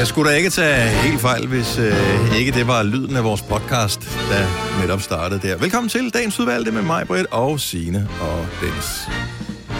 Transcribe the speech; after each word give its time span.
Jeg 0.00 0.06
skulle 0.06 0.30
da 0.30 0.36
ikke 0.36 0.50
tage 0.50 0.88
helt 0.88 1.20
fejl, 1.20 1.46
hvis 1.46 1.78
øh, 1.78 2.38
ikke 2.38 2.52
det 2.52 2.66
var 2.66 2.82
lyden 2.82 3.16
af 3.16 3.24
vores 3.24 3.42
podcast, 3.42 4.00
der 4.30 4.80
netop 4.80 5.00
startede 5.00 5.48
der. 5.48 5.56
Velkommen 5.56 5.88
til 5.88 6.14
dagens 6.14 6.40
udvalgte 6.40 6.72
med 6.72 6.82
mig, 6.82 7.06
Britt, 7.06 7.26
og 7.30 7.60
Signe 7.60 8.08
og 8.20 8.46
Dennis. 8.60 9.08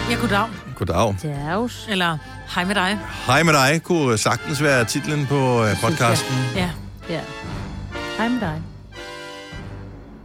Ja, 0.09 0.15
goddag. 0.15 0.47
Goddag. 0.75 1.15
Dags. 1.23 1.87
Eller 1.89 2.17
hej 2.55 2.65
med 2.65 2.75
dig. 2.75 2.99
Hej 3.25 3.43
med 3.43 3.53
dig, 3.53 3.83
kunne 3.83 4.17
sagtens 4.17 4.63
være 4.63 4.85
titlen 4.85 5.25
på 5.25 5.65
øh, 5.65 5.81
podcasten. 5.81 6.35
Ja. 6.55 6.69
Ja. 7.09 7.19
Hej 8.17 8.29
med 8.29 8.39
dig. 8.39 8.70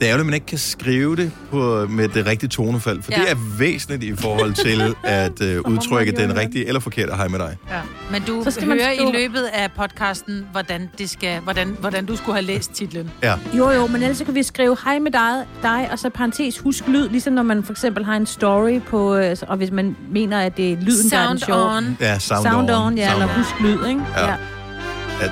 Det 0.00 0.08
er 0.08 0.12
jo, 0.14 0.18
at 0.20 0.26
man 0.26 0.34
ikke 0.34 0.46
kan 0.46 0.58
skrive 0.58 1.16
det 1.16 1.32
på, 1.50 1.86
med 1.90 2.08
det 2.08 2.26
rigtige 2.26 2.48
tonefald, 2.50 3.02
for 3.02 3.12
ja. 3.12 3.18
Ja. 3.18 3.24
det 3.24 3.32
er 3.32 3.59
væsentligt 3.59 4.02
i 4.02 4.16
forhold 4.22 4.52
til 4.52 4.95
at 5.05 5.42
øh, 5.42 5.60
udtrykke 5.72 6.12
den 6.12 6.36
rigtige 6.36 6.66
eller 6.66 6.80
forkerte 6.80 7.14
hej 7.14 7.28
med 7.28 7.38
dig. 7.38 7.56
ja. 7.70 7.80
Men 8.10 8.22
du 8.22 8.41
Så 8.45 8.50
skal 8.50 8.69
man 8.69 8.78
hører 8.78 8.95
skrive- 8.95 9.10
i 9.10 9.12
løbet 9.16 9.42
af 9.52 9.72
podcasten, 9.72 10.46
hvordan, 10.52 10.91
det 10.98 11.10
skal, 11.10 11.41
hvordan, 11.41 11.77
hvordan 11.80 12.06
du 12.06 12.16
skulle 12.16 12.34
have 12.34 12.45
læst 12.46 12.72
titlen. 12.72 13.10
Ja. 13.22 13.34
Jo, 13.56 13.70
jo, 13.70 13.86
men 13.86 14.02
ellers 14.02 14.19
så 14.19 14.24
kan 14.24 14.34
vi 14.34 14.42
skrive 14.42 14.77
hej 14.84 14.98
med 14.98 15.10
dig, 15.12 15.45
dig 15.62 15.88
og 15.92 15.98
så 15.98 16.10
parentes 16.10 16.58
husk 16.58 16.88
lyd, 16.88 17.08
ligesom 17.08 17.33
når 17.33 17.42
man 17.42 17.64
for 17.64 17.72
eksempel 17.72 18.05
har 18.05 18.16
en 18.16 18.27
story 18.27 18.80
på, 18.80 19.16
øh, 19.16 19.36
og 19.48 19.56
hvis 19.56 19.70
man 19.70 19.97
mener, 20.10 20.41
at 20.41 20.56
det 20.56 20.72
er 20.72 20.77
lyden, 20.80 21.10
der 21.10 21.19
er 21.19 21.28
den 21.28 21.38
Sound 21.38 21.58
sjove. 21.58 21.77
on. 21.77 21.97
Ja, 22.00 22.19
sound, 22.19 22.42
Sound 22.47 22.70
on, 22.70 22.98
ja, 22.98 23.08
Sound 23.08 23.22
eller 23.22 23.34
on. 23.34 23.42
husk 23.42 23.60
lyd, 23.60 23.88
ikke? 23.88 24.00
Ja. 24.16 24.27
Jeg, 24.27 24.38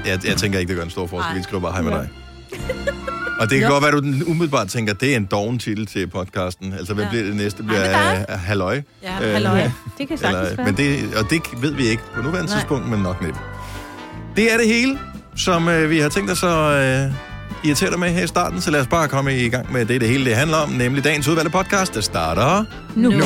jeg, 0.07 0.27
jeg 0.27 0.37
tænker 0.37 0.59
ikke, 0.59 0.69
det 0.69 0.77
gør 0.77 0.85
en 0.85 0.91
stor 0.91 1.07
forskel. 1.07 1.37
Vi 1.39 1.43
skriver 1.43 1.61
bare 1.63 1.73
hej 1.73 1.83
med 1.83 1.93
Ja. 1.93 1.99
dig. 1.99 2.09
Og 3.41 3.51
det 3.51 3.59
kan 3.59 3.69
Jo. 3.69 3.73
godt 3.73 3.83
være, 3.85 3.97
at 3.97 4.25
du 4.25 4.31
umiddelbart 4.31 4.69
tænker, 4.69 4.93
at 4.95 5.01
det 5.01 5.13
er 5.13 5.17
en 5.17 5.25
doven 5.25 5.59
titel 5.59 5.87
til 5.87 6.07
podcasten. 6.07 6.73
Altså, 6.73 6.95
hvad 6.95 7.05
Ja. 7.05 7.11
bliver 7.11 7.25
det 7.25 7.37
næste? 7.37 7.63
Hej 7.63 7.67
Bliver 7.67 7.83
dig. 7.93 8.27
uh, 8.29 8.41
halløj. 8.41 8.83
Ja, 9.03 9.15
Øh, 9.23 9.33
halløj. 9.33 9.59
Ja, 9.59 9.73
det 9.99 10.09
kan 10.09 10.19
sagtens 10.19 10.57
være. 10.59 10.67
men 10.67 10.77
det, 10.77 11.17
og 11.17 11.31
det 11.31 11.43
ved 11.63 11.73
vi 11.75 11.87
ikke 11.87 12.03
på 12.15 12.23
nuværende 12.23 12.51
Nej. 12.51 12.59
tidspunkt, 12.61 12.89
men 12.89 13.01
nok 13.01 13.23
næppe. 13.23 13.39
Det 14.37 14.53
er 14.53 14.57
det 14.57 14.67
hele, 14.67 14.99
som 15.37 15.69
øh, 15.69 15.91
vi 15.91 15.99
har 15.99 16.09
tænkt 16.09 16.31
os 16.31 16.43
at 16.43 16.51
øh, 17.07 17.13
irritere 17.65 17.91
dig 17.91 17.99
med 17.99 18.11
her 18.11 18.25
i 18.25 18.27
starten, 18.27 18.61
så 18.61 18.71
lad 18.71 18.81
os 18.81 18.87
bare 18.87 19.09
komme 19.09 19.37
i 19.39 19.49
gang 19.49 19.73
med 19.73 19.87
det, 19.87 20.01
det 20.01 20.09
hele 20.09 20.25
det 20.25 20.37
handler 20.37 20.57
om, 20.57 20.69
nemlig 20.71 21.05
dagens 21.05 21.29
udvalgte 21.29 21.51
podcast, 21.53 21.95
der 21.95 22.01
starter 22.01 22.65
Nu. 22.95 23.11
nu. 23.11 23.25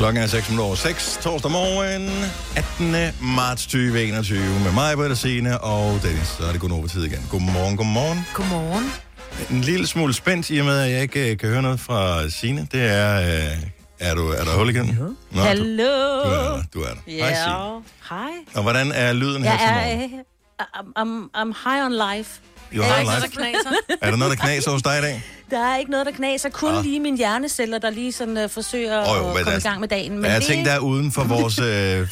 Klokken 0.00 0.22
er 0.22 0.26
6 0.26 0.48
minutter 0.48 0.66
over 0.66 0.74
6, 0.74 1.18
torsdag 1.22 1.50
morgen, 1.50 2.10
18. 2.56 3.14
marts 3.36 3.62
2021, 3.66 4.38
med 4.64 4.72
mig, 4.72 4.96
Britta 4.96 5.14
Signe 5.14 5.60
og 5.60 6.02
Dennis. 6.02 6.28
Så 6.28 6.44
er 6.44 6.52
det 6.52 6.60
god 6.60 6.88
tid 6.88 7.04
igen. 7.04 7.26
Godmorgen, 7.30 7.76
godmorgen. 7.76 8.26
Godmorgen. 8.34 8.84
En 9.50 9.60
lille 9.60 9.86
smule 9.86 10.14
spændt 10.14 10.50
i 10.50 10.58
og 10.58 10.64
med, 10.66 10.78
at 10.80 10.90
jeg 10.92 11.02
ikke 11.02 11.30
øh, 11.30 11.38
kan 11.38 11.48
høre 11.48 11.62
noget 11.62 11.80
fra 11.80 12.28
Signe. 12.28 12.68
Det 12.72 12.82
er... 12.82 13.20
Øh, 13.20 13.56
er, 13.98 14.14
du, 14.14 14.28
er 14.28 14.44
der 14.44 14.58
hul 14.58 14.70
igen? 14.70 14.86
Nå, 15.00 15.14
Du, 15.34 15.38
Hallo. 15.40 15.84
du 15.84 16.28
er 16.28 16.54
der. 16.54 16.62
Du 16.74 16.80
er 16.80 16.86
der. 16.86 17.00
Hej, 17.06 17.34
Signe. 17.34 17.82
Hej. 18.10 18.30
Og 18.54 18.62
hvordan 18.62 18.92
er 18.92 19.12
lyden 19.12 19.42
her 19.42 19.50
Jeg 19.50 19.58
til 19.60 19.68
er, 19.68 19.96
morgen? 19.98 20.20
øh, 20.20 20.24
I'm, 20.98 21.40
I'm 21.40 21.70
high 21.70 21.84
on 21.86 21.92
life. 22.16 22.40
Jo, 22.72 22.82
Er 22.82 22.86
der 22.88 22.98
ikke 22.98 23.10
noget, 23.10 23.22
der 23.22 23.28
knaser? 23.28 23.70
Er 24.02 24.10
der 24.10 24.16
noget, 24.16 24.38
der 24.38 24.44
knaser 24.44 24.70
hos 24.70 24.82
dig 24.82 24.98
i 24.98 25.02
dag? 25.02 25.22
Der 25.50 25.58
er 25.72 25.76
ikke 25.78 25.90
noget, 25.90 26.06
der 26.06 26.12
knaser. 26.12 26.48
Kun 26.48 26.74
Ah. 26.74 26.84
lige 26.84 27.00
mine 27.00 27.16
hjerneceller, 27.16 27.78
der 27.78 27.90
lige 27.90 28.12
sådan 28.12 28.44
uh, 28.44 28.50
forsøger 28.50 29.00
Åh, 29.00 29.16
jo, 29.16 29.30
at 29.38 29.44
komme 29.44 29.58
i 29.58 29.60
gang 29.62 29.80
med 29.80 29.88
dagen. 29.88 30.12
Men 30.12 30.20
Men 30.22 30.30
jeg 30.30 30.40
det, 30.40 30.46
tænkte, 30.48 30.70
der 30.70 30.76
er 30.76 30.80
uden 30.80 31.12
for 31.12 31.24
vores 31.24 31.58
øh, 31.58 31.64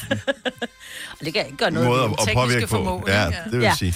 det 1.24 1.34
kan 1.34 1.44
ikke 1.46 1.56
gøre 1.56 1.70
noget 1.70 1.88
måde 1.88 2.02
at, 2.04 2.10
at 2.28 2.34
påvirke 2.34 2.66
på. 2.66 2.76
formåen, 2.76 3.04
Ja, 3.06 3.24
det 3.26 3.52
vil 3.52 3.60
Ja. 3.60 3.74
sige. 3.78 3.94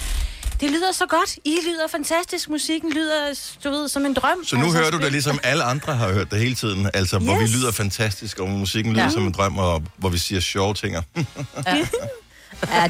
Det 0.60 0.70
lyder 0.70 0.92
så 0.92 1.06
godt. 1.06 1.36
I 1.44 1.56
lyder 1.66 1.86
fantastisk. 1.90 2.48
Musikken 2.48 2.92
lyder, 2.92 3.40
du 3.64 3.70
ved, 3.70 3.88
som 3.88 4.06
en 4.06 4.14
drøm. 4.14 4.44
Så 4.46 4.56
nu 4.56 4.62
Altså, 4.64 4.78
hører 4.78 4.90
du 4.90 4.98
det 4.98 5.12
ligesom 5.12 5.38
alle 5.42 5.64
andre 5.64 5.94
har 5.96 6.12
hørt 6.12 6.30
det 6.30 6.38
hele 6.38 6.55
tiden. 6.55 6.90
Altså, 6.94 7.18
hvor 7.18 7.36
vi 7.38 7.42
Yes. 7.44 7.50
lyder 7.55 7.72
fantastisk, 7.72 8.38
og 8.38 8.48
musikken 8.48 8.92
lyder 8.92 9.05
Ja. 9.05 9.10
som 9.10 9.27
en 9.27 9.33
drøm, 9.33 9.58
og 9.58 9.83
hvor 9.96 10.08
vi 10.08 10.18
siger 10.18 10.40
sjove 10.40 10.74
ting. 10.74 10.95
Ja, 11.67 11.77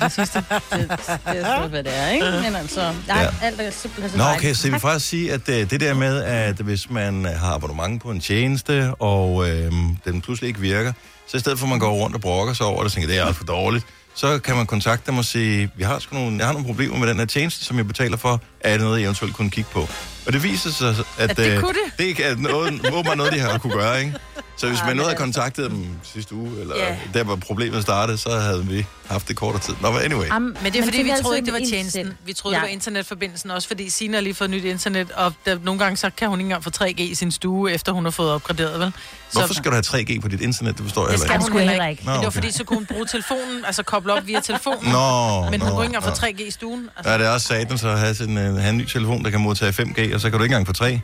det 0.03 0.13
sidste, 0.13 0.39
det, 0.73 0.89
det 0.91 1.19
er 1.27 1.69
hvad 1.69 1.83
det 1.85 1.99
er, 1.99 2.09
ikke? 2.09 2.27
Men 2.45 2.57
altså, 2.57 2.81
nej, 2.81 3.19
Ja. 3.19 3.23
ja. 3.23 3.29
alt 3.43 3.61
er 3.61 3.71
simpelthen 3.71 4.11
så 4.11 4.17
Nå, 4.17 4.25
okay, 4.35 4.55
så 4.55 4.71
vi 4.71 4.79
faktisk 4.79 5.09
sige, 5.09 5.33
at 5.33 5.49
øh, 5.49 5.71
det 5.71 5.81
der 5.81 5.95
med, 5.95 6.23
at 6.23 6.55
hvis 6.57 6.91
man 6.91 7.25
har 7.25 7.55
abonnement 7.55 8.03
på 8.03 8.11
en 8.11 8.21
tjeneste, 8.21 8.95
og 8.95 9.51
øh, 9.51 9.73
den 10.05 10.21
pludselig 10.21 10.49
ikke 10.49 10.61
virker, 10.61 10.93
så 11.29 11.37
i 11.37 11.41
stedet 11.41 11.59
for 11.59 11.67
at 11.67 11.71
man 11.71 11.79
går 11.79 11.93
rundt 11.93 12.15
og 12.17 12.21
brokker 12.21 12.55
sig 12.55 12.67
over 12.67 12.77
det, 12.77 12.85
og 12.85 12.93
tænker, 12.93 13.09
det 13.09 13.19
er 13.19 13.25
alt 13.25 13.37
for 13.37 13.45
dårligt, 13.45 13.87
så 14.15 14.39
kan 14.39 14.57
man 14.57 14.67
kontakte 14.67 15.11
dem 15.11 15.19
og 15.19 15.25
sige, 15.25 15.71
vi 15.77 15.83
har 15.85 15.99
sgu 15.99 16.15
nogle, 16.17 16.37
jeg 16.39 16.47
har 16.47 16.53
nogle 16.53 16.67
problemer 16.67 16.97
med 16.99 17.09
den 17.09 17.19
her 17.19 17.27
tjeneste, 17.27 17.65
som 17.65 17.77
jeg 17.77 17.87
betaler 17.87 18.17
for, 18.17 18.41
er 18.61 18.71
det 18.73 18.81
noget, 18.81 18.99
jeg 18.99 19.05
eventuelt 19.05 19.35
kunne 19.35 19.51
kigge 19.51 19.71
på? 19.73 19.89
Og 20.27 20.33
det 20.33 20.43
viser 20.43 20.71
sig, 20.71 20.89
at, 20.89 21.31
At 21.31 21.37
det 21.37 21.53
øh, 21.53 21.61
kunne 21.61 21.75
det. 21.99 22.17
det 22.17 22.27
er 22.27 22.37
noget, 22.37 22.87
åbenbart 22.93 23.17
noget, 23.17 23.33
de 23.33 23.39
har 23.41 23.59
kunne 23.59 23.73
gøre, 23.73 24.01
ikke? 24.01 24.15
Så 24.63 24.69
hvis 24.69 24.79
Ej, 24.79 24.85
man 24.87 24.91
men 24.91 24.97
nåede 24.97 25.11
at 25.11 25.23
altså. 25.23 25.25
kontakte 25.25 25.65
dem 25.65 25.87
sidste 26.03 26.35
uge, 26.35 26.61
eller 26.61 26.77
Ja. 26.77 26.97
der 27.15 27.25
hvor 27.25 27.37
problemet 27.37 27.83
startede, 27.83 28.19
så 28.19 28.39
havde 28.39 28.65
vi 28.67 28.87
haft 29.11 29.29
det 29.29 29.37
kortere 29.37 29.63
tid. 29.63 29.75
Nå, 29.81 29.91
men 29.91 30.01
anyway. 30.01 30.27
Am, 30.31 30.43
Men 30.43 30.57
det 30.73 30.77
er 30.81 30.85
fordi, 30.85 31.03
vi 31.03 31.11
troede 31.23 31.37
ikke, 31.37 31.47
det 31.47 31.53
var 31.53 31.59
en 31.59 31.69
tjenesten. 31.71 32.13
Vi 32.27 32.33
troede, 32.33 32.57
Ja. 32.57 32.61
det 32.61 32.69
var 32.69 32.73
internetforbindelsen 32.73 33.51
også, 33.51 33.69
fordi 33.69 33.91
Sina 33.91 34.17
har 34.17 34.23
lige 34.23 34.35
fået 34.35 34.51
nyt 34.51 34.65
internet, 34.65 35.11
og 35.11 35.33
der, 35.47 35.59
nogle 35.63 35.79
gange 35.81 35.97
så 35.97 36.11
kan 36.17 36.29
hun 36.29 36.39
ikke 36.39 36.47
engang 36.47 36.65
få 36.65 36.71
3G 36.71 37.01
i 37.01 37.15
sin 37.15 37.31
stue, 37.33 37.73
efter 37.73 37.93
hun 37.93 38.05
har 38.05 38.11
fået 38.11 38.31
opgraderet, 38.31 38.81
vel? 38.81 38.93
Så, 39.31 39.39
Hvorfor 39.39 39.55
skal 39.55 39.65
du 39.71 39.75
have 39.75 39.83
3G 39.87 40.21
på 40.21 40.29
dit 40.29 40.41
internet? 40.41 40.77
Det 40.77 40.83
forstår 40.85 41.03
jeg 41.03 41.13
det 41.13 41.13
heller 41.13 41.27
skal 41.27 41.35
ikke. 41.35 41.43
hun 41.43 41.51
sgu 41.51 41.59
heller 41.59 41.73
heller 41.73 41.87
ikke. 41.87 42.01
ikke. 42.01 42.05
Men 42.05 42.13
det 42.13 42.19
var 42.19 42.25
Nå, 42.25 42.31
fordi, 42.31 42.47
okay. 42.47 42.57
så 42.57 42.65
kunne 42.65 42.77
hun 42.79 42.87
bruge 42.87 43.07
telefonen, 43.07 43.65
altså 43.67 43.83
koble 43.83 44.13
op 44.13 44.27
via 44.27 44.41
telefonen. 44.41 44.93
Nå, 44.93 45.51
Men 45.51 45.61
hun 45.61 45.69
nå, 45.71 45.75
kunne 45.75 45.85
ikke 45.85 45.97
engang 45.97 46.05
få 46.05 46.11
nå. 46.11 46.29
3G 46.29 46.43
i 46.47 46.51
stuen. 46.51 46.89
Altså, 46.97 47.13
Ja, 47.13 47.19
det 47.19 47.27
er 47.27 47.31
også 47.31 47.47
satan, 47.47 47.79
så 47.79 47.89
at 47.89 47.99
have, 47.99 48.25
en, 48.29 48.37
have 48.37 48.69
en 48.71 48.77
ny 48.77 48.87
telefon, 48.87 49.25
der 49.25 49.31
kan 49.31 49.41
modtage 49.41 49.73
5G, 49.83 50.15
og 50.15 50.21
så 50.21 50.31
kan 50.31 50.39
du 50.39 50.45
ikke 50.45 50.53
engang 50.55 50.67
få 50.67 50.73
3. 50.73 51.01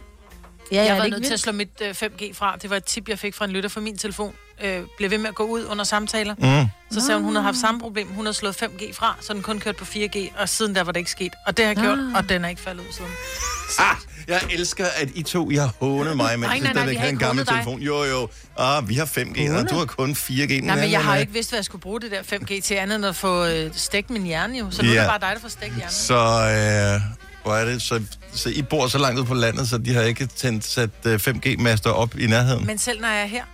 Ja, 0.72 0.76
ja, 0.76 0.84
jeg 0.84 0.96
var 0.96 1.04
er 1.04 1.08
nødt 1.08 1.26
til 1.26 1.32
at 1.34 1.40
slå 1.40 1.52
mit 1.52 1.68
øh, 1.82 1.90
5G 1.90 2.34
fra. 2.34 2.56
Det 2.62 2.70
var 2.70 2.76
et 2.76 2.84
tip, 2.84 3.08
jeg 3.08 3.18
fik 3.18 3.34
fra 3.34 3.44
en 3.44 3.50
lytter 3.50 3.70
fra 3.70 3.80
min 3.80 3.98
telefon. 3.98 4.34
Øh, 4.64 4.82
blev 4.96 5.10
ved 5.10 5.18
med 5.18 5.28
at 5.28 5.34
gå 5.34 5.44
ud 5.44 5.64
under 5.64 5.84
samtaler. 5.84 6.34
Mm. 6.62 6.68
Så 6.90 7.00
sagde 7.06 7.18
hun, 7.18 7.24
hun 7.24 7.34
havde 7.34 7.44
haft 7.44 7.56
samme 7.56 7.80
problem. 7.80 8.08
Hun 8.08 8.24
havde 8.26 8.34
slået 8.36 8.62
5G 8.62 8.94
fra, 8.94 9.16
så 9.20 9.32
den 9.32 9.42
kun 9.42 9.60
kørte 9.60 9.78
på 9.78 9.84
4G, 9.84 10.40
og 10.40 10.48
siden 10.48 10.74
der 10.74 10.82
var 10.84 10.92
det 10.92 11.00
ikke 11.00 11.10
sket. 11.10 11.32
Og 11.46 11.56
det 11.56 11.64
har 11.64 11.72
jeg 11.72 11.82
gjort, 11.82 11.98
Ah. 11.98 12.14
og 12.14 12.28
den 12.28 12.44
er 12.44 12.48
ikke 12.48 12.60
faldet 12.62 12.80
ud 12.88 12.92
siden. 12.92 13.10
Ah, 13.78 13.96
jeg 14.28 14.40
elsker, 14.50 14.86
at 14.96 15.08
I 15.14 15.22
to, 15.22 15.50
I 15.50 15.54
har 15.54 15.74
hånet 15.80 16.16
mig, 16.16 16.38
mens 16.38 16.48
Nej, 16.48 16.50
jeg 16.52 16.60
nej, 16.60 16.72
nej, 16.72 16.72
stadigvæk 16.72 16.90
vi 16.90 16.94
har 16.96 17.00
havde 17.00 17.12
en 17.12 17.18
gammel 17.18 17.46
dig. 17.46 17.52
telefon. 17.54 17.80
Jo, 17.80 18.04
jo. 18.04 18.28
Ah, 18.58 18.88
vi 18.88 18.94
har 18.94 19.04
5G, 19.06 19.50
og 19.58 19.70
du 19.70 19.74
har 19.74 19.84
kun 19.84 20.12
4G. 20.12 20.60
Nej, 20.64 20.76
men 20.76 20.90
jeg 20.90 21.04
har 21.04 21.14
jo 21.14 21.20
ikke 21.20 21.32
vidst, 21.32 21.50
hvad 21.50 21.58
jeg 21.58 21.64
skulle 21.64 21.82
bruge 21.82 22.00
det 22.00 22.10
der 22.10 22.22
5G 22.22 22.60
til, 22.60 22.74
andet 22.74 22.96
end 22.96 23.06
at 23.06 23.16
få 23.16 23.44
øh, 23.46 23.70
stegt 23.74 24.10
min 24.10 24.22
hjerne 24.22 24.58
jo. 24.58 24.70
Så 24.70 24.82
nu 24.82 24.88
Ja. 24.88 24.94
er 24.96 25.00
det 25.00 25.20
bare 25.20 25.28
dig, 25.30 25.34
der 25.36 25.40
får 25.40 25.48
stegt 25.48 25.74
hjernen. 25.74 25.92
Så, 25.94 26.14
øh, 26.94 27.00
hvor 27.48 27.56
er 27.56 27.64
det? 27.64 27.82
Så, 27.82 28.03
så 28.32 28.48
I 28.48 28.62
bor 28.62 28.86
så 28.86 28.98
langt 28.98 29.20
ud 29.20 29.25
på 29.25 29.34
landet, 29.34 29.69
så 29.69 29.78
de 29.78 29.94
har 29.94 30.03
ikke 30.03 30.26
tændt, 30.26 30.64
sat 30.64 30.91
øh, 31.04 31.14
5G-master 31.28 31.91
op 31.91 32.19
i 32.19 32.26
nærheden? 32.26 32.66
Men 32.66 32.78
selv 32.78 33.00
når 33.00 33.09
jeg 33.09 33.22
er 33.22 33.26
her, 33.26 33.44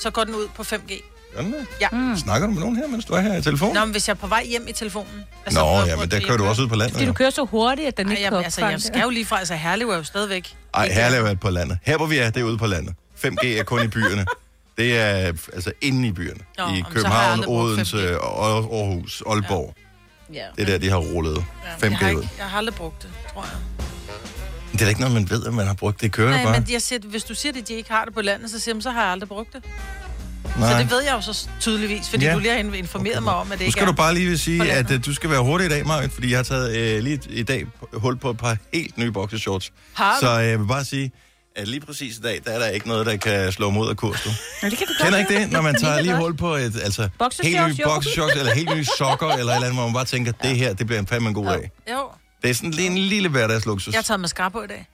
så 0.00 0.10
går 0.10 0.24
den 0.24 0.34
ud 0.34 0.48
på 0.56 0.62
5G. 0.62 1.02
Gør 1.34 1.42
den 1.42 1.52
det? 1.52 1.66
Ja. 1.80 1.88
Mm. 1.92 2.16
Snakker 2.16 2.46
du 2.46 2.52
med 2.52 2.60
nogen 2.60 2.76
her, 2.76 2.86
mens 2.86 3.04
du 3.04 3.12
er 3.12 3.20
her 3.20 3.36
i 3.36 3.42
telefonen? 3.42 3.74
Nå, 3.74 3.80
men 3.84 3.90
hvis 3.92 4.08
jeg 4.08 4.14
er 4.14 4.18
på 4.18 4.26
vej 4.26 4.44
hjem 4.44 4.66
i 4.68 4.72
telefonen... 4.72 5.24
Nå, 5.52 5.60
hvor- 5.60 5.84
ja, 5.86 5.96
men 5.96 6.10
der 6.10 6.20
kører 6.20 6.36
du 6.36 6.44
også 6.46 6.62
ud 6.62 6.68
på 6.68 6.74
landet. 6.76 6.92
Fordi 6.94 7.06
du 7.06 7.12
kører 7.12 7.30
så 7.30 7.44
hurtigt, 7.44 7.88
at 7.88 7.96
den 7.96 8.06
Ej, 8.06 8.12
ikke 8.12 8.22
jamen, 8.22 8.44
altså, 8.44 8.66
jeg 8.66 8.80
skal 8.80 9.00
jo 9.02 9.10
lige 9.10 9.26
fra... 9.26 9.38
Altså, 9.38 9.54
Herlev 9.54 9.88
er 9.90 9.96
jo 9.96 10.02
stadigvæk... 10.04 10.54
Ej, 10.74 10.84
ikke- 10.84 10.94
Herlev 10.96 11.24
er 11.24 11.34
på 11.34 11.50
landet. 11.50 11.78
Her, 11.82 11.96
hvor 11.96 12.06
vi 12.06 12.18
er, 12.18 12.30
det 12.30 12.40
er 12.40 12.44
ude 12.44 12.58
på 12.58 12.66
landet. 12.66 12.94
5G 13.24 13.46
er 13.46 13.62
kun 13.62 13.84
i 13.84 13.88
byerne. 13.88 14.26
Det 14.78 14.98
er 14.98 15.04
altså 15.52 15.72
inde 15.80 16.08
i 16.08 16.12
byerne. 16.12 16.40
Nå, 16.58 16.64
I 16.64 16.68
jamen, 16.68 16.84
København, 16.90 17.44
Odense, 17.46 17.96
5G. 18.14 18.18
og 18.18 18.46
Aarhus, 18.46 19.22
Aalborg. 19.30 19.74
Ja. 19.76 19.82
Det 20.30 20.62
er 20.62 20.64
der, 20.66 20.78
de 20.78 20.88
har 20.90 20.96
rullet 20.96 21.36
Ja, 21.36 21.86
5G 21.86 21.90
jeg, 21.90 21.98
har 21.98 22.12
ud. 22.12 22.22
ikke, 22.22 22.34
jeg 22.38 22.46
har 22.46 22.58
aldrig 22.58 22.74
brugt 22.74 23.02
det, 23.02 23.10
tror 23.32 23.42
jeg. 23.42 23.50
Det 24.72 24.80
er 24.80 24.84
da 24.84 24.88
ikke 24.88 25.00
noget, 25.00 25.14
man 25.14 25.30
ved, 25.30 25.46
at 25.46 25.54
man 25.54 25.66
har 25.66 25.74
brugt. 25.74 26.00
Det 26.00 26.12
kører 26.12 26.30
Nej, 26.30 26.44
bare. 26.44 26.60
men 26.60 26.66
jeg 26.72 26.82
siger, 26.82 26.98
hvis 27.04 27.24
du 27.24 27.34
siger, 27.34 27.52
at 27.58 27.68
de 27.68 27.74
ikke 27.74 27.90
har 27.92 28.04
det 28.04 28.14
på 28.14 28.20
landet, 28.22 28.50
så 28.50 28.58
siger 28.60 28.74
jeg, 28.74 28.82
så 28.82 28.90
har 28.90 29.02
jeg 29.02 29.12
aldrig 29.12 29.28
brugt 29.28 29.52
det. 29.52 29.64
Nej. 30.58 30.72
Så 30.72 30.78
det 30.78 30.90
ved 30.90 31.02
jeg 31.02 31.12
jo 31.12 31.20
så 31.20 31.48
tydeligvis, 31.60 32.08
fordi 32.08 32.24
Ja. 32.24 32.34
du 32.34 32.38
lige 32.38 32.52
har 32.52 32.58
informeret 32.74 33.16
okay. 33.16 33.24
mig 33.24 33.34
om, 33.34 33.46
at 33.46 33.52
det 33.52 33.60
Nu 33.60 33.64
ikke 33.64 33.72
skal 33.72 33.86
du 33.86 33.92
er. 33.92 33.96
bare 33.96 34.14
lige 34.14 34.38
sige, 34.38 34.72
at 34.72 34.90
uh, 34.90 35.04
du 35.04 35.14
skal 35.14 35.30
være 35.30 35.40
hurtig 35.42 35.66
i 35.66 35.68
dag, 35.68 35.86
Marit, 35.86 36.12
fordi 36.12 36.30
jeg 36.30 36.38
har 36.38 36.42
taget 36.42 36.98
uh, 36.98 37.04
lige 37.04 37.20
i 37.30 37.42
dag 37.42 37.66
hul 37.92 38.16
på 38.16 38.30
et 38.30 38.38
par 38.38 38.56
helt 38.74 38.98
nye 38.98 39.12
boxershorts. 39.12 39.72
Har 39.94 40.14
du? 40.14 40.26
Så 40.26 40.38
uh, 40.38 40.44
jeg 40.46 40.58
vil 40.60 40.66
bare 40.66 40.84
sige, 40.84 41.12
at 41.60 41.68
lige 41.68 41.80
præcis 41.80 42.16
i 42.18 42.20
dag, 42.20 42.40
der 42.44 42.50
er 42.50 42.58
der 42.58 42.68
ikke 42.68 42.88
noget, 42.88 43.06
der 43.06 43.16
kan 43.16 43.52
slå 43.52 43.70
mod 43.70 43.90
af 43.90 43.96
kurs, 43.96 44.20
du. 44.22 44.28
Nå, 44.62 44.68
det 44.68 44.78
kan 44.78 44.86
du 44.86 44.92
Kender 45.04 45.18
ikke 45.18 45.34
det, 45.34 45.50
når 45.52 45.60
man 45.60 45.74
tager 45.80 46.00
lige 46.00 46.16
hul 46.16 46.36
på 46.36 46.54
et 46.54 46.80
altså, 46.82 47.08
helt 47.42 47.68
nye 47.68 47.84
boxershorts, 47.84 48.34
eller 48.34 48.54
helt 48.54 48.76
nye 48.76 48.84
sokker, 48.98 49.28
eller 49.38 49.52
et 49.52 49.56
eller 49.56 49.66
andet, 49.66 49.74
hvor 49.74 49.84
man 49.84 49.94
bare 49.94 50.04
tænker, 50.04 50.32
det 50.32 50.56
her, 50.56 50.74
det 50.74 50.86
bliver 50.86 51.00
en 51.00 51.06
fandme 51.06 51.28
en 51.28 51.34
god 51.34 51.46
dag. 51.46 51.70
Jo, 51.92 52.08
Det 52.42 52.50
er 52.50 52.54
sådan 52.54 52.70
lige 52.70 52.86
en 52.90 52.98
lille 52.98 53.28
hverdagsluksus. 53.28 53.94
jeg 53.94 53.98
har 53.98 54.02
taget 54.02 54.20
mascara 54.20 54.48
på 54.48 54.62
i 54.62 54.66
dag. 54.66 54.88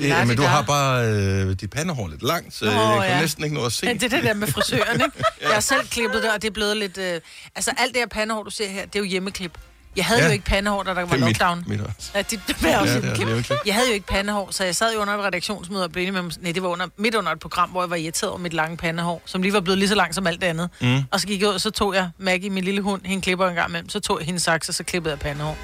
Ja, 0.00 0.24
men 0.24 0.36
du 0.36 0.42
har 0.42 0.62
bare 0.62 1.06
øh, 1.06 1.60
dit 1.60 1.70
pandehår 1.70 2.08
lidt 2.08 2.22
langt, 2.22 2.54
så 2.54 2.64
Nå, 2.64 2.70
jeg 2.70 3.00
kan 3.00 3.10
ja. 3.10 3.20
næsten 3.20 3.44
ikke 3.44 3.56
nå 3.56 3.64
at 3.64 3.72
se. 3.72 3.86
Ja, 3.86 3.92
det 3.92 4.02
er 4.02 4.08
det 4.08 4.22
der 4.24 4.34
med 4.34 4.46
frisøren, 4.46 5.00
ikke? 5.00 5.24
Jeg 5.42 5.50
har 5.50 5.60
selv 5.60 5.86
klippet 5.88 6.22
det, 6.22 6.32
og 6.32 6.42
det 6.42 6.48
er 6.48 6.52
blevet 6.52 6.76
lidt... 6.76 6.98
Øh... 6.98 7.20
Altså, 7.54 7.70
alt 7.78 7.94
det 7.94 8.00
her 8.00 8.06
pandehår, 8.06 8.42
du 8.42 8.50
ser 8.50 8.68
her, 8.68 8.86
det 8.86 8.96
er 8.96 9.00
jo 9.00 9.04
hjemmeklip. 9.04 9.58
Jeg 9.96 10.04
havde 10.04 10.20
Ja. 10.20 10.26
jo 10.26 10.32
ikke 10.32 10.44
pandehår, 10.44 10.82
da 10.82 10.90
der 10.90 10.94
var 10.94 11.02
Det 11.02 11.10
mit, 11.10 11.20
lockdown. 11.20 11.64
mit 11.66 11.80
også. 11.80 12.10
Ja, 12.14 12.22
det, 12.22 12.40
det 12.48 12.56
var 12.62 12.76
også 12.78 12.94
Ja, 12.94 13.00
det 13.00 13.16
hjemmeklip. 13.16 13.58
Jeg 13.66 13.74
havde 13.74 13.88
jo 13.88 13.94
ikke 13.94 14.06
pandehår, 14.06 14.48
så 14.50 14.64
jeg 14.64 14.76
sad 14.76 14.94
jo 14.94 15.00
under 15.00 15.14
et 15.14 15.24
redaktionsmøde 15.24 15.84
og 15.84 15.92
blev 15.92 16.02
enig 16.02 16.14
med 16.14 16.22
mig. 16.22 16.32
Nej, 16.40 16.52
det 16.52 16.62
var 16.62 16.68
under, 16.68 16.86
midt 16.96 17.14
under 17.14 17.32
et 17.32 17.38
program, 17.40 17.68
hvor 17.70 17.82
jeg 17.82 17.90
var 17.90 17.96
irriteret 17.96 18.30
over 18.30 18.38
mit 18.40 18.52
lange 18.52 18.76
pandehår, 18.76 19.22
som 19.24 19.42
lige 19.42 19.52
var 19.52 19.60
blevet 19.60 19.78
lige 19.78 19.88
så 19.88 19.94
langt 19.94 20.14
som 20.14 20.26
alt 20.26 20.40
det 20.40 20.46
andet. 20.46 20.68
Mm. 20.80 21.02
Og 21.10 21.20
så 21.20 21.26
gik 21.26 21.40
jeg 21.40 21.48
ud, 21.48 21.54
og 21.54 21.60
så 21.60 21.70
tog 21.70 21.94
jeg 21.94 22.10
Maggie, 22.18 22.50
min 22.50 22.64
lille 22.64 22.80
hund, 22.80 23.00
hende 23.04 23.22
klipper 23.22 23.48
en 23.48 23.54
gang 23.54 23.68
imellem, 23.68 23.88
så 23.88 24.00
tog 24.00 24.18
jeg 24.18 24.26
hendes 24.26 24.42
saks, 24.42 24.68
og 24.68 24.74
så 24.74 24.84
klippede 24.84 25.12
jeg 25.12 25.18
pandehår. 25.18 25.56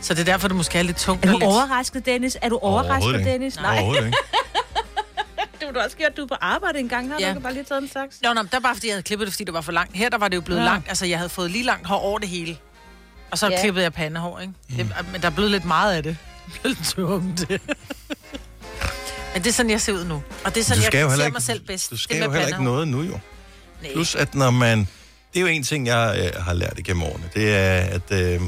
Så 0.00 0.14
det 0.14 0.20
er 0.20 0.24
derfor, 0.24 0.48
det 0.48 0.56
måske 0.56 0.78
er 0.78 0.82
lidt 0.82 0.96
tungt. 0.96 1.24
Er 1.24 1.30
du 1.32 1.38
lidt... 1.38 1.44
overrasket, 1.50 2.06
Dennis? 2.06 2.36
Er 2.42 2.48
du 2.48 2.58
overrasket, 2.62 3.18
ikke. 3.18 3.30
Dennis? 3.30 3.56
Overhovedet 3.56 4.04
ikke. 4.06 4.18
du 5.74 5.78
også 5.80 5.96
gjort, 5.96 6.16
du 6.16 6.22
er 6.22 6.26
på 6.26 6.34
arbejde 6.40 6.78
en 6.78 6.88
gang. 6.88 7.12
Har 7.12 7.18
Ja. 7.20 7.34
du 7.34 7.40
bare 7.40 7.52
lige 7.52 7.64
taget 7.64 7.82
en 7.82 7.88
saks? 7.88 8.16
Nå, 8.22 8.32
nå, 8.32 8.42
der 8.42 8.48
var 8.52 8.58
bare, 8.60 8.74
fordi 8.74 8.86
jeg 8.86 8.94
havde 8.94 9.02
klippet 9.02 9.26
det, 9.26 9.34
fordi 9.34 9.44
det 9.44 9.54
var 9.54 9.60
for 9.60 9.72
langt. 9.72 9.96
Her 9.96 10.08
der 10.08 10.18
var 10.18 10.28
det 10.28 10.36
jo 10.36 10.40
blevet 10.40 10.60
ja. 10.60 10.64
langt. 10.64 10.88
Altså, 10.88 11.06
jeg 11.06 11.18
havde 11.18 11.28
fået 11.28 11.50
lige 11.50 11.64
langt 11.64 11.86
hår 11.86 11.96
over 11.98 12.18
det 12.18 12.28
hele. 12.28 12.56
Og 13.32 13.38
så 13.38 13.48
Ja. 13.50 13.60
klippede 13.60 13.82
jeg 13.84 13.92
pandehår, 13.92 14.40
ikke? 14.40 14.52
Det, 14.76 14.86
men 15.12 15.20
der 15.22 15.26
er 15.26 15.30
blevet 15.32 15.50
lidt 15.50 15.64
meget 15.64 15.94
af 15.96 16.02
det. 16.02 16.16
Det 16.46 16.56
er 16.56 16.60
blevet 16.62 16.78
lidt 16.78 16.88
tungt. 16.88 17.50
men 19.34 19.42
det 19.42 19.46
er 19.46 19.52
sådan, 19.52 19.70
jeg 19.70 19.80
ser 19.80 19.92
ud 19.92 20.04
nu. 20.04 20.14
Og 20.44 20.54
det 20.54 20.60
er 20.60 20.64
sådan, 20.64 20.82
jeg 20.82 20.92
ser 20.92 21.24
ikke, 21.24 21.32
mig 21.32 21.42
selv 21.42 21.60
bedst. 21.66 21.90
du 21.90 21.94
Det 21.94 22.02
skal 22.02 22.16
med 22.18 22.24
jo 22.26 22.32
heller 22.32 22.46
ikke 22.48 22.64
noget 22.64 22.88
nu, 22.88 23.02
jo. 23.02 23.18
Nej. 23.82 23.92
Plus, 23.92 24.14
at 24.14 24.34
når 24.34 24.50
man... 24.50 24.78
Det 25.32 25.36
er 25.38 25.40
jo 25.40 25.46
en 25.46 25.62
ting, 25.62 25.86
jeg 25.86 26.30
øh, 26.36 26.42
har 26.44 26.52
lært 26.54 26.78
igennem 26.78 27.02
årene. 27.02 27.24
Det 27.34 27.56
er, 27.56 27.72
at 27.76 28.12
øh, 28.12 28.40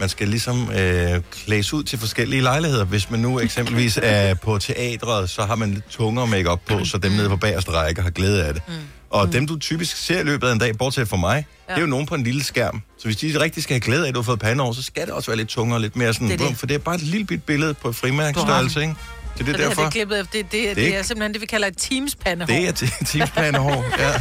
man 0.00 0.08
skal 0.08 0.28
ligesom 0.28 0.70
øh, 0.70 1.20
klædes 1.32 1.72
ud 1.72 1.82
til 1.84 1.98
forskellige 1.98 2.42
lejligheder. 2.42 2.84
Hvis 2.84 3.10
man 3.10 3.20
nu 3.20 3.40
eksempelvis 3.40 3.98
er 4.02 4.34
på 4.34 4.58
teatret, 4.58 5.30
så 5.30 5.42
har 5.42 5.54
man 5.54 5.70
lidt 5.74 5.88
tungere 5.90 6.26
makeup 6.26 6.60
på, 6.66 6.84
så 6.84 6.98
dem 6.98 7.12
nede 7.12 7.28
på 7.28 7.36
bagerste 7.36 7.70
række 7.70 8.02
har 8.02 8.10
glæde 8.10 8.44
af 8.44 8.54
det. 8.54 8.62
Mm. 8.68 8.74
Og 9.10 9.32
dem, 9.32 9.46
du 9.46 9.58
typisk 9.58 9.96
ser 9.96 10.20
i 10.20 10.22
løbet 10.22 10.48
af 10.48 10.52
en 10.52 10.58
dag, 10.58 10.78
bortset 10.78 11.08
fra 11.08 11.16
mig, 11.16 11.46
ja. 11.68 11.72
det 11.72 11.78
er 11.78 11.82
jo 11.82 11.86
nogen 11.86 12.06
på 12.06 12.14
en 12.14 12.24
lille 12.24 12.44
skærm. 12.44 12.82
Så 12.98 13.04
hvis 13.04 13.16
de 13.16 13.40
rigtig 13.40 13.62
skal 13.62 13.74
have 13.74 13.80
glæde 13.80 14.04
af, 14.04 14.08
at 14.08 14.14
du 14.14 14.20
har 14.20 14.24
fået 14.24 14.38
pande 14.38 14.64
over, 14.64 14.72
så 14.72 14.82
skal 14.82 15.06
det 15.06 15.14
også 15.14 15.30
være 15.30 15.36
lidt 15.36 15.48
tungere, 15.48 15.80
lidt 15.80 15.96
mere 15.96 16.14
sådan... 16.14 16.28
Det 16.28 16.38
det. 16.38 16.56
For 16.56 16.66
det 16.66 16.74
er 16.74 16.78
bare 16.78 16.94
et 16.94 17.02
lille 17.02 17.26
bit 17.26 17.42
billede 17.42 17.74
på 17.74 17.92
frimærkstørrelse, 17.92 18.80
ikke? 18.80 18.94
Så 19.36 19.44
det 19.44 19.48
er 19.48 19.52
Så 19.52 19.52
det, 19.52 19.60
her, 19.60 19.68
derfor... 19.68 19.82
det 19.82 19.86
er 19.86 19.90
klippet, 19.90 20.18
det, 20.32 20.52
det, 20.52 20.52
det, 20.52 20.76
det 20.76 20.96
er 20.96 21.02
simpelthen 21.02 21.32
det, 21.32 21.40
vi 21.40 21.46
kalder 21.46 21.68
et 21.68 21.76
teams-pandehår. 21.76 22.54
Det 22.54 22.68
er 22.68 22.72
til 22.72 22.90
tipspandehår, 23.06 23.84
ja. 23.98 24.12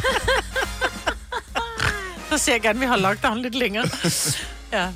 Så 2.32 2.38
ser 2.38 2.52
jeg 2.52 2.62
gerne, 2.62 2.78
at 2.78 2.82
vi 2.82 2.86
har 2.86 2.98
lockdown 2.98 3.42
lidt 3.42 3.56
længere. 3.56 3.90
ja. 4.74 4.88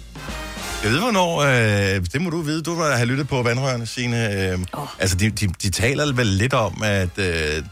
Jeg 0.83 0.91
ved, 0.91 0.99
hvornår... 0.99 1.41
Øh, 1.41 2.05
det 2.13 2.21
må 2.21 2.29
du 2.29 2.41
vide. 2.41 2.61
Du 2.61 2.75
har 2.75 3.05
lyttet 3.05 3.27
på 3.27 3.44
vandrørene, 3.44 3.85
Signe. 3.85 4.51
Øh, 4.51 4.59
oh. 4.73 4.87
Altså, 4.99 5.15
de, 5.15 5.29
de, 5.29 5.47
de 5.61 5.69
taler 5.69 6.13
vel 6.13 6.27
lidt 6.27 6.53
om, 6.53 6.81
at 6.83 7.17
øh, 7.17 7.63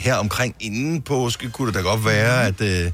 her 0.00 0.14
omkring 0.14 0.54
inden 0.60 1.02
påske, 1.02 1.50
kunne 1.50 1.66
det 1.66 1.74
da 1.74 1.80
godt 1.80 2.04
være, 2.04 2.44
at, 2.46 2.60
øh, 2.60 2.86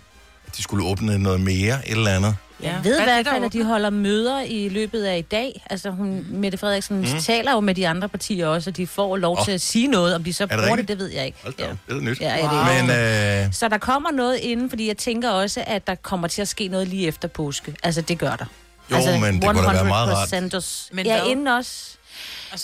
at 0.47 0.57
de 0.57 0.63
skulle 0.63 0.85
åbne 0.87 1.19
noget 1.19 1.41
mere, 1.41 1.89
et 1.89 1.97
eller 1.97 2.11
andet. 2.11 2.37
Jeg 2.61 2.71
Ja. 2.71 2.77
ved 2.77 2.83
i 2.85 2.89
Hvad 2.89 2.99
er 3.01 3.05
hvert 3.05 3.25
det, 3.25 3.33
fald, 3.33 3.45
at 3.45 3.53
de 3.53 3.65
holder 3.65 3.91
møder 3.91 4.41
i 4.41 4.69
løbet 4.69 5.05
af 5.05 5.19
i 5.19 5.23
dag. 5.23 5.63
Altså, 5.71 5.91
hun, 5.91 6.27
Mette 6.31 6.59
Frederiksen 6.59 6.97
mm. 7.01 7.07
taler 7.21 7.53
jo 7.53 7.61
med 7.61 7.75
de 7.75 7.89
andre 7.89 8.09
partier 8.09 8.47
også, 8.47 8.71
og 8.71 8.77
de 8.77 8.87
får 8.87 9.17
lov 9.17 9.39
oh. 9.39 9.45
til 9.45 9.53
at 9.53 9.61
sige 9.61 9.89
noget. 9.89 10.15
Om 10.15 10.25
de 10.25 10.33
så 10.33 10.47
det 10.47 10.51
bruger 10.51 10.63
det, 10.63 10.71
rigtigt? 10.73 10.89
det 10.89 10.99
ved 10.99 11.07
jeg 11.09 11.27
ikke. 11.27 11.39
Hold 11.43 11.55
da 11.59 11.65
Ja. 11.65 11.71
det 11.89 11.97
er 11.97 12.01
nyt. 12.01 12.21
Ja, 12.21 12.35
ja, 12.37 12.43
det 12.43 12.91
er 12.91 13.43
Men 13.43 13.47
øh, 13.47 13.53
Så 13.55 13.69
der 13.69 13.79
kommer 13.79 14.11
noget 14.11 14.37
inden, 14.39 14.71
fordi 14.71 14.89
jeg 14.89 14.97
tænker 14.97 15.31
også, 15.31 15.65
at 15.67 15.87
der 15.87 15.95
kommer 15.95 16.29
til 16.29 16.43
at 16.43 16.49
ske 16.49 16.69
noget 16.69 16.89
lige 16.89 17.07
efter 17.09 17.29
påske. 17.29 17.75
Altså, 17.83 18.01
det 18.01 18.19
gør 18.19 18.37
der. 18.37 18.45
Jo, 18.91 18.97
altså, 18.97 19.11
men 19.19 19.35
det 19.43 19.45
kunne 19.51 19.63
da 19.67 19.73
være 19.73 19.85
meget 19.85 20.17
rart. 20.17 20.53
100% 20.53 20.57
Også. 20.57 20.89
Men 20.93 21.07
ja, 21.07 21.25
inden 21.25 21.47
også. 21.49 21.96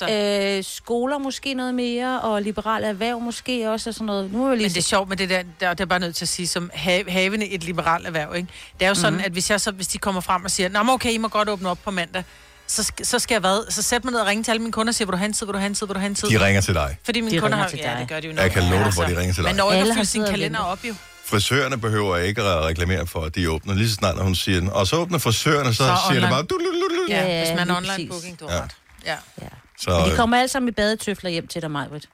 Altså, 0.03 0.57
Øh, 0.59 0.65
skoler 0.65 1.19
måske 1.19 1.55
noget 1.55 1.75
mere, 1.75 2.21
og 2.21 2.43
liberale 2.43 2.87
erhverv 2.87 3.21
måske 3.21 3.71
også, 3.71 3.91
og 3.91 3.95
sådan 3.95 4.07
noget. 4.07 4.33
Nu 4.33 4.47
er 4.47 4.55
lige 4.55 4.63
Men 4.65 4.71
det 4.71 4.77
er 4.79 4.83
sjovt 4.83 5.09
med 5.09 5.17
det 5.17 5.31
der, 5.31 5.43
der, 5.61 5.71
det 5.75 5.81
er 5.81 5.87
bare 5.87 5.99
nødt 6.01 6.17
til 6.17 6.25
at 6.25 6.29
sige, 6.29 6.47
som 6.49 6.71
ha- 6.75 7.03
havende 7.11 7.49
et 7.49 7.65
liberalt 7.65 8.07
erhverv, 8.07 8.35
ikke? 8.35 8.49
Det 8.79 8.85
er 8.85 8.89
jo 8.89 8.95
sådan, 8.95 9.13
mm-hmm. 9.13 9.25
at 9.25 9.33
hvis, 9.33 9.51
jeg 9.51 9.61
så, 9.61 9.71
hvis 9.71 9.87
de 9.87 9.99
kommer 9.99 10.21
frem 10.21 10.45
og 10.45 10.51
siger, 10.51 10.69
Nå, 10.69 10.83
men 10.83 10.91
okay, 10.91 11.11
I 11.13 11.19
må 11.19 11.29
godt 11.29 11.49
åbne 11.49 11.69
op 11.69 11.79
på 11.85 11.91
mandag, 11.91 12.25
så, 12.67 12.93
så 13.03 13.19
skal 13.19 13.35
jeg 13.35 13.41
hvad? 13.41 13.71
Så 13.71 13.83
sæt 13.83 14.05
mig 14.05 14.13
ned 14.13 14.21
og 14.21 14.27
ringe 14.27 14.45
til 14.45 14.51
alle 14.51 14.61
mine 14.63 14.73
kunder 14.73 14.91
og 14.91 14.95
sige, 14.95 15.07
vil 15.07 15.19
du 15.21 15.25
en 15.25 15.33
tid, 15.33 15.47
vil 15.47 15.55
du 15.55 15.59
en 15.61 15.75
tid, 15.75 15.87
vil 15.87 15.97
du 15.97 16.01
en 16.01 16.15
tid? 16.15 16.29
de 16.29 16.45
ringer 16.47 16.61
til 16.61 16.75
dig. 16.75 16.97
Fordi 17.05 17.21
mine 17.21 17.37
De 17.37 17.41
kunder 17.41 17.57
har... 17.59 17.69
til 17.69 17.79
Ja, 17.83 17.91
dig. 17.91 17.97
det 18.01 18.09
gør 18.09 18.21
de 18.21 18.27
jo 18.29 18.35
Jeg 18.37 18.51
kan 18.53 18.63
love 18.63 18.75
dig 18.75 18.85
Altså, 18.85 18.97
for, 19.01 19.03
at 19.03 19.11
de 19.11 19.19
ringer 19.21 19.35
til 19.35 19.43
dig. 19.43 19.49
Man 19.49 19.57
når 19.57 19.73
ikke 19.73 19.91
at 19.91 19.97
har 19.97 20.05
sin 20.05 20.25
kalender 20.25 20.61
op, 20.61 20.79
jo. 20.85 20.95
Frisørerne 21.25 21.79
behøver 21.81 22.17
ikke 22.17 22.43
at 22.43 22.65
reklamere 22.65 23.07
for, 23.07 23.21
at 23.25 23.35
de 23.35 23.51
åbner. 23.51 23.75
Lige 23.75 23.89
så 23.89 23.95
snart, 23.95 24.17
når 24.17 24.23
hun 24.25 24.35
siger 24.35 24.61
den. 24.61 24.69
Og 24.71 24.87
så 24.87 24.97
åbner 24.97 25.19
frisørerne, 25.19 25.75
så, 25.75 25.77
så 25.77 25.85
siger 25.85 25.95
det 26.09 26.09
online. 26.17 26.29
bare... 26.31 26.43
Du, 26.43 26.55
du, 26.59 26.65
du, 26.65 26.89
du. 26.97 27.07
Ja, 27.09 27.27
Ja, 27.27 27.45
hvis 27.47 27.57
man 27.59 27.71
er 27.71 27.77
online 27.77 28.09
booking, 28.09 28.41
du 28.41 28.47
Ja. 28.49 28.53
har 28.55 28.63
ret. 28.63 28.71
Ja. 29.07 29.17
Ja. 29.43 29.47
Så, 29.83 29.91
Men 29.91 30.05
de 30.07 30.11
øh, 30.11 30.17
kommer 30.17 30.37
alle 30.37 30.49
sammen 30.49 30.69
i 30.69 30.73
badetøfler 30.73 31.31
hjem 31.31 31.47
til 31.47 31.63
dig, 31.63 31.71
Majbrit. 31.71 32.09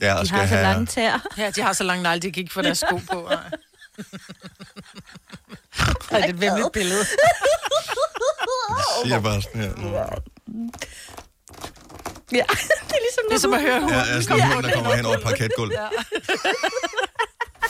ja, 0.00 0.16
De 0.20 0.26
skal 0.26 0.38
har 0.38 0.46
så 0.46 0.54
have... 0.54 0.62
lange 0.62 0.86
tæer. 0.86 1.18
ja, 1.38 1.50
de 1.50 1.62
har 1.62 1.72
så 1.72 1.84
lange 1.84 2.02
negle, 2.02 2.22
de 2.22 2.32
kan 2.32 2.40
ikke 2.40 2.52
få 2.52 2.62
deres 2.62 2.78
sko 2.78 2.96
på. 3.10 3.28
Nej. 3.30 3.36
Ej, 6.10 6.20
det 6.20 6.24
er 6.24 6.28
et 6.28 6.40
vemmeligt 6.40 6.72
billede. 6.72 7.04
siger 9.04 9.20
bare 9.20 9.42
sådan 9.42 9.60
her. 9.60 9.68
Ja, 12.32 12.44
det 12.88 12.94
er 12.98 13.02
ligesom, 13.06 13.24
Det 13.28 13.34
er 13.34 13.38
som 13.38 13.52
at 13.54 13.60
høre 13.60 13.72
Ja, 13.74 13.80
hunden 13.80 13.96
jeg 13.96 14.16
er 14.16 14.20
sådan 14.20 14.36
en 14.40 14.52
hund, 14.52 14.64
der 14.66 14.72
kommer 14.74 14.94
hen 14.94 15.06
over 15.06 15.18
parketgulvet. 15.20 15.78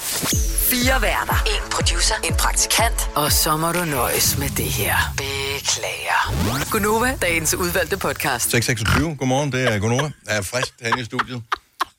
Fire 0.00 1.02
værter. 1.02 1.42
En 1.46 1.70
producer. 1.70 2.14
En 2.24 2.34
praktikant. 2.34 3.10
Og 3.14 3.32
så 3.32 3.56
må 3.56 3.72
du 3.72 3.84
nøjes 3.84 4.38
med 4.38 4.48
det 4.48 4.64
her. 4.64 4.96
Beklager. 5.16 6.70
Gunova, 6.70 7.18
dagens 7.22 7.54
udvalgte 7.54 7.96
podcast. 7.96 8.50
626, 8.50 9.16
godmorgen, 9.16 9.52
det 9.52 9.72
er 9.74 9.78
Gunova. 9.78 10.02
Jeg 10.28 10.36
er 10.36 10.42
frisk 10.42 10.74
herinde 10.80 11.02
i 11.02 11.04
studiet, 11.04 11.42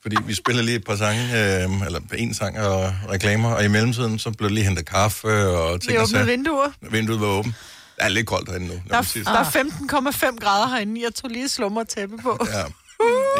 fordi 0.02 0.16
vi 0.26 0.34
spiller 0.34 0.62
lige 0.62 0.76
et 0.76 0.84
par 0.84 0.96
sange, 0.96 1.22
øh, 1.22 1.86
eller 1.86 2.00
en 2.18 2.34
sang 2.34 2.58
og 2.60 2.94
reklamer, 3.10 3.54
og 3.54 3.64
i 3.64 3.68
mellemtiden 3.68 4.18
så 4.18 4.30
blev 4.30 4.48
der 4.48 4.54
lige 4.54 4.64
hentet 4.64 4.86
kaffe 4.86 5.48
og 5.48 5.80
ting 5.80 5.92
Vi 5.92 5.98
åbnede 5.98 6.26
vinduer. 6.26 6.68
Vinduet 6.90 7.20
var 7.20 7.26
åbent. 7.26 7.54
Det 7.96 8.04
er 8.04 8.08
lidt 8.08 8.26
koldt 8.26 8.48
herinde 8.48 8.66
nu. 8.66 8.74
Der, 8.90 9.02
det. 9.02 9.26
der 9.26 9.32
er 9.32 9.44
15,5 10.30 10.38
grader 10.40 10.68
herinde. 10.68 11.02
Jeg 11.04 11.14
tog 11.14 11.30
lige 11.30 11.48
slummer 11.48 11.84
tæppe 11.84 12.16
på. 12.22 12.46
Ja, 12.52 12.62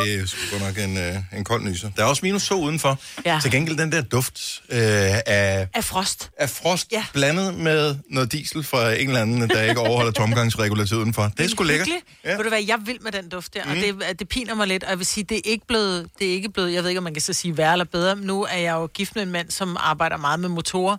det 0.05 0.21
er 0.21 0.27
sgu 0.27 0.39
godt 0.59 0.63
nok 0.77 0.85
en, 0.85 0.97
øh, 0.99 1.17
en 1.39 1.45
kold 1.45 1.63
nyser. 1.63 1.91
Der 1.97 2.03
er 2.03 2.07
også 2.07 2.21
minus 2.25 2.49
to 2.49 2.61
udenfor. 2.63 2.99
Ja. 3.25 3.39
Til 3.43 3.51
gengæld 3.51 3.77
den 3.79 3.93
der 3.93 4.01
duft 4.03 4.63
øh, 4.71 4.79
af, 5.27 5.69
Af 5.75 5.85
frost. 5.85 6.31
af 6.39 6.51
frost 6.51 6.93
Ja. 6.93 7.05
blandet 7.13 7.55
med 7.55 7.97
noget 8.11 8.33
diesel 8.33 8.65
fra 8.65 8.93
en 8.93 9.09
eller 9.09 9.21
anden, 9.23 9.49
der 9.51 9.63
ikke 9.63 9.81
overholder 9.81 10.13
tomgangsregulativet 10.13 11.01
udenfor. 11.01 11.33
Det 11.39 11.45
er 11.45 11.49
sgu 11.49 11.65
lækkert. 11.65 11.89
Ja. 12.25 12.37
Ved 12.37 12.43
du 12.43 12.49
hvad, 12.49 12.65
jeg 12.67 12.79
vil 12.87 12.99
med 13.01 13.13
den 13.13 13.29
duft 13.29 13.55
der, 13.55 13.65
mm. 13.65 13.71
og 13.71 13.77
det, 13.77 14.19
det 14.19 14.29
piner 14.29 14.55
mig 14.55 14.67
lidt, 14.67 14.85
og 14.85 14.91
jeg 14.91 14.99
vil 14.99 15.07
sige, 15.07 15.25
det 15.25 15.37
er 15.37 15.41
ikke 15.45 15.67
blevet, 15.67 16.09
det 16.19 16.29
er 16.29 16.33
ikke 16.33 16.49
blevet, 16.51 16.73
jeg 16.73 16.83
ved 16.83 16.91
ikke, 16.91 16.99
om 16.99 17.05
man 17.05 17.15
kan 17.15 17.23
så 17.23 17.33
sige 17.33 17.57
værre 17.57 17.73
eller 17.73 17.85
bedre, 17.85 18.17
nu 18.17 18.45
er 18.45 18.57
jeg 18.57 18.73
jo 18.73 18.87
gift 18.87 19.15
med 19.15 19.23
en 19.23 19.31
mand, 19.31 19.51
som 19.51 19.77
arbejder 19.81 20.17
meget 20.17 20.41
med 20.41 20.49
motorer, 20.49 20.97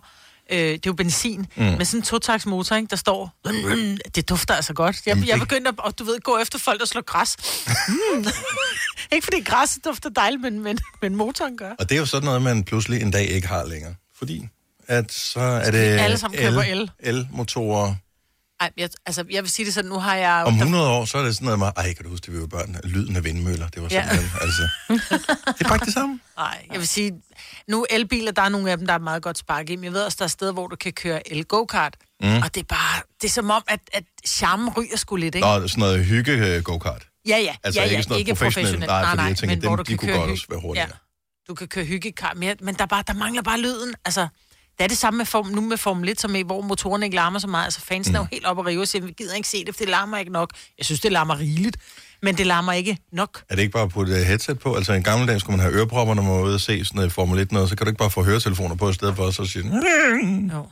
øh, 0.52 0.58
det 0.58 0.74
er 0.74 0.80
jo 0.86 0.92
benzin, 0.92 1.46
mm. 1.56 1.64
med 1.64 1.84
sådan 1.84 2.00
en 2.00 2.04
totaks 2.04 2.46
motor, 2.46 2.76
ikke, 2.76 2.88
der 2.90 2.96
står, 2.96 3.32
det 4.14 4.28
dufter 4.28 4.54
altså 4.54 4.72
godt. 4.74 4.96
Jeg, 4.96 5.02
Jamen, 5.06 5.28
jeg 5.28 5.32
det- 5.40 5.48
begyndte 5.48 5.72
at, 5.86 5.98
du 5.98 6.04
ved, 6.04 6.20
gå 6.20 6.38
efter 6.38 6.58
folk, 6.58 6.80
der 6.80 6.86
slår 6.86 7.02
græs. 7.02 7.36
Mm. 7.88 8.26
ikke 9.14 9.24
fordi 9.24 9.40
græs 9.42 9.78
dufter 9.84 10.10
dejligt, 10.10 10.42
men, 10.42 10.60
men, 10.60 10.78
men 11.02 11.14
motoren 11.16 11.56
gør. 11.56 11.72
Og 11.78 11.88
det 11.88 11.94
er 11.94 11.98
jo 12.00 12.06
sådan 12.06 12.24
noget, 12.26 12.42
man 12.42 12.64
pludselig 12.64 13.02
en 13.02 13.10
dag 13.10 13.26
ikke 13.28 13.48
har 13.48 13.64
længere. 13.66 13.94
Fordi 14.18 14.48
at 14.86 15.12
så 15.12 15.40
er 15.40 15.70
det 15.70 15.78
alle 15.78 16.18
sammen 16.18 16.40
el. 16.68 16.90
elmotorer. 17.00 17.94
Ej, 18.60 18.70
jeg, 18.76 18.90
altså, 19.06 19.24
jeg 19.30 19.42
vil 19.42 19.50
sige 19.50 19.66
det 19.66 19.74
sådan, 19.74 19.88
nu 19.90 19.98
har 19.98 20.14
jeg... 20.14 20.42
Om 20.46 20.54
100 20.54 20.88
år, 20.88 21.04
så 21.04 21.18
er 21.18 21.22
det 21.22 21.34
sådan 21.34 21.44
noget 21.44 21.58
med, 21.58 21.66
ej, 21.76 21.92
kan 21.94 22.04
du 22.04 22.10
huske, 22.10 22.26
det 22.26 22.34
vi 22.34 22.40
var 22.40 22.46
børn, 22.46 22.76
lyden 22.84 23.16
af 23.16 23.24
vindmøller, 23.24 23.68
det 23.68 23.82
var 23.82 23.88
sådan, 23.88 24.04
ja. 24.04 24.18
altså. 24.40 24.62
Det 24.88 25.64
er 25.64 25.68
faktisk 25.68 25.84
det 25.86 25.94
samme. 25.94 26.20
Nej, 26.38 26.66
jeg 26.72 26.78
vil 26.78 26.88
sige, 26.88 27.12
nu 27.68 27.86
elbiler, 27.90 28.32
der 28.32 28.42
er 28.42 28.48
nogle 28.48 28.70
af 28.70 28.76
dem, 28.78 28.86
der 28.86 28.94
er 28.94 28.98
meget 28.98 29.22
godt 29.22 29.38
spark 29.38 29.70
i, 29.70 29.76
men 29.76 29.84
jeg 29.84 29.92
ved 29.92 30.00
også, 30.02 30.16
der 30.18 30.24
er 30.24 30.28
steder, 30.28 30.52
hvor 30.52 30.66
du 30.66 30.76
kan 30.76 30.92
køre 30.92 31.32
el-go-kart, 31.32 31.94
mm. 32.22 32.36
og 32.36 32.54
det 32.54 32.60
er 32.60 32.64
bare, 32.64 33.02
det 33.22 33.28
er 33.28 33.32
som 33.32 33.50
om, 33.50 33.62
at, 33.68 33.80
at 33.92 34.04
charmen 34.26 34.68
ryger 34.76 34.96
sgu 34.96 35.16
lidt, 35.16 35.34
ikke? 35.34 35.46
Nå, 35.48 35.68
sådan 35.68 35.80
noget 35.80 36.04
hygge 36.04 36.32
øh, 36.32 36.62
go-kart. 36.62 37.06
Ja, 37.28 37.36
ja, 37.38 37.54
Altså 37.64 37.80
ja, 37.80 37.86
ja, 37.86 37.90
ikke 37.92 38.02
sådan 38.02 38.24
noget 38.24 38.38
professionelt. 38.38 38.86
Nej, 38.86 39.04
fordi 39.10 39.22
jeg 39.28 39.36
tænker, 39.36 39.56
men 39.56 39.62
dem- 39.62 39.68
hvor 39.68 39.76
du 39.76 39.82
de 39.82 39.86
kan 39.86 39.98
kunne 39.98 40.08
køre 40.08 40.18
godt 40.18 40.28
hy- 40.30 40.32
også 40.32 40.46
være 40.50 40.60
hurtigere. 40.60 40.88
Ja, 40.88 40.96
du 41.48 41.54
kan 41.54 41.68
køre 41.68 41.84
hyggekar, 41.84 42.32
men, 42.36 42.56
men 42.60 42.74
der, 42.74 42.82
er 42.82 42.86
bare, 42.86 43.04
der 43.06 43.12
mangler 43.14 43.42
bare 43.42 43.60
lyden, 43.60 43.94
altså... 44.04 44.28
Det 44.78 44.84
er 44.84 44.88
det 44.88 44.98
samme 44.98 45.18
med 45.18 45.26
form, 45.26 45.46
nu 45.46 45.60
med 45.60 45.76
Formel 45.76 46.08
1, 46.08 46.20
som 46.20 46.34
i, 46.34 46.42
hvor 46.42 46.60
motoren 46.60 47.02
ikke 47.02 47.16
larmer 47.16 47.38
så 47.38 47.46
meget. 47.46 47.64
Altså 47.64 47.80
fansen 47.80 48.12
mm. 48.12 48.16
er 48.16 48.20
jo 48.20 48.26
helt 48.32 48.46
oppe 48.46 48.62
og 48.62 48.66
rive 48.66 48.80
og 48.80 48.88
siger, 48.88 49.02
vi 49.02 49.12
gider 49.12 49.34
ikke 49.34 49.48
se 49.48 49.64
det, 49.64 49.74
for 49.74 49.78
det 49.78 49.88
larmer 49.88 50.18
ikke 50.18 50.32
nok. 50.32 50.50
Jeg 50.78 50.86
synes, 50.86 51.00
det 51.00 51.12
larmer 51.12 51.38
rigeligt, 51.38 51.76
men 52.22 52.38
det 52.38 52.46
larmer 52.46 52.72
ikke 52.72 52.98
nok. 53.12 53.42
Er 53.48 53.54
det 53.54 53.62
ikke 53.62 53.72
bare 53.72 53.82
at 53.82 53.90
putte 53.90 54.12
et 54.12 54.26
headset 54.26 54.58
på? 54.58 54.74
Altså, 54.74 54.92
i 54.92 55.00
gamle 55.00 55.26
dage 55.26 55.40
skulle 55.40 55.56
man 55.56 55.66
have 55.66 55.74
ørepropper, 55.78 56.14
når 56.14 56.22
man 56.22 56.32
var 56.32 56.42
ude 56.42 56.54
og 56.54 56.60
se 56.60 56.84
sådan 56.84 56.96
noget 56.96 57.12
Formel 57.12 57.38
1 57.38 57.52
noget, 57.52 57.68
så 57.68 57.76
kan 57.76 57.86
du 57.86 57.90
ikke 57.90 57.98
bare 57.98 58.10
få 58.10 58.22
høretelefoner 58.22 58.74
på 58.74 58.90
i 58.90 58.94
stedet 58.94 59.16
for, 59.16 59.30
så 59.30 59.44
sige, 59.44 59.64
Jo. 60.52 60.66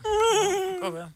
Godt 0.82 0.94
være. 0.94 1.08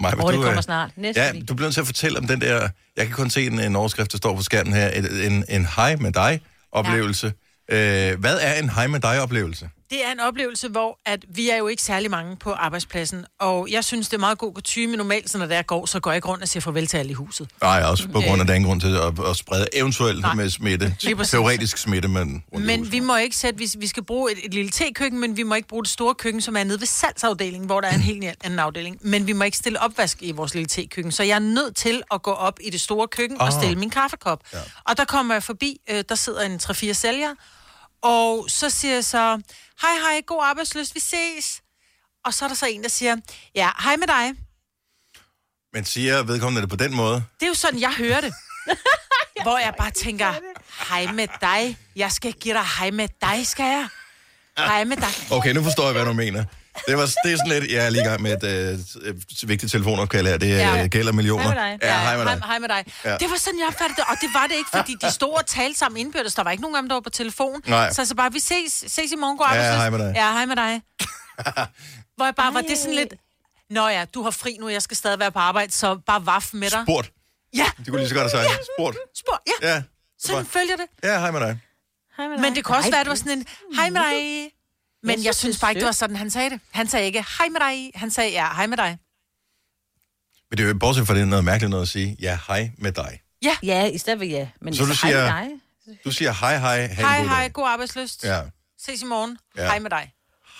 mig, 0.00 0.24
Åh, 0.24 0.32
det 0.32 0.38
du, 0.38 0.42
kommer 0.42 0.56
øh, 0.58 0.62
snart. 0.62 0.90
Næste 0.96 1.20
Ja, 1.20 1.32
du 1.32 1.54
bliver 1.54 1.66
nødt 1.66 1.74
til 1.74 1.80
at 1.80 1.86
fortælle 1.86 2.18
om 2.18 2.26
den 2.26 2.40
der... 2.40 2.68
Jeg 2.96 3.06
kan 3.06 3.14
kun 3.14 3.30
se 3.30 3.46
en, 3.46 3.60
en 3.60 3.76
overskrift, 3.76 4.12
der 4.12 4.18
står 4.18 4.36
på 4.36 4.42
skærmen 4.42 4.72
her. 4.72 4.88
En, 4.88 5.06
en, 5.06 5.44
en 5.48 5.66
hej 5.76 5.96
med 5.96 6.12
dig-oplevelse. 6.12 7.26
Ja. 7.26 7.32
Øh, 7.68 8.20
hvad 8.20 8.38
er 8.40 8.54
en 8.54 8.68
hej 8.70 8.86
med 8.86 9.00
dig-oplevelse? 9.00 9.70
Det 9.90 10.04
er 10.06 10.12
en 10.12 10.20
oplevelse, 10.20 10.68
hvor 10.68 10.98
at 11.06 11.24
vi 11.28 11.50
er 11.50 11.56
jo 11.56 11.68
ikke 11.68 11.82
særlig 11.82 12.10
mange 12.10 12.36
på 12.36 12.52
arbejdspladsen, 12.52 13.24
og 13.40 13.68
jeg 13.70 13.84
synes, 13.84 14.08
det 14.08 14.14
er 14.16 14.20
meget 14.20 14.38
god 14.38 14.54
kutume. 14.54 14.96
Normalt, 14.96 15.30
så 15.30 15.38
når 15.38 15.46
der 15.46 15.62
går, 15.62 15.86
så 15.86 16.00
går 16.00 16.10
jeg 16.10 16.16
ikke 16.16 16.28
rundt 16.28 16.42
og 16.42 16.48
siger 16.48 16.60
farvel 16.60 16.86
til 16.86 16.96
alle 16.96 17.10
i 17.10 17.14
huset. 17.14 17.48
Nej, 17.62 17.82
også 17.82 18.08
på 18.08 18.20
grund 18.20 18.40
af, 18.40 18.46
der 18.46 18.52
er 18.52 18.56
ingen 18.56 18.68
grund 18.68 18.80
til 18.80 18.96
at, 18.96 19.30
at 19.30 19.36
sprede 19.36 19.66
eventuelt 19.72 20.20
Nej. 20.20 20.34
med 20.34 20.50
smitte. 20.50 20.96
Teoretisk 21.24 21.78
smitte, 21.78 22.08
men 22.08 22.44
Men 22.52 22.92
vi 22.92 23.00
må 23.00 23.16
ikke 23.16 23.36
sætte, 23.36 23.58
vi, 23.58 23.68
vi 23.78 23.86
skal 23.86 24.04
bruge 24.04 24.32
et, 24.32 24.38
et 24.44 24.54
lille 24.54 24.70
tekøkken, 24.70 25.20
men 25.20 25.36
vi 25.36 25.42
må 25.42 25.54
ikke 25.54 25.68
bruge 25.68 25.82
det 25.84 25.90
store 25.90 26.14
køkken, 26.14 26.40
som 26.40 26.56
er 26.56 26.64
nede 26.64 26.80
ved 26.80 26.86
salgsafdelingen, 26.86 27.66
hvor 27.66 27.80
der 27.80 27.88
er 27.88 27.94
en 27.94 28.00
helt 28.00 28.24
anden 28.44 28.58
afdeling. 28.58 28.98
Men 29.00 29.26
vi 29.26 29.32
må 29.32 29.44
ikke 29.44 29.56
stille 29.56 29.80
opvask 29.80 30.18
i 30.22 30.32
vores 30.32 30.54
lille 30.54 30.66
tekøkken, 30.68 31.12
så 31.12 31.22
jeg 31.22 31.34
er 31.34 31.38
nødt 31.38 31.76
til 31.76 32.02
at 32.12 32.22
gå 32.22 32.30
op 32.30 32.58
i 32.64 32.70
det 32.70 32.80
store 32.80 33.08
køkken 33.08 33.40
og 33.40 33.46
Ah. 33.46 33.52
stille 33.52 33.76
min 33.76 33.90
kaffekop. 33.90 34.40
Ja. 34.52 34.58
Og 34.84 34.96
der 34.96 35.04
kommer 35.04 35.34
jeg 35.34 35.42
forbi, 35.42 35.80
øh, 35.90 36.04
der 36.08 36.14
sidder 36.14 36.40
en 36.40 36.60
3-4 36.62 36.92
sælgere, 36.92 37.36
og 38.02 38.46
så 38.50 38.70
siger 38.70 38.94
jeg 38.94 39.04
så, 39.04 39.40
hej 39.82 39.94
hej, 40.00 40.20
god 40.26 40.44
arbejdsløst, 40.44 40.94
vi 40.94 41.00
ses. 41.00 41.60
Og 42.24 42.34
så 42.34 42.44
er 42.44 42.48
der 42.48 42.56
så 42.56 42.66
en, 42.66 42.82
der 42.82 42.88
siger, 42.88 43.16
ja, 43.54 43.70
hej 43.82 43.96
med 43.96 44.06
dig. 44.06 44.34
Men 45.72 45.84
siger 45.84 46.22
vedkommende 46.22 46.60
det 46.62 46.70
på 46.70 46.76
den 46.76 46.94
måde? 46.94 47.14
Det 47.40 47.46
er 47.46 47.48
jo 47.48 47.54
sådan, 47.54 47.80
jeg 47.80 47.92
hører 47.92 48.20
det. 48.20 48.34
Hvor 49.42 49.58
jeg 49.58 49.74
bare 49.78 49.90
tænker, 49.90 50.34
hej 50.88 51.12
med 51.12 51.28
dig. 51.40 51.78
Jeg 51.96 52.12
skal 52.12 52.32
give 52.32 52.54
dig 52.54 52.64
hej 52.78 52.90
med 52.90 53.08
dig, 53.20 53.46
skal 53.46 53.64
jeg? 53.64 53.88
Hej 54.58 54.84
med 54.84 54.96
dig. 54.96 55.12
Okay, 55.30 55.52
nu 55.54 55.62
forstår 55.62 55.84
jeg, 55.84 55.92
hvad 55.92 56.04
du 56.04 56.12
mener. 56.12 56.44
Det, 56.86 56.96
var, 56.98 57.06
det 57.24 57.32
er 57.32 57.36
sådan 57.36 57.52
lidt, 57.60 57.72
jeg 57.72 57.86
er 57.86 57.90
lige 57.90 58.02
i 58.02 58.06
gang 58.06 58.22
med 58.22 58.42
et 58.42 58.78
øh, 59.04 59.48
vigtigt 59.48 59.72
telefonopkald 59.72 60.26
her. 60.26 60.38
Det 60.38 60.48
Ja. 60.48 60.74
ja. 60.74 60.86
gælder 60.86 61.12
millioner. 61.12 61.42
Hej 61.42 61.54
med 61.70 61.78
dig. 61.78 61.86
Ja, 61.86 61.98
hej 61.98 62.16
med 62.16 62.24
dig. 62.24 62.32
Hej, 62.38 62.46
hej 62.46 62.58
med 62.58 62.68
dig. 62.68 62.84
Ja. 63.04 63.16
Det 63.16 63.30
var 63.30 63.36
sådan, 63.36 63.58
jeg 63.58 63.66
opfattede 63.68 63.96
det, 63.96 64.04
og 64.08 64.16
det 64.20 64.28
var 64.34 64.46
det 64.46 64.54
ikke, 64.54 64.70
fordi 64.76 64.94
de 65.02 65.10
stod 65.10 65.32
og 65.32 65.46
talte 65.46 65.78
sammen 65.78 65.98
indbyrdes. 66.00 66.34
Der 66.34 66.42
var 66.42 66.50
ikke 66.50 66.62
nogen 66.62 66.76
af 66.76 66.82
dem, 66.82 66.88
der 66.88 66.94
var 66.96 67.00
på 67.00 67.10
telefon. 67.10 67.62
Nej. 67.66 67.92
Så 67.92 68.04
så 68.04 68.14
bare, 68.14 68.32
vi 68.32 68.40
ses, 68.40 68.72
ses 68.86 69.12
i 69.12 69.16
morgen, 69.16 69.38
god 69.38 69.46
Ja, 69.46 69.52
arbejdsløs. 69.52 69.76
hej 69.80 69.90
med 69.90 69.98
dig. 69.98 70.12
Ja, 70.16 70.32
hej 70.32 70.46
med 70.46 70.56
dig. 70.56 70.82
Hvor 72.16 72.24
jeg 72.24 72.34
bare 72.34 72.54
var 72.54 72.60
det 72.60 72.78
sådan 72.78 72.94
lidt, 72.94 73.14
Nå 73.70 73.88
ja, 73.88 74.04
du 74.14 74.22
har 74.22 74.30
fri 74.30 74.56
nu, 74.60 74.68
jeg 74.68 74.82
skal 74.82 74.96
stadig 74.96 75.18
være 75.18 75.32
på 75.32 75.38
arbejde, 75.38 75.72
så 75.72 75.98
bare 76.06 76.26
vaff 76.26 76.46
med 76.52 76.70
dig. 76.70 76.82
Spurgt. 76.86 77.10
Ja, 77.56 77.66
Det 77.78 77.86
kunne 77.88 77.98
lige 77.98 78.08
så 78.08 78.14
godt 78.14 78.32
have 78.32 78.44
sagt. 78.44 78.58
Spurgt. 78.78 78.96
spor, 79.16 79.42
ja. 79.62 79.68
Ja. 79.74 79.82
Sådan 80.22 80.46
følger 80.46 80.76
det. 80.76 80.86
Ja, 81.04 81.18
hej 81.20 81.30
med 81.30 81.40
dig. 81.40 81.58
Hej 82.16 82.28
med 82.28 82.36
Men 82.36 82.44
dig. 82.44 82.56
det 82.56 82.64
kunne 82.64 82.76
også 82.78 82.90
være, 82.90 83.00
at 83.00 83.06
det 83.06 83.10
var 83.10 83.16
sådan 83.16 83.38
en, 83.38 83.46
hej 83.76 83.90
med 83.90 84.00
dig. 84.00 84.50
Men 85.02 85.10
Jeg 85.18 85.24
jeg 85.24 85.34
synes, 85.34 85.36
synes 85.36 85.56
det 85.56 85.62
er 85.62 85.64
bare 85.64 85.70
ikke, 85.72 85.78
det 85.80 85.86
var 85.86 85.92
sådan, 85.92 86.16
han 86.16 86.30
sagde 86.30 86.50
det. 86.50 86.60
Han 86.70 86.88
sagde 86.88 87.06
ikke, 87.06 87.24
hej 87.38 87.48
med 87.48 87.60
dig. 87.60 87.90
Han 87.94 88.10
sagde, 88.10 88.30
ja, 88.30 88.48
hej 88.54 88.66
med 88.66 88.76
dig. 88.76 88.98
Men 90.50 90.58
det 90.58 90.64
er 90.64 90.68
jo 90.68 90.74
bortset 90.78 91.06
fra 91.06 91.14
det 91.14 91.20
er 91.22 91.26
noget 91.26 91.44
mærkeligt 91.44 91.70
noget 91.70 91.82
at 91.82 91.88
sige. 91.88 92.16
Ja, 92.20 92.38
hej 92.48 92.70
med 92.78 92.92
dig. 92.92 93.20
Ja, 93.62 93.84
i 93.86 93.98
stedet 93.98 94.18
for 94.18 94.24
ja. 94.24 94.48
Men 94.60 94.74
Så 94.74 94.82
du 94.82 94.86
hej 94.86 94.94
siger- 94.94 95.16
med 95.34 95.48
dig. 95.48 95.48
Du 96.04 96.10
siger 96.12 96.32
hej, 96.32 96.58
hej, 96.58 96.76
ha' 96.76 96.84
en 96.86 96.90
Hej, 96.96 97.18
god 97.18 97.28
hej, 97.28 97.48
god 97.48 97.68
arbejdsløst. 97.68 98.24
Ja. 98.24 98.40
Ses 98.80 99.02
i 99.02 99.04
morgen. 99.04 99.38
Ja. 99.56 99.66
Hej 99.66 99.78
med 99.78 99.90
dig. 99.90 100.12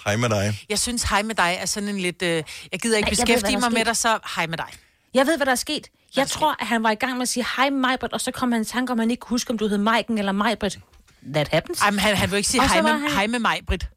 Hej 0.04 0.16
med 0.16 0.28
dig. 0.28 0.64
Jeg 0.68 0.78
synes, 0.78 1.02
hej 1.02 1.22
med 1.22 1.34
dig 1.34 1.56
er 1.60 1.66
sådan 1.66 1.88
en 1.88 2.00
lidt... 2.00 2.22
Øh, 2.22 2.42
jeg 2.72 2.80
gider 2.80 2.96
ikke 2.96 3.06
Nej, 3.06 3.10
ved, 3.10 3.16
beskæftige 3.16 3.52
der 3.52 3.60
mig 3.60 3.72
med 3.72 3.84
dig, 3.84 3.96
så 3.96 4.18
hej 4.36 4.46
med 4.46 4.58
dig. 4.58 4.66
Jeg 5.14 5.26
ved, 5.26 5.36
hvad 5.36 5.46
der 5.46 5.52
er 5.52 5.56
sket. 5.56 5.88
Jeg 6.16 6.28
tror, 6.28 6.56
at 6.60 6.66
han 6.66 6.82
var 6.82 6.90
i 6.90 6.94
gang 6.94 7.12
med 7.14 7.22
at 7.22 7.28
sige 7.28 7.46
hej 7.56 7.70
Majbrit, 7.70 8.12
og 8.12 8.20
så 8.20 8.30
kom 8.30 8.52
han 8.52 8.62
i 8.62 8.64
tanke 8.64 8.92
om, 8.92 8.98
han 8.98 9.10
ikke 9.10 9.20
kunne 9.20 9.34
huske, 9.34 9.50
om 9.50 9.58
du 9.58 9.68
hed 9.68 9.78
Maiken 9.78 10.18
eller 10.18 10.32
Majbrit. 10.32 10.78
That 11.34 11.48
happens. 11.48 11.80
Ej, 11.80 11.90
men 11.90 12.00
han, 12.00 12.16
han 12.16 12.30
vil 12.30 12.36
ikke 12.36 12.48
sige 12.48 12.68
hej 12.68 12.82
med, 12.82 12.90
han- 12.90 13.10
hej 13.10 13.26
med 13.26 13.38
mig, 13.38 13.60
Britt. 13.66 13.88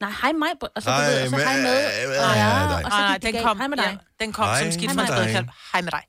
Nej, 0.00 0.10
hej 0.22 0.32
Majbrit, 0.32 0.70
og 0.76 0.82
så, 0.82 0.90
Hej 0.90 1.04
du 1.06 1.10
ved, 1.10 1.22
og 1.22 1.30
så 1.30 1.36
med- 1.36 1.44
hej 1.44 1.56
med. 1.56 1.84
Og, 2.18 2.34
hej 2.34 2.38
ja, 2.38 2.74
og 2.84 2.90
så 2.92 3.18
den 3.22 3.42
kom, 3.42 3.56
Hej 3.58 3.68
med 3.68 3.76
dig. 3.76 3.98
Ja, 4.18 4.24
den 4.24 4.32
kom 4.32 4.44
Hej 4.44 4.62
som 4.62 4.72
skidt 4.72 4.92
fra 4.92 5.04
bedre 5.06 5.46
Hej 5.72 5.80
med 5.82 5.92
dig. 5.92 6.02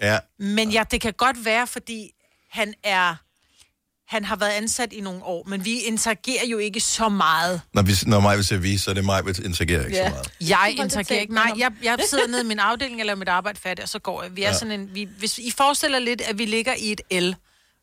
Ja. 0.00 0.18
Men 0.38 0.70
ja, 0.70 0.84
det 0.90 1.00
kan 1.00 1.12
godt 1.12 1.44
være, 1.44 1.66
fordi 1.66 2.10
han 2.50 2.74
er... 2.84 3.14
Han 4.08 4.24
har 4.24 4.36
været 4.36 4.50
ansat 4.50 4.92
i 4.92 5.00
nogle 5.00 5.22
år, 5.24 5.44
men 5.46 5.64
vi 5.64 5.80
interagerer 5.80 6.46
jo 6.46 6.58
ikke 6.58 6.80
så 6.80 7.08
meget. 7.08 7.60
Når, 7.74 7.82
vi, 7.82 7.92
når 8.06 8.20
mig 8.20 8.36
vil 8.36 8.44
se 8.44 8.60
vi, 8.60 8.78
så 8.78 8.90
er 8.90 8.94
det 8.94 9.04
mig, 9.04 9.24
der 9.24 9.44
interagerer 9.44 9.84
ikke 9.84 9.96
Ja. 9.96 10.08
så 10.08 10.14
meget. 10.14 10.50
Jeg 10.50 10.74
interagerer 10.78 11.20
ikke. 11.20 11.34
Nej, 11.34 11.52
jeg, 11.58 11.72
jeg 11.82 11.98
sidder 12.10 12.26
nede 12.26 12.40
i 12.42 12.44
min 12.44 12.58
afdeling, 12.58 12.98
jeg 12.98 13.06
laver 13.06 13.16
mit 13.16 13.28
arbejde 13.28 13.60
færdigt, 13.60 13.82
og 13.82 13.88
så 13.88 13.98
går 13.98 14.22
jeg. 14.22 14.36
Vi 14.36 14.42
er 14.42 14.48
Ja. 14.48 14.54
sådan 14.58 14.80
en... 14.80 14.94
Vi, 14.94 15.08
hvis 15.18 15.38
I 15.38 15.50
forestiller 15.56 15.98
lidt, 15.98 16.20
at 16.20 16.38
vi 16.38 16.44
ligger 16.44 16.74
i 16.78 16.92
et 16.92 17.22
L. 17.22 17.32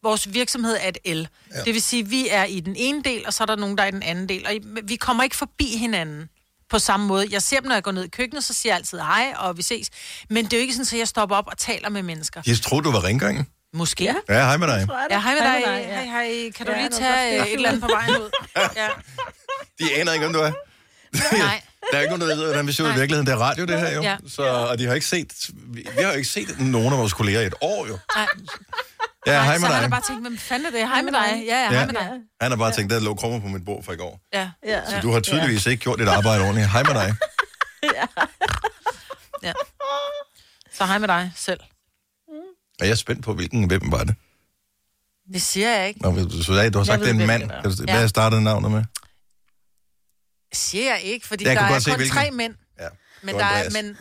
Vores 0.04 0.34
virksomhed 0.34 0.78
er 0.82 0.88
et 0.90 1.18
L. 1.18 1.28
Ja. 1.54 1.62
Det 1.66 1.74
vil 1.74 1.82
sige, 1.82 2.04
at 2.04 2.12
vi 2.12 2.28
er 2.30 2.44
i 2.46 2.60
den 2.60 2.76
ene 2.78 3.04
del, 3.04 3.24
og 3.28 3.34
så 3.34 3.44
er 3.44 3.46
der 3.46 3.56
nogen, 3.56 3.78
der 3.78 3.84
er 3.84 3.88
i 3.88 3.92
den 3.92 4.04
anden 4.04 4.30
del. 4.30 4.46
Og 4.48 4.54
vi 4.84 4.96
kommer 4.96 5.24
ikke 5.24 5.36
forbi 5.36 5.78
hinanden 5.78 6.30
på 6.70 6.80
samme 6.80 7.06
måde. 7.08 7.28
Jeg 7.32 7.42
ser 7.42 7.60
dem, 7.60 7.68
når 7.68 7.76
jeg 7.76 7.84
går 7.84 7.92
ned 7.92 8.04
i 8.04 8.08
køkkenet, 8.08 8.44
så 8.44 8.54
siger 8.54 8.74
jeg 8.74 8.78
altid 8.78 9.00
hej, 9.00 9.34
og 9.38 9.58
vi 9.58 9.62
ses. 9.62 9.90
Men 10.30 10.46
det 10.46 10.54
er 10.54 10.58
jo 10.58 10.62
ikke 10.62 10.74
sådan, 10.74 10.88
at 10.96 11.00
jeg 11.00 11.08
stopper 11.08 11.36
op 11.36 11.48
og 11.48 11.58
taler 11.58 11.90
med 11.90 12.04
mennesker. 12.04 12.42
Jeg 12.48 12.58
troede, 12.58 12.84
du 12.84 12.92
var 12.92 13.04
rengøring. 13.04 13.50
Måske. 13.74 14.04
Ja. 14.04 14.16
Ja, 14.30 14.44
hej 14.46 14.58
med 14.58 14.68
dig. 14.68 14.88
Ja, 15.10 15.20
hej 15.20 15.34
med 15.34 15.42
Hej 15.42 15.60
dig. 15.60 15.68
med 15.68 15.76
dig, 15.78 15.86
ja. 15.90 16.04
Hej, 16.04 16.06
hej. 16.06 16.52
Kan 16.52 16.66
du 16.66 16.72
Ja, 16.72 16.78
lige 16.78 16.90
tage 16.90 17.40
øh, 17.42 17.48
et 17.48 17.54
eller 17.54 17.70
andet 17.70 17.82
på 17.82 17.88
vejen 17.88 18.10
ud? 18.22 18.30
Ja. 18.76 18.88
De 19.80 19.94
aner 19.96 20.14
ikke, 20.14 20.24
hvem 20.26 20.34
du 20.34 20.40
er. 20.40 20.52
Nej. 21.38 21.62
Der 21.92 21.98
er 21.98 22.02
ikke 22.02 22.18
nogen, 22.18 22.30
der 22.30 22.36
ved, 22.36 22.46
hvordan 22.46 22.68
vi 22.68 22.72
ser 22.72 22.84
ud 22.84 22.90
i 22.90 22.94
virkeligheden. 22.94 23.26
Det 23.28 23.34
er 23.34 23.38
radio, 23.38 23.66
det 23.66 23.80
her 23.80 23.92
jo. 23.96 24.02
Ja. 24.02 24.18
Så, 24.28 24.44
og 24.44 24.80
de 24.80 24.86
har 24.86 24.94
ikke 24.94 25.06
set, 25.06 25.50
vi, 25.54 25.88
vi 25.98 26.04
har 26.04 26.12
jo 26.12 26.18
ikke 26.18 26.30
set 26.30 26.60
nogen 26.60 26.94
af 26.94 27.00
vores 27.00 27.14
kolleger 27.14 27.42
i 27.42 27.46
et 27.46 27.54
år 27.62 27.88
jo. 27.88 27.98
Nej. 28.16 28.28
Ja, 29.28 29.44
hej 29.44 29.56
så 29.56 29.62
med 29.62 29.68
han 29.70 29.76
dig. 29.76 29.82
har 29.82 29.88
bare 29.90 30.02
tænkt, 30.02 30.22
hvem 30.22 30.38
fanden 30.38 30.66
er 30.66 30.72
det? 30.72 30.88
Hej 30.88 31.02
med 31.02 31.12
dig. 31.12 31.44
Ja, 31.48 31.64
ja, 31.64 31.70
hej 31.70 31.86
med 31.86 31.94
dig. 31.94 32.10
Han 32.42 32.52
har 32.52 32.58
bare 32.58 32.72
tænkt, 32.72 32.92
der 32.94 33.00
lå 33.00 33.16
krummer 33.16 33.40
på 33.40 33.48
mit 33.48 33.66
bord 33.66 33.84
fra 33.84 33.94
i 33.94 33.96
går. 33.98 34.20
Ja. 34.34 34.52
Ja. 34.66 34.90
Så 34.90 35.00
du 35.02 35.12
har 35.12 35.20
tydeligvis 35.20 35.66
ikke 35.66 35.82
gjort 35.84 36.00
dit 36.00 36.08
arbejde 36.08 36.42
ordentligt. 36.44 36.70
Hej 36.70 36.84
med 36.84 36.94
dig. 36.94 37.16
ja. 39.44 39.54
Så 40.74 40.86
hej 40.86 40.98
med 40.98 41.08
dig 41.08 41.32
selv. 41.36 41.60
Og 42.80 42.86
jeg 42.86 42.92
er 42.92 42.96
spændt 42.96 43.24
på, 43.26 43.34
hvilken 43.34 43.68
hvem 43.68 43.92
var 43.92 44.04
det. 44.04 44.16
Det 45.34 45.42
siger 45.42 45.70
jeg 45.78 45.88
ikke. 45.88 46.02
Nå, 46.02 46.12
du 46.24 46.44
sagde, 46.44 46.70
du 46.72 46.78
har 46.78 46.86
sagt, 46.86 47.00
ved, 47.00 47.08
det 47.08 47.16
er 47.16 47.22
en 47.22 47.28
mand. 47.28 47.44
er. 47.52 47.84
Ja. 47.88 47.98
Hvad 47.98 48.08
startede 48.08 48.42
navnet 48.44 48.72
med? 48.72 48.84
Siger 50.54 50.90
jeg 50.94 51.02
ikke, 51.02 51.28
fordi 51.28 51.46
Jeg 51.48 51.56
der 51.56 51.62
er 51.62 51.80
kun 51.82 51.96
hvilken. 51.96 52.16
tre 52.16 52.32
mænd. 52.32 52.56
Ja, 52.80 52.88
Men 53.22 53.36
der 53.36 53.46
er, 53.46 53.70
men... 53.82 53.98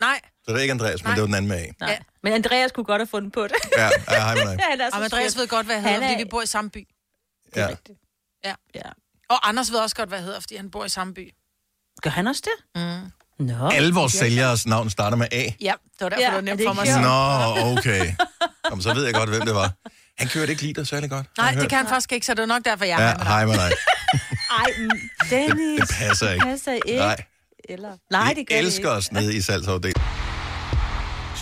Nej, 0.00 0.20
Så 0.44 0.50
det 0.52 0.56
er 0.58 0.60
ikke 0.62 0.72
Andreas, 0.72 1.02
men 1.02 1.08
Nej. 1.08 1.14
det 1.14 1.20
var 1.20 1.26
den 1.26 1.34
anden 1.34 1.48
med 1.48 1.56
A. 1.58 1.66
Nej. 1.80 1.98
Men 2.22 2.32
Andreas 2.32 2.72
kunne 2.72 2.84
godt 2.84 3.00
have 3.00 3.06
fundet 3.06 3.32
på 3.32 3.42
det. 3.42 3.52
Ja, 3.78 3.84
ja 3.84 3.90
hej 4.22 4.34
med 4.34 4.42
dig. 4.42 4.58
Han 4.70 4.80
er 4.80 4.90
så 4.90 4.96
Andreas 4.96 5.32
sød. 5.32 5.40
ved 5.40 5.48
godt, 5.48 5.66
hvad 5.66 5.74
jeg 5.76 5.82
Han 5.82 5.92
hedder, 5.92 6.06
er- 6.06 6.10
fordi 6.12 6.22
vi 6.24 6.28
bor 6.30 6.42
i 6.42 6.46
samme 6.46 6.70
by. 6.70 6.88
Ja. 7.56 7.68
Ja. 8.44 8.54
Ja. 8.74 8.80
Og 9.30 9.48
Anders 9.48 9.72
ved 9.72 9.78
også 9.78 9.96
godt, 9.96 10.08
hvad 10.08 10.18
jeg 10.18 10.24
hedder, 10.24 10.40
fordi 10.40 10.56
han 10.56 10.70
bor 10.70 10.84
i 10.84 10.88
samme 10.88 11.14
by. 11.14 11.30
Gør 12.02 12.10
han 12.10 12.26
også 12.26 12.42
det? 12.44 12.82
Mm. 12.82 13.46
Nå. 13.46 13.68
Alle 13.68 13.94
vores 13.94 14.12
sælgers 14.12 14.66
navn 14.66 14.90
starter 14.90 15.16
med 15.16 15.26
A. 15.32 15.36
Ja, 15.42 15.44
det 15.62 16.00
var 16.00 16.08
derfor, 16.08 16.20
Ja, 16.22 16.26
det 16.26 16.32
var 16.32 16.38
er 16.38 16.42
nemt 16.42 16.58
det 16.58 16.66
for 16.66 16.72
mig 16.74 16.82
at 16.82 16.88
sjovt? 16.88 16.98
sige. 16.98 17.64
Nå, 17.64 17.78
okay. 17.78 18.14
Jamen, 18.70 18.82
så 18.82 18.94
ved 18.94 19.04
jeg 19.04 19.14
godt, 19.14 19.28
hvem 19.30 19.40
det 19.40 19.54
var. 19.54 19.72
Han 20.18 20.28
kørte 20.28 20.52
ikke 20.52 20.62
liter 20.62 20.84
særlig 20.84 21.10
godt. 21.10 21.26
har 21.26 21.42
Nej, 21.42 21.46
jeg 21.46 21.54
det 21.54 21.62
hørt. 21.62 21.68
kan 21.70 21.78
han 21.78 21.86
faktisk 21.86 22.12
ikke, 22.12 22.26
så 22.26 22.34
det 22.34 22.42
er 22.42 22.46
nok 22.46 22.64
derfor, 22.64 22.84
jeg 22.84 23.02
er 23.02 23.06
Ja, 23.08 23.24
hej 23.24 23.44
med 23.46 23.54
dig. 23.54 23.60
hej 23.60 23.68
med 23.68 23.70
dig. 23.70 23.72
Ej, 24.60 24.66
mm, 24.78 24.90
Dennis. 25.30 25.80
Det 25.80 25.88
passer 25.98 26.30
ikke. 26.30 26.44
passer 26.46 26.72
ikke. 26.72 26.96
Nej, 26.96 27.24
Eller... 27.68 27.96
Nej, 28.10 28.28
det 28.28 28.36
vi 28.36 28.44
gør 28.44 28.54
det 28.56 28.64
elsker 28.64 28.78
ikke. 28.78 28.90
os 28.90 29.12
nede 29.12 29.36
i 29.36 29.40
salgsafdelingen. 29.40 30.02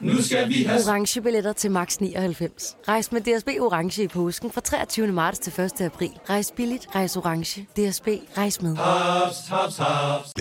Nu 0.00 0.22
skal 0.22 0.48
vi 0.48 0.62
have 0.62 0.80
orange 0.88 1.20
billetter 1.20 1.52
til 1.52 1.70
max 1.70 1.96
99. 1.96 2.76
Rejs 2.88 3.12
med 3.12 3.20
DSB 3.20 3.48
orange 3.60 4.02
i 4.02 4.08
påsken 4.08 4.50
fra 4.52 4.60
23. 4.60 5.06
marts 5.06 5.38
til 5.38 5.60
1. 5.60 5.80
april. 5.80 6.10
Rejs 6.30 6.52
billigt, 6.56 6.86
rejs 6.94 7.16
orange. 7.16 7.62
DSB 7.62 8.08
rejs 8.38 8.62
med. 8.62 8.76
haps, 8.76 9.36
haps, 9.48 9.76
haps. 9.76 10.32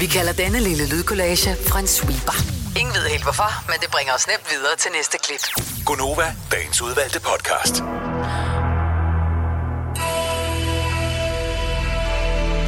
Vi 0.00 0.06
kalder 0.06 0.32
denne 0.32 0.60
lille 0.60 0.88
lydkollage 0.88 1.50
en 1.80 1.86
sweeper. 1.86 2.36
Ingen 2.80 2.94
ved 2.94 3.10
helt 3.10 3.22
hvorfor, 3.22 3.50
men 3.70 3.76
det 3.80 3.90
bringer 3.90 4.12
os 4.14 4.26
nemt 4.26 4.46
videre 4.52 4.76
til 4.78 4.90
næste 4.98 5.16
klip. 5.24 5.44
Gonova, 5.86 6.26
dagens 6.52 6.82
udvalgte 6.82 7.20
podcast. 7.20 7.74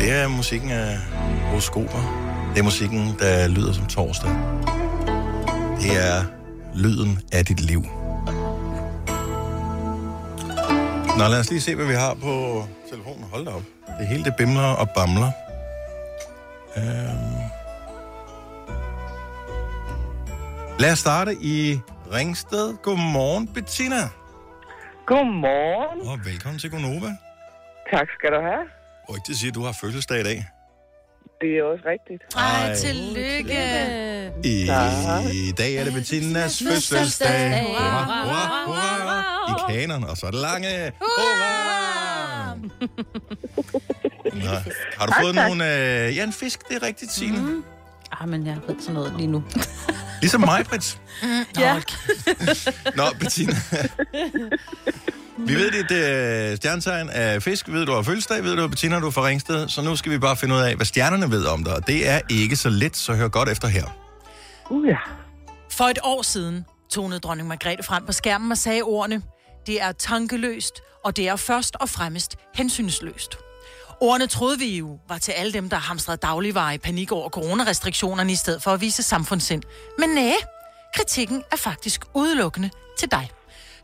Det 0.01 0.11
er 0.13 0.29
musikken 0.29 0.71
af 0.71 0.99
horoskoper. 1.49 2.03
Det 2.55 2.59
er 2.59 2.65
musikken, 2.65 3.17
der 3.19 3.49
lyder 3.49 3.73
som 3.73 3.87
torsdag. 3.87 4.31
Det 5.81 5.93
er 5.97 6.25
lyden 6.75 7.19
af 7.33 7.45
dit 7.45 7.61
liv. 7.61 7.83
Nå, 11.19 11.29
lad 11.29 11.41
os 11.41 11.51
lige 11.51 11.61
se, 11.61 11.75
hvad 11.75 11.87
vi 11.87 11.95
har 11.95 12.15
på 12.15 12.65
telefonen. 12.91 13.25
Hold 13.33 13.45
da 13.45 13.51
op. 13.51 13.63
Det 13.99 14.07
hele 14.07 14.25
det 14.25 14.35
bimler 14.39 14.63
og 14.63 14.91
bamler. 14.91 15.31
Øhm. 16.77 17.43
Lad 20.79 20.93
os 20.93 20.99
starte 20.99 21.37
i 21.41 21.81
Ringsted. 22.13 22.77
Godmorgen, 22.83 23.49
Bettina. 23.49 24.03
Godmorgen. 25.07 26.09
Og 26.09 26.19
velkommen 26.25 26.59
til 26.59 26.71
Gonova. 26.71 27.11
Tak 27.93 28.07
skal 28.19 28.31
du 28.31 28.41
have. 28.41 28.65
Rygtet 29.11 29.37
siger, 29.37 29.51
at 29.51 29.55
du 29.55 29.63
har 29.65 29.73
fødselsdag 29.73 30.21
i 30.21 30.25
dag. 30.25 30.47
Det 31.41 31.49
er 31.59 31.63
også 31.63 31.85
rigtigt. 31.87 32.23
Ej, 32.37 32.75
tillykke. 32.75 33.63
I, 34.45 34.63
I 35.49 35.53
dag 35.53 35.75
er 35.75 35.85
det 35.85 35.93
Bettinas 35.93 36.63
fødselsdag. 36.69 37.63
Hurra, 37.67 38.25
hurra, 38.25 38.65
hurra. 38.67 39.71
I 39.71 39.73
kanon, 39.73 40.05
og 40.05 40.17
så 40.17 40.27
er 40.27 40.31
det 40.31 40.41
lange. 40.41 40.93
Hurra! 41.01 42.55
Nå. 44.35 44.73
Har 44.99 45.07
du 45.07 45.13
fået 45.23 45.35
nogle... 45.35 45.65
Øh, 45.65 46.17
ja, 46.17 46.25
en 46.25 46.33
fisk, 46.33 46.69
det 46.69 46.77
er 46.77 46.87
rigtigt, 46.87 47.13
Signe. 47.13 47.39
Mm. 47.39 47.65
Ah, 48.21 48.29
men 48.29 48.47
jeg 48.47 48.57
ved 48.69 48.77
sådan 48.81 48.95
noget 48.95 49.13
lige 49.17 49.27
nu. 49.27 49.45
Ligesom 50.21 50.41
mig, 50.41 50.65
Brits. 50.67 51.01
Ja. 51.59 51.81
Nå, 52.97 53.03
Bettina. 53.21 53.55
Vi 55.39 55.55
ved, 55.55 55.71
det 55.71 56.09
er 56.09 56.53
et 56.53 56.57
stjernetegn 56.57 57.11
af 57.11 57.43
fisk. 57.43 57.69
Vi 57.69 57.73
ved, 57.73 57.87
du 57.87 57.93
har 57.93 58.03
fødselsdag. 58.03 58.43
Vi 58.43 58.49
ved, 58.49 58.55
du 58.55 58.61
har 58.61 58.69
Bettina, 58.69 59.01
du 59.01 59.07
er 59.07 59.11
fra 59.11 59.27
Ringsted. 59.27 59.69
Så 59.69 59.83
nu 59.83 59.97
skal 59.97 60.13
vi 60.13 60.19
bare 60.19 60.37
finde 60.37 60.55
ud 60.55 60.61
af, 60.61 60.77
hvad 60.77 60.87
stjernerne 60.87 61.31
ved 61.31 61.47
om 61.47 61.65
dig. 61.65 61.75
Og 61.77 61.87
det 61.87 62.09
er 62.09 62.21
ikke 62.31 62.57
så 62.57 62.69
let, 62.69 62.97
så 62.97 63.15
hør 63.15 63.29
godt 63.29 63.49
efter 63.49 63.69
her. 63.69 63.85
Uh, 64.71 64.87
ja. 64.87 64.97
For 65.71 65.85
et 65.85 65.99
år 66.03 66.23
siden 66.23 66.65
tonede 66.91 67.21
dronning 67.21 67.49
Margrethe 67.49 67.83
frem 67.83 68.07
på 68.07 68.13
skærmen 68.13 68.53
og 68.53 68.59
sagde 68.59 68.83
ordene, 68.83 69.23
det 69.67 69.83
er 69.83 69.93
tankeløst, 69.93 70.75
og 71.05 71.17
det 71.17 71.29
er 71.29 71.37
først 71.37 71.77
og 71.81 71.89
fremmest 71.89 72.37
hensynsløst. 72.55 73.39
Ordene 74.01 74.27
troede 74.27 74.59
vi 74.59 74.79
jo 74.79 74.99
var 75.09 75.19
til 75.19 75.33
alle 75.33 75.53
dem, 75.53 75.69
der 75.69 75.77
hamstrede 75.77 76.17
dagligvarer 76.17 76.73
i 76.73 76.79
panik 76.79 77.13
over 77.13 77.29
coronarestriktionerne, 77.29 78.33
i 78.33 78.35
stedet 78.35 78.63
for 78.63 78.71
at 78.71 78.81
vise 78.81 79.03
samfundssind. 79.03 79.63
Men 79.99 80.09
næh, 80.09 80.35
kritikken 80.95 81.43
er 81.53 81.57
faktisk 81.57 82.05
udelukkende 82.15 82.71
til 82.99 83.11
dig. 83.11 83.31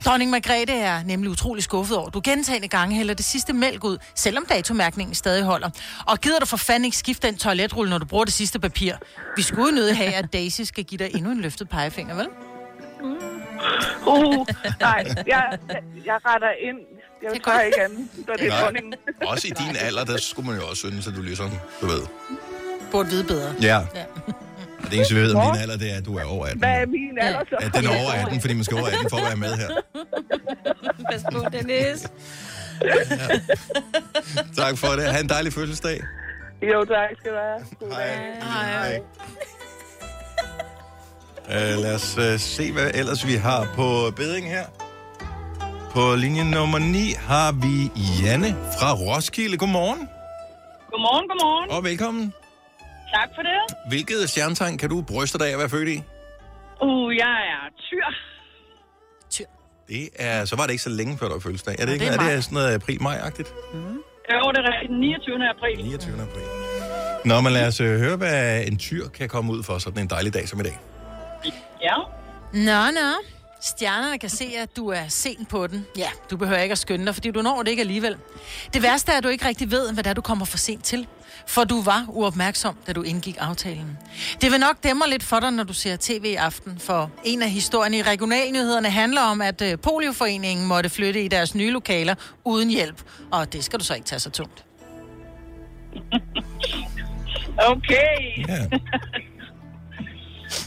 Dronning 0.05 0.31
Margrethe 0.31 0.75
er 0.75 1.03
nemlig 1.03 1.31
utrolig 1.31 1.65
skuffet 1.65 1.97
over, 1.97 2.11
du 2.11 2.21
gentagende 2.25 2.69
gange 2.69 2.97
hælder 2.97 3.15
det 3.15 3.25
sidste 3.25 3.53
mælk 3.53 3.85
ud, 3.85 3.99
selvom 4.15 4.47
datomærkningen 4.47 5.15
stadig 5.15 5.45
holder. 5.45 5.71
Og 6.07 6.19
gider 6.19 6.39
du 6.39 6.47
for 6.47 6.57
fanden 6.57 6.85
ikke 6.85 6.97
skifte 6.97 7.27
den 7.27 7.37
toiletrulle, 7.37 7.91
når 7.91 7.99
du 7.99 8.05
bruger 8.05 8.25
det 8.25 8.35
sidste 8.35 8.59
papir? 8.59 8.95
Vi 9.37 9.43
skulle 9.43 9.69
jo 9.69 9.75
nødt 9.75 9.97
have, 9.97 10.13
at 10.13 10.33
Daisy 10.33 10.61
skal 10.63 10.85
give 10.85 10.99
dig 10.99 11.15
endnu 11.15 11.31
en 11.31 11.41
løftet 11.41 11.69
pegefinger, 11.69 12.15
vel? 12.15 12.27
Uh, 14.07 14.47
nej, 14.81 15.05
jeg, 15.27 15.59
jeg 16.05 16.19
retter 16.27 16.51
ind. 16.61 16.79
Jeg 17.23 17.41
tager 17.45 17.61
ikke 17.61 17.83
andet, 17.83 18.09
så 18.15 18.33
det 18.39 18.47
er 18.47 18.61
dronningen. 18.63 18.95
Også 19.27 19.47
i 19.47 19.51
din 19.51 19.77
alder, 19.81 20.05
der 20.05 20.17
skulle 20.17 20.49
man 20.51 20.61
jo 20.61 20.67
også 20.67 20.81
synes, 20.81 21.07
at 21.07 21.15
du 21.17 21.23
ligesom, 21.23 21.51
du 21.81 21.87
ved. 21.87 22.03
Burde 22.91 23.09
vide 23.09 23.25
bedre. 23.25 23.55
Ja. 23.61 23.79
Og 23.79 23.85
det 24.93 24.99
eneste, 24.99 25.15
vi 25.15 25.21
ved 25.21 25.35
om 25.35 25.53
din 25.53 25.63
alder, 25.63 25.77
det 25.77 25.93
er, 25.93 25.97
at 25.97 26.05
du 26.05 26.17
er 26.17 26.25
over 26.25 26.45
18. 26.47 26.59
Hvad 26.59 26.71
er 26.71 26.87
min 26.87 27.19
alder 27.21 27.45
så? 27.49 27.57
At 27.61 27.75
den 27.75 27.85
er 27.85 27.91
over 28.03 28.13
18, 28.27 28.41
fordi 28.41 28.55
man 28.55 28.65
skal 28.65 28.77
over 28.79 28.87
18 28.87 29.11
for 29.11 29.17
at 29.17 29.23
være 29.31 29.37
med 29.37 29.55
her. 29.63 29.69
Pas 31.11 31.23
på, 31.33 31.45
Dennis. 31.53 32.01
Tak 34.57 34.79
for 34.79 34.89
det. 34.89 35.05
Ha' 35.13 35.21
en 35.21 35.29
dejlig 35.29 35.53
fødselsdag. 35.53 36.01
Jo, 36.63 36.85
tak 36.85 37.11
skal 37.21 37.33
du 37.33 37.37
have. 37.37 37.95
Hej. 37.95 38.39
Hej. 38.71 39.01
Uh, 41.47 41.83
lad 41.83 41.95
os 41.95 42.19
uh, 42.19 42.41
se, 42.41 42.73
hvad 42.73 42.91
ellers 42.95 43.27
vi 43.27 43.35
har 43.35 43.69
på 43.75 44.11
beding 44.17 44.47
her. 44.49 44.65
På 45.91 46.15
linje 46.15 46.45
nummer 46.45 46.79
9 46.79 47.15
har 47.19 47.53
vi 47.53 47.91
Janne 48.25 48.57
fra 48.79 48.95
Roskilde. 48.95 49.57
Godmorgen. 49.57 50.09
Godmorgen, 50.91 51.29
godmorgen. 51.29 51.71
Og 51.71 51.85
velkommen. 51.85 52.33
Tak 53.13 53.29
for 53.35 53.43
det. 53.43 53.61
Hvilket 53.89 54.31
stjernetegn 54.31 54.79
kan 54.79 54.89
du 54.89 55.03
bryste 55.03 55.39
dig 55.39 55.47
af 55.49 55.53
at 55.53 55.59
være 55.59 55.69
født 55.69 55.89
i? 55.89 55.97
Uh, 56.83 57.17
jeg 57.17 57.39
er 57.55 57.63
tyr. 57.89 58.07
Det 59.89 60.09
er, 60.17 60.45
så 60.45 60.57
var 60.57 60.63
det 60.63 60.71
ikke 60.71 60.83
så 60.83 60.91
længe 60.91 61.19
før 61.19 61.27
du 61.29 61.33
var 61.33 61.41
fødselsdag. 61.41 61.77
Er 61.79 61.87
det, 61.87 61.93
ikke? 61.93 62.07
det 62.07 62.15
er, 62.15 62.23
er 62.23 62.35
det 62.35 62.45
sådan 62.45 62.55
noget 62.55 62.75
april-maj-agtigt? 62.75 63.55
Jo, 64.33 64.53
det 64.53 64.59
er 64.59 64.73
rigtigt. 64.73 65.01
29. 65.01 65.49
april. 65.49 65.85
29. 65.85 66.13
april. 66.23 66.43
Nå, 67.25 67.41
men 67.41 67.53
lad 67.53 67.67
os 67.67 67.81
øh, 67.81 67.99
høre, 67.99 68.17
hvad 68.17 68.65
en 68.67 68.79
tyr 68.79 69.09
kan 69.09 69.29
komme 69.29 69.53
ud 69.53 69.63
for 69.63 69.79
sådan 69.79 70.03
en 70.03 70.11
dejlig 70.11 70.35
dag 70.35 70.49
som 70.49 70.61
i 70.61 70.63
dag. 70.63 70.79
Ja. 71.83 71.97
Nå, 72.53 72.91
nå. 73.01 73.09
Stjernerne 73.63 74.19
kan 74.19 74.31
se, 74.31 74.45
at 74.59 74.77
du 74.77 74.89
er 74.89 75.09
sent 75.09 75.49
på 75.49 75.67
den. 75.67 75.87
Ja, 75.97 76.09
du 76.31 76.37
behøver 76.37 76.61
ikke 76.61 76.73
at 76.73 76.79
skynde 76.79 77.07
dig, 77.07 77.15
fordi 77.15 77.31
du 77.31 77.43
når 77.43 77.63
det 77.63 77.71
ikke 77.71 77.81
alligevel. 77.81 78.17
Det 78.75 78.83
værste 78.83 79.13
er, 79.13 79.17
at 79.17 79.25
du 79.25 79.29
ikke 79.29 79.47
rigtig 79.47 79.71
ved, 79.71 79.93
hvad 79.93 80.05
det 80.05 80.11
er, 80.11 80.15
du 80.15 80.21
kommer 80.21 80.45
for 80.45 80.59
sent 80.59 80.85
til. 80.85 81.07
For 81.47 81.65
du 81.65 81.83
var 81.83 82.05
uopmærksom, 82.09 82.77
da 82.87 82.93
du 82.93 83.03
indgik 83.03 83.37
aftalen. 83.41 83.99
Det 84.41 84.51
vil 84.53 84.61
nok 84.61 84.83
dæmre 84.83 85.11
lidt 85.11 85.23
for 85.23 85.41
dig, 85.41 85.51
når 85.51 85.65
du 85.65 85.73
ser 85.73 85.97
tv 86.01 86.25
i 86.25 86.35
aften, 86.35 86.79
for 86.79 87.11
en 87.25 87.43
af 87.43 87.51
historierne 87.51 87.99
i 87.99 88.03
regionalnyhederne 88.03 88.91
handler 88.91 89.21
om, 89.21 89.41
at 89.41 89.63
øh, 89.63 89.79
Polioforeningen 89.79 90.67
måtte 90.67 90.91
flytte 90.91 91.23
i 91.25 91.29
deres 91.29 91.55
nye 91.55 91.71
lokaler 91.71 92.15
uden 92.45 92.71
hjælp. 92.71 93.03
Og 93.31 93.53
det 93.53 93.65
skal 93.65 93.79
du 93.79 93.85
så 93.85 93.95
ikke 93.95 94.07
tage 94.07 94.21
så 94.21 94.31
tungt. 94.31 94.65
Okay. 97.59 98.49
Ja. 98.49 98.67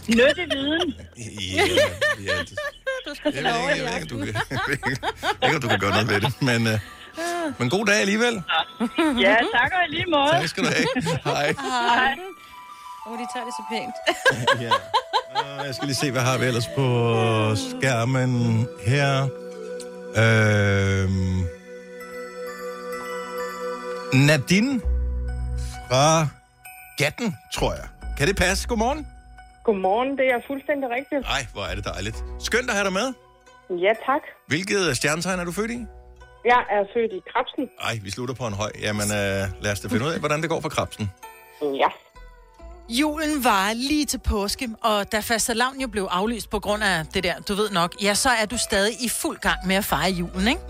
Nyttig 0.08 0.46
viden. 0.52 0.94
Ja, 1.18 1.64
ja, 2.28 2.40
det, 2.40 2.60
Du 3.08 3.16
skal 3.16 3.34
jeg 3.36 3.44
ved 3.44 3.52
ikke, 3.52 3.84
jeg 3.84 3.94
ved 3.94 4.02
ikke, 4.02 4.14
om 4.14 4.20
du 4.20 4.26
kan, 4.26 4.36
jeg 4.52 4.60
ved 5.42 5.54
ikke, 5.54 5.60
du 5.60 5.68
kan 5.68 5.80
gøre 5.80 5.90
noget 5.92 6.10
ved 6.10 6.22
det, 6.22 6.42
men, 6.42 6.68
øh, 6.68 6.80
men 7.60 7.70
god 7.70 7.86
dag 7.86 7.96
alligevel. 8.02 8.44
Ja, 9.20 9.36
tak 9.56 9.72
og 9.78 9.82
i 9.90 9.92
lige 9.96 10.06
måde. 10.12 10.32
Tak 10.32 10.48
skal 10.48 10.64
du 10.64 10.70
have. 10.70 10.88
Hej. 11.24 11.56
Hej. 11.60 12.16
Åh, 13.08 13.12
oh, 13.12 13.20
de 13.20 13.26
tager 13.34 13.46
det 13.46 13.54
så 13.60 13.64
pænt. 13.72 13.96
ja. 14.66 14.72
Uh, 15.60 15.66
jeg 15.66 15.76
skal 15.76 15.88
lige 15.88 15.96
se, 15.96 16.12
hvad 16.12 16.22
har 16.22 16.38
vi 16.38 16.46
ellers 16.46 16.68
på 16.68 17.56
skærmen 17.56 18.68
her. 18.88 19.28
Øhm. 20.18 21.46
Nadine 24.14 24.82
fra 25.90 26.28
Gatten, 26.98 27.36
tror 27.54 27.74
jeg. 27.74 27.88
Kan 28.18 28.28
det 28.28 28.36
passe? 28.36 28.68
Godmorgen. 28.68 29.08
Godmorgen, 29.66 30.12
det 30.18 30.28
er 30.36 30.40
fuldstændig 30.48 30.88
rigtigt. 30.98 31.22
Nej, 31.22 31.44
hvor 31.54 31.64
er 31.64 31.76
det 31.76 31.86
dejligt. 31.86 32.18
Skønt 32.40 32.70
at 32.70 32.76
have 32.76 32.86
dig 32.90 32.94
med. 32.94 33.08
Ja, 33.86 33.94
tak. 34.06 34.22
Hvilket 34.48 34.98
stjernetegn 34.98 35.40
er 35.40 35.44
du 35.46 35.52
født 35.52 35.72
i? 35.72 35.80
Jeg 36.46 36.62
er 36.70 36.84
født 36.94 37.12
i 37.14 37.22
Krabsen. 37.34 37.70
Ej, 37.82 38.00
vi 38.04 38.12
slutter 38.12 38.36
på 38.36 38.48
en 38.48 38.54
høj. 38.54 38.72
Jamen, 38.82 39.08
øh, 39.22 39.42
lad 39.64 39.72
os 39.72 39.80
da 39.80 39.88
finde 39.88 40.06
ud 40.06 40.12
af, 40.12 40.20
hvordan 40.20 40.42
det 40.42 40.50
går 40.50 40.62
for 40.62 40.70
krabsen. 40.70 41.12
Ja. 41.62 41.88
Julen 42.90 43.44
var 43.44 43.74
lige 43.74 44.06
til 44.06 44.18
påske, 44.18 44.70
og 44.84 45.12
da 45.12 45.20
fastelavn 45.20 45.82
jo 45.82 45.88
blev 45.88 46.08
aflyst 46.12 46.50
på 46.50 46.60
grund 46.60 46.84
af 46.84 47.06
det 47.14 47.24
der, 47.24 47.40
du 47.40 47.54
ved 47.56 47.70
nok, 47.70 47.96
ja, 48.02 48.14
så 48.14 48.30
er 48.30 48.46
du 48.46 48.58
stadig 48.58 48.94
i 49.06 49.10
fuld 49.10 49.38
gang 49.38 49.58
med 49.68 49.76
at 49.76 49.86
fejre 49.86 50.12
julen, 50.12 50.48
ikke? 50.48 50.62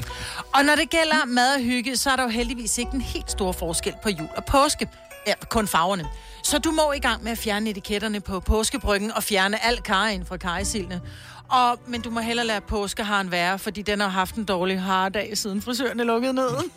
Og 0.56 0.66
når 0.66 0.76
det 0.76 0.90
gælder 0.90 1.26
mad 1.26 1.56
og 1.56 1.62
hygge, 1.62 1.98
så 1.98 2.10
er 2.10 2.16
der 2.16 2.24
jo 2.24 2.30
heldigvis 2.30 2.78
ikke 2.78 2.92
en 2.94 3.02
helt 3.02 3.32
stor 3.32 3.52
forskel 3.52 3.94
på 4.04 4.10
jul 4.10 4.30
og 4.38 4.46
påske. 4.46 4.90
Ja, 5.28 5.34
kun 5.50 5.68
farverne. 5.68 6.06
Så 6.44 6.60
du 6.60 6.72
må 6.72 6.92
i 6.92 7.00
gang 7.00 7.24
med 7.24 7.32
at 7.32 7.38
fjerne 7.38 7.70
etiketterne 7.70 8.22
på 8.22 8.40
påskebryggen 8.40 9.12
og 9.12 9.24
fjerne 9.24 9.66
al 9.66 9.82
karren 9.82 10.26
fra 10.26 10.38
karresildene. 10.38 11.02
Og, 11.50 11.80
men 11.88 12.02
du 12.02 12.10
må 12.10 12.20
hellere 12.20 12.46
lade 12.46 12.62
påskeharen 12.62 13.32
være, 13.32 13.60
fordi 13.60 13.82
den 13.82 14.00
har 14.00 14.08
haft 14.08 14.36
en 14.36 14.46
dårlig 14.46 14.82
hardag, 14.82 15.38
siden 15.38 15.62
frisøren 15.62 16.00
er 16.00 16.04
lukket 16.04 16.36
ned. 16.36 16.50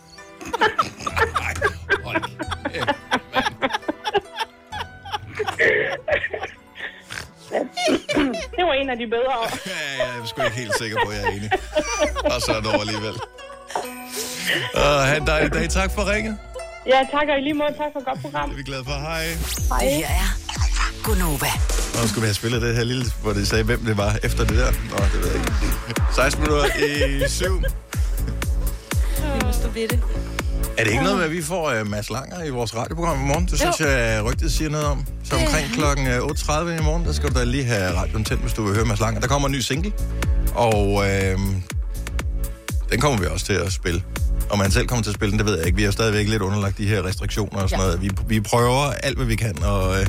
det 8.56 8.64
var 8.66 8.72
en 8.72 8.90
af 8.90 8.96
de 8.96 9.06
bedre. 9.06 9.34
Ja, 9.66 10.04
jeg 10.04 10.20
er 10.20 10.26
sgu 10.26 10.42
ikke 10.42 10.56
helt 10.56 10.78
sikker 10.78 10.98
på, 11.04 11.10
at 11.10 11.16
jeg 11.16 11.24
er 11.24 11.30
enig. 11.30 11.50
Og 12.24 12.40
så 12.40 12.52
er 12.52 12.60
det 12.60 12.66
over 12.66 12.80
alligevel. 12.80 13.14
Uh, 14.74 14.80
ha' 14.80 15.16
en 15.16 15.26
dejlig 15.26 15.52
dag. 15.52 15.70
Tak 15.70 15.94
for 15.94 16.12
ringet. 16.12 16.38
Ja, 16.88 17.00
tak 17.12 17.22
og 17.32 17.38
i 17.38 17.42
lige 17.42 17.54
måde. 17.54 17.68
Tak 17.68 17.86
for 17.92 18.00
et 18.00 18.06
godt 18.06 18.20
program. 18.22 18.48
Det 18.48 18.54
er 18.54 18.56
vi 18.56 18.62
glade 18.62 18.84
for. 18.84 18.92
Hej. 18.92 19.24
Hej. 19.68 19.78
Det 19.84 19.90
her 19.96 20.06
er 20.06 20.28
Gunova. 21.04 21.46
Og 22.02 22.08
skulle 22.08 22.22
vi 22.22 22.26
have 22.26 22.34
spillet 22.34 22.62
det 22.62 22.76
her 22.76 22.84
lille, 22.84 23.04
hvor 23.22 23.32
det 23.32 23.48
sagde, 23.48 23.64
hvem 23.64 23.80
det 23.84 23.96
var 23.96 24.16
efter 24.22 24.44
det 24.44 24.56
der. 24.56 24.72
Nå, 24.90 24.96
det 25.12 25.20
ved 25.22 25.26
jeg 25.30 25.36
ikke. 25.36 25.52
16 26.14 26.42
minutter 26.42 26.64
i 27.26 27.28
7. 27.28 27.44
Vi 27.46 27.50
må 29.44 29.52
stå 29.52 29.68
ved 29.68 29.88
det. 29.88 30.00
Er 30.78 30.84
det 30.84 30.90
ikke 30.90 31.02
noget 31.02 31.16
med, 31.16 31.24
at 31.24 31.30
vi 31.30 31.42
får 31.42 31.80
uh, 31.80 31.86
Mads 31.86 32.10
Langer 32.10 32.44
i 32.44 32.50
vores 32.50 32.76
radioprogram 32.76 33.20
i 33.20 33.24
morgen? 33.26 33.46
Det 33.46 33.58
synes 33.58 33.80
jeg, 33.80 34.22
rygtet 34.24 34.52
siger 34.52 34.70
noget 34.70 34.86
om. 34.86 35.06
Så 35.24 35.36
omkring 35.36 35.72
klokken 35.72 36.06
øh, 36.06 36.18
8.30 36.18 36.68
i 36.68 36.82
morgen, 36.82 37.04
der 37.04 37.12
skal 37.12 37.30
du 37.30 37.38
da 37.38 37.44
lige 37.44 37.64
have 37.64 37.96
radioen 37.96 38.24
tændt, 38.24 38.42
hvis 38.42 38.52
du 38.52 38.62
vil 38.62 38.74
høre 38.74 38.84
Mads 38.84 39.00
Langer. 39.00 39.20
Der 39.20 39.28
kommer 39.28 39.48
en 39.48 39.54
ny 39.54 39.60
single, 39.60 39.92
og 40.54 41.08
øh, 41.10 41.38
den 42.90 43.00
kommer 43.00 43.18
vi 43.20 43.26
også 43.26 43.46
til 43.46 43.52
at 43.52 43.72
spille. 43.72 44.02
Om 44.50 44.60
han 44.60 44.70
selv 44.70 44.86
kommer 44.86 45.02
til 45.02 45.10
at 45.10 45.14
spille 45.14 45.30
den, 45.30 45.38
det 45.38 45.46
ved 45.46 45.56
jeg 45.56 45.66
ikke. 45.66 45.76
Vi 45.76 45.84
er 45.84 45.90
stadigvæk 45.90 46.28
lidt 46.28 46.42
underlagt 46.42 46.78
de 46.78 46.86
her 46.88 47.04
restriktioner 47.06 47.62
og 47.62 47.70
sådan 47.70 47.84
Ja. 47.84 47.86
noget. 47.86 48.02
Vi, 48.02 48.10
vi 48.28 48.40
prøver 48.40 48.84
alt, 48.92 49.16
hvad 49.16 49.26
vi 49.26 49.36
kan, 49.36 49.62
og, 49.62 50.00
øh, 50.00 50.06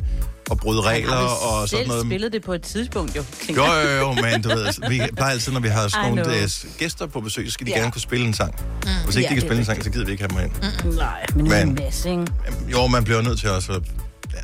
at 0.52 0.58
bryde 0.58 0.82
regler 0.82 1.16
og 1.18 1.70
sådan 1.70 1.88
noget. 1.88 2.06
spillet 2.06 2.34
det 2.34 2.44
på 2.44 2.54
et 2.54 2.62
tidspunkt, 2.62 3.16
jo. 3.16 3.24
Jo, 3.56 3.64
jo, 3.66 3.90
jo, 3.98 4.14
men 4.14 4.42
du 4.42 4.50
ved, 4.50 4.90
vi 4.90 5.02
plejer 5.16 5.32
altid, 5.32 5.52
når 5.52 5.60
vi 5.60 5.68
har 5.68 5.88
sådan 5.88 6.06
nogle 6.10 6.24
know. 6.24 6.36
øh, 6.36 6.50
gæster 6.80 7.06
på 7.08 7.22
besøg, 7.22 7.46
så 7.48 7.52
skal 7.54 7.68
de 7.68 7.72
Ja. 7.72 7.78
gerne 7.80 7.92
kunne 7.92 8.02
spille 8.02 8.26
en 8.28 8.34
sang. 8.34 8.56
Mm. 8.84 8.90
Hvis 9.06 9.16
ikke 9.16 9.26
Ja, 9.30 9.36
de 9.36 9.40
kan 9.40 9.48
spille 9.48 9.60
en 9.60 9.66
sang, 9.66 9.84
så 9.84 9.90
gider 9.90 10.06
vi 10.06 10.12
ikke 10.12 10.24
have 10.32 10.42
dem 10.42 10.52
ind. 10.52 10.84
Mm, 10.86 10.96
nej, 10.96 11.26
men, 11.36 11.44
men... 11.44 11.52
Men- 11.52 11.68
en 11.68 11.76
masse, 11.86 12.10
ikke? 12.10 12.26
Jo, 12.72 12.88
man 12.88 13.04
bliver 13.04 13.22
nødt 13.22 13.40
til 13.40 13.50
også 13.50 13.72
at 13.74 13.82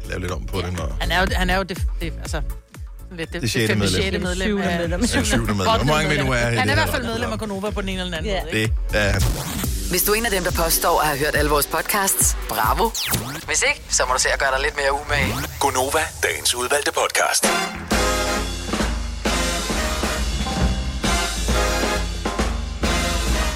lave 0.09 0.21
lidt 0.21 0.31
om 0.31 0.45
på 0.45 0.61
det. 0.61 0.73
Når... 0.77 0.97
Han 1.01 1.11
er 1.11 1.19
jo, 1.21 1.27
han 1.35 1.49
er 1.49 1.57
jo 1.57 1.63
det, 1.63 1.83
det 2.01 2.13
altså, 2.21 2.41
det, 3.17 3.33
Det 3.41 3.51
sjette 3.51 3.67
femte, 3.67 3.75
medlem. 3.85 4.01
sjette 4.01 4.19
medlem. 4.19 4.47
Syvende 4.47 4.65
af- 4.71 4.79
medlem. 4.79 5.01
Ja, 5.01 5.23
syvende 5.23 5.53
medlem. 5.53 5.55
Hvor 5.55 5.83
mange 5.93 6.09
vi 6.09 6.17
nu 6.17 6.31
er 6.31 6.37
i 6.37 6.39
Han 6.39 6.51
det 6.51 6.59
er 6.59 6.63
i 6.63 6.67
her 6.67 6.75
hvert 6.75 6.89
fald 6.89 7.03
medlem 7.03 7.31
af 7.31 7.39
Konova 7.39 7.69
på 7.69 7.81
den 7.81 7.89
ene 7.89 8.01
eller 8.01 8.17
den 8.17 8.27
anden 8.27 8.43
måde. 8.51 8.61
ikke? 8.61 8.73
Det 8.91 8.99
er 8.99 9.11
han. 9.11 9.21
Hvis 9.89 10.03
du 10.03 10.11
er 10.11 10.15
en 10.15 10.25
af 10.25 10.31
dem, 10.31 10.43
der 10.43 10.51
påstår 10.51 11.01
at 11.01 11.07
have 11.07 11.19
hørt 11.19 11.35
alle 11.35 11.49
vores 11.51 11.67
podcasts, 11.67 12.37
bravo. 12.49 12.89
Hvis 13.45 13.63
ikke, 13.69 13.81
så 13.89 14.03
må 14.07 14.13
du 14.13 14.19
se 14.21 14.29
at 14.33 14.39
gøre 14.39 14.51
dig 14.55 14.61
lidt 14.63 14.75
mere 14.81 14.91
umage. 15.01 15.35
Gonova, 15.59 15.99
dagens 16.23 16.55
udvalgte 16.55 16.91
podcast. 16.91 17.43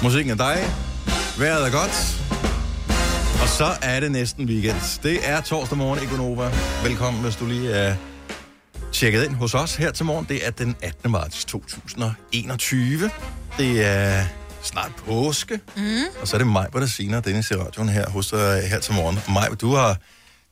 Musikken 0.02 0.30
er 0.32 0.36
dig. 0.36 0.64
Vejret 1.38 1.66
er 1.66 1.70
godt. 1.70 2.16
Og 3.42 3.48
så 3.48 3.68
er 3.82 4.00
det 4.00 4.12
næsten 4.12 4.44
weekend. 4.46 4.76
Det 5.02 5.18
er 5.28 5.40
torsdag 5.40 5.78
morgen 5.78 6.02
i 6.02 6.06
Gonova. 6.06 6.50
Velkommen, 6.84 7.22
hvis 7.22 7.36
du 7.36 7.46
lige 7.46 7.72
er 7.72 7.94
tjekket 8.92 9.24
ind 9.24 9.34
hos 9.34 9.54
os 9.54 9.76
her 9.76 9.90
til 9.90 10.04
morgen. 10.04 10.26
Det 10.28 10.46
er 10.46 10.50
den 10.50 10.76
18. 10.82 11.10
marts 11.10 11.44
2021. 11.44 13.10
Det 13.58 13.86
er 13.86 14.24
snart 14.62 14.92
påske. 15.06 15.60
Mm. 15.76 15.82
Og 16.20 16.28
så 16.28 16.36
er 16.36 16.38
det 16.38 16.46
mig, 16.46 16.66
hvor 16.70 16.80
der 16.80 16.86
siger 16.86 17.20
Dennis 17.20 17.50
i 17.50 17.54
radioen 17.54 17.88
her 17.88 18.10
hos 18.10 18.26
dig 18.28 18.68
her 18.68 18.78
til 18.80 18.94
morgen. 18.94 19.18
Maj, 19.28 19.48
du 19.60 19.74
har 19.74 19.96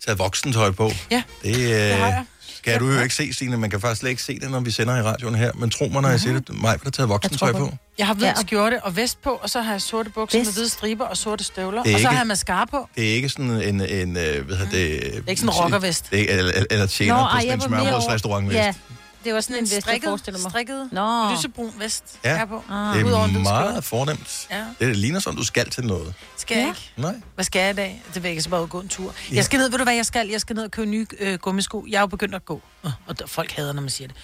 taget 0.05 0.19
voksentøj 0.19 0.71
på. 0.71 0.91
Ja, 1.11 1.23
det, 1.43 1.57
øh, 1.57 1.71
det 1.71 1.93
har 1.93 2.07
jeg. 2.07 2.25
Skal 2.57 2.81
du 2.81 2.91
jo 2.93 3.01
ikke 3.01 3.15
se, 3.15 3.33
Signe. 3.33 3.57
Man 3.57 3.71
kan 3.71 3.81
faktisk 3.81 4.01
slet 4.01 4.11
ikke 4.11 4.23
se 4.23 4.39
det, 4.41 4.51
når 4.51 4.61
vi 4.61 4.71
sender 4.71 4.97
i 4.97 5.03
radioen 5.03 5.35
her. 5.35 5.53
Men 5.55 5.71
tro 5.71 5.89
mig, 5.89 6.03
når 6.03 6.09
jeg 6.09 6.21
siger 6.21 6.41
det. 6.41 6.49
Hvor 6.49 6.69
der 6.85 6.91
taget 6.91 7.09
voksentøj 7.09 7.53
på. 7.53 7.73
Jeg 7.99 8.07
har 8.07 8.15
hvid 8.15 8.27
Ja, 8.27 8.35
skjorte 8.35 8.85
og 8.85 8.97
vest 8.97 9.23
på, 9.23 9.31
og 9.31 9.51
så 9.51 9.61
har 9.61 9.73
jeg 9.73 9.83
sorte 9.83 10.11
bukser 10.11 10.39
Vest. 10.39 10.49
med 10.49 10.55
hvide 10.55 10.69
striber 10.69 11.05
og 11.05 11.17
sorte 11.17 11.45
støvler. 11.45 11.83
Er 11.87 11.95
Og 11.95 12.01
så 12.01 12.09
har 12.09 12.17
jeg 12.19 12.27
mascara 12.27 12.65
på. 12.65 12.89
Det 12.97 13.11
er 13.11 13.15
ikke 13.15 13.29
sådan 13.29 13.51
en, 13.51 13.81
en 13.81 14.17
øh, 14.17 14.47
hvad 14.47 14.57
hedder 14.57 14.71
det... 14.73 14.73
Det 14.73 15.15
er 15.27 15.29
ikke 15.29 15.41
sådan 15.41 15.49
en 15.49 15.51
rockervest. 15.51 16.11
Det 16.11 16.35
er, 16.35 16.39
eller, 16.39 16.65
eller 16.71 16.87
tjener 16.87 17.31
på 17.35 17.41
sådan 17.41 17.55
en 17.55 17.61
smørbrødsrestaurant 17.61 18.53
Ja, 18.53 18.75
det 19.25 19.35
var 19.35 19.41
sådan 19.41 19.57
en 19.57 19.63
vest, 19.63 19.73
jeg 19.75 19.83
strikket, 19.83 20.09
forestiller 20.09 20.41
mig. 20.41 20.51
strikket 20.51 20.89
Nå. 20.93 21.31
lysebrun 21.35 21.73
vest. 21.79 22.05
Ja, 22.25 22.29
jeg 22.31 22.39
har 22.39 22.47
på. 22.47 22.63
det 22.69 23.05
Udover 23.05 23.25
en 23.25 23.31
er 23.31 23.33
hvid 23.33 23.41
meget 23.43 23.67
skjorte. 23.71 23.87
fornemt. 23.87 24.47
Ja. 24.51 24.87
Det 24.87 24.97
ligner 24.97 25.21
som, 25.21 25.37
du 25.37 25.45
skal 25.45 25.71
til 25.71 25.87
noget. 25.87 26.15
Skal 26.37 26.55
jeg 26.57 26.65
Ja. 26.65 26.69
ikke? 26.69 26.93
Nej. 26.97 27.15
Hvad 27.35 27.45
skal 27.45 27.61
jeg 27.61 27.71
i 27.71 27.75
dag? 27.75 28.03
Det 28.07 28.15
vil 28.15 28.23
jeg 28.23 28.31
ikke 28.31 28.43
så 28.43 28.49
bare 28.51 28.61
ud 28.61 28.65
og 28.65 28.71
gå 28.71 28.81
en 28.81 28.89
tur. 28.89 29.15
Ja. 29.31 29.37
Jeg 29.37 29.45
skal 29.45 29.59
ned, 29.59 29.71
ved 29.71 29.79
du 29.79 29.85
hvad 29.85 29.95
jeg 29.95 30.07
skal? 30.07 30.29
Jeg 30.29 30.41
skal 30.41 30.57
ned 30.57 30.65
og 30.65 30.71
købe 30.71 30.87
nye 30.91 31.07
øh, 31.19 31.39
gummisko. 31.39 31.85
Jeg 31.89 31.97
er 31.97 32.01
jo 32.01 32.07
begyndt 32.07 32.35
at 32.35 32.45
gå. 32.45 32.61
Og 33.07 33.19
der, 33.19 33.27
folk 33.27 33.51
hader, 33.53 33.73
når 33.73 33.81
man 33.81 33.91
siger 33.91 34.09
det. 34.09 34.17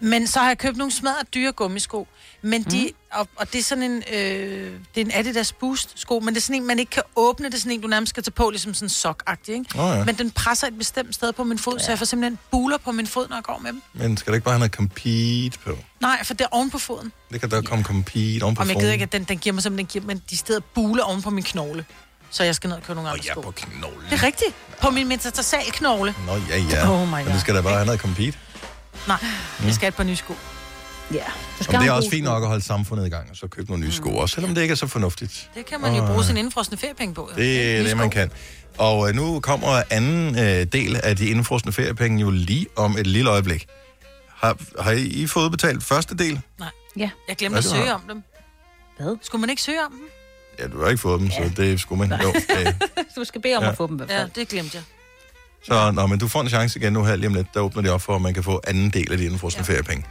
Men 0.00 0.26
så 0.26 0.38
har 0.38 0.46
jeg 0.46 0.58
købt 0.58 0.76
nogle 0.76 0.92
smadret 0.92 1.34
dyre 1.34 1.52
gummisko. 1.52 2.08
Men 2.42 2.62
de, 2.62 2.82
Mm. 3.12 3.18
og, 3.18 3.28
og 3.36 3.52
det 3.52 3.58
er 3.58 3.62
sådan 3.62 3.84
en, 3.84 4.02
øh, 4.12 4.72
det 4.94 5.00
er 5.00 5.04
en 5.04 5.10
Adidas 5.14 5.52
Boost 5.52 5.92
sko, 6.00 6.20
men 6.20 6.34
det 6.34 6.40
er 6.40 6.42
sådan 6.42 6.56
en, 6.62 6.66
man 6.66 6.78
ikke 6.78 6.90
kan 6.90 7.02
åbne. 7.16 7.46
Det 7.46 7.54
er 7.54 7.58
sådan 7.58 7.72
en, 7.72 7.80
du 7.80 7.88
nærmest 7.88 8.10
skal 8.10 8.22
tage 8.22 8.30
på, 8.32 8.50
ligesom 8.50 8.74
sådan 8.74 8.84
en 8.86 8.88
sok 8.90 9.22
ikke? 9.48 9.64
Åh, 9.78 9.96
ja. 9.98 10.04
Men 10.04 10.14
den 10.18 10.30
presser 10.30 10.66
et 10.66 10.78
bestemt 10.78 11.14
sted 11.14 11.32
på 11.32 11.44
min 11.44 11.58
fod, 11.58 11.76
ja. 11.78 11.84
så 11.84 11.90
jeg 11.90 11.98
får 11.98 12.06
simpelthen 12.06 12.38
buler 12.50 12.78
på 12.78 12.92
min 12.92 13.06
fod, 13.06 13.28
når 13.28 13.36
jeg 13.36 13.44
går 13.44 13.58
med 13.62 13.72
dem. 13.72 13.82
Men 13.94 14.16
skal 14.16 14.30
du 14.30 14.34
ikke 14.34 14.44
bare 14.44 14.52
have 14.54 14.58
noget 14.58 14.72
compete 14.72 15.58
på? 15.58 15.78
Nej, 16.00 16.24
for 16.24 16.34
det 16.34 16.44
er 16.44 16.48
oven 16.50 16.70
på 16.70 16.78
foden. 16.78 17.12
Det 17.32 17.40
kan 17.40 17.50
der 17.50 17.62
komme 17.62 17.84
compete 17.84 18.42
oven 18.42 18.54
på 18.54 18.62
Om 18.62 18.68
jeg 18.68 18.74
foden. 18.74 18.80
gider 18.82 18.92
ikke, 18.92 19.02
at 19.02 19.12
den, 19.12 19.24
den 19.24 19.38
giver 19.38 19.54
mig 19.54 19.62
simpelthen, 19.62 19.86
den 19.86 19.92
giver 19.92 20.14
mig 20.14 20.30
de 20.30 20.36
steder 20.36 20.60
buler 20.74 21.02
oven 21.04 21.22
på 21.22 21.30
min 21.30 21.44
knogle. 21.44 21.84
Så 22.30 22.44
jeg 22.44 22.54
skal 22.54 22.68
ned 22.68 22.76
og 22.76 22.82
købe 22.82 22.94
nogle 22.94 23.10
andre 23.10 23.22
sko. 23.24 23.40
på 23.40 23.50
knoglen. 23.50 24.10
Det 24.10 24.18
er 24.20 24.22
rigtigt. 24.22 24.54
På 24.82 24.90
min 24.90 25.08
metatarsal-knogle. 25.08 26.14
Nå, 26.26 26.32
ja, 26.50 26.58
ja. 26.70 26.90
Oh 26.90 27.08
my 27.08 27.14
Men 27.14 27.24
God. 27.24 27.32
det 27.32 27.40
skal 27.40 27.54
da 27.54 27.60
bare 27.60 27.72
have 27.74 27.84
noget 27.86 28.00
compete. 28.00 28.38
Nej, 29.08 29.16
jeg 29.64 29.74
skal 29.74 29.80
have 29.80 29.88
et 29.88 29.94
par 29.94 30.04
nye 30.04 30.16
sko. 30.16 30.34
Ja. 31.14 31.16
Du 31.58 31.64
Jamen, 31.72 31.80
det 31.82 31.88
er 31.88 31.92
også 31.92 32.10
fint 32.10 32.24
nok 32.24 32.42
at 32.42 32.48
holde 32.48 32.64
samfundet 32.64 33.06
i 33.06 33.10
gang, 33.10 33.30
og 33.30 33.36
så 33.36 33.46
købe 33.48 33.70
nogle 33.70 33.84
nye 33.84 33.92
sko, 33.92 34.16
også 34.16 34.34
selvom 34.34 34.54
det 34.54 34.62
ikke 34.62 34.72
er 34.72 34.76
så 34.76 34.86
fornuftigt. 34.86 35.50
Det 35.54 35.66
kan 35.66 35.80
man 35.80 35.94
jo 35.94 36.02
Og, 36.02 36.08
bruge 36.08 36.24
sin 36.24 36.36
indfrosne 36.36 36.76
feriepenge 36.78 37.14
på. 37.14 37.28
jo. 37.32 37.36
Det 37.42 37.78
er 37.78 37.82
det, 37.82 37.96
man 37.96 38.10
kan. 38.10 38.30
Og 38.78 39.08
øh, 39.08 39.14
nu 39.14 39.40
kommer 39.40 39.82
anden 39.90 40.38
øh, 40.38 40.66
del 40.72 41.00
af 41.02 41.16
de 41.16 41.26
indfrosne 41.26 41.72
feriepenge 41.72 42.20
jo 42.20 42.30
lige 42.30 42.66
om 42.76 42.96
et 42.98 43.06
lille 43.06 43.30
øjeblik. 43.30 43.66
Har, 44.28 44.56
har 44.82 44.90
I, 44.90 45.02
I 45.02 45.26
fået 45.26 45.50
betalt 45.50 45.84
første 45.84 46.16
del? 46.16 46.40
Nej. 46.58 46.68
Ja. 46.96 47.10
Jeg 47.28 47.36
glemte 47.36 47.54
Ja, 47.54 47.58
at 47.58 47.64
søge 47.64 47.86
har- 47.86 47.94
om 47.94 48.02
dem. 48.08 48.22
Hvad? 48.98 49.16
Skulle 49.22 49.40
man 49.40 49.50
ikke 49.50 49.62
søge 49.62 49.84
om 49.86 49.92
dem? 49.92 50.00
Ja, 50.60 50.66
du 50.68 50.80
har 50.82 50.88
ikke 50.88 51.00
fået 51.00 51.20
dem, 51.20 51.28
ja. 51.28 51.48
så 51.48 51.54
det 51.56 51.80
skulle 51.80 52.08
man. 52.08 52.20
Jo, 52.22 52.28
øh. 52.58 52.66
Du 53.16 53.24
skal 53.24 53.40
bede 53.42 53.56
om 53.56 53.62
Ja. 53.62 53.70
at 53.70 53.76
få 53.76 53.86
dem 53.86 53.94
i 53.94 53.96
hvert 53.96 54.10
Ja, 54.10 54.26
det 54.40 54.48
glemte 54.48 54.76
jeg. 54.76 54.82
Så 55.64 55.90
nå, 55.90 56.06
men 56.06 56.18
du 56.18 56.28
får 56.28 56.40
en 56.40 56.48
chance 56.48 56.78
igen 56.78 56.92
nu 56.92 57.04
her 57.04 57.16
lige 57.16 57.26
om 57.26 57.34
lidt. 57.34 57.46
Der 57.54 57.60
åbner 57.60 57.82
de 57.82 57.90
op 57.90 58.02
for, 58.02 58.16
at 58.16 58.22
man 58.22 58.34
kan 58.34 58.42
få 58.44 58.60
anden 58.66 58.90
del 58.90 59.12
af 59.12 59.18
de 59.18 59.24
indfrosne 59.24 59.64
ja. 59.68 59.72
feriepenge. 59.72 60.04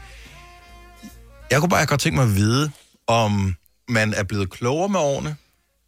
Jeg 1.52 1.60
kunne 1.60 1.70
bare 1.70 1.86
godt 1.86 2.02
tænke 2.02 2.16
mig 2.16 2.26
at 2.26 2.36
vide, 2.36 2.72
om 3.08 3.56
man 3.88 4.14
er 4.14 4.24
blevet 4.24 4.50
klogere 4.50 4.90
med 4.90 5.00
årene, 5.00 5.36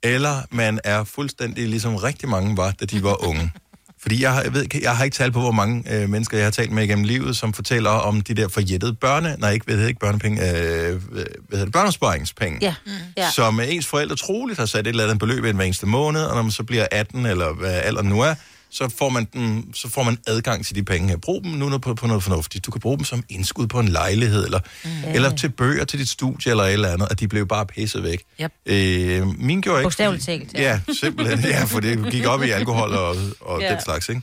eller 0.04 0.41
man 0.52 0.80
er 0.84 1.04
fuldstændig 1.04 1.69
ligesom 1.69 1.95
rigtig 1.95 2.30
mange 2.30 2.58
var, 2.58 2.71
da 2.71 2.86
de 2.86 3.04
var 3.04 3.28
unge. 3.28 3.52
Fordi 4.02 4.22
jeg, 4.24 4.34
har- 4.34 4.42
jeg, 4.42 4.54
ved, 4.54 4.64
ikke- 4.64 4.80
jeg 4.84 4.98
har 4.98 5.04
ikke 5.04 5.16
talt 5.16 5.34
på, 5.34 5.40
hvor 5.40 5.52
mange 5.52 5.84
øh, 5.96 6.10
mennesker, 6.10 6.38
jeg 6.38 6.46
har 6.46 6.52
talt 6.52 6.72
med 6.72 6.84
igennem 6.84 7.04
livet, 7.06 7.38
som 7.38 7.54
fortæller 7.54 7.90
om 7.90 8.22
de 8.22 8.34
der 8.34 8.48
forjættede 8.48 8.94
børne... 8.94 9.36
Nej, 9.40 9.52
ikke, 9.52 9.66
hvad 9.66 9.76
hedder 9.76 9.88
ikke 9.88 10.00
børnepenge, 10.00 10.42
øh, 10.42 11.02
hvad 11.12 11.24
hedder 11.52 11.66
det, 11.66 11.74
børnesparingspenge. 11.74 12.58
Ja. 12.62 12.76
Mm. 12.86 12.92
ja. 13.18 13.30
som 13.32 13.60
ens 13.60 13.88
forældre 13.88 14.16
troligt 14.16 14.60
har 14.60 14.66
sat 14.66 14.80
et 14.80 14.88
eller 14.88 15.04
andet 15.04 15.20
beløb 15.20 15.46
ind 15.46 15.56
hver 15.56 15.66
eneste 15.66 15.86
måned, 15.86 16.22
og 16.24 16.36
når 16.36 16.42
man 16.42 16.52
så 16.52 16.64
bliver 16.64 16.88
18, 16.92 17.26
eller 17.26 17.54
hvad 17.54 17.72
alderen 17.84 18.08
nu 18.08 18.22
er, 18.22 18.36
så 18.72 18.90
får 18.98 19.10
man, 19.10 19.26
den, 19.34 19.74
så 19.74 19.90
får 19.90 20.04
man 20.04 20.18
adgang 20.28 20.66
til 20.66 20.76
de 20.76 20.84
penge 20.84 21.10
her. 21.10 21.18
Brug 21.18 21.44
dem 21.44 21.52
nu 21.52 21.66
noget 21.70 21.82
på, 21.82 21.94
på 21.94 22.08
noget 22.08 22.24
fornuftigt. 22.24 22.66
Du 22.66 22.72
kan 22.72 22.82
bruge 22.82 22.98
dem 22.98 23.06
som 23.06 23.24
indskud 23.30 23.68
på 23.68 23.80
en 23.80 23.88
lejlighed, 23.88 24.46
eller, 24.46 24.60
mm. 24.84 24.90
eller 25.14 25.36
til 25.36 25.50
bøger 25.50 25.86
til 25.86 26.00
dit 26.00 26.10
studie, 26.10 26.50
eller 26.52 26.64
et 26.64 26.74
eller 26.74 26.90
andet, 26.90 27.10
og 27.10 27.20
de 27.20 27.28
blev 27.28 27.48
bare 27.48 27.66
pisset 27.66 28.04
væk. 28.04 28.24
Yep. 28.42 28.52
Øh, 28.66 29.28
min 29.40 29.62
gjorde 29.62 29.80
ikke... 29.80 29.86
Bogstaveligt 29.86 30.26
talt, 30.26 30.54
ja. 30.54 30.62
Ja, 30.88 30.94
simpelthen. 30.94 31.40
Ja, 31.40 31.64
for 31.64 31.80
det 31.80 32.12
gik 32.12 32.26
op 32.26 32.44
i 32.44 32.50
alkohol 32.50 32.94
og, 32.94 33.16
og 33.42 33.62
Ja. 33.62 33.72
den 33.74 33.82
slags, 33.82 34.10
ikke? 34.10 34.22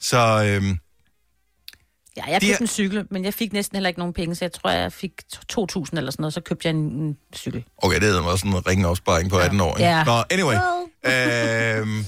Så 0.00 0.44
øhm, 0.46 0.78
Ja, 2.16 2.22
jeg 2.32 2.40
De 2.40 2.46
fik 2.46 2.54
er- 2.54 2.58
en 2.60 2.66
cykel, 2.66 3.04
men 3.10 3.24
jeg 3.24 3.34
fik 3.34 3.52
næsten 3.52 3.76
heller 3.76 3.88
ikke 3.88 3.98
nogen 4.00 4.14
penge, 4.14 4.34
så 4.34 4.44
jeg 4.44 4.52
tror, 4.52 4.70
jeg 4.70 4.92
fik 4.92 5.12
2.000 5.34 5.36
eller 5.96 6.10
sådan 6.10 6.14
noget, 6.18 6.34
så 6.34 6.40
købte 6.40 6.68
jeg 6.68 6.74
en, 6.74 6.84
en 6.86 7.16
cykel. 7.36 7.64
Okay, 7.78 8.00
det 8.00 8.08
er 8.16 8.20
også 8.20 8.46
en 8.46 8.66
ringe 8.66 8.86
opsparing 8.88 9.30
på 9.30 9.38
18 9.38 9.60
år. 9.60 9.76
Ikke? 9.76 9.90
Ja. 9.90 10.04
Nå, 10.04 10.22
anyway. 10.30 10.56
øhm, 11.06 12.04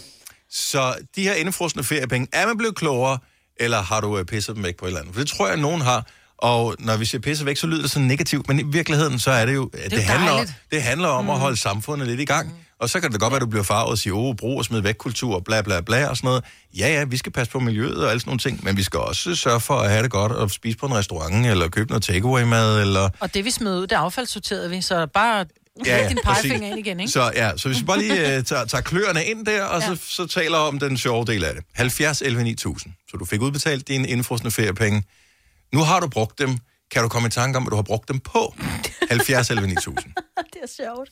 så 0.50 0.94
de 1.16 1.22
her 1.22 1.34
indefrosne 1.34 1.84
feriepenge, 1.84 2.28
er 2.32 2.46
man 2.46 2.56
blevet 2.56 2.76
klogere, 2.76 3.18
eller 3.56 3.82
har 3.82 4.00
du 4.00 4.18
øh, 4.18 4.24
pisset 4.24 4.56
dem 4.56 4.64
væk 4.64 4.76
på 4.76 4.84
et 4.84 4.88
eller 4.88 5.00
andet? 5.00 5.14
For 5.14 5.20
det 5.20 5.30
tror 5.30 5.46
jeg, 5.46 5.52
at 5.52 5.60
nogen 5.60 5.80
har. 5.80 6.06
Og 6.38 6.76
når 6.78 6.96
vi 6.96 7.04
siger 7.04 7.20
pisset 7.20 7.46
væk, 7.46 7.56
så 7.56 7.66
lyder 7.66 7.82
det 7.82 7.90
sådan 7.90 8.08
negativt, 8.08 8.48
men 8.48 8.60
i 8.60 8.62
virkeligheden, 8.62 9.18
så 9.18 9.30
er 9.30 9.46
det 9.46 9.54
jo, 9.54 9.70
det, 9.72 9.92
jo 9.92 9.96
det, 9.96 10.04
handler, 10.04 10.32
om, 10.32 10.46
det 10.70 10.82
handler 10.82 11.08
om 11.08 11.24
mm. 11.24 11.30
at 11.30 11.38
holde 11.38 11.56
samfundet 11.56 12.08
lidt 12.08 12.20
i 12.20 12.24
gang. 12.24 12.48
Mm. 12.48 12.54
Og 12.80 12.90
så 12.90 13.00
kan 13.00 13.12
det 13.12 13.20
godt 13.20 13.30
være, 13.30 13.36
at 13.36 13.42
du 13.42 13.46
bliver 13.46 13.62
farvet 13.62 13.90
og 13.90 13.98
siger, 13.98 14.14
åh, 14.14 14.36
brug 14.36 14.58
og 14.58 14.64
smid 14.64 14.80
væk 14.80 14.94
kultur, 14.94 15.34
og 15.34 15.44
bla 15.44 15.62
bla 15.62 15.80
bla 15.80 16.08
og 16.08 16.16
sådan 16.16 16.28
noget. 16.28 16.44
Ja, 16.78 16.88
ja, 16.88 17.04
vi 17.04 17.16
skal 17.16 17.32
passe 17.32 17.52
på 17.52 17.60
miljøet 17.60 18.04
og 18.04 18.10
alle 18.10 18.20
sådan 18.20 18.28
nogle 18.28 18.38
ting, 18.38 18.64
men 18.64 18.76
vi 18.76 18.82
skal 18.82 19.00
også 19.00 19.36
sørge 19.36 19.60
for 19.60 19.74
at 19.74 19.90
have 19.90 20.02
det 20.02 20.10
godt 20.10 20.32
og 20.32 20.50
spise 20.50 20.78
på 20.78 20.86
en 20.86 20.94
restaurant, 20.94 21.46
eller 21.46 21.68
købe 21.68 21.88
noget 21.88 22.02
takeaway-mad, 22.02 22.80
eller 22.80 23.08
Og 23.20 23.34
det 23.34 23.44
vi 23.44 23.50
smed 23.50 23.78
ud, 23.78 23.86
det 23.86 23.96
affaldssorterede 23.96 24.70
vi, 24.70 24.80
så 24.80 25.06
bare 25.06 25.44
ja, 25.86 25.96
ja, 25.96 26.08
din 26.12 26.18
pegefinger 26.24 26.68
ind 26.68 26.78
igen, 26.78 27.00
ikke? 27.00 27.12
Så, 27.12 27.32
ja, 27.34 27.56
så 27.56 27.68
hvis 27.68 27.80
vi 27.80 27.84
bare 27.84 27.98
lige 27.98 28.12
uh, 28.12 28.44
tager, 28.44 28.64
tager 28.64 28.82
kløerne 28.82 29.24
ind 29.24 29.46
der, 29.46 29.64
og 29.64 29.80
ja. 29.80 29.86
så, 29.86 30.02
så 30.08 30.26
taler 30.26 30.58
om 30.58 30.78
den 30.78 30.98
sjove 30.98 31.24
del 31.24 31.44
af 31.44 31.54
det. 31.54 31.64
70 31.74 32.22
11 32.22 32.44
9000. 32.44 32.92
Så 33.10 33.16
du 33.16 33.24
fik 33.24 33.40
udbetalt 33.40 33.88
dine 33.88 34.08
indfrosne 34.08 34.50
feriepenge. 34.50 35.04
Nu 35.72 35.80
har 35.80 36.00
du 36.00 36.08
brugt 36.08 36.38
dem. 36.38 36.58
Kan 36.90 37.02
du 37.02 37.08
komme 37.08 37.28
i 37.28 37.30
tanke 37.30 37.56
om, 37.56 37.66
at 37.66 37.70
du 37.70 37.76
har 37.76 37.82
brugt 37.82 38.08
dem 38.08 38.20
på? 38.20 38.54
70 39.10 39.50
11 39.50 39.66
9000. 39.68 39.96
det 40.52 40.60
er 40.62 40.84
sjovt. 40.84 41.10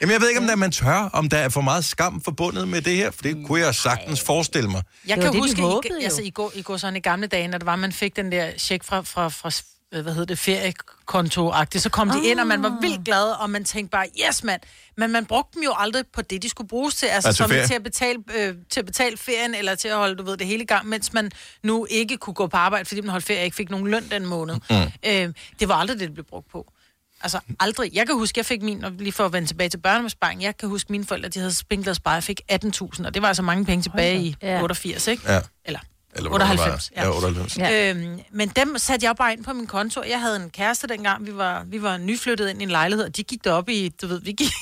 Jamen, 0.00 0.12
jeg 0.12 0.20
ved 0.20 0.28
ikke, 0.28 0.40
om 0.40 0.46
der, 0.46 0.56
man 0.56 0.72
tør, 0.72 1.10
om 1.12 1.28
der 1.28 1.38
er 1.38 1.48
for 1.48 1.60
meget 1.60 1.84
skam 1.84 2.20
forbundet 2.20 2.68
med 2.68 2.82
det 2.82 2.96
her, 2.96 3.10
for 3.10 3.22
det 3.22 3.46
kunne 3.46 3.60
jeg 3.60 3.74
sagtens 3.74 4.20
forestille 4.20 4.70
mig. 4.70 4.82
Jeg 5.06 5.16
Det 5.16 5.24
kan 5.24 5.32
det, 5.32 5.36
de 5.36 5.38
huske, 5.38 5.62
håbede 5.62 6.00
i, 6.00 6.04
altså, 6.04 6.22
i, 6.22 6.30
går, 6.30 6.52
i 6.54 6.62
går 6.62 6.76
sådan 6.76 6.96
i 6.96 7.00
gamle 7.00 7.26
dage, 7.26 7.48
når 7.48 7.58
det 7.58 7.66
var, 7.66 7.76
man 7.76 7.92
fik 7.92 8.16
den 8.16 8.32
der 8.32 8.50
check 8.58 8.84
fra, 8.84 9.00
fra, 9.00 9.28
fra 9.28 9.50
hvad 9.90 10.02
hedder 10.04 10.24
det, 10.24 10.38
feriekonto 10.38 11.52
-agtigt, 11.52 11.78
så 11.78 11.90
kom 11.90 12.10
de 12.10 12.24
ind, 12.28 12.40
og 12.40 12.46
man 12.46 12.62
var 12.62 12.78
vildt 12.80 13.04
glad, 13.04 13.24
og 13.40 13.50
man 13.50 13.64
tænkte 13.64 13.90
bare, 13.90 14.06
yes 14.28 14.44
mand, 14.44 14.60
men 14.96 15.12
man 15.12 15.26
brugte 15.26 15.54
dem 15.54 15.62
jo 15.62 15.74
aldrig 15.76 16.04
på 16.12 16.22
det, 16.22 16.42
de 16.42 16.48
skulle 16.48 16.68
bruges 16.68 16.94
til, 16.94 17.06
altså, 17.06 17.28
Altså 17.28 17.42
som 17.42 17.50
ferie. 17.50 17.66
til 17.66 17.74
at, 17.74 17.82
betale, 17.82 18.18
øh, 18.36 18.54
til 18.70 18.80
at 18.80 18.86
betale 18.86 19.16
ferien, 19.16 19.54
eller 19.54 19.74
til 19.74 19.88
at 19.88 19.96
holde, 19.96 20.16
du 20.16 20.22
ved, 20.22 20.36
det 20.36 20.46
hele 20.46 20.62
i 20.62 20.66
gang, 20.66 20.86
mens 20.88 21.12
man 21.12 21.30
nu 21.62 21.86
ikke 21.90 22.16
kunne 22.16 22.34
gå 22.34 22.46
på 22.46 22.56
arbejde, 22.56 22.84
fordi 22.84 23.00
man 23.00 23.10
holdt 23.10 23.24
ferie 23.26 23.44
ikke 23.44 23.56
fik 23.56 23.70
nogen 23.70 23.86
løn 23.88 24.04
den 24.10 24.26
måned. 24.26 24.54
Mm. 24.70 24.76
Øh, 25.10 25.34
det 25.60 25.68
var 25.68 25.74
aldrig 25.74 25.98
det, 26.00 26.06
det 26.06 26.14
blev 26.14 26.24
brugt 26.26 26.50
på. 26.50 26.72
Altså 27.22 27.40
aldrig. 27.60 27.90
Jeg 27.94 28.06
kan 28.06 28.14
huske, 28.16 28.38
jeg 28.38 28.46
fik 28.46 28.62
min, 28.62 28.84
og 28.84 28.92
lige 28.92 29.12
for 29.12 29.24
at 29.24 29.32
vende 29.32 29.48
tilbage 29.48 29.68
til 29.68 29.78
børneopsparing, 29.78 30.42
jeg 30.42 30.56
kan 30.56 30.68
huske, 30.68 30.92
mine 30.92 31.04
forældre, 31.06 31.28
de 31.28 31.38
havde 31.38 31.54
spinklet 31.54 31.88
og 31.88 31.96
sparet, 31.96 32.14
jeg 32.14 32.24
fik 32.24 32.40
18.000, 32.52 33.06
og 33.06 33.14
det 33.14 33.22
var 33.22 33.28
altså 33.28 33.42
mange 33.42 33.64
penge 33.64 33.82
tilbage 33.82 34.20
i 34.22 34.36
Ja. 34.42 34.60
88, 34.62 35.06
ikke? 35.06 35.32
Ja. 35.32 35.40
Eller 35.64 35.80
Eller 36.16 36.28
hvornår 36.28 36.46
det 36.46 36.58
var. 36.58 36.64
98. 36.64 36.92
Ja, 36.96 37.08
98. 37.10 37.58
Ja. 37.58 37.90
Øhm, 37.90 38.20
men 38.30 38.48
dem 38.48 38.78
satte 38.78 39.06
jeg 39.06 39.16
bare 39.16 39.32
ind 39.32 39.44
på 39.44 39.52
min 39.52 39.66
konto. 39.66 40.02
Jeg 40.08 40.20
havde 40.20 40.36
en 40.36 40.50
kæreste 40.50 40.86
dengang. 40.86 41.26
Vi 41.26 41.36
var, 41.36 41.64
vi 41.66 41.82
var 41.82 41.96
nyflyttet 41.96 42.48
ind 42.48 42.60
i 42.60 42.62
en 42.62 42.70
lejlighed, 42.70 43.04
og 43.04 43.16
de 43.16 43.22
gik 43.22 43.44
derop 43.44 43.68
i, 43.68 43.88
du 44.02 44.06
ved, 44.06 44.20
vi 44.20 44.32
gik 44.32 44.52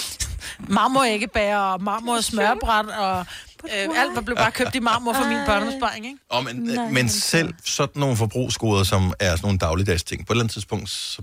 marmoræggebager 0.68 1.58
og 1.58 1.82
marmor 1.82 2.20
smørbræt, 2.20 2.86
og 2.86 3.26
øh, 3.64 3.88
alt 4.00 4.14
var 4.14 4.20
blev 4.20 4.36
bare 4.36 4.50
købt 4.50 4.74
i 4.74 4.80
marmor 4.80 5.12
for 5.12 5.24
min 5.28 5.38
børneopsparing, 5.46 6.06
ikke? 6.06 6.18
Og 6.30 6.44
men, 6.44 6.78
men 6.94 7.08
selv 7.08 7.54
sådan 7.64 8.00
nogle 8.00 8.16
forbrugsgoder, 8.16 8.84
som 8.84 9.14
er 9.20 9.30
sådan 9.30 9.46
nogle 9.46 9.58
dagligdags 9.58 10.02
ting, 10.02 10.26
på 10.26 10.32
et 10.32 10.34
eller 10.34 10.42
andet 10.42 10.52
tidspunkt, 10.52 10.90
så 10.90 11.22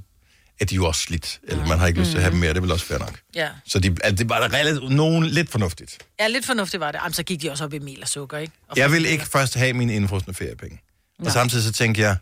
er 0.61 0.65
de 0.65 0.75
jo 0.75 0.85
også 0.85 1.01
slidt, 1.01 1.39
eller 1.43 1.65
man 1.65 1.79
har 1.79 1.87
ikke 1.87 1.99
lyst 1.99 2.09
til 2.11 2.17
at 2.17 2.23
have 2.23 2.31
dem 2.31 2.39
mere, 2.39 2.49
det 2.49 2.57
er 2.57 2.61
vel 2.61 2.71
også 2.71 2.85
fair 2.85 2.97
nok. 2.97 3.19
Ja. 3.35 3.49
Så 3.65 3.79
de, 3.79 3.95
altså, 4.03 4.23
det 4.23 4.29
var 4.29 4.47
da 4.47 4.57
relativt, 4.57 4.91
nogen 4.91 5.25
lidt 5.25 5.49
fornuftigt. 5.49 5.97
Ja, 6.19 6.27
lidt 6.27 6.45
fornuftigt 6.45 6.81
var 6.81 6.91
det. 6.91 6.99
Jamen, 7.03 7.13
så 7.13 7.23
gik 7.23 7.41
de 7.41 7.51
også 7.51 7.63
op 7.63 7.73
i 7.73 7.79
mel 7.79 7.99
og 8.01 8.07
sukker, 8.07 8.37
ikke? 8.37 8.53
Og 8.67 8.77
Jeg 8.77 8.91
vil 8.91 9.05
ikke 9.05 9.25
først 9.25 9.55
have 9.55 9.73
mine 9.73 9.95
indfrosne 9.95 10.33
feriepenge. 10.33 10.81
Og 11.25 11.31
samtidig 11.31 11.63
så 11.63 11.71
tænker 11.71 12.03
jeg, 12.03 12.15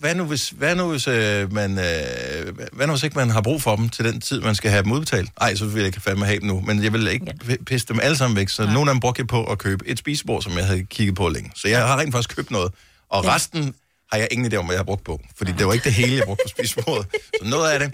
hvad 0.00 0.14
nu 0.14 0.24
hvis, 0.24 0.48
hvad 0.48 0.76
nu 0.76 0.90
hvis, 0.90 1.08
øh, 1.08 1.52
man, 1.52 1.78
øh, 1.78 2.56
hvad 2.72 2.86
nu 2.86 2.92
hvis 2.92 3.02
ikke 3.02 3.16
man 3.18 3.30
har 3.30 3.40
brug 3.40 3.62
for 3.62 3.76
dem 3.76 3.88
til 3.88 4.04
den 4.04 4.20
tid, 4.20 4.40
man 4.40 4.54
skal 4.54 4.70
have 4.70 4.82
dem 4.82 4.92
udbetalt? 4.92 5.30
Nej, 5.40 5.54
så 5.54 5.66
vil 5.66 5.76
jeg 5.76 5.86
ikke 5.86 6.00
fandme 6.00 6.24
have 6.24 6.40
dem 6.40 6.46
nu. 6.46 6.60
Men 6.60 6.84
jeg 6.84 6.92
vil 6.92 7.08
ikke 7.08 7.34
ja. 7.48 7.56
pisse 7.66 7.86
dem 7.86 8.00
alle 8.02 8.16
sammen 8.16 8.36
væk. 8.36 8.48
Så 8.48 8.62
ja. 8.62 8.72
nogle 8.72 8.90
af 8.90 8.94
dem 8.94 9.00
brugte 9.00 9.20
jeg 9.20 9.26
på 9.26 9.44
at 9.44 9.58
købe 9.58 9.88
et 9.88 9.98
spisebord, 9.98 10.42
som 10.42 10.52
jeg 10.58 10.66
havde 10.66 10.84
kigget 10.84 11.14
på 11.14 11.28
længe. 11.28 11.50
Så 11.56 11.68
jeg 11.68 11.86
har 11.86 11.98
rent 11.98 12.12
faktisk 12.14 12.36
købt 12.36 12.50
noget. 12.50 12.72
Og 13.08 13.24
ja. 13.24 13.34
resten 13.34 13.74
har 14.12 14.18
jeg 14.18 14.28
ingen 14.34 14.46
idé 14.52 14.56
om, 14.56 14.64
hvad 14.66 14.74
jeg 14.76 14.80
har 14.84 14.90
brugt 14.92 15.04
på. 15.04 15.14
Fordi 15.38 15.50
det 15.58 15.66
var 15.66 15.72
ikke 15.72 15.84
det 15.84 15.92
hele, 16.00 16.12
jeg 16.16 16.24
brugte 16.28 16.44
på 16.46 16.52
spisebordet. 16.56 17.06
Så 17.40 17.44
noget 17.54 17.68
af 17.72 17.78
det 17.82 17.88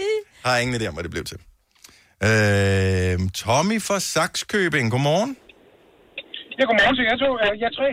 har 0.44 0.52
jeg 0.54 0.62
ingen 0.62 0.76
idé 0.80 0.86
om, 0.88 0.94
hvad 0.94 1.04
det 1.04 1.10
blev 1.16 1.24
til. 1.32 1.38
Øh, 2.28 3.14
Tommy 3.42 3.76
fra 3.88 3.98
Saxkøbing, 4.00 4.86
godmorgen. 4.94 5.36
Ja, 6.58 6.62
godmorgen 6.70 6.94
til 6.98 7.04
jer 7.10 7.16
to. 7.24 7.30
Øh, 7.44 7.60
Jeg 7.60 7.68
er 7.72 7.76
tre. 7.80 7.88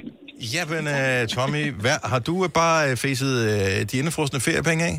Jamen, 0.56 0.84
uh, 0.98 1.22
Tommy, 1.36 1.64
hvad, 1.84 1.98
har 2.12 2.20
du 2.30 2.36
øh, 2.46 2.50
bare 2.62 2.80
uh, 2.92 2.98
facet 3.04 3.34
uh, 3.52 3.82
de 3.90 3.96
indefrosne 4.02 4.40
feriepenge 4.48 4.84
af? 4.92 4.96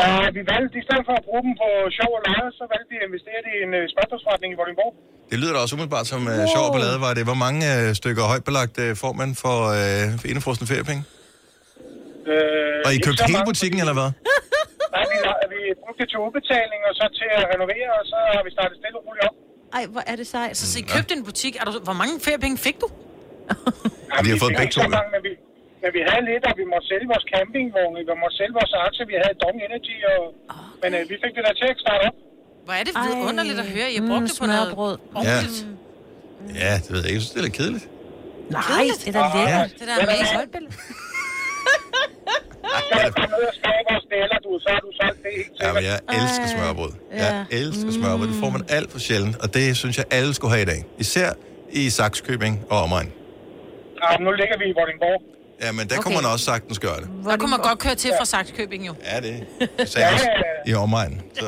Nej, 0.00 0.24
vi 0.36 0.40
valgte, 0.52 0.74
i 0.82 0.84
stedet 0.88 1.04
for 1.08 1.14
at 1.20 1.24
bruge 1.28 1.42
dem 1.46 1.52
på 1.62 1.68
sjov 1.98 2.10
og 2.18 2.22
lege, 2.28 2.48
så 2.58 2.64
valgte 2.72 2.88
vi 2.92 2.96
at 3.00 3.04
investere 3.10 3.40
det 3.46 3.52
i 3.58 3.60
en 3.66 3.72
uh, 3.80 3.82
spørgsmålsforretning 3.94 4.50
i 4.54 4.56
Vordingborg. 4.60 4.92
Det 5.30 5.36
lyder 5.40 5.52
da 5.54 5.58
også 5.64 5.74
umiddelbart 5.76 6.06
som 6.12 6.20
uh, 6.32 6.34
sjov 6.54 6.64
og 6.68 6.72
ballade, 6.76 6.98
var 7.06 7.12
det. 7.18 7.24
Hvor 7.30 7.38
mange 7.46 7.60
uh, 7.78 7.94
stykker 8.00 8.22
højt 8.32 8.44
belagt 8.48 8.76
uh, 8.84 8.90
får 9.02 9.12
man 9.20 9.30
for 9.42 9.56
for 10.20 10.26
indefrosne 10.32 10.66
feriepenge? 10.72 11.02
Øh, 12.30 12.86
Og 12.86 12.90
I 12.96 12.98
købte 13.06 13.22
hele 13.32 13.44
butikken, 13.50 13.78
eller 13.84 13.96
hvad? 13.98 14.10
Nej, 14.96 15.04
vi, 15.12 15.16
har, 15.26 15.36
vi 15.54 15.60
brugte 15.82 15.98
det 16.02 16.08
til 16.12 16.18
udbetaling, 16.26 16.80
og 16.88 16.92
så 17.00 17.04
til 17.20 17.28
at 17.38 17.44
renovere, 17.54 17.88
og 17.98 18.04
så 18.12 18.18
har 18.36 18.42
vi 18.46 18.50
startet 18.56 18.74
stille 18.80 18.96
og 19.00 19.04
roligt 19.06 19.24
op. 19.28 19.34
Ej, 19.78 19.84
hvor 19.94 20.02
er 20.12 20.16
det 20.20 20.26
sejt. 20.34 20.52
Så, 20.60 20.64
så 20.72 20.76
I 20.82 20.84
købte 20.94 21.12
en 21.18 21.24
butik. 21.28 21.52
Er 21.60 21.64
du, 21.68 21.72
hvor 21.88 21.96
mange 22.02 22.14
feriepenge 22.26 22.56
fik 22.66 22.76
du? 22.82 22.88
Ja, 24.12 24.16
vi 24.26 24.30
har 24.32 24.38
fået 24.44 24.54
begge 24.60 24.72
to, 24.76 24.80
mange, 24.98 25.10
men 25.14 25.20
vi, 25.26 25.32
men 25.82 25.90
vi 25.96 26.00
havde 26.08 26.22
lidt, 26.30 26.42
og 26.50 26.54
vi 26.60 26.64
måtte 26.72 26.86
sælge 26.92 27.06
vores 27.12 27.24
campingvogne, 27.32 27.98
vi 28.10 28.14
måtte 28.24 28.36
sælge 28.40 28.54
vores 28.60 28.72
aktier, 28.86 29.04
vi 29.12 29.16
havde 29.22 29.34
Dong 29.44 29.56
Energy, 29.66 29.96
og, 30.12 30.20
men 30.82 30.90
øh, 30.98 31.02
vi 31.10 31.14
fik 31.22 31.32
det 31.36 31.42
der 31.48 31.54
til 31.60 31.68
at 31.74 31.78
starte 31.84 32.02
op. 32.08 32.16
Hvor 32.66 32.74
er 32.80 32.84
det 32.88 32.94
vidunderligt 33.06 33.58
at 33.64 33.68
høre, 33.76 33.88
I 33.94 33.96
har 34.00 34.06
brugt 34.10 34.24
det 34.30 34.34
på 34.40 34.46
noget 34.52 34.66
smørbrød. 34.68 34.94
ordentligt. 35.18 35.58
Ja, 36.62 36.72
det 36.82 36.88
ved 36.94 37.00
jeg 37.02 37.08
ikke. 37.10 37.18
Jeg 37.18 37.22
synes, 37.24 37.34
det 37.34 37.40
er 37.42 37.46
lidt 37.48 37.56
kedeligt. 37.60 37.86
Nej, 38.56 38.84
det 39.04 39.08
er 39.10 39.14
da 39.18 39.24
lækkert. 39.38 39.70
Det 39.78 39.84
der 39.88 39.94
er 39.96 40.02
amazing. 40.06 40.28
Så 40.28 41.11
er 42.90 42.98
der 43.06 43.10
kommet 43.20 43.36
ud 43.40 43.46
og 43.52 43.54
smage 43.60 43.82
vores 43.90 44.04
deler, 44.12 44.38
du, 44.44 44.50
så 44.64 44.68
har 44.74 44.80
du 44.86 44.90
solgt 45.00 45.18
det 45.24 45.30
helt 45.36 45.52
Ja, 45.62 45.72
men 45.72 45.82
jeg 45.90 45.98
elsker 46.18 46.46
smørbrød. 46.54 46.92
Jeg 47.22 47.46
elsker 47.50 47.90
smørbrød. 47.98 48.28
Det 48.28 48.36
får 48.44 48.50
man 48.50 48.62
alt 48.68 48.92
for 48.92 48.98
sjældent, 48.98 49.36
og 49.42 49.54
det 49.54 49.76
synes 49.76 49.98
jeg, 49.98 50.06
alle 50.10 50.34
skulle 50.34 50.52
have 50.56 50.62
i 50.62 50.70
dag. 50.72 50.84
Især 50.98 51.30
i 51.80 51.90
Saxkøbing 51.90 52.54
og 52.70 52.82
omegn. 52.82 53.12
Ja, 54.02 54.16
nu 54.24 54.30
ligger 54.40 54.56
vi 54.58 54.64
i 54.64 54.74
Vordingborg. 54.78 55.22
Ja, 55.62 55.72
men 55.72 55.88
der 55.88 55.94
okay. 55.94 56.02
kunne 56.02 56.14
man 56.14 56.24
også 56.32 56.44
sagtens 56.44 56.78
gøre 56.78 56.96
det. 57.02 57.08
Der 57.24 57.36
kunne 57.36 57.50
man 57.50 57.60
godt 57.60 57.78
køre 57.78 57.94
til 57.94 58.10
fra 58.18 58.24
Saxkøbing 58.24 58.86
jo. 58.86 58.94
Ja, 59.04 59.20
det 59.20 59.88
sagde 59.88 60.06
jeg 60.06 60.14
også 60.14 60.28
i 60.66 60.74
omegn. 60.74 61.22
Så 61.38 61.46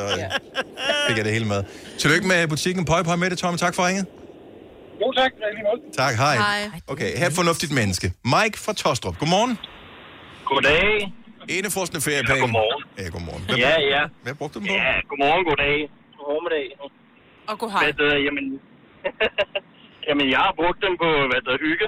fik 1.08 1.16
jeg 1.16 1.24
det 1.24 1.32
hele 1.32 1.44
med. 1.44 1.62
Tillykke 1.98 2.26
med 2.28 2.48
butikken 2.48 2.84
Pøj 2.84 3.02
Pøj 3.02 3.16
med 3.16 3.30
det, 3.30 3.38
Tommy. 3.38 3.58
Tak 3.58 3.74
for 3.74 3.86
ringet. 3.86 4.06
Jo, 5.00 5.12
tak. 5.12 5.32
Tak, 5.96 6.14
hej. 6.14 6.36
Hej. 6.36 6.70
Okay, 6.86 7.16
her 7.18 7.24
er 7.24 7.28
et 7.28 7.34
fornuftigt 7.34 7.72
menneske. 7.72 8.12
Mike 8.24 8.58
fra 8.58 8.72
Tostrup. 8.72 9.18
Godmorgen. 9.18 9.58
Goddag. 10.44 11.12
Enefrosne 11.48 12.00
feriepenge. 12.00 12.34
Ja, 12.34 12.40
godmorgen. 12.44 12.82
Ja, 12.98 13.06
godmorgen. 13.14 13.42
Hvad, 13.46 13.56
Ja, 13.56 13.74
ja. 13.94 14.02
Hvad 14.24 14.34
brugte 14.34 14.54
du 14.54 14.60
dem 14.60 14.68
på? 14.68 14.74
Ja, 14.74 14.94
godmorgen, 15.10 15.42
goddag. 15.48 15.76
God 16.16 16.24
formiddag. 16.30 16.66
Og 17.50 17.58
god 17.58 17.70
hej. 17.70 17.82
Hvad 17.84 17.94
det, 18.02 18.24
jamen, 18.26 18.44
jamen, 20.08 20.26
jeg 20.34 20.38
har 20.46 20.52
brugt 20.60 20.78
dem 20.86 20.94
på, 21.02 21.08
hvad 21.30 21.40
det 21.48 21.54
hygge. 21.66 21.86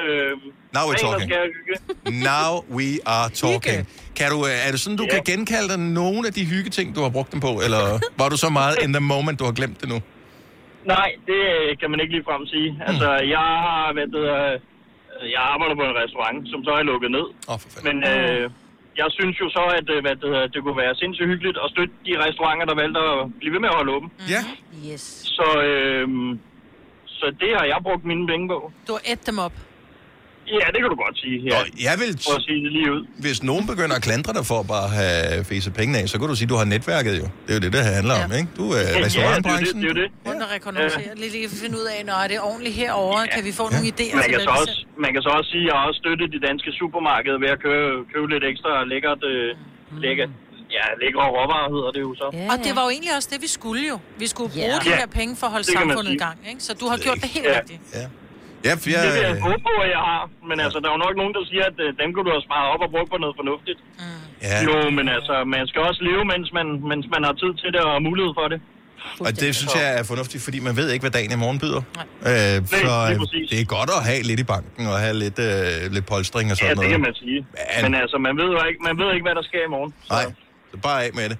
Øh, 0.00 0.32
Now 0.76 0.84
we're 0.90 1.00
talking. 1.06 1.30
Now 2.30 2.50
we 2.78 2.88
are 3.16 3.28
talking. 3.44 3.78
Kan 4.18 4.26
du, 4.34 4.38
øh, 4.50 4.66
er 4.66 4.70
det 4.74 4.80
sådan, 4.80 4.98
du 5.02 5.06
kan 5.14 5.22
genkalde 5.32 5.68
dig 5.72 5.78
nogle 6.00 6.22
af 6.28 6.32
de 6.38 6.42
hyggeting, 6.52 6.86
du 6.96 7.00
har 7.06 7.10
brugt 7.16 7.30
dem 7.32 7.40
på? 7.48 7.52
Eller 7.66 7.82
var 8.20 8.28
du 8.32 8.36
så 8.44 8.50
meget 8.60 8.74
in 8.84 8.90
the 8.96 9.04
moment, 9.14 9.38
du 9.40 9.44
har 9.50 9.52
glemt 9.60 9.80
det 9.80 9.88
nu? 9.94 9.98
Nej, 10.94 11.08
det 11.30 11.40
øh, 11.54 11.68
kan 11.80 11.88
man 11.92 11.98
ikke 12.02 12.12
ligefrem 12.16 12.42
sige. 12.54 12.70
Hmm. 12.72 12.82
Altså, 12.88 13.08
jeg 13.36 13.46
har, 13.66 13.92
hvad 13.96 14.06
det, 14.16 14.24
øh, 14.40 14.52
jeg 15.34 15.42
arbejder 15.52 15.74
på 15.80 15.84
en 15.90 15.96
restaurant, 16.02 16.38
som 16.52 16.60
så 16.66 16.70
er 16.80 16.82
lukket 16.92 17.10
ned. 17.10 17.26
Oh, 17.50 17.58
for 17.60 17.68
Men 17.88 17.96
øh, 18.12 18.50
jeg 18.96 19.08
synes 19.18 19.36
jo 19.42 19.46
så, 19.56 19.62
at 19.78 19.86
øh, 19.94 19.98
hvad 20.04 20.16
det, 20.22 20.54
det 20.54 20.62
kunne 20.62 20.76
være 20.84 20.94
sindssygt 20.94 21.28
hyggeligt 21.32 21.58
at 21.64 21.68
støtte 21.74 21.94
de 22.06 22.12
restauranter, 22.24 22.66
der 22.70 22.76
valgte 22.82 23.00
at 23.00 23.18
blive 23.40 23.52
ved 23.54 23.60
med 23.60 23.70
at 23.72 23.74
holde 23.74 23.92
åben. 23.96 24.10
Ja. 24.34 24.42
Yes. 24.92 25.04
Så, 25.36 25.46
øh, 25.68 26.06
så 27.06 27.26
det 27.40 27.50
har 27.58 27.66
jeg 27.72 27.78
brugt 27.82 28.04
mine 28.04 28.26
penge 28.26 28.48
på. 28.48 28.72
Du 28.88 28.92
har 28.96 29.02
ædt 29.12 29.26
dem 29.26 29.38
op. 29.38 29.52
Ja, 30.60 30.66
det 30.74 30.78
kan 30.82 30.88
du 30.94 30.98
godt 31.06 31.16
sige. 31.24 31.36
Ja. 31.48 31.50
Nå, 31.50 31.60
jeg 31.88 31.94
vil... 32.00 32.10
For 32.28 32.34
at 32.40 32.42
sige 32.48 32.60
det 32.64 32.70
lige 32.78 32.88
ud. 32.96 33.02
Hvis 33.24 33.38
nogen 33.50 33.64
begynder 33.72 33.94
at 34.00 34.02
klandre 34.08 34.32
dig 34.38 34.44
for 34.50 34.58
at 34.64 34.66
bare 34.74 34.88
have 35.00 35.44
fæset 35.50 35.72
penge 35.80 35.92
af, 36.00 36.04
så 36.12 36.14
kan 36.18 36.26
du 36.30 36.34
sige, 36.40 36.46
at 36.48 36.52
du 36.54 36.58
har 36.62 36.66
netværket 36.74 37.14
jo. 37.22 37.26
Det 37.44 37.50
er 37.52 37.56
jo 37.58 37.62
det, 37.64 37.70
det 37.76 37.82
handler 37.98 38.14
om, 38.24 38.30
ikke? 38.40 38.48
Du 38.60 38.64
er 38.78 38.82
Ja, 38.94 39.04
restaurantbranchen. 39.06 39.76
det 39.82 39.88
er 39.90 39.92
jo 39.94 39.98
det. 40.02 40.08
Rundt 40.28 40.42
og 40.46 40.50
rekognosere. 40.56 41.10
Lige, 41.22 41.32
lige 41.36 41.48
finde 41.62 41.74
ud 41.80 41.86
af, 41.94 41.98
når 42.08 42.16
er 42.24 42.28
det 42.32 42.38
ordentligt 42.50 42.74
herovre? 42.82 43.20
Kan 43.34 43.42
vi 43.48 43.52
få 43.60 43.64
nogle 43.74 43.86
idéer 43.94 44.14
Man 44.18 44.24
til, 44.24 44.32
kan, 44.34 44.40
så 44.48 44.52
også, 44.62 44.76
man 45.04 45.10
kan 45.14 45.20
så 45.26 45.30
også 45.38 45.48
sige, 45.54 45.64
at 45.64 45.68
jeg 45.70 45.74
har 45.80 45.84
også 45.90 46.00
støttet 46.04 46.26
de 46.36 46.40
danske 46.48 46.70
supermarkeder 46.80 47.38
ved 47.44 47.50
at 47.56 47.60
købe, 47.66 47.90
købe 48.12 48.26
lidt 48.34 48.44
ekstra 48.52 48.70
lækkert, 48.92 49.20
øh, 49.32 49.48
lækker, 50.04 50.26
ja, 50.76 50.84
lækre 51.02 51.22
råvarer 51.36 51.68
hedder 51.76 51.90
det 51.96 52.02
jo 52.08 52.12
så. 52.22 52.26
Ja, 52.32 52.46
og 52.52 52.56
det 52.66 52.72
var 52.76 52.82
jo 52.86 52.90
egentlig 52.96 53.12
også 53.18 53.28
det, 53.32 53.38
vi 53.46 53.50
skulle 53.58 53.82
jo. 53.92 53.96
Vi 54.22 54.26
skulle 54.32 54.50
bruge 54.56 54.74
Ja. 54.74 54.84
de 54.86 54.90
Ja, 54.94 54.96
her 55.02 55.10
penge 55.20 55.32
for 55.40 55.46
at 55.48 55.52
holde 55.54 55.66
det 55.68 55.74
samfundet 55.78 56.12
i 56.18 56.20
gang. 56.26 56.36
Ikke? 56.50 56.60
Så 56.66 56.72
du 56.80 56.86
har 56.92 56.96
gjort 57.06 57.18
det 57.24 57.28
helt 57.36 57.46
Ja. 57.52 57.56
rigtigt. 57.60 57.80
Ja. 58.00 58.06
Ja, 58.66 58.72
jeg, 58.94 59.00
Det 59.04 59.10
vil 59.16 59.22
jeg 59.30 59.36
håbe 59.48 59.62
på, 59.68 59.74
at 59.84 59.90
jeg 59.96 60.02
har. 60.10 60.20
Men 60.50 60.56
altså, 60.64 60.76
der 60.82 60.88
er 60.90 60.94
jo 60.96 61.00
nok 61.06 61.14
nogen, 61.20 61.34
der 61.38 61.42
siger, 61.50 61.64
at 61.70 61.76
øh, 61.84 61.88
dem 62.00 62.08
kunne 62.12 62.26
du 62.28 62.32
have 62.36 62.44
sparet 62.48 62.66
op 62.74 62.80
og 62.86 62.90
brugt 62.94 63.08
på 63.14 63.18
noget 63.24 63.34
fornuftigt. 63.40 63.78
Ja. 64.48 64.56
Jo, 64.66 64.74
men 64.98 65.06
altså, 65.16 65.34
man 65.54 65.62
skal 65.70 65.80
også 65.88 66.00
leve, 66.08 66.22
mens 66.32 66.46
man, 66.58 66.66
mens 66.90 67.04
man 67.14 67.22
har 67.28 67.34
tid 67.42 67.52
til 67.62 67.68
det 67.76 67.82
og 67.90 67.94
mulighed 68.08 68.32
for 68.40 68.46
det. 68.52 68.58
Og 69.26 69.30
det 69.42 69.50
synes 69.58 69.72
jeg 69.80 69.86
er 69.98 70.04
fornuftigt, 70.12 70.40
fordi 70.46 70.58
man 70.68 70.74
ved 70.80 70.86
ikke, 70.92 71.02
hvad 71.06 71.14
dagen 71.18 71.32
i 71.36 71.38
morgen 71.44 71.58
byder. 71.64 71.82
Øh, 72.30 72.56
så 72.66 72.88
lige 73.08 73.14
øh, 73.14 73.18
præcis. 73.22 73.46
det 73.52 73.58
er 73.64 73.68
godt 73.76 73.90
at 73.98 74.02
have 74.10 74.22
lidt 74.30 74.40
i 74.44 74.46
banken 74.54 74.84
og 74.92 74.96
have 75.04 75.14
lidt, 75.24 75.38
øh, 75.48 75.92
lidt 75.96 76.06
polstring 76.12 76.46
og 76.52 76.56
Ja, 76.56 76.60
sådan 76.60 76.70
det 76.70 76.76
noget. 76.76 76.90
kan 76.94 77.00
man 77.08 77.14
sige. 77.22 77.38
Men- 77.82 77.82
Men 77.84 77.92
altså, 78.02 78.16
man 78.26 78.34
ved 78.40 78.48
jo 78.56 78.60
ikke, 78.70 78.80
man 78.88 78.94
ved 79.00 79.08
ikke 79.14 79.24
hvad 79.28 79.34
der 79.40 79.44
sker 79.50 79.62
i 79.68 79.70
morgen. 79.76 79.90
Nej, 80.14 80.24
så 80.70 80.76
bare 80.86 80.98
af 81.04 81.10
med 81.18 81.26
det. 81.32 81.38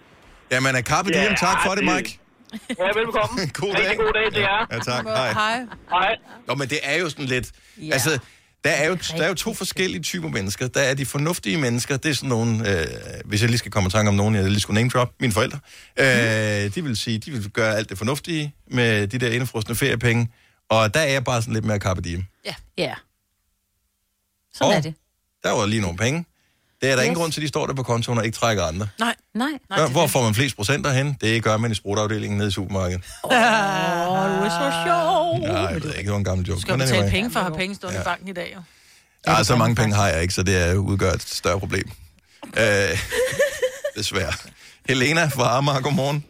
Jamen, 0.52 0.70
Carpe 0.90 1.08
Ja, 1.14 1.20
Diem, 1.20 1.34
tak 1.46 1.56
for 1.66 1.72
det, 1.76 1.82
det- 1.84 1.94
Mike. 1.94 2.10
Ja, 2.78 2.98
velkommen. 3.00 3.48
God 3.60 3.72
dag. 3.72 3.80
Rigtig 3.80 3.98
god 3.98 4.12
dag 4.14 4.32
til 4.32 4.40
jer. 4.40 4.66
Ja, 4.72 4.78
tak. 4.78 5.04
Hej. 5.04 5.32
Hej. 5.32 5.66
Hej. 5.90 6.16
Nå, 6.46 6.54
men 6.54 6.68
det 6.68 6.78
er 6.82 6.98
jo 6.98 7.10
sådan 7.10 7.24
lidt... 7.24 7.50
Ja. 7.78 7.92
Altså, 7.92 8.18
der 8.64 8.70
er, 8.70 8.88
jo, 8.88 8.94
der 8.94 9.24
er 9.24 9.28
jo 9.28 9.34
to 9.34 9.54
forskellige 9.54 10.02
typer 10.02 10.28
mennesker. 10.28 10.68
Der 10.68 10.80
er 10.80 10.94
de 10.94 11.06
fornuftige 11.06 11.56
mennesker, 11.58 11.96
det 11.96 12.10
er 12.10 12.14
sådan 12.14 12.28
nogle, 12.28 12.80
øh, 12.80 12.86
hvis 13.24 13.40
jeg 13.42 13.50
lige 13.50 13.58
skal 13.58 13.70
komme 13.72 13.86
i 13.86 13.90
tanke 13.90 14.08
om 14.08 14.14
nogen, 14.14 14.34
jeg 14.34 14.44
lige 14.44 14.60
skulle 14.60 14.74
name 14.74 14.90
drop, 14.90 15.12
mine 15.20 15.32
forældre. 15.32 15.58
Øh, 15.96 16.74
de 16.74 16.84
vil 16.84 16.96
sige, 16.96 17.18
de 17.18 17.30
vil 17.30 17.50
gøre 17.50 17.76
alt 17.76 17.88
det 17.88 17.98
fornuftige 17.98 18.54
med 18.70 19.06
de 19.06 19.18
der 19.18 19.30
indefrostende 19.30 19.76
feriepenge, 19.76 20.28
og 20.68 20.94
der 20.94 21.00
er 21.00 21.12
jeg 21.12 21.24
bare 21.24 21.42
sådan 21.42 21.54
lidt 21.54 21.64
mere 21.64 21.78
carpe 21.78 22.00
diem. 22.00 22.24
Ja. 22.44 22.54
ja. 22.78 22.94
Sådan 24.54 24.70
Og 24.72 24.76
er 24.76 24.80
det. 24.80 24.94
Der 25.42 25.50
var 25.50 25.66
lige 25.66 25.82
nogle 25.82 25.96
penge. 25.96 26.24
Det 26.84 26.92
er 26.92 26.96
der 26.96 27.02
yes. 27.02 27.06
ingen 27.06 27.20
grund 27.20 27.32
til, 27.32 27.40
at 27.40 27.42
de 27.42 27.48
står 27.48 27.66
der 27.66 27.74
på 27.74 27.82
kontoen 27.82 28.18
og 28.18 28.24
ikke 28.24 28.36
trækker 28.38 28.64
andre. 28.64 28.88
Nej. 28.98 29.14
Nej. 29.34 29.48
Nej, 29.70 29.88
Hvor 29.88 30.06
får 30.06 30.22
man 30.22 30.34
flest 30.34 30.56
procenter 30.56 30.90
hen? 30.92 31.16
Det 31.20 31.42
gør 31.42 31.56
man 31.56 31.70
i 31.70 31.74
sprutafdelingen 31.74 32.38
nede 32.38 32.48
i 32.48 32.52
supermarkedet. 32.52 33.04
Åh, 33.24 33.30
du 33.30 33.36
er 33.36 34.48
så 34.48 34.72
sjov. 34.86 35.38
Nej, 35.52 35.60
jeg 35.62 35.82
ved 35.82 35.90
ikke, 35.94 36.02
det 36.02 36.10
var 36.12 36.16
en 36.18 36.24
gammel 36.24 36.46
joke. 36.46 36.56
Du 36.56 36.60
skal 36.60 36.78
betale 36.78 36.96
anyway. 36.96 37.10
penge 37.10 37.30
for 37.30 37.40
at 37.40 37.46
have 37.46 37.56
penge 37.56 37.74
stående 37.74 37.96
Ja. 37.98 38.02
i 38.02 38.04
banken 38.04 38.28
i 38.28 38.32
dag, 38.32 38.52
jo. 38.56 38.60
Ja, 39.32 39.42
så 39.44 39.56
mange 39.56 39.74
penge 39.74 39.94
har 39.94 40.08
jeg 40.08 40.22
ikke, 40.22 40.34
så 40.34 40.42
det 40.42 40.56
er, 40.70 40.74
udgør 40.74 41.12
et 41.12 41.22
større 41.22 41.58
problem. 41.60 41.90
Øh, 42.58 42.98
desværre. 43.98 44.32
Helena 44.88 45.26
fra 45.26 45.56
Amager, 45.58 45.80
godmorgen. 45.80 46.24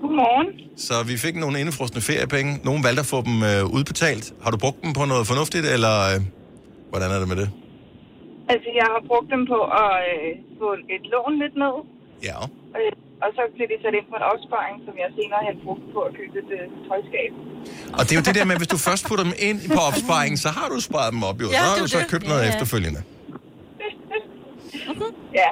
Godmorgen. 0.00 0.78
Så 0.78 1.02
vi 1.02 1.16
fik 1.16 1.36
nogle 1.36 1.60
indefrostende 1.60 2.00
feriepenge. 2.02 2.60
Nogle 2.64 2.84
valgte 2.84 3.00
at 3.00 3.06
få 3.06 3.22
dem 3.24 3.42
øh, 3.42 3.64
udbetalt. 3.64 4.32
Har 4.42 4.50
du 4.50 4.56
brugt 4.56 4.82
dem 4.82 4.92
på 4.92 5.04
noget 5.04 5.26
fornuftigt, 5.26 5.66
eller 5.66 6.00
øh, 6.14 6.20
hvordan 6.90 7.10
er 7.10 7.18
det 7.18 7.28
med 7.28 7.36
det? 7.36 7.50
Altså, 8.52 8.68
jeg 8.80 8.86
har 8.94 9.00
brugt 9.10 9.28
dem 9.34 9.42
på 9.52 9.58
at 9.84 9.92
øh, 10.12 10.28
få 10.60 10.68
et 10.94 11.04
lån 11.12 11.32
lidt 11.42 11.56
ned. 11.64 11.74
Ja. 12.28 12.38
Øh, 12.78 12.92
og 13.24 13.28
så 13.36 13.42
blev 13.54 13.66
det 13.72 13.78
sat 13.84 13.94
ind 13.98 14.06
på 14.12 14.16
en 14.20 14.26
opsparing, 14.32 14.76
som 14.86 14.94
jeg 15.02 15.08
senere 15.18 15.40
har 15.48 15.54
brugt 15.66 15.84
på 15.94 16.00
at 16.08 16.12
købe 16.18 16.34
et 16.42 16.50
øh, 16.58 16.64
tøjskab. 16.88 17.30
Og 17.98 18.02
det 18.06 18.12
er 18.14 18.18
jo 18.20 18.24
det 18.28 18.34
der 18.38 18.44
med, 18.48 18.54
at 18.56 18.60
hvis 18.62 18.72
du 18.76 18.78
først 18.88 19.02
putter 19.08 19.24
dem 19.28 19.34
ind 19.48 19.58
på 19.76 19.80
opsparingen, 19.88 20.38
så 20.44 20.50
har 20.58 20.66
du 20.72 20.76
sparet 20.88 21.10
dem 21.14 21.22
op, 21.30 21.38
jo. 21.44 21.48
Ja, 21.48 21.52
så 21.58 21.64
har 21.70 21.76
du 21.84 21.88
så 21.96 22.00
købt 22.12 22.26
noget 22.32 22.42
Ja. 22.44 22.48
efterfølgende. 22.52 23.00
Ja. 25.40 25.50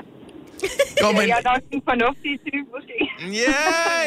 Jo, 1.02 1.08
men- 1.12 1.28
Jeg 1.32 1.38
er 1.44 1.46
nok 1.52 1.62
den 1.72 1.82
fornuftige 1.90 2.36
type, 2.46 2.66
måske. 2.76 2.96
Ja, 3.44 3.64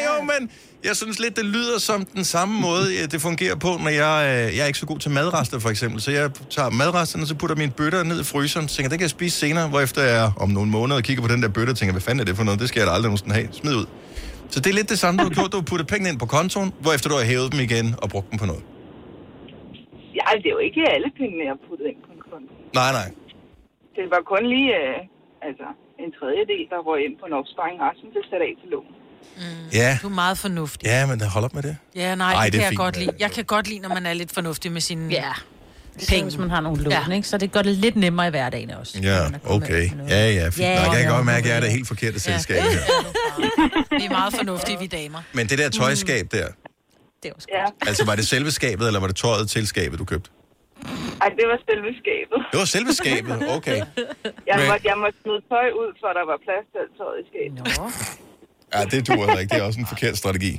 jo, 0.08 0.14
men 0.30 0.50
jeg 0.84 0.96
synes 0.96 1.18
lidt, 1.24 1.36
det 1.36 1.44
lyder 1.44 1.78
som 1.78 2.04
den 2.04 2.24
samme 2.24 2.60
måde, 2.60 2.84
øh, 2.98 3.10
det 3.12 3.20
fungerer 3.28 3.56
på, 3.56 3.70
når 3.84 3.88
jeg, 4.04 4.14
øh, 4.30 4.56
jeg 4.56 4.62
er 4.62 4.66
ikke 4.66 4.78
så 4.78 4.86
god 4.86 4.98
til 4.98 5.10
madrester, 5.10 5.58
for 5.58 5.70
eksempel. 5.74 6.00
Så 6.00 6.10
jeg 6.10 6.30
tager 6.50 6.70
madresterne, 6.70 7.26
så 7.26 7.34
putter 7.34 7.56
mine 7.56 7.72
bøtter 7.80 8.02
ned 8.02 8.20
i 8.20 8.24
fryseren, 8.24 8.68
så 8.68 8.76
tænker, 8.76 8.88
det 8.90 8.98
kan 8.98 9.04
jeg 9.08 9.10
spise 9.10 9.36
senere, 9.44 9.68
hvor 9.68 9.80
efter 9.80 10.02
jeg 10.02 10.30
om 10.44 10.48
nogle 10.58 10.70
måneder 10.70 11.00
kigger 11.00 11.22
på 11.26 11.28
den 11.34 11.42
der 11.42 11.48
bøtte 11.48 11.70
og 11.70 11.76
tænker, 11.76 11.92
hvad 11.92 12.02
fanden 12.02 12.20
er 12.20 12.24
det 12.24 12.36
for 12.36 12.44
noget? 12.44 12.60
Det 12.60 12.68
skal 12.68 12.80
jeg 12.80 12.86
da 12.88 12.92
aldrig 12.92 13.08
nogensinde 13.10 13.34
have. 13.34 13.48
Smid 13.52 13.74
ud. 13.82 13.86
Så 14.52 14.60
det 14.60 14.70
er 14.70 14.74
lidt 14.80 14.88
det 14.94 14.98
samme, 14.98 15.16
du 15.20 15.24
har 15.28 15.34
gjort. 15.38 15.52
Du 15.52 15.56
har 15.56 15.64
puttet 15.72 15.86
pengene 15.92 16.08
ind 16.12 16.18
på 16.18 16.26
kontoen, 16.26 16.72
hvor 16.82 16.92
efter 16.96 17.08
du 17.10 17.16
har 17.20 17.24
hævet 17.32 17.52
dem 17.52 17.60
igen 17.68 17.86
og 18.02 18.08
brugt 18.14 18.30
dem 18.30 18.38
på 18.42 18.46
noget. 18.46 18.62
Ja, 20.18 20.26
det 20.42 20.46
er 20.50 20.54
jo 20.58 20.62
ikke 20.68 20.80
alle 20.94 21.08
pengene, 21.20 21.42
jeg 21.46 21.52
har 21.56 21.62
puttet 21.68 21.86
ind 21.92 22.00
på 22.06 22.10
en 22.16 22.22
konto. 22.30 22.52
Nej, 22.80 22.90
nej. 22.98 23.08
Det 23.96 24.04
var 24.14 24.20
kun 24.32 24.42
lige 24.54 24.70
øh, 24.82 24.98
altså, 25.48 25.66
en 26.04 26.10
tredjedel, 26.18 26.62
der 26.72 26.78
røg 26.88 27.00
ind 27.06 27.14
på 27.20 27.24
en 27.30 27.34
opsparing. 27.40 27.76
Resten 27.86 28.08
blev 28.12 28.22
sat 28.30 28.42
af 28.48 28.52
til 28.60 28.68
lån. 28.74 28.90
Ja. 29.80 29.90
Du 30.02 30.06
er 30.08 30.12
meget 30.24 30.38
fornuftig. 30.38 30.86
Ja, 30.86 31.06
men 31.06 31.20
hold 31.20 31.44
op 31.44 31.54
med 31.54 31.62
det. 31.62 31.76
Ja, 31.94 32.14
nej, 32.14 32.32
Ej, 32.32 32.44
det, 32.44 32.52
det 32.52 32.58
er 32.58 32.62
kan 32.62 32.70
jeg 32.72 32.76
godt 32.76 32.96
lide. 32.98 33.10
Jeg 33.18 33.30
kan 33.30 33.44
godt 33.44 33.68
lide, 33.68 33.78
når 33.80 33.88
man 33.88 34.06
er 34.06 34.12
lidt 34.12 34.32
fornuftig 34.32 34.72
med 34.72 34.80
sine 34.80 35.08
Ja. 35.10 35.32
penge. 36.08 36.22
Hvis 36.24 36.38
man 36.38 36.50
har 36.50 36.60
nogle 36.60 36.82
lån, 36.82 36.92
Ja. 36.92 37.02
ja. 37.08 37.14
ikke? 37.14 37.28
Så 37.28 37.38
det 37.38 37.52
gør 37.52 37.62
det 37.62 37.72
lidt 37.76 37.96
nemmere 37.96 38.26
i 38.26 38.30
hverdagen 38.30 38.70
også. 38.70 38.98
Ja, 39.02 39.18
okay. 39.44 39.90
Ja, 40.08 40.30
ja, 40.32 40.44
fint. 40.44 40.58
Ja, 40.58 40.70
Ja, 40.70 40.80
jeg 40.82 40.90
kan 40.96 41.02
ja. 41.02 41.14
godt 41.16 41.26
mærke, 41.26 41.38
at 41.44 41.48
jeg 41.48 41.56
er 41.56 41.60
det 41.60 41.70
helt 41.70 41.88
forkerte 41.88 42.20
selskab 42.20 42.62
her. 42.62 43.98
Vi 43.98 44.04
er 44.04 44.10
meget 44.10 44.34
fornuftige, 44.34 44.78
vi 44.78 44.86
damer. 44.86 45.18
Men 45.32 45.46
det 45.46 45.58
der 45.58 45.68
tøjskab 45.68 46.26
der, 46.32 46.46
Det 47.22 47.28
er 47.28 47.34
også 47.34 47.48
Ja, 47.52 47.64
altså 47.88 48.04
var 48.04 48.14
det 48.16 48.26
selve 48.26 48.50
skabet, 48.50 48.86
eller 48.86 49.00
var 49.00 49.06
det 49.06 49.16
tøjet 49.16 49.50
til 49.50 49.66
skabet, 49.66 49.98
du 49.98 50.04
købte? 50.04 50.30
Ej, 51.22 51.28
det 51.38 51.44
var 51.52 51.58
selve 51.70 51.90
skabet. 52.02 52.38
Det 52.52 52.58
var 52.62 52.68
selve 52.76 52.92
skabet, 53.02 53.34
okay. 53.56 53.78
Jeg 54.50 54.56
Men- 54.58 54.68
måtte, 54.70 54.84
jeg 54.90 54.96
måtte 55.04 55.18
smide 55.22 55.42
tøj 55.52 55.68
ud, 55.82 55.90
for 56.00 56.08
der 56.18 56.24
var 56.30 56.36
plads 56.46 56.64
til 56.72 56.78
alt 56.82 56.92
tøjet 56.98 57.18
i 57.22 57.24
skabet. 57.30 57.58
Ja, 58.74 58.80
det 58.92 58.98
duer 59.08 59.24
heller 59.26 59.42
ikke. 59.44 59.52
Det 59.54 59.60
er 59.62 59.66
også 59.70 59.80
en 59.84 59.90
forkert 59.94 60.16
strategi. 60.22 60.52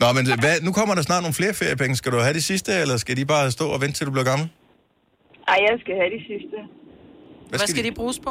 Nå, 0.00 0.06
men 0.16 0.24
hvad, 0.42 0.54
nu 0.66 0.70
kommer 0.78 0.94
der 0.98 1.02
snart 1.08 1.22
nogle 1.26 1.34
flere 1.40 1.54
feriepenge. 1.62 1.94
Skal 2.00 2.10
du 2.12 2.18
have 2.26 2.34
de 2.40 2.44
sidste, 2.52 2.70
eller 2.82 2.96
skal 3.04 3.14
de 3.20 3.24
bare 3.34 3.50
stå 3.58 3.66
og 3.74 3.78
vente 3.82 3.94
til 3.98 4.06
du 4.08 4.12
bliver 4.16 4.28
gammel? 4.32 4.46
Ej, 5.52 5.58
jeg 5.68 5.76
skal 5.82 5.94
have 6.00 6.10
de 6.16 6.20
sidste. 6.30 6.56
Hvad 6.60 7.48
Hvad 7.48 7.58
skal 7.58 7.68
skal 7.74 7.84
de- 7.84 7.90
de 7.90 7.94
bruges 8.00 8.18
på? 8.26 8.30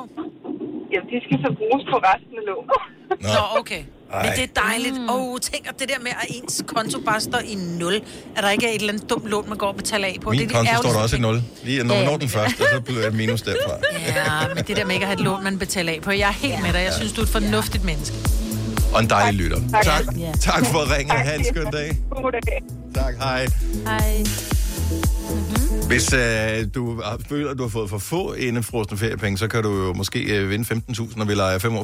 Jamen, 0.93 1.07
de 1.13 1.17
skal 1.25 1.37
så 1.45 1.49
bruges 1.61 1.83
på 1.91 1.97
resten 2.09 2.33
af 2.41 2.45
lånet. 2.49 2.71
Nå. 3.09 3.15
Nå, 3.37 3.43
okay. 3.61 3.81
Ej. 4.15 4.23
Men 4.23 4.31
det 4.39 4.43
er 4.57 4.61
dejligt. 4.61 4.95
Åh, 5.09 5.15
oh, 5.15 5.39
tænk 5.39 5.67
at 5.67 5.79
det 5.79 5.89
der 5.89 5.99
med, 6.01 6.11
at 6.21 6.27
ens 6.29 6.63
konto 6.67 6.99
bare 6.99 7.21
står 7.21 7.39
i 7.39 7.55
nul. 7.55 7.95
At 8.35 8.43
der 8.43 8.49
ikke 8.49 8.65
er 8.67 8.69
et 8.69 8.75
eller 8.79 8.93
andet 8.93 9.09
dumt 9.09 9.27
lån, 9.27 9.49
man 9.49 9.57
går 9.57 9.67
og 9.67 9.75
betaler 9.75 10.07
af 10.07 10.17
på. 10.23 10.29
Min 10.29 10.39
det 10.39 10.45
er 10.45 10.49
de 10.49 10.53
konto 10.53 10.81
står 10.81 10.91
der 10.91 10.99
også 10.99 11.15
i. 11.15 11.19
0. 11.19 11.43
Lige 11.63 11.83
når 11.83 11.95
Ja, 11.95 12.05
når 12.05 12.17
den 12.17 12.29
første, 12.29 12.57
så 12.73 12.81
bliver 12.81 13.01
det 13.01 13.13
minus 13.13 13.41
derfra. 13.41 13.73
Ja, 14.15 14.53
men 14.55 14.63
det 14.63 14.77
der 14.77 14.85
med 14.85 14.93
ikke 14.93 15.03
at 15.03 15.07
have 15.07 15.19
et 15.19 15.25
lån, 15.25 15.43
man 15.43 15.59
betaler 15.59 15.93
af 15.93 15.99
på. 16.01 16.11
Jeg 16.11 16.27
er 16.29 16.33
helt 16.33 16.61
med 16.61 16.73
dig. 16.73 16.79
Jeg 16.79 16.93
synes, 16.93 17.13
du 17.13 17.21
er 17.21 17.25
et 17.25 17.31
fornuftigt 17.31 17.83
menneske. 17.83 18.15
Og 18.93 18.99
en 19.01 19.09
dejlig 19.09 19.41
lytter. 19.41 19.61
Tak. 19.73 19.83
Tak, 19.83 20.03
Ja. 20.17 20.31
tak 20.41 20.65
for 20.65 20.79
at 20.79 20.97
ringe. 20.97 21.13
Ha' 21.13 21.35
en 21.35 21.45
skøn 21.45 21.71
dag. 21.71 21.97
God 22.11 22.31
dag. 22.31 22.61
Tak, 22.95 23.15
hej. 23.17 23.47
Hej. 23.85 24.23
Hvis 25.87 26.13
øh, 26.13 26.65
du 26.75 27.01
har- 27.01 27.19
føler, 27.29 27.51
at 27.51 27.57
du 27.57 27.63
har 27.63 27.69
fået 27.69 27.89
for 27.89 27.97
få 27.97 28.33
indefrosne 28.33 28.97
feriepenge, 28.97 29.37
så 29.37 29.47
kan 29.47 29.63
du 29.63 29.85
jo 29.85 29.93
måske 29.93 30.19
øh, 30.23 30.49
vinde 30.49 30.81
15.000, 30.89 31.21
og 31.21 31.27
vi 31.27 31.33
leger 31.33 31.59
5 31.59 31.75
år 31.75 31.83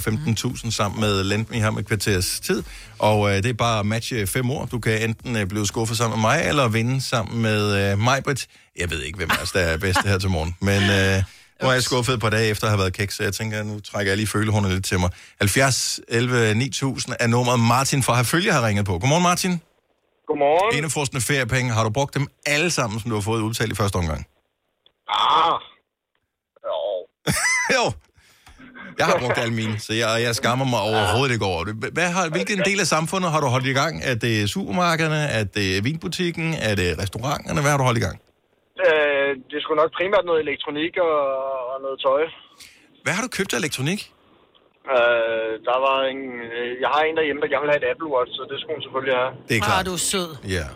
15.000 0.64 0.72
sammen 0.72 1.02
med 1.02 1.24
Lendme 1.24 1.56
her 1.58 1.72
med 1.72 1.84
kvarters 1.84 2.40
tid. 2.40 2.64
Og 3.00 3.30
øh, 3.30 3.36
det 3.44 3.46
er 3.46 3.54
bare 3.54 3.80
at 3.80 3.86
matche 3.86 4.28
5 4.28 4.52
år. 4.52 4.66
Du 4.66 4.80
kan 4.80 5.10
enten 5.10 5.36
øh, 5.36 5.46
blive 5.48 5.68
skuffet 5.68 5.98
sammen 5.98 6.20
med 6.20 6.22
mig, 6.22 6.44
eller 6.48 6.68
vinde 6.68 7.02
sammen 7.02 7.42
med 7.42 7.92
øh, 7.92 8.00
Majbrit. 8.00 8.48
Jeg 8.80 8.90
ved 8.92 9.02
ikke, 9.02 9.18
hvem 9.18 9.30
af 9.32 9.44
os, 9.44 9.52
der 9.52 9.60
er 9.60 9.78
bedst 9.78 10.00
her 10.06 10.18
til 10.18 10.30
morgen. 10.30 10.56
Men 10.62 10.82
øh, 10.84 11.24
nu 11.64 11.68
er 11.70 11.74
jeg 11.74 11.84
skuffet 11.84 12.20
på 12.20 12.30
dag 12.30 12.50
efter 12.50 12.66
at 12.68 12.72
have 12.72 12.80
været 12.80 12.94
kæk, 12.94 13.12
så 13.12 13.24
jeg 13.24 13.34
tænker, 13.34 13.60
at 13.60 13.66
nu 13.66 13.80
trækker 13.80 14.12
jeg 14.12 14.18
lige 14.18 14.28
følehornet 14.28 14.72
lidt 14.72 14.86
til 14.86 15.00
mig. 15.00 15.10
70 15.40 16.00
11 16.08 16.54
9000 16.56 17.16
er 17.20 17.28
nummeret 17.28 17.60
Martin 17.60 18.04
fra 18.04 18.16
Herfølge 18.16 18.52
har 18.54 18.68
ringet 18.68 18.86
på. 18.86 19.00
Godmorgen, 19.00 19.24
Martin. 19.24 19.62
Godmorgen. 20.32 20.72
Indefrosne 20.78 21.20
feriepenge. 21.30 21.70
Har 21.78 21.84
du 21.88 21.91
brugt 22.00 22.13
dem 22.17 22.26
alle 22.56 22.70
sammen, 22.78 22.96
som 23.00 23.08
du 23.12 23.15
har 23.20 23.26
fået 23.30 23.41
udbetalt 23.46 23.72
i 23.76 23.78
første 23.82 23.98
omgang? 24.02 24.22
Ah. 25.10 25.58
Jo. 26.67 26.78
jo. 27.78 27.86
Jeg 29.00 29.06
har 29.10 29.17
brugt 29.24 29.38
alle 29.44 29.54
mine, 29.62 29.76
så 29.86 29.94
jeg, 29.94 30.10
jeg 30.28 30.34
skammer 30.41 30.65
mig 30.74 30.82
overhovedet 30.91 31.34
ikke 31.36 31.46
over 31.54 31.63
det. 31.67 31.74
Hvad 31.98 32.10
har, 32.15 32.24
hvilken 32.36 32.60
del 32.70 32.80
af 32.86 32.88
samfundet 32.96 33.32
har 33.34 33.39
du 33.44 33.48
holdt 33.56 33.67
i 33.74 33.78
gang? 33.82 33.94
Er 34.12 34.15
det 34.26 34.50
supermarkederne? 34.56 35.22
Er 35.39 35.44
det 35.58 35.84
vinbutikken? 35.88 36.48
Er 36.67 36.76
det 36.82 36.89
restauranterne? 37.04 37.62
Hvad 37.62 37.72
har 37.72 37.80
du 37.82 37.84
holdt 37.89 38.00
i 38.02 38.06
gang? 38.08 38.17
Øh, 38.86 39.30
det 39.52 39.58
skulle 39.62 39.80
nok 39.84 39.91
primært 40.00 40.26
noget 40.30 40.39
elektronik 40.46 40.94
og, 41.08 41.17
og 41.72 41.78
noget 41.86 41.98
tøj. 42.06 42.22
Hvad 43.04 43.13
har 43.13 43.22
du 43.26 43.32
købt 43.38 43.54
af 43.54 43.58
elektronik? 43.58 44.02
Øh, 44.96 45.52
der 45.70 45.78
var 45.88 45.98
en, 46.13 46.22
øh, 46.58 46.70
jeg 46.84 46.89
har 46.96 47.02
en 47.10 47.15
derhjemme, 47.17 47.39
der 47.44 47.48
gerne 47.54 47.63
vil 47.65 47.72
have 47.74 47.84
et 47.86 47.89
Apple 47.94 48.10
Watch, 48.15 48.32
så 48.38 48.44
det 48.52 48.58
skulle 48.60 48.76
hun 48.78 48.84
selvfølgelig 48.86 49.15
have. 49.22 49.32
Det 49.50 49.54
er 49.58 49.62
klart. 49.70 49.80
Ah, 49.80 49.86
du 49.89 49.94
er 50.00 50.04
sød. 50.13 50.30
Ja. 50.58 50.67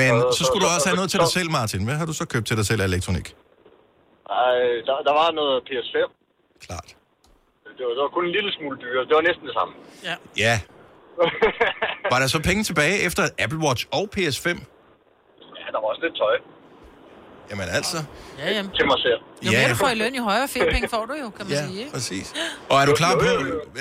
Men 0.00 0.10
Og- 0.24 0.34
så 0.38 0.42
skulle 0.48 0.62
du 0.66 0.70
og- 0.70 0.76
også 0.76 0.86
og- 0.86 0.90
have 0.90 0.98
noget 1.00 1.10
til 1.14 1.20
dig 1.24 1.30
selv, 1.38 1.48
Martin. 1.58 1.80
Hvad 1.88 1.96
har 2.00 2.06
du 2.10 2.14
så 2.20 2.24
købt 2.32 2.46
til 2.50 2.56
dig 2.60 2.66
selv 2.70 2.80
af 2.84 2.86
elektronik? 2.92 3.26
Øh, 4.38 4.76
der, 4.88 4.94
der 5.08 5.14
var 5.20 5.28
noget 5.40 5.56
PS5. 5.68 5.96
Klart. 6.66 6.88
Det 7.78 7.82
var, 7.86 7.92
det 7.96 8.02
var 8.06 8.12
kun 8.18 8.24
en 8.28 8.34
lille 8.38 8.50
smule 8.56 8.76
dyre. 8.84 9.00
Det 9.08 9.14
var 9.18 9.24
næsten 9.28 9.44
det 9.48 9.54
samme. 9.58 9.72
Ja. 10.08 10.14
Ja. 10.44 10.54
Var 12.12 12.18
der 12.22 12.26
så 12.36 12.40
penge 12.48 12.62
tilbage 12.70 12.96
efter 13.06 13.22
Apple 13.44 13.58
Watch 13.66 13.82
og 13.98 14.04
PS5? 14.14 14.48
Ja, 15.60 15.66
der 15.72 15.78
var 15.82 15.88
også 15.92 16.02
lidt 16.06 16.16
tøj 16.22 16.36
Jamen 17.50 17.68
altså. 17.78 17.98
Ja, 18.38 18.50
jamen. 18.56 18.70
til 18.78 18.86
mig 18.86 18.98
selv. 19.06 19.20
Jo 19.42 19.50
mere 19.58 19.68
du 19.70 19.74
får 19.74 19.88
i 19.88 19.94
løn, 19.94 20.14
jo 20.14 20.22
højere 20.22 20.48
feriepenge 20.48 20.88
får 20.88 21.04
du 21.06 21.14
jo, 21.22 21.30
kan 21.36 21.46
man 21.46 21.54
Ja, 21.56 21.66
sige. 21.66 21.78
Ikke? 21.78 21.92
præcis. 21.92 22.34
Og 22.70 22.76
er 22.82 22.86
du 22.86 22.92
klar 22.92 23.14
på, 23.14 23.30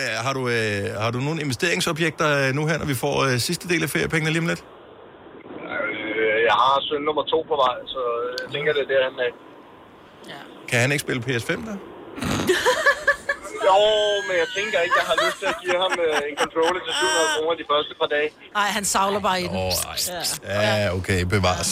øh, 0.01 0.15
har 0.25 0.34
du, 0.34 0.49
øh, 0.49 0.84
har 1.03 1.12
du 1.12 1.19
nogle 1.19 1.41
investeringsobjekter 1.41 2.27
øh, 2.47 2.53
nu 2.56 2.67
her, 2.67 2.77
når 2.77 2.86
vi 2.86 2.95
får 2.95 3.15
øh, 3.27 3.39
sidste 3.39 3.67
del 3.69 3.84
af 3.84 3.89
feriepengene 3.89 4.32
lige 4.32 4.41
om 4.41 4.47
lidt? 4.47 4.63
Øh, 6.19 6.38
jeg 6.49 6.56
har 6.63 6.82
søn 6.89 7.01
nummer 7.08 7.23
to 7.23 7.45
på 7.51 7.56
vej, 7.65 7.75
så 7.93 8.01
jeg 8.43 8.47
tænker, 8.53 8.73
det 8.73 8.82
er 8.82 8.88
der, 8.93 9.03
han 9.10 9.13
er. 9.27 9.32
Kan 10.69 10.80
han 10.80 10.91
ikke 10.91 11.01
spille 11.01 11.21
PS5 11.27 11.51
der? 11.69 11.77
Jo, 13.69 13.80
men 14.27 14.36
jeg 14.43 14.49
tænker 14.58 14.77
ikke, 14.86 14.95
jeg 15.01 15.08
har 15.12 15.17
lyst 15.25 15.38
til 15.41 15.45
at 15.53 15.58
give 15.63 15.77
ham 15.84 15.91
øh, 16.06 16.30
en 16.32 16.36
controller 16.43 16.82
til 16.86 16.93
700 16.93 17.27
kroner 17.36 17.56
de 17.62 17.65
første 17.71 17.93
par 18.01 18.10
dage. 18.15 18.30
Nej, 18.60 18.67
han 18.77 18.86
savler 18.86 19.19
bare 19.19 19.41
i 19.41 19.47
den. 19.47 19.58
Åh, 19.58 19.71
Ja, 20.47 20.95
okay, 20.97 21.19
bevares. 21.36 21.71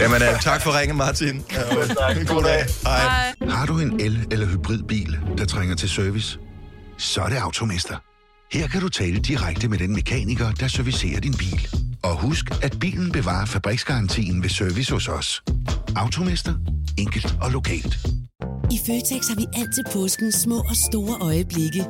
Jamen, 0.00 0.22
øh, 0.22 0.40
tak 0.40 0.62
for 0.62 0.78
ringen, 0.80 0.96
Martin. 0.96 1.44
Ja, 1.52 1.62
God 2.34 2.42
dag. 2.42 2.64
Hej. 2.86 3.34
Har 3.50 3.66
du 3.66 3.78
en 3.78 4.00
el- 4.00 4.26
eller 4.30 4.46
hybridbil, 4.46 5.18
der 5.38 5.44
trænger 5.44 5.76
til 5.76 5.88
service? 5.90 6.38
Så 6.98 7.20
er 7.20 7.28
det 7.28 7.36
Automester. 7.36 7.96
Her 8.52 8.66
kan 8.66 8.80
du 8.80 8.88
tale 8.88 9.18
direkte 9.18 9.68
med 9.68 9.78
den 9.78 9.92
mekaniker, 9.94 10.52
der 10.52 10.68
servicerer 10.68 11.20
din 11.20 11.34
bil. 11.38 11.68
Og 12.02 12.20
husk, 12.20 12.44
at 12.62 12.76
bilen 12.80 13.12
bevarer 13.12 13.46
fabriksgarantien 13.46 14.42
ved 14.42 14.50
service 14.50 14.92
hos 14.92 15.08
os. 15.08 15.42
Automester. 15.96 16.54
Enkelt 16.98 17.36
og 17.42 17.50
lokalt. 17.50 17.98
I 18.70 18.78
Føtex 18.86 19.28
har 19.28 19.36
vi 19.36 19.46
altid 19.54 19.82
påskens 19.92 20.34
små 20.34 20.58
og 20.58 20.76
store 20.76 21.16
øjeblikke. 21.20 21.84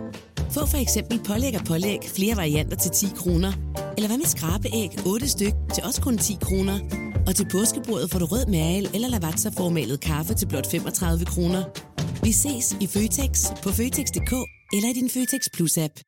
Få 0.54 0.66
for 0.66 0.76
eksempel 0.76 1.20
pålæg 1.26 1.54
og 1.60 1.64
pålæg 1.66 1.98
flere 2.16 2.36
varianter 2.36 2.76
til 2.76 2.90
10 2.90 3.06
kroner. 3.16 3.52
Eller 3.96 4.08
hvad 4.08 4.18
med 4.18 4.26
skrabeæg 4.26 4.90
8 5.06 5.28
styk 5.28 5.54
til 5.74 5.84
også 5.84 6.00
kun 6.02 6.18
10 6.18 6.36
kroner. 6.42 6.78
Og 7.26 7.36
til 7.36 7.46
påskebordet 7.52 8.10
får 8.10 8.18
du 8.18 8.24
rød 8.24 8.46
mal 8.46 8.88
eller 8.94 9.08
lavatserformalet 9.08 10.00
kaffe 10.00 10.34
til 10.34 10.46
blot 10.48 10.70
35 10.70 11.24
kroner. 11.24 11.62
Vi 12.22 12.32
ses 12.32 12.76
i 12.80 12.86
Føtex 12.86 13.44
på 13.62 13.70
Føtex.dk 13.72 14.32
eller 14.72 14.88
i 14.90 14.92
din 15.00 15.10
Føtex 15.10 15.42
Plus-app. 15.56 16.07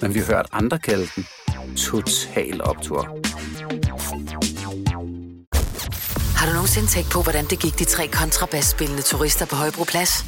men 0.00 0.14
vi 0.14 0.18
har 0.18 0.26
hørt 0.26 0.46
andre 0.52 0.78
kalde 0.78 1.06
den 1.16 1.26
Total 1.76 2.62
Optor. 2.62 3.02
Har 6.36 6.46
du 6.46 6.52
nogensinde 6.52 6.88
tænkt 6.88 7.10
på, 7.10 7.22
hvordan 7.22 7.44
det 7.44 7.60
gik 7.60 7.78
de 7.78 7.84
tre 7.84 8.06
kontrabasspillende 8.06 9.02
turister 9.02 9.46
på 9.46 9.56
Højbroplads? 9.56 10.24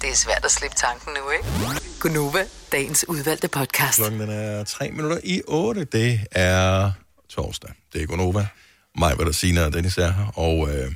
Det 0.00 0.10
er 0.10 0.14
svært 0.14 0.44
at 0.44 0.50
slippe 0.50 0.76
tanken 0.76 1.12
nu, 1.12 1.30
ikke? 1.30 1.80
Gunova, 2.00 2.44
dagens 2.72 3.04
udvalgte 3.08 3.48
podcast. 3.48 3.98
Klokken 3.98 4.20
er 4.20 4.64
3 4.64 4.90
minutter 4.90 5.18
i 5.24 5.42
8. 5.48 5.84
Det 5.84 6.20
er 6.30 6.92
torsdag. 7.28 7.70
Det 7.92 8.02
er 8.02 8.06
Gonova. 8.06 8.46
Mig, 8.98 9.14
hvad 9.14 9.26
der 9.26 9.32
siger, 9.32 9.64
og 9.66 9.72
Dennis 9.72 9.98
er 9.98 10.12
her. 10.12 10.32
Og 10.36 10.74
øh, 10.74 10.92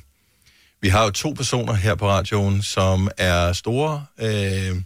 vi 0.81 0.89
har 0.89 1.05
jo 1.05 1.11
to 1.11 1.31
personer 1.31 1.72
her 1.72 1.95
på 1.95 2.09
radioen, 2.09 2.62
som 2.62 3.09
er 3.18 3.53
store, 3.53 4.05
øh, 4.18 4.77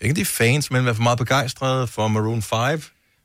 ikke 0.00 0.14
de 0.14 0.24
fans, 0.24 0.70
men 0.70 0.80
i 0.80 0.82
hvert 0.82 0.96
fald 0.96 1.02
meget 1.02 1.18
begejstrede 1.18 1.86
for 1.86 2.08
Maroon 2.08 2.42
5. 2.42 2.82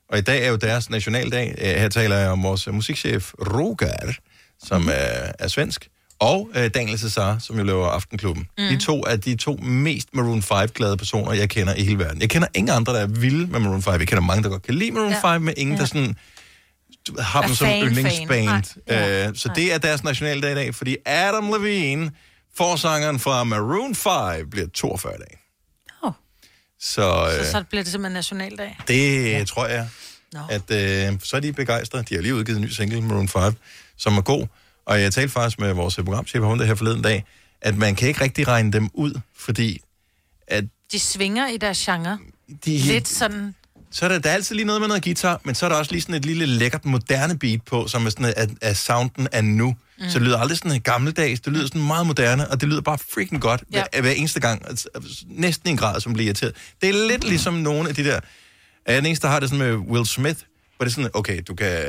Og 0.09 0.17
i 0.17 0.21
dag 0.21 0.43
er 0.45 0.49
jo 0.49 0.55
deres 0.55 0.89
nationaldag. 0.89 1.55
Øh, 1.57 1.67
Her 1.67 1.89
taler 1.89 2.15
jeg 2.17 2.29
om 2.29 2.43
vores 2.43 2.67
musikchef 2.67 3.33
Roger, 3.33 4.13
som 4.63 4.87
er, 4.93 5.31
er 5.39 5.47
svensk, 5.47 5.87
og 6.19 6.49
øh, 6.55 6.69
Daniel 6.73 6.99
Cesar, 6.99 7.37
som 7.39 7.57
jo 7.57 7.63
laver 7.63 7.87
Aftenklubben. 7.87 8.47
Mm. 8.57 8.63
De 8.67 8.77
to 8.77 9.03
er 9.07 9.15
de 9.15 9.35
to 9.35 9.53
mest 9.55 10.07
Maroon 10.13 10.39
5-glade 10.51 10.97
personer, 10.97 11.33
jeg 11.33 11.49
kender 11.49 11.75
i 11.75 11.83
hele 11.83 11.99
verden. 11.99 12.21
Jeg 12.21 12.29
kender 12.29 12.47
ingen 12.53 12.75
andre, 12.75 12.93
der 12.93 12.99
er 12.99 13.07
vilde 13.07 13.47
med 13.47 13.59
Maroon 13.59 13.81
5. 13.81 13.93
Jeg 13.99 14.07
kender 14.07 14.23
mange, 14.23 14.43
der 14.43 14.49
godt 14.49 14.63
kan 14.63 14.73
lide 14.75 14.91
Maroon 14.91 15.11
Ja. 15.23 15.33
5, 15.35 15.41
men 15.41 15.53
ingen, 15.57 15.75
ja. 15.75 15.81
der 15.81 15.87
sådan 15.87 16.15
du 17.07 17.21
har 17.21 17.41
Er 17.41 17.45
dem 17.47 17.55
som 17.55 17.67
yndlingsband. 17.67 18.45
Nej. 18.45 18.61
Ja. 18.87 19.27
Øh, 19.27 19.35
så 19.35 19.49
det 19.55 19.73
er 19.73 19.77
deres 19.77 20.03
nationaldag 20.03 20.51
i 20.51 20.55
dag, 20.55 20.75
fordi 20.75 20.97
Adam 21.05 21.51
Levine, 21.53 22.11
forsangeren 22.57 23.19
fra 23.19 23.43
Maroon 23.43 23.95
5, 23.95 24.49
bliver 24.49 24.67
42 24.73 25.13
i 25.13 25.17
dag. 25.17 25.37
Åh. 26.85 27.29
Så, 27.29 27.35
øh, 27.39 27.45
Så, 27.45 27.51
så 27.51 27.63
bliver 27.69 27.83
det 27.83 27.91
simpelthen 27.91 28.13
nationaldag. 28.13 28.77
det 28.87 29.31
ja. 29.31 29.43
tror 29.43 29.67
jeg, 29.67 29.87
at 30.49 30.71
øh, 30.71 31.19
så 31.23 31.35
er 31.35 31.39
de 31.39 31.53
begejstrede. 31.53 32.03
De 32.09 32.15
har 32.15 32.21
lige 32.21 32.35
udgivet 32.35 32.57
en 32.57 32.63
ny 32.63 32.69
single, 32.69 33.01
Maroon 33.01 33.27
5, 33.27 33.53
som 33.97 34.17
er 34.17 34.21
god. 34.21 34.47
Og 34.85 35.01
jeg 35.01 35.13
talte 35.13 35.33
faktisk 35.33 35.59
med 35.59 35.73
vores 35.73 35.95
programchef 35.95 36.41
om 36.41 36.57
det 36.57 36.67
her 36.67 36.75
forleden 36.75 37.01
dag, 37.01 37.25
at 37.61 37.77
man 37.77 37.95
kan 37.95 38.07
ikke 38.07 38.21
rigtig 38.21 38.47
regne 38.47 38.71
dem 38.71 38.89
ud, 38.93 39.19
fordi 39.37 39.81
at 40.47 40.63
De 40.91 40.99
svinger 40.99 41.47
i 41.47 41.57
deres 41.57 41.77
genre. 41.85 42.17
de, 42.65 42.77
Lidt 42.77 43.07
sådan... 43.07 43.55
så 43.91 44.05
er 44.05 44.09
der, 44.09 44.19
der 44.19 44.29
er 44.29 44.33
altid 44.33 44.55
lige 44.55 44.65
noget 44.65 44.81
med 44.81 44.87
noget 44.87 45.03
guitar, 45.03 45.41
men 45.43 45.55
så 45.55 45.65
er 45.65 45.69
der 45.69 45.75
også 45.75 45.91
lige 45.91 46.01
sådan 46.01 46.15
et 46.15 46.25
lille 46.25 46.45
lækkert 46.45 46.85
moderne 46.85 47.39
beat 47.39 47.61
på, 47.65 47.87
som 47.87 48.05
er 48.05 48.09
sådan, 48.09 48.33
at, 48.37 48.49
at 48.61 48.77
sounden 48.77 49.27
er 49.31 49.41
nu. 49.41 49.75
Mm. 49.99 50.09
Så 50.09 50.19
det 50.19 50.27
lyder 50.27 50.37
aldrig 50.39 50.57
sådan 50.57 50.81
gammeldags, 50.81 51.39
det 51.39 51.53
lyder 51.53 51.67
sådan 51.67 51.81
meget 51.83 52.07
moderne, 52.07 52.51
og 52.51 52.61
det 52.61 52.69
lyder 52.69 52.81
bare 52.81 52.97
freaking 53.13 53.41
godt 53.41 53.63
ja. 53.73 53.83
hver, 53.91 54.01
hver 54.01 54.11
eneste 54.11 54.39
gang. 54.39 54.69
Altså, 54.69 54.89
Næsten 55.27 55.69
en 55.69 55.77
grad, 55.77 55.99
som 56.01 56.13
bliver 56.13 56.25
irriteret. 56.25 56.55
Det 56.81 56.89
er 56.89 57.07
lidt 57.07 57.23
ligesom 57.23 57.53
nogle 57.53 57.89
af 57.89 57.95
de 57.95 58.03
der... 58.03 58.19
Jeg 58.87 58.95
er 58.95 58.95
den 58.95 59.05
eneste, 59.05 59.27
der 59.27 59.31
har 59.33 59.39
det 59.39 59.49
sådan 59.49 59.65
med 59.67 59.73
Will 59.75 60.05
Smith, 60.05 60.39
hvor 60.77 60.83
det 60.85 60.91
er 60.91 60.95
sådan, 60.95 61.09
okay, 61.13 61.41
du 61.47 61.55
kan 61.55 61.83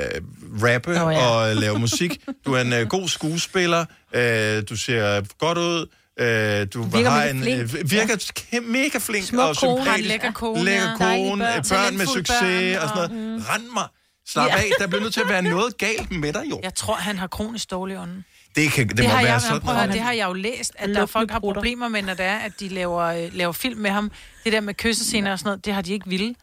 rappe 0.62 0.94
Nå, 0.94 1.04
oh, 1.04 1.12
ja. 1.14 1.26
og 1.26 1.56
lave 1.56 1.78
musik, 1.78 2.20
du 2.46 2.52
er 2.52 2.60
en 2.60 2.72
uh, 2.72 2.88
god 2.88 3.08
skuespiller, 3.08 3.80
uh, 4.14 4.62
du 4.70 4.76
ser 4.76 5.22
godt 5.38 5.58
ud, 5.58 5.86
Uh, 6.20 6.22
du 6.24 6.82
Virker 6.82 7.10
har 7.10 7.24
en, 7.24 7.42
flink. 7.42 7.60
øh, 7.60 7.90
virker 7.90 8.16
ja. 8.52 8.60
mega 8.60 8.98
flink 8.98 9.26
Smuk 9.26 9.40
og 9.40 9.56
kone, 9.56 9.82
sympatisk. 9.84 10.08
lækker 10.08 10.32
kone, 10.32 10.64
lækker 10.64 10.82
ja. 11.00 11.04
Dejlige 11.04 11.28
kone, 11.30 11.44
børn. 11.44 11.52
børn, 11.52 11.96
med 11.96 12.06
Talentfulde 12.06 12.12
succes 12.26 12.40
børn, 12.40 12.82
og 12.82 12.88
sådan 12.88 13.10
noget. 13.10 13.36
og- 13.48 13.54
Rend 13.54 13.64
mig. 13.74 13.84
Slap 14.28 14.46
Ja. 14.48 14.56
af, 14.56 14.70
der 14.78 14.86
bliver 14.86 15.00
nødt 15.02 15.14
til 15.14 15.20
at 15.20 15.28
være 15.28 15.42
noget 15.42 15.78
galt 15.78 16.10
med 16.10 16.32
dig, 16.32 16.42
jo. 16.50 16.60
Jeg 16.62 16.74
tror, 16.74 16.94
han 16.94 17.18
har 17.18 17.26
kronisk 17.26 17.70
dårlig 17.70 17.98
ånden. 17.98 18.24
Det, 18.56 18.72
kan, 18.72 18.88
det, 18.88 18.96
Det, 18.96 19.04
må 19.04 19.10
har 19.10 19.22
være 19.22 19.32
jeg, 19.32 19.40
sådan 19.40 19.60
prøv 19.60 19.70
at 19.70 19.76
høre, 19.76 19.86
noget. 19.86 19.94
det 19.98 20.02
har 20.02 20.12
jeg 20.12 20.28
jo 20.28 20.32
læst, 20.32 20.72
at 20.78 20.88
der 20.88 21.02
er 21.02 21.06
folk 21.06 21.30
har 21.30 21.38
problemer 21.40 21.88
med, 21.88 22.02
når 22.02 22.14
det 22.14 22.24
er, 22.26 22.36
at 22.36 22.52
de 22.60 22.68
laver, 22.68 23.02
øh, 23.02 23.34
laver 23.34 23.52
film 23.52 23.80
med 23.80 23.90
ham. 23.90 24.10
Det 24.44 24.52
der 24.52 24.60
med 24.60 24.74
kyssescener 24.74 25.32
og 25.32 25.38
sådan 25.38 25.48
noget, 25.48 25.64
det 25.64 25.74
har 25.74 25.82
de 25.82 25.92
ikke 25.92 26.08
ville. 26.08 26.34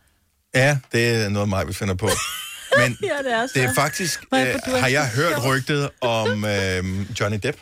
Ja, 0.55 0.77
det 0.91 1.09
er 1.09 1.29
noget 1.29 1.49
mig, 1.49 1.67
vi 1.67 1.73
finder 1.73 1.93
på. 1.95 2.09
Men 2.79 2.97
Ja, 3.03 3.17
det 3.23 3.33
er 3.33 3.47
så. 3.47 3.51
det 3.55 3.63
er 3.63 3.73
faktisk, 3.73 4.23
Hvor 4.29 4.37
øh, 4.37 4.43
er 4.47 4.57
er 4.65 4.79
har 4.79 4.87
jeg 4.87 5.09
hørt 5.15 5.45
rygtet 5.45 5.89
om 6.01 6.45
øh, 6.45 7.19
Johnny 7.19 7.39
Depp. 7.43 7.57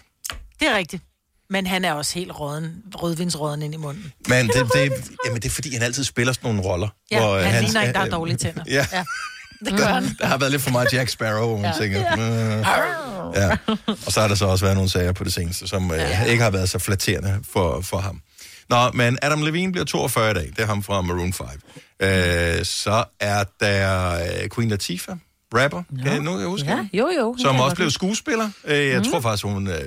Det 0.59 0.67
er 0.67 0.78
rigtigt. 0.78 1.03
Men 1.49 1.67
han 1.67 1.86
er 1.86 1.93
også 1.93 2.13
helt 2.13 2.32
røden, 2.39 2.84
rødvinsrøden 2.95 3.61
ind 3.61 3.74
i 3.74 3.78
munden. 3.78 4.13
Men 4.28 4.47
det, 4.47 4.55
det, 4.55 4.91
jamen, 5.26 5.36
det 5.41 5.45
er 5.45 5.49
fordi, 5.49 5.74
han 5.74 5.84
altid 5.84 6.03
spiller 6.03 6.34
sådan 6.34 6.47
nogle 6.55 6.69
roller. 6.69 6.88
Ja, 7.11 7.38
øh, 7.39 7.43
han 7.45 7.63
ligner 7.63 7.82
en, 7.82 7.93
der 7.93 7.99
har 7.99 8.07
dårlige 8.07 8.38
tænder. 8.38 8.63
Ja. 8.78 8.86
ja. 8.93 9.03
Det 9.66 9.78
gør 9.78 9.86
han. 9.86 10.03
Der 10.20 10.26
har 10.26 10.38
været 10.38 10.51
lidt 10.51 10.62
for 10.62 10.72
meget 10.72 10.93
Jack 10.93 11.09
Sparrow, 11.09 11.47
hvor 11.47 11.57
man 11.57 11.66
Ja. 11.66 11.72
ja. 11.72 11.78
tænker... 11.84 12.16
Mm, 12.16 13.32
ja. 13.36 13.57
Og 14.05 14.12
så 14.12 14.22
har 14.22 14.28
der 14.28 14.36
så 14.36 14.45
også 14.45 14.66
været 14.66 14.76
nogle 14.78 14.89
sager 14.89 15.12
på 15.12 15.24
det 15.24 15.34
seneste, 15.34 15.68
som 15.68 15.91
øh, 15.91 16.30
ikke 16.30 16.43
har 16.43 16.49
været 16.51 16.70
så 16.70 16.80
flatterende 16.80 17.39
for, 17.53 17.82
for 17.82 17.97
ham. 17.97 18.22
Nå, 18.70 18.91
men 18.93 19.18
Adam 19.22 19.41
Levine 19.41 19.72
bliver 19.72 19.86
42 19.86 20.32
i 20.32 20.34
dag. 20.34 20.43
Det 20.55 20.59
er 20.59 20.66
ham 20.66 20.84
fra 20.84 21.01
Maroon 21.01 21.34
5. 21.34 21.47
Øh, 22.01 22.66
så 22.66 23.03
er 23.20 23.43
der 23.59 24.14
øh, 24.14 24.49
Queen 24.55 24.70
Latifah, 24.70 25.16
rapper. 25.53 25.84
Kan 26.03 26.12
jeg, 26.14 26.20
nu 26.20 26.39
jeg 26.39 26.47
huske 26.47 26.68
Ja, 26.70 26.88
jo, 26.93 27.09
jo. 27.20 27.36
Som 27.39 27.55
Ja, 27.55 27.62
også 27.64 27.76
blev 27.76 27.89
skuespiller. 27.89 28.49
Øh, 28.66 28.88
jeg 28.88 28.99
Mhm. 29.01 29.12
tror 29.12 29.20
faktisk, 29.22 29.45
hun... 29.45 29.68
Øh, 29.68 29.74
jeg 29.74 29.82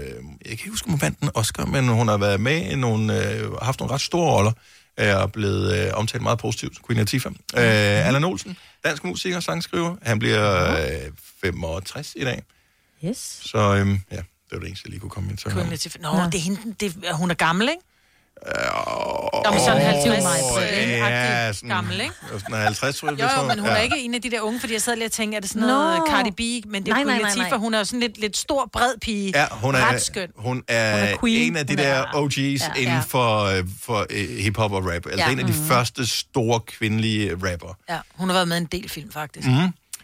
kan 0.44 0.50
ikke 0.50 0.68
huske, 0.70 0.86
om 0.86 0.90
hun 0.92 1.00
vandt 1.02 1.18
en 1.20 1.30
Oscar, 1.34 1.64
men 1.64 1.88
hun 1.88 2.08
har 2.08 2.16
været 2.16 2.40
med 2.40 2.60
i 2.70 2.74
nogle... 2.76 3.28
Øh, 3.30 3.52
haft 3.62 3.80
nogle 3.80 3.94
ret 3.94 4.00
store 4.00 4.30
roller. 4.32 4.52
Og 4.98 5.04
er 5.04 5.26
blevet 5.26 5.78
øh, 5.86 5.90
omtalt 5.94 6.22
meget 6.22 6.38
positivt, 6.38 6.78
Queen 6.86 6.98
Latifah. 6.98 7.32
Øh, 7.56 8.06
Allan 8.06 8.24
Olsen, 8.24 8.56
dansk 8.84 9.04
musiker, 9.04 9.40
sangskriver. 9.40 9.96
Han 10.02 10.18
bliver 10.18 10.72
øh, 11.04 11.10
65 11.40 12.12
i 12.16 12.24
dag. 12.24 12.42
Yes. 13.04 13.40
Så 13.44 13.58
øh, 13.58 13.88
ja, 14.10 14.16
det 14.16 14.26
var 14.52 14.58
det 14.58 14.66
eneste, 14.68 14.86
jeg 14.86 14.90
lige 14.90 15.00
kunne 15.00 15.10
komme 15.10 15.30
ind 15.30 15.38
til. 15.38 15.52
Latifah. 15.70 16.02
Nå, 16.02 16.08
det 16.32 16.34
er 16.34 16.38
hende, 16.42 16.74
det, 16.80 16.96
er- 17.04 17.12
hun 17.14 17.30
er 17.30 17.34
gammel, 17.34 17.68
ikke? 17.68 17.82
Nå, 18.42 19.50
men 19.50 19.60
sådan 19.60 19.76
Åh, 19.82 19.86
50 19.86 20.06
ja, 20.06 21.08
ja, 21.46 21.52
sådan- 21.52 21.68
gammel, 21.68 22.00
ikke? 22.00 22.14
Sådan 22.32 22.54
50, 22.56 22.96
tror 22.98 23.08
jeg. 23.10 23.20
Jo, 23.20 23.24
jo, 23.42 23.48
men 23.48 23.58
hun 23.58 23.66
jeg. 23.68 23.72
er 23.74 23.76
Ja. 23.78 23.82
ikke 23.82 23.98
en 23.98 24.14
af 24.14 24.22
de 24.22 24.30
der 24.30 24.40
unge, 24.40 24.60
fordi 24.60 24.72
jeg 24.72 24.82
sad 24.82 24.96
lige 24.96 25.06
og 25.06 25.12
tænkte, 25.12 25.36
er 25.36 25.40
det 25.40 25.50
sådan 25.50 25.62
noget 25.62 26.00
Cardi 26.10 26.30
B? 26.30 26.66
Men 26.70 26.82
det 26.86 26.90
er 26.90 26.94
Nej, 27.04 27.18
nej. 27.36 27.58
hun 27.58 27.74
er 27.74 27.78
jo 27.78 27.84
sådan 27.84 28.00
lidt, 28.00 28.18
lidt 28.20 28.36
stor, 28.36 28.70
bred 28.72 28.92
pige. 29.00 29.32
Ja, 29.34 29.46
hun 29.50 29.74
er, 29.74 29.86
Ret 29.90 30.02
skøn. 30.02 30.28
hun 30.36 30.62
er, 30.68 30.90
Hun 31.00 31.08
er 31.08 31.16
queen. 31.20 31.52
en 31.52 31.56
af 31.56 31.66
de 31.66 31.72
Hun 31.72 31.78
der 31.78 31.84
er- 31.84 32.04
OG's 32.04 32.40
Ja. 32.40 32.50
ja. 32.76 32.80
inden 32.80 32.94
Ja. 32.94 33.00
for, 33.08 33.44
øh, 33.44 33.64
for 33.82 34.06
øh, 34.10 34.28
hip-hop 34.38 34.72
og 34.72 34.84
rap. 34.84 34.92
Altså 34.92 35.10
Ja. 35.16 35.26
ja. 35.26 35.32
en 35.32 35.38
af 35.38 35.46
de 35.46 35.52
Mhm. 35.52 35.64
første 35.68 36.06
store 36.06 36.60
kvindelige 36.60 37.32
rapper. 37.32 37.76
Ja, 37.90 37.98
hun 38.14 38.28
har 38.28 38.34
været 38.34 38.48
med 38.48 38.56
i 38.56 38.60
en 38.60 38.66
del 38.72 38.88
film, 38.88 39.12
faktisk. 39.12 39.48
Mm. 39.48 39.54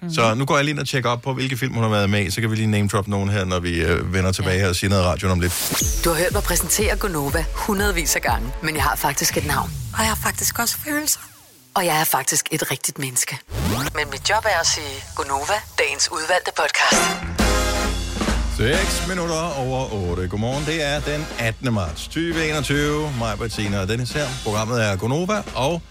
Mm. 0.03 0.15
Så 0.15 0.35
nu 0.35 0.45
går 0.45 0.57
jeg 0.57 0.65
lige 0.65 0.73
ind 0.73 0.79
og 0.81 0.89
tjekker 0.89 1.11
op 1.11 1.23
på, 1.23 1.35
hvilke 1.35 1.57
film 1.57 1.75
hun 1.75 1.83
har 1.83 1.91
været 1.91 2.11
med 2.11 2.27
i. 2.27 2.31
Så 2.31 2.41
kan 2.41 2.51
vi 2.51 2.57
lige 2.57 2.67
name 2.67 2.89
drop 2.89 3.09
nogen 3.09 3.29
her, 3.29 3.45
når 3.45 3.61
vi 3.61 3.83
øh, 3.83 4.15
vender 4.15 4.33
tilbage 4.33 4.55
ja. 4.57 4.61
her 4.61 4.69
og 4.69 4.77
siger 4.77 4.91
noget 4.91 5.03
i 5.03 5.07
radioen 5.07 5.33
om 5.33 5.41
lidt. 5.41 6.01
Du 6.05 6.11
har 6.11 6.17
hørt 6.17 6.33
mig 6.33 6.43
præsentere 6.43 6.97
Gonova 6.97 7.45
hundredvis 7.55 8.17
af 8.17 8.23
gange, 8.23 8.53
men 8.63 8.75
jeg 8.75 8.83
har 8.83 8.97
faktisk 8.97 9.37
et 9.37 9.47
navn. 9.47 9.71
Og 9.93 9.99
jeg 9.99 10.09
har 10.09 10.19
faktisk 10.23 10.59
også 10.59 10.77
følelser. 10.85 11.21
Og 11.75 11.87
jeg 11.87 12.01
er 12.01 12.05
faktisk 12.05 12.49
et 12.53 12.71
rigtigt 12.71 12.99
menneske. 12.99 13.39
Men 13.95 14.11
mit 14.11 14.31
job 14.31 14.45
er 14.45 14.61
at 14.61 14.67
sige 14.67 15.05
Gonova, 15.17 15.59
dagens 15.79 16.09
udvalgte 16.13 16.51
podcast. 16.57 17.01
6 18.57 19.09
minutter 19.09 19.59
over 19.59 20.11
8. 20.11 20.29
Godmorgen, 20.29 20.65
det 20.67 20.83
er 20.83 21.01
den 21.01 21.27
18. 21.39 21.73
marts 21.75 22.05
2021. 22.05 23.13
Mig, 23.19 23.39
Bettina 23.39 23.81
og 23.81 23.89
Dennis 23.89 24.11
her. 24.11 24.27
Programmet 24.45 24.85
er 24.85 24.97
Gonova, 24.97 25.43
og 25.55 25.83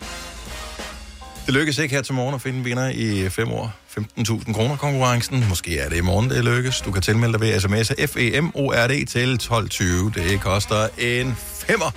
det 1.50 1.58
lykkes 1.58 1.78
ikke 1.78 1.96
her 1.96 2.02
til 2.02 2.14
morgen 2.14 2.36
at 2.36 2.42
finde 2.42 2.64
vinder 2.64 2.90
i 2.90 3.30
5 3.30 3.52
år. 3.52 3.74
15.000 3.98 4.54
kroner 4.54 4.78
konkurrencen. 4.78 5.46
Måske 5.50 5.80
er 5.80 5.90
det 5.90 5.98
i 5.98 6.02
morgen, 6.02 6.30
det 6.30 6.44
lykkes. 6.44 6.82
Du 6.82 6.92
kan 6.92 7.02
tilmelde 7.02 7.34
dig 7.34 7.42
ved 7.42 7.56
sms'e 7.58 8.06
FEMORD 8.06 8.90
til 9.08 9.34
1220. 9.34 10.12
Det 10.16 10.42
koster 10.42 10.88
en 10.98 11.36
femmer 11.68 11.92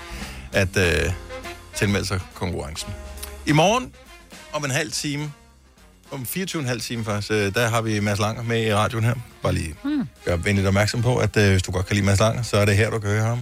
at 0.52 0.76
øh, 0.76 1.12
tilmelde 1.74 2.06
sig 2.06 2.20
konkurrencen. 2.34 2.92
I 3.46 3.52
morgen, 3.52 3.92
om 4.52 4.64
en 4.64 4.70
halv 4.70 4.92
time, 4.92 5.32
om 6.10 6.26
24,5 6.36 6.78
time 6.78 7.04
faktisk, 7.04 7.30
øh, 7.32 7.54
der 7.54 7.68
har 7.68 7.82
vi 7.82 8.00
Mads 8.00 8.18
Langer 8.18 8.42
med 8.42 8.66
i 8.66 8.74
radioen 8.74 9.04
her. 9.04 9.14
Bare 9.42 9.52
lige 9.54 9.74
Hmm. 9.82 10.08
gør 10.24 10.36
venligt 10.36 10.66
opmærksom 10.66 11.02
på, 11.02 11.16
at 11.16 11.36
øh, 11.36 11.50
hvis 11.50 11.62
du 11.62 11.72
godt 11.72 11.86
kan 11.86 11.96
lide 11.96 12.06
Mads 12.06 12.20
Langer, 12.20 12.42
så 12.42 12.56
er 12.56 12.64
det 12.64 12.76
her, 12.76 12.90
du 12.90 12.98
kan 12.98 13.10
høre 13.10 13.24
ham. 13.24 13.38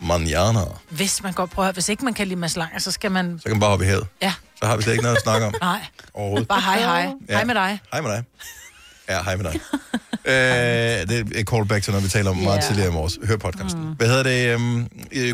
Manjana. 0.00 0.60
Hvis 0.90 1.22
man 1.22 1.32
godt 1.32 1.50
prøver, 1.50 1.72
hvis 1.72 1.88
ikke 1.88 2.04
man 2.04 2.14
kan 2.14 2.26
lide 2.28 2.40
Mads 2.40 2.56
Langer, 2.56 2.78
så 2.78 2.90
skal 2.90 3.10
man... 3.12 3.38
Så 3.38 3.42
kan 3.42 3.52
man 3.52 3.60
bare 3.60 3.70
hoppe 3.70 3.84
i 3.84 3.88
havet. 3.88 4.06
Ja, 4.22 4.32
Så 4.62 4.66
har 4.66 4.76
vi 4.76 4.82
slet 4.82 4.92
ikke 4.92 5.02
noget 5.02 5.16
at 5.16 5.22
snakke 5.22 5.46
om 5.46 5.54
nej. 5.60 5.80
overhovedet. 6.14 6.48
Bare 6.48 6.60
hej, 6.60 6.78
hej. 6.80 7.12
Ja. 7.28 7.34
Hej 7.34 7.44
med 7.44 7.54
dig. 7.54 7.78
Hej 7.92 8.00
med 8.00 8.10
dig. 8.10 8.24
Ja, 9.08 9.22
hej 9.22 9.36
med 9.36 9.44
dig. 9.44 9.60
øh, 10.32 11.08
det 11.08 11.18
er 11.36 11.40
et 11.40 11.46
callback 11.48 11.84
til 11.84 11.92
noget, 11.92 12.04
vi 12.04 12.08
taler 12.10 12.30
om 12.30 12.36
meget 12.36 12.56
Ja. 12.56 12.62
tidligere 12.66 12.88
i 12.88 12.92
morges. 12.92 13.18
Hør 13.24 13.36
podcasten. 13.36 13.80
Mm. 13.82 13.88
Hvad 13.92 14.06
hedder 14.08 14.22
det? 14.22 14.54
Um, 14.54 14.88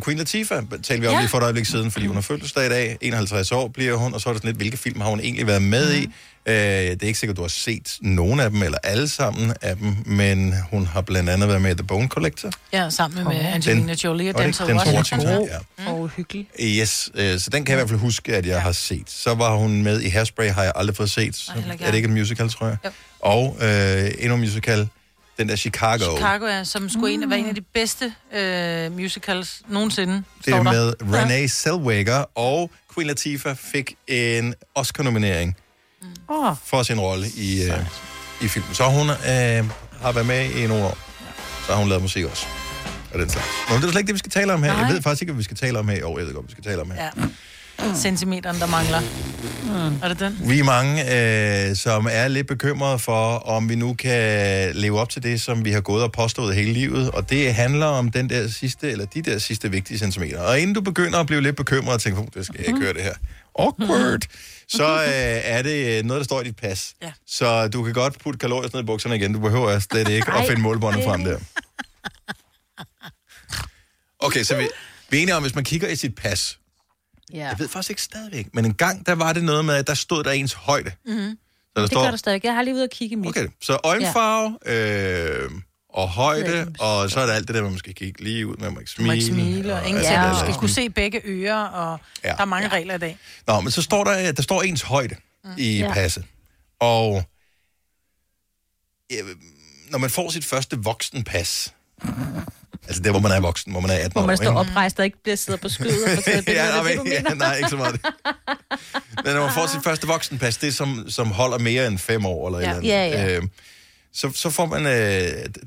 Queen 0.04 0.18
Latifah 0.18 0.62
talte 0.82 1.00
vi 1.00 1.06
om 1.06 1.12
Ja. 1.14 1.20
lige 1.20 1.28
for 1.28 1.38
et 1.38 1.42
øjeblik 1.42 1.66
siden, 1.66 1.90
fordi 1.90 2.06
hun 2.06 2.16
har 2.16 2.22
fødselsdag 2.22 2.66
i 2.66 2.68
dag. 2.68 2.96
51 3.00 3.52
år 3.52 3.68
bliver 3.68 3.94
hun, 3.96 4.14
og 4.14 4.20
så 4.20 4.28
er 4.28 4.32
det 4.32 4.42
sådan 4.42 4.48
lidt, 4.48 4.56
hvilke 4.56 4.76
film 4.76 5.00
har 5.00 5.08
hun 5.10 5.20
egentlig 5.20 5.46
været 5.46 5.62
med 5.62 5.94
i? 5.94 6.12
Øh, 6.46 6.54
det 6.54 7.02
er 7.02 7.06
ikke 7.06 7.18
sikkert, 7.18 7.36
du 7.36 7.42
har 7.42 7.48
set 7.48 7.98
nogen 8.00 8.40
af 8.40 8.50
dem, 8.50 8.62
eller 8.62 8.78
alle 8.84 9.08
sammen 9.08 9.52
af 9.62 9.76
dem, 9.76 9.96
men 10.06 10.54
hun 10.70 10.86
har 10.86 11.00
blandt 11.00 11.30
andet 11.30 11.48
været 11.48 11.62
med 11.62 11.70
i 11.70 11.74
The 11.74 11.86
Bone 11.86 12.08
Collector. 12.08 12.50
Ja, 12.72 12.90
sammen 12.90 13.24
med 13.24 13.40
Angelina 13.40 13.94
Jolie 14.04 14.34
og 14.34 14.42
Denzel 14.42 14.74
Washington. 14.74 15.48
Ja. 15.78 15.90
Og 15.92 16.08
hyggelig. 16.08 16.48
Yes, 16.62 17.10
øh, 17.14 17.38
så 17.38 17.50
den 17.50 17.64
kan 17.64 17.72
jeg 17.72 17.78
i 17.78 17.80
hvert 17.80 17.88
fald 17.88 18.00
huske, 18.00 18.36
at 18.36 18.46
jeg 18.46 18.62
har 18.62 18.72
set. 18.72 19.10
Så 19.10 19.34
var 19.34 19.56
hun 19.56 19.82
med 19.82 20.00
i 20.00 20.08
Hairspray, 20.08 20.50
har 20.50 20.62
jeg 20.62 20.72
aldrig 20.76 20.96
fået 20.96 21.10
set. 21.10 21.36
Så 21.36 21.52
er 21.80 21.86
det 21.90 21.94
ikke 21.96 22.08
en 22.08 22.14
musical, 22.14 22.48
tror 22.48 22.66
jeg? 22.66 22.76
Jo. 22.84 22.90
Og 23.24 23.56
øh, 23.62 24.10
endnu 24.18 24.34
en 24.34 24.40
musical, 24.40 24.88
den 25.38 25.48
der 25.48 25.56
Chicago. 25.56 26.16
Chicago 26.16 26.44
er, 26.44 26.64
som 26.64 26.88
skulle 26.88 27.14
en, 27.14 27.30
være 27.30 27.38
en 27.38 27.48
af 27.48 27.54
de 27.54 27.60
bedste 27.60 28.14
øh, 28.34 28.92
musicals 28.92 29.62
nogensinde. 29.68 30.22
Det 30.44 30.54
er 30.54 30.62
der. 30.62 30.72
med 30.72 30.94
Renee 31.12 31.48
Zellweger, 31.48 32.24
og 32.34 32.70
Queen 32.94 33.06
Latifah 33.06 33.56
fik 33.56 33.94
en 34.06 34.54
Oscar-nominering 34.74 35.56
Åh, 36.28 36.56
for 36.64 36.82
sin 36.82 37.00
rolle 37.00 37.26
i, 37.36 37.62
øh, 37.62 37.78
i 38.40 38.48
filmen. 38.48 38.74
Så 38.74 38.84
hun 38.84 39.10
øh, 39.10 39.70
har 40.02 40.12
været 40.12 40.26
med 40.26 40.50
i 40.50 40.66
nogle 40.66 40.84
år. 40.84 40.98
Så 41.66 41.72
har 41.72 41.78
hun 41.78 41.88
lavet 41.88 42.02
musik 42.02 42.24
også. 42.24 42.46
Og 43.12 43.18
den 43.20 43.30
slags. 43.30 43.48
Nå, 43.68 43.74
men 43.74 43.82
det 43.82 43.88
er 43.88 43.92
slet 43.92 44.00
ikke 44.00 44.06
det, 44.06 44.14
vi 44.14 44.18
skal 44.18 44.30
tale 44.32 44.52
om 44.52 44.62
her. 44.62 44.72
Nej. 44.72 44.82
Jeg 44.82 44.94
ved 44.94 45.02
faktisk 45.02 45.22
ikke, 45.22 45.32
hvad 45.32 45.38
vi 45.38 45.44
skal 45.44 45.56
tale 45.56 45.78
om 45.78 45.88
her 45.88 45.96
i 45.96 46.02
år. 46.02 46.18
Jeg 46.18 46.26
ved 46.26 46.34
godt, 46.34 46.46
vi 46.46 46.50
skal 46.52 46.64
tale 46.64 46.80
om 46.80 46.90
her. 46.90 47.04
Ja. 47.04 47.10
Centimeteren, 47.96 48.60
der 48.60 48.66
mangler. 48.66 49.00
Mm. 49.62 50.02
Er 50.02 50.08
det 50.08 50.20
den? 50.20 50.40
Vi 50.44 50.58
er 50.58 50.64
mange, 50.64 51.02
øh, 51.70 51.76
som 51.76 52.08
er 52.10 52.28
lidt 52.28 52.46
bekymrede 52.46 52.98
for, 52.98 53.36
om 53.36 53.68
vi 53.68 53.74
nu 53.74 53.94
kan 53.94 54.74
leve 54.74 55.00
op 55.00 55.08
til 55.08 55.22
det, 55.22 55.40
som 55.40 55.64
vi 55.64 55.70
har 55.72 55.80
gået 55.80 56.02
og 56.02 56.12
påstået 56.12 56.54
hele 56.54 56.72
livet. 56.72 57.10
Og 57.10 57.30
det 57.30 57.54
handler 57.54 57.86
om 57.86 58.10
den 58.10 58.30
der 58.30 58.48
sidste, 58.48 58.90
eller 58.90 59.06
de 59.06 59.22
der 59.22 59.38
sidste 59.38 59.70
vigtige 59.70 59.98
centimeter. 59.98 60.40
Og 60.40 60.60
inden 60.60 60.74
du 60.74 60.80
begynder 60.80 61.18
at 61.18 61.26
blive 61.26 61.40
lidt 61.40 61.56
bekymret 61.56 61.94
og 61.94 62.00
tænke, 62.00 62.22
det 62.34 62.46
skal 62.46 62.56
jeg 62.58 62.66
ikke 62.68 62.80
høre 62.80 62.92
det 62.92 63.02
her. 63.02 63.14
Awkward. 63.58 64.22
Så 64.68 64.94
øh, 64.94 65.40
er 65.44 65.62
det 65.62 66.06
noget, 66.06 66.20
der 66.20 66.24
står 66.24 66.40
i 66.40 66.44
dit 66.44 66.56
pas. 66.56 66.94
Ja. 67.02 67.12
Så 67.26 67.68
du 67.68 67.82
kan 67.82 67.92
godt 67.92 68.18
putte 68.18 68.38
kalorier 68.38 68.70
ned 68.72 68.82
i 68.82 68.86
bukserne 68.86 69.16
igen. 69.16 69.32
Du 69.32 69.40
behøver 69.40 69.78
slet 69.78 70.08
ikke 70.08 70.32
at 70.32 70.46
finde 70.46 70.62
målbåndet 70.62 71.04
frem 71.04 71.24
der. 71.24 71.38
Okay, 74.18 74.42
så 74.42 74.56
vi, 74.56 74.68
vi 75.08 75.18
er 75.18 75.22
enige 75.22 75.36
om, 75.36 75.42
hvis 75.42 75.54
man 75.54 75.64
kigger 75.64 75.88
i 75.88 75.96
sit 75.96 76.14
pas, 76.14 76.58
Ja. 77.32 77.48
jeg 77.48 77.58
ved 77.58 77.68
faktisk 77.68 77.90
ikke 77.90 78.02
stadigvæk, 78.02 78.46
men 78.54 78.64
en 78.64 78.74
gang, 78.74 79.06
der 79.06 79.12
var 79.14 79.32
det 79.32 79.44
noget 79.44 79.64
med, 79.64 79.74
at 79.74 79.86
der 79.86 79.94
stod 79.94 80.24
der 80.24 80.30
ens 80.30 80.52
højde. 80.52 80.92
Mm-hmm. 81.06 81.20
Så 81.20 81.70
der 81.76 81.80
Det 81.82 81.90
står, 81.90 82.02
gør 82.02 82.10
der 82.10 82.16
stadig. 82.16 82.44
Jeg 82.44 82.54
har 82.54 82.62
lige 82.62 82.74
ude 82.74 82.82
og 82.84 82.90
kigge 82.90 83.12
i 83.12 83.16
mit. 83.16 83.28
okay, 83.28 83.48
så 83.62 83.78
øjenfarve 83.84 84.58
øh, 84.66 85.50
og 85.88 86.08
højde, 86.08 86.74
og 86.80 87.10
så 87.10 87.20
er 87.20 87.26
der 87.26 87.32
alt 87.32 87.48
det 87.48 87.54
der, 87.54 87.60
hvor 87.60 87.70
man 87.70 87.78
skal 87.78 87.94
kigge 87.94 88.24
lige 88.24 88.46
ud, 88.46 88.56
man 88.56 88.72
må 88.74 88.78
ikke 88.80 88.90
smile. 88.90 89.14
ikke 89.14 89.26
smile, 89.26 89.74
og 89.74 89.88
ingen 89.88 90.04
alt 90.04 90.12
ja, 90.12 90.30
du 90.32 90.38
skal 90.38 90.54
kunne 90.54 90.70
se 90.70 90.90
begge 90.90 91.20
ører, 91.24 91.64
og 91.64 91.98
ja. 92.24 92.28
der 92.28 92.36
er 92.40 92.44
mange 92.44 92.68
ja. 92.68 92.74
regler 92.74 92.94
i 92.94 92.98
dag. 92.98 93.18
Nå, 93.46 93.60
men 93.60 93.70
så 93.70 93.82
står 93.82 94.04
der, 94.04 94.32
der 94.32 94.42
står 94.42 94.62
ens 94.62 94.82
højde 94.82 95.16
mm. 95.44 95.50
i 95.58 95.78
Ja. 95.78 95.86
ja. 95.86 95.92
passet. 95.92 96.24
Og 96.80 97.24
øh, 99.12 99.18
når 99.90 99.98
man 99.98 100.10
får 100.10 100.30
sit 100.30 100.44
første 100.44 100.76
voksenpas, 100.78 101.74
altså 102.86 103.02
der, 103.02 103.10
hvor 103.10 103.20
man 103.20 103.32
er 103.32 103.40
voksen, 103.40 103.72
hvor 103.72 103.80
man 103.80 103.90
er 103.90 103.94
18 103.94 104.10
Hvor 104.12 104.22
år, 104.22 104.26
man 104.26 104.36
står 104.36 104.44
ikke? 104.46 104.70
oprejst 104.70 104.98
og 104.98 105.04
ikke 105.04 105.22
bliver 105.22 105.36
siddet 105.36 105.60
på 105.60 105.68
skødet 105.68 106.18
og 106.18 106.24
taget 106.24 106.44
billeder. 106.46 106.64
ja, 106.66 106.72
det 106.78 106.84
nej, 106.84 106.88
det, 106.90 106.98
du 106.98 107.02
men, 107.04 107.12
ja, 107.12 107.22
mener? 107.22 107.34
nej, 107.34 107.56
ikke 107.56 107.68
så 107.68 107.76
meget. 107.76 108.00
Men 109.24 109.34
når 109.34 109.40
man 109.40 109.52
får 109.54 109.66
sit 109.66 109.84
første 109.84 110.06
voksenpas, 110.06 110.56
det 110.56 110.74
som, 110.74 111.04
som 111.08 111.30
holder 111.30 111.58
mere 111.58 111.86
end 111.86 111.98
fem 111.98 112.26
år, 112.26 112.46
eller 112.46 112.58
Ja. 112.60 112.64
eller 112.76 112.76
andet, 112.76 112.88
Ja, 113.18 113.28
ja. 113.30 113.36
Øh, 113.36 113.42
så, 114.14 114.30
så 114.34 114.50
får 114.50 114.66
man, 114.66 114.86
øh, 114.86 114.92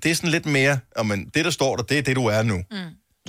det 0.03 0.11
er 0.11 0.15
sådan 0.15 0.29
lidt 0.29 0.45
mere, 0.45 0.79
man, 1.05 1.29
det 1.33 1.45
der 1.45 1.51
står 1.51 1.75
der, 1.75 1.83
det 1.83 1.97
er 1.97 2.01
det, 2.01 2.15
du 2.15 2.25
er 2.25 2.43
nu. 2.43 2.57
Mm. 2.71 2.77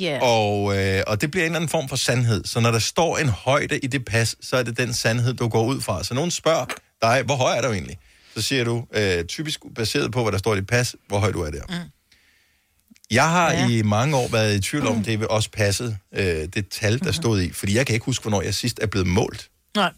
Yeah. 0.02 0.18
Og, 0.22 0.78
øh, 0.78 1.02
og 1.06 1.20
det 1.20 1.30
bliver 1.30 1.44
en 1.44 1.50
eller 1.50 1.56
anden 1.56 1.68
form 1.68 1.88
for 1.88 1.96
sandhed. 1.96 2.44
Så 2.44 2.60
når 2.60 2.70
der 2.70 2.78
står 2.78 3.18
en 3.18 3.28
højde 3.28 3.78
i 3.78 3.86
det 3.86 4.04
pas, 4.04 4.36
så 4.40 4.56
er 4.56 4.62
det 4.62 4.76
den 4.78 4.94
sandhed, 4.94 5.34
du 5.34 5.48
går 5.48 5.64
ud 5.64 5.80
fra. 5.80 6.04
Så 6.04 6.14
nogen 6.14 6.30
spørger 6.30 6.64
dig, 7.02 7.22
hvor 7.24 7.36
høj 7.36 7.56
er 7.56 7.62
du 7.62 7.72
egentlig? 7.72 7.98
Så 8.36 8.42
siger 8.42 8.64
du, 8.64 8.84
øh, 8.92 9.24
typisk 9.24 9.60
baseret 9.76 10.12
på, 10.12 10.22
hvad 10.22 10.32
der 10.32 10.38
står 10.38 10.54
i 10.54 10.56
dit 10.56 10.66
pas, 10.66 10.94
hvor 11.08 11.18
høj 11.18 11.32
du 11.32 11.42
er 11.42 11.50
der. 11.50 11.62
Mm. 11.68 11.74
Jeg 13.10 13.30
har 13.30 13.52
ja. 13.52 13.68
i 13.68 13.82
mange 13.82 14.16
år 14.16 14.28
været 14.28 14.54
i 14.54 14.60
tvivl 14.60 14.86
om, 14.86 15.02
det 15.04 15.20
vil 15.20 15.28
også 15.28 15.50
passe 15.50 15.98
øh, 16.12 16.24
det 16.24 16.68
tal, 16.68 16.98
der 16.98 17.12
stod 17.12 17.40
i. 17.40 17.52
Fordi 17.52 17.74
jeg 17.76 17.86
kan 17.86 17.94
ikke 17.94 18.06
huske, 18.06 18.22
hvornår 18.22 18.42
jeg 18.42 18.54
sidst 18.54 18.78
er 18.82 18.86
blevet 18.86 19.06
målt. 19.06 19.50
Nej. 19.76 19.92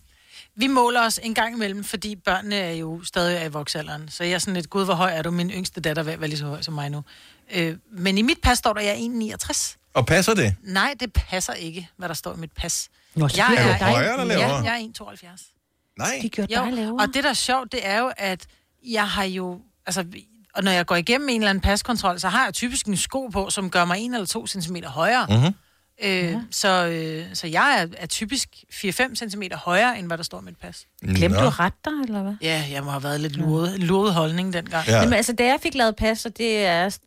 Vi 0.55 0.67
måler 0.67 1.07
os 1.07 1.21
en 1.23 1.35
gang 1.35 1.55
imellem, 1.55 1.85
fordi 1.85 2.17
børnene 2.17 2.57
er 2.57 2.73
jo 2.73 3.05
stadig 3.05 3.45
i 3.47 3.49
voksalderen. 3.49 4.09
Så 4.09 4.25
jeg 4.25 4.33
er 4.33 4.39
sådan 4.39 4.55
lidt, 4.55 4.71
gud, 4.71 4.85
hvor 4.85 4.95
høj 4.95 5.11
er 5.13 5.23
du? 5.23 5.31
Min 5.31 5.51
yngste 5.51 5.81
datter 5.81 6.03
vil 6.03 6.21
være 6.21 6.29
lige 6.29 6.39
så 6.39 6.47
høj 6.47 6.63
som 6.63 6.75
mig 6.75 6.91
nu. 6.91 7.05
Øh, 7.55 7.77
men 7.93 8.19
i 8.19 8.23
mit 8.23 8.39
pas 8.43 8.59
står 8.59 8.73
der, 8.73 8.81
at 8.81 8.87
jeg 8.87 8.95
er 8.95 9.37
1,69. 9.45 9.77
Og 9.95 10.07
passer 10.07 10.35
det? 10.35 10.55
Nej, 10.63 10.95
det 11.01 11.13
passer 11.13 11.53
ikke, 11.53 11.89
hvad 11.97 12.09
der 12.09 12.15
står 12.15 12.35
i 12.35 12.37
mit 12.37 12.53
pas. 12.53 12.89
Nå, 13.15 13.29
jeg 13.37 13.47
bliver 13.49 13.79
du 13.79 13.85
højere 13.85 14.13
eller 14.13 14.25
lavere? 14.25 14.65
Ja, 14.65 14.73
jeg 14.73 14.83
er 14.83 15.05
1,72. 15.05 15.95
Nej. 15.99 16.19
De 16.23 16.29
gjorde 16.29 16.55
Jo, 16.59 16.65
dig 16.65 16.73
lavere. 16.73 17.01
og 17.03 17.15
det, 17.15 17.25
der 17.25 17.31
er 17.31 17.35
sjovt, 17.35 17.73
det 17.73 17.81
er 17.87 17.99
jo, 17.99 18.13
at 18.17 18.47
jeg 18.85 19.09
har 19.09 19.25
jo... 19.25 19.61
Altså, 19.87 20.05
og 20.55 20.65
når 20.65 20.71
jeg 20.71 20.87
går 20.87 20.97
igennem 20.97 21.29
en 21.29 21.41
eller 21.41 21.51
anden 21.51 21.63
paskontrol, 21.63 22.21
så 22.21 22.29
har 22.29 22.45
jeg 22.45 22.55
typisk 22.55 22.87
en 22.87 22.97
sko 22.97 23.27
på, 23.27 23.51
som 23.51 23.71
gør 23.71 23.85
mig 23.85 24.07
1 24.07 24.15
eller 24.15 24.27
2 24.27 24.47
cm 24.47 24.77
højere. 24.85 25.27
Mm-hmm. 25.31 25.55
Øh, 26.05 26.35
så, 26.51 26.87
øh, 26.87 27.25
så 27.35 27.47
jeg 27.47 27.79
er, 27.83 27.87
er 27.99 28.07
typisk 28.07 28.49
4-5 28.75 29.15
cm 29.15 29.43
højere, 29.55 29.99
end 29.99 30.07
hvad 30.07 30.19
der 30.19 30.25
står 30.25 30.41
i 30.41 30.45
mit 30.45 30.57
pas. 30.63 30.87
Glemte 31.17 31.39
du 31.41 31.47
at 31.47 31.61
rette 31.61 31.79
dig, 31.85 31.93
eller 32.05 32.23
hvad? 32.23 32.33
Ja, 32.43 32.65
jeg 32.73 32.85
må 32.85 32.91
have 32.91 33.03
været 33.03 33.21
lidt 33.21 33.37
luret, 33.37 33.79
luret 33.81 34.15
holdning 34.15 34.53
dengang. 34.53 34.87
Ja. 34.89 34.97
Jamen, 35.01 35.13
altså, 35.13 35.33
da 35.33 35.45
jeg 35.45 35.59
fik 35.63 35.75
lavet 35.75 35.97
pas, 35.97 36.27
og 36.27 36.39
det 36.39 36.59
er, 36.67 36.99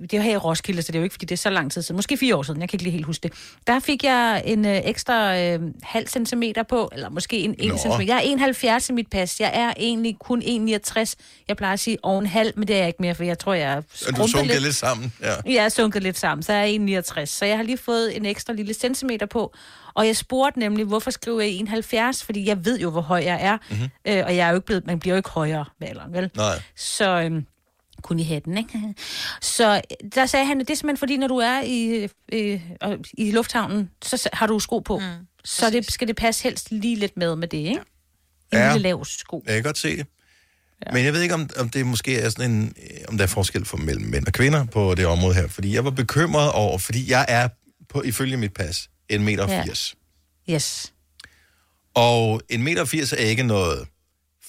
det 0.00 0.14
er 0.14 0.20
her 0.20 0.32
i 0.32 0.36
Roskilde, 0.36 0.82
så 0.82 0.92
det 0.92 0.94
er 0.98 1.00
jo 1.00 1.04
ikke, 1.04 1.12
fordi 1.12 1.26
det 1.26 1.32
er 1.32 1.36
så 1.36 1.50
lang 1.50 1.72
tid 1.72 1.82
siden. 1.82 1.96
Måske 1.96 2.16
fire 2.16 2.36
år 2.36 2.42
siden, 2.42 2.60
jeg 2.60 2.68
kan 2.68 2.76
ikke 2.76 2.82
lige 2.84 2.92
helt 2.92 3.06
huske 3.06 3.22
det. 3.22 3.32
Der 3.66 3.80
fik 3.80 4.04
jeg 4.04 4.42
en 4.44 4.64
øh, 4.66 4.80
ekstra 4.84 5.38
øh, 5.40 5.60
halv 5.82 6.08
centimeter 6.08 6.62
på, 6.62 6.90
eller 6.92 7.08
måske 7.10 7.38
en, 7.38 7.54
en 7.58 7.68
Nå. 7.70 7.76
centimeter. 7.76 8.14
Jeg 8.14 8.16
er 8.16 8.30
71 8.30 8.88
i 8.88 8.92
mit 8.92 9.08
pas. 9.10 9.40
Jeg 9.40 9.50
er 9.54 9.72
egentlig 9.76 10.16
kun 10.20 10.42
1,69. 10.42 11.14
Jeg 11.48 11.56
plejer 11.56 11.72
at 11.72 11.80
sige 11.80 11.98
over 12.02 12.20
en 12.20 12.26
halv, 12.26 12.52
men 12.56 12.68
det 12.68 12.74
er 12.76 12.78
jeg 12.80 12.86
ikke 12.88 13.02
mere, 13.02 13.14
for 13.14 13.24
jeg 13.24 13.38
tror, 13.38 13.54
jeg 13.54 13.72
er 13.72 13.76
Og 13.76 14.16
du 14.16 14.26
sunker 14.26 14.52
lidt. 14.52 14.62
lidt 14.62 14.74
sammen. 14.74 15.12
Ja. 15.22 15.34
Jeg 15.46 15.64
er 15.64 15.68
sunket 15.68 16.02
lidt 16.02 16.18
sammen, 16.18 16.42
så 16.42 16.52
jeg 16.52 16.74
er 16.74 17.02
1,69. 17.22 17.24
Så 17.24 17.44
jeg 17.44 17.56
har 17.56 17.64
lige 17.64 17.78
fået 17.78 18.16
en 18.16 18.25
ekstra 18.26 18.52
lille 18.52 18.74
centimeter 18.74 19.26
på. 19.26 19.54
Og 19.94 20.06
jeg 20.06 20.16
spurgte 20.16 20.58
nemlig, 20.58 20.84
hvorfor 20.84 21.10
skriver 21.10 21.40
jeg 21.40 21.50
71? 21.50 22.24
Fordi 22.24 22.48
jeg 22.48 22.64
ved 22.64 22.80
jo, 22.80 22.90
hvor 22.90 23.00
høj 23.00 23.22
jeg 23.24 23.38
er. 23.42 23.56
Mhm. 23.70 23.78
Mm-hmm. 23.78 24.12
Øh, 24.18 24.24
og 24.26 24.36
jeg 24.36 24.46
er 24.46 24.48
jo 24.48 24.54
ikke 24.54 24.66
blevet, 24.66 24.86
man 24.86 25.00
bliver 25.00 25.14
jo 25.14 25.16
ikke 25.16 25.30
højere 25.30 25.64
med 25.80 25.88
alderen, 25.88 26.12
vel? 26.12 26.30
Nej. 26.36 26.62
Så 26.76 27.20
øhm, 27.20 27.46
kun 28.02 28.18
i 28.18 28.22
hatten, 28.22 28.58
ikke? 28.58 28.94
Så 29.40 29.80
der 30.14 30.26
sagde 30.26 30.46
han, 30.46 30.60
at 30.60 30.68
det 30.68 30.74
er 30.74 30.76
simpelthen 30.76 30.96
fordi, 30.98 31.16
når 31.16 31.28
du 31.28 31.36
er 31.36 31.62
i, 31.62 32.08
øh, 32.32 32.60
i 33.18 33.30
lufthavnen, 33.30 33.90
så 34.04 34.28
har 34.32 34.46
du 34.46 34.58
sko 34.58 34.78
på. 34.78 34.98
Mm, 34.98 35.04
så 35.44 35.70
det, 35.70 35.92
skal 35.92 36.08
det 36.08 36.16
passe 36.16 36.42
helst 36.42 36.70
lige 36.70 36.96
lidt 36.96 37.16
med 37.16 37.36
med 37.36 37.48
det, 37.48 37.58
ikke? 37.58 37.70
En 37.72 38.58
Ja. 38.58 38.72
lille 38.72 38.82
lav 38.88 39.04
sko. 39.04 39.42
Jeg 39.46 39.54
kan 39.54 39.62
godt 39.62 39.78
se 39.78 39.96
det. 39.96 40.06
Ja. 40.86 40.92
Men 40.92 41.04
jeg 41.04 41.12
ved 41.12 41.22
ikke, 41.22 41.34
om, 41.34 41.50
om 41.58 41.68
det 41.68 41.86
måske 41.86 42.18
er 42.18 42.28
sådan 42.30 42.50
en, 42.50 42.74
øh, 42.82 42.98
om 43.08 43.16
der 43.16 43.24
er 43.24 43.28
forskel 43.28 43.64
for 43.64 43.76
mellem 43.76 44.04
mænd 44.04 44.26
og 44.26 44.32
kvinder 44.32 44.64
på 44.64 44.94
det 44.94 45.06
område 45.06 45.34
her. 45.34 45.48
Fordi 45.48 45.74
jeg 45.74 45.84
var 45.84 45.90
bekymret 45.90 46.52
over, 46.52 46.78
fordi 46.78 47.10
jeg 47.10 47.24
er 47.28 47.48
på, 47.88 48.02
ifølge 48.02 48.36
mit 48.36 48.54
pas, 48.54 48.88
1,80 49.12 49.18
meter. 49.18 49.52
Ja. 49.52 49.64
80. 49.64 49.94
Yes. 50.50 50.92
Og 51.94 52.42
1,80 52.52 52.58
meter 52.58 53.14
er 53.18 53.24
ikke 53.24 53.42
noget, 53.42 53.86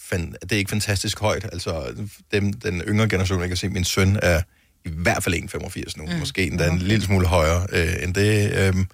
fan, 0.09 0.35
det 0.41 0.51
er 0.51 0.57
ikke 0.57 0.69
fantastisk 0.69 1.19
højt. 1.19 1.45
Altså, 1.51 1.93
dem, 2.31 2.53
den 2.53 2.81
yngre 2.81 3.09
generation, 3.09 3.39
jeg 3.39 3.47
kan 3.47 3.57
se, 3.57 3.69
min 3.69 3.83
søn 3.83 4.19
er 4.21 4.41
i 4.85 4.89
hvert 4.89 5.23
fald 5.23 5.35
1,85 5.35 5.93
nu. 5.97 6.05
Mm. 6.05 6.19
Måske 6.19 6.43
endda 6.47 6.67
en 6.67 6.77
lille 6.77 7.05
smule 7.05 7.27
højere 7.27 7.67
øh, 7.71 8.03
end 8.03 8.13
det. 8.13 8.53
Øhm, 8.59 8.87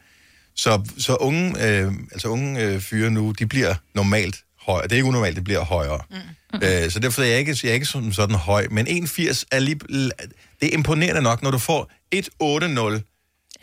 så, 0.55 0.89
så 0.97 1.15
unge, 1.15 1.67
øh, 1.67 1.93
altså 2.11 2.27
unge 2.27 2.61
øh, 2.61 2.81
fyre 2.81 3.09
nu, 3.09 3.31
de 3.31 3.45
bliver 3.45 3.75
normalt 3.95 4.43
højere. 4.59 4.83
Det 4.83 4.91
er 4.91 4.95
ikke 4.95 5.07
unormalt, 5.07 5.35
det 5.35 5.43
bliver 5.43 5.63
højere. 5.63 6.01
Mm. 6.09 6.59
Øh, 6.63 6.91
så 6.91 6.99
derfor 6.99 7.21
er 7.21 7.25
jeg 7.25 7.39
ikke, 7.39 7.57
jeg 7.63 7.69
er 7.69 7.73
ikke 7.73 7.85
sådan, 7.85 8.13
sådan 8.13 8.35
høj. 8.35 8.67
Men 8.71 8.87
1,80 8.87 9.43
er 9.51 9.59
lige... 9.59 9.79
Det 10.61 10.69
er 10.69 10.73
imponerende 10.73 11.21
nok, 11.21 11.43
når 11.43 11.51
du 11.51 11.57
får 11.57 11.91
1,80 12.15 13.03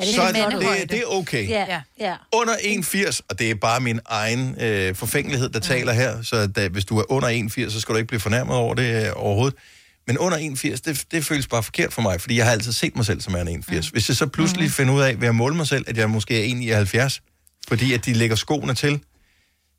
Er 0.01 0.05
det 0.05 0.15
så 0.15 0.23
er 0.23 0.33
det, 0.33 0.81
det, 0.81 0.91
det 0.91 0.99
er 0.99 1.07
okay. 1.07 1.49
Ja, 1.49 1.81
ja. 2.01 2.15
Under 2.33 2.55
1,80, 2.55 3.21
og 3.29 3.39
det 3.39 3.51
er 3.51 3.55
bare 3.55 3.81
min 3.81 4.01
egen 4.07 4.61
øh, 4.61 4.95
forfængelighed, 4.95 5.49
der 5.49 5.61
taler 5.61 5.93
her, 5.93 6.23
så 6.23 6.47
da, 6.47 6.69
hvis 6.69 6.85
du 6.85 6.99
er 6.99 7.13
under 7.13 7.29
1,80, 7.29 7.71
så 7.71 7.81
skal 7.81 7.93
du 7.93 7.97
ikke 7.97 8.09
blive 8.09 8.21
fornærmet 8.21 8.57
over 8.57 8.75
det 8.75 9.07
øh, 9.07 9.13
overhovedet. 9.17 9.59
Men 10.07 10.19
under 10.19 10.39
1,80, 10.39 10.81
det, 10.85 11.05
det 11.11 11.25
føles 11.25 11.47
bare 11.47 11.63
forkert 11.63 11.93
for 11.93 12.03
mig, 12.03 12.21
fordi 12.21 12.37
jeg 12.37 12.45
har 12.45 12.53
altid 12.53 12.73
set 12.73 12.97
mig 12.97 13.07
selv 13.07 13.21
som 13.21 13.35
er 13.35 13.41
en 13.41 13.65
1,80. 13.69 13.91
Hvis 13.91 14.09
jeg 14.09 14.17
så 14.17 14.27
pludselig 14.27 14.65
mm. 14.65 14.71
finder 14.71 14.95
ud 14.95 15.01
af, 15.01 15.21
ved 15.21 15.29
at 15.29 15.35
måle 15.35 15.57
mig 15.57 15.67
selv, 15.67 15.85
at 15.89 15.97
jeg 15.97 16.11
måske 16.11 16.51
er 16.71 17.15
1,79, 17.19 17.65
fordi 17.69 17.93
at 17.93 18.07
de 18.07 18.13
lægger 18.13 18.37
skoene 18.37 18.75
til, 18.75 19.01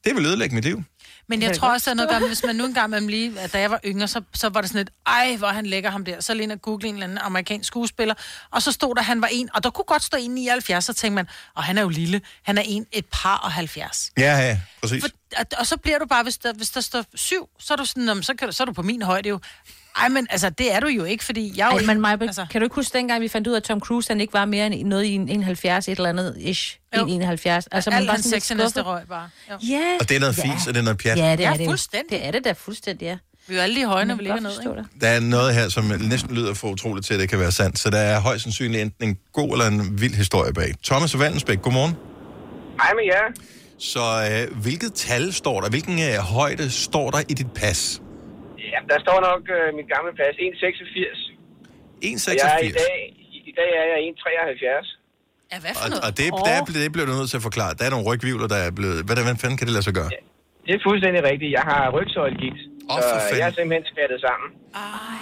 det 0.04 0.16
vil 0.16 0.26
ødelægge 0.26 0.56
mit 0.56 0.64
liv. 0.64 0.84
Men 1.32 1.42
jeg 1.42 1.58
tror 1.58 1.70
også, 1.74 1.90
er 1.90 1.94
noget 1.94 2.10
gammelt, 2.10 2.30
hvis 2.30 2.44
man 2.46 2.56
nu 2.56 2.66
engang 2.66 2.90
med 2.90 3.02
lige, 3.02 3.40
at 3.40 3.54
da 3.54 3.60
jeg 3.60 3.72
var 3.72 3.80
yngre, 3.86 4.08
så, 4.08 4.22
så 4.34 4.50
var 4.50 4.62
det 4.62 4.70
sådan 4.70 4.82
et, 4.82 4.90
ej, 5.08 5.36
hvor 5.36 5.48
han 5.48 5.66
lægger 5.66 5.90
ham 5.90 6.06
der. 6.06 6.22
Så 6.22 6.34
lige 6.34 6.54
og 6.54 6.62
google 6.62 6.88
en 6.88 6.94
eller 6.96 7.04
anden 7.04 7.18
amerikansk 7.18 7.68
skuespiller, 7.68 8.14
og 8.52 8.62
så 8.62 8.72
stod 8.72 8.96
der, 8.96 9.02
han 9.02 9.22
var 9.22 9.28
en, 9.32 9.50
og 9.54 9.64
der 9.64 9.70
kunne 9.70 9.86
godt 9.86 10.04
stå 10.04 10.18
1,79, 10.18 10.80
så 10.80 10.94
tænkte 10.94 11.16
man, 11.16 11.28
og 11.56 11.64
han 11.64 11.78
er 11.78 11.82
jo 11.82 11.90
lille, 11.90 12.22
han 12.44 12.58
er 12.58 12.64
en, 12.66 12.86
et 12.92 13.06
par 13.12 13.38
og 13.38 13.52
70. 13.52 14.12
Ja, 14.18 14.24
ja, 14.38 14.60
præcis. 14.82 15.04
For, 15.04 15.10
og, 15.38 15.46
og 15.60 15.68
så 15.68 15.78
bliver 15.78 16.00
du 16.00 16.06
bare, 16.06 16.24
hvis 16.24 16.38
der, 16.38 16.54
hvis 16.54 16.70
der 16.70 16.82
står 16.82 17.04
syv, 17.16 17.50
så 17.60 17.74
er 17.74 17.78
du 17.78 17.86
sådan, 17.86 18.04
"Nå, 18.04 18.22
så, 18.22 18.34
kan 18.34 18.48
du, 18.48 18.52
så 18.52 18.64
er 18.64 18.66
du 18.66 18.74
på 18.74 18.82
min 18.82 19.02
højde 19.02 19.30
jo. 19.30 19.40
Ej, 19.98 20.10
men 20.10 20.28
altså, 20.30 20.50
det 20.50 20.74
er 20.74 20.80
du 20.80 20.88
jo 20.88 21.04
ikke, 21.04 21.24
fordi 21.24 21.54
jeg 21.58 21.66
jo 21.66 21.70
Ej, 21.72 21.78
ikke- 21.78 21.88
men 21.88 22.02
Maja, 22.02 22.18
altså. 22.22 22.46
kan 22.52 22.62
du 22.62 22.66
ikke 22.66 22.76
huske 22.76 22.98
dengang, 22.98 23.22
vi 23.22 23.28
fandt 23.28 23.48
ud 23.48 23.54
af, 23.54 23.58
at 23.58 23.64
Tom 23.64 23.80
Cruise 23.80 24.10
han 24.10 24.22
ikke 24.22 24.34
var 24.34 24.46
mere 24.46 24.66
end 24.68 24.88
noget 24.88 25.04
i 25.04 25.12
en 25.16 25.30
71, 25.30 25.88
et 25.88 25.92
eller 25.98 26.10
andet 26.10 26.36
ish. 26.40 26.78
Jo. 26.98 27.06
En 27.06 27.10
71. 27.10 27.68
Altså, 27.72 27.90
Alt 27.90 28.00
man 28.00 28.08
var 28.08 28.18
sådan 28.22 28.32
lidt 28.32 28.52
er 28.52 28.56
næste 28.56 28.82
røg 28.82 29.02
bare. 29.10 29.30
Jo. 29.52 29.58
Ja. 29.70 29.82
Og 30.00 30.10
det 30.10 30.16
er 30.16 30.20
noget 30.20 30.36
fis, 30.36 30.68
og 30.68 30.74
det 30.74 30.80
er 30.80 30.84
noget 30.84 30.98
pjat. 30.98 31.18
Ja, 31.18 31.36
det 31.36 31.46
er 31.46 31.50
Ja, 31.52 31.58
det 31.58 31.64
jo. 31.66 31.70
fuldstændig. 31.70 32.10
Det 32.20 32.26
er 32.28 32.32
det 32.32 32.46
da 32.46 32.52
fuldstændig, 32.52 33.06
ja. 33.06 33.18
Vi 33.48 33.54
er 33.54 33.58
jo 33.58 33.64
alle 33.64 33.76
de 33.82 33.86
høje, 33.86 34.06
når 34.06 34.16
vi 34.16 34.24
ligger 34.24 34.40
ned, 34.40 34.52
ikke? 34.60 34.84
Der 35.02 35.08
er 35.08 35.20
noget 35.20 35.54
her, 35.56 35.70
som 35.70 35.84
næsten 36.00 36.36
lyder 36.36 36.54
for 36.54 36.70
utroligt 36.70 37.06
til, 37.08 37.14
at 37.14 37.20
det 37.20 37.30
kan 37.30 37.40
være 37.40 37.52
sandt. 37.52 37.80
Så 37.80 37.90
der 37.90 37.98
er 37.98 38.20
højst 38.20 38.44
sandsynligt 38.44 38.82
enten 38.82 39.10
en 39.10 39.18
god 39.34 39.52
eller 39.52 39.68
en 39.68 40.02
vild 40.02 40.14
historie 40.16 40.54
bag. 40.54 40.74
Thomas 40.86 41.20
Vandensbæk, 41.20 41.62
godmorgen. 41.62 41.96
Hej 42.82 42.92
med 42.94 43.04
jer. 43.06 43.44
Så 43.80 44.30
øh, 44.52 44.62
hvilket 44.62 44.94
tal 44.94 45.34
står 45.34 45.62
der? 45.62 45.70
Hvilken 45.70 46.00
øh, 46.00 46.16
højde 46.18 46.70
står 46.72 47.12
der 47.12 47.20
i 47.30 47.34
dit 47.34 47.52
pas? 47.52 48.02
Ja, 48.74 48.80
der 48.92 48.98
står 49.06 49.18
nok 49.30 49.42
øh, 49.58 49.68
mit 49.80 49.88
gamle 49.94 50.12
pas, 50.20 50.34
1,86. 50.36 51.20
1,86? 52.06 52.30
Og 52.30 52.36
Jeg 52.42 52.50
er 52.58 52.62
i, 52.70 52.72
dag, 52.84 52.96
i, 53.36 53.38
I 53.50 53.54
dag 53.60 53.70
er 53.82 53.86
jeg 53.94 54.00
1,73. 54.12 54.88
Ja, 55.52 55.58
hvad 55.64 55.74
Og, 55.84 55.88
og 56.08 56.12
det, 56.20 56.28
oh. 56.34 56.40
der, 56.48 56.56
det 56.86 56.92
bliver 56.96 57.08
du 57.10 57.14
nødt 57.20 57.30
til 57.34 57.40
at 57.42 57.46
forklare. 57.50 57.72
Der 57.80 57.84
er 57.88 57.92
nogle 57.96 58.06
rygvivler, 58.12 58.48
der 58.54 58.60
er 58.68 58.72
blevet... 58.80 58.98
Hvad, 59.06 59.16
hvad 59.28 59.36
fanden 59.44 59.58
kan 59.60 59.66
det 59.70 59.74
lade 59.78 59.86
sig 59.90 59.96
gøre? 60.02 60.12
Det 60.66 60.74
er 60.78 60.82
fuldstændig 60.90 61.22
rigtigt. 61.32 61.52
Jeg 61.58 61.66
har 61.72 61.82
rygsøjlegigt. 61.98 62.60
Åh, 62.92 62.98
så 63.02 63.10
for 63.14 63.20
fanden. 63.22 63.40
jeg 63.42 63.48
er 63.52 63.56
simpelthen 63.60 63.86
skvattet 63.92 64.20
sammen. 64.28 64.48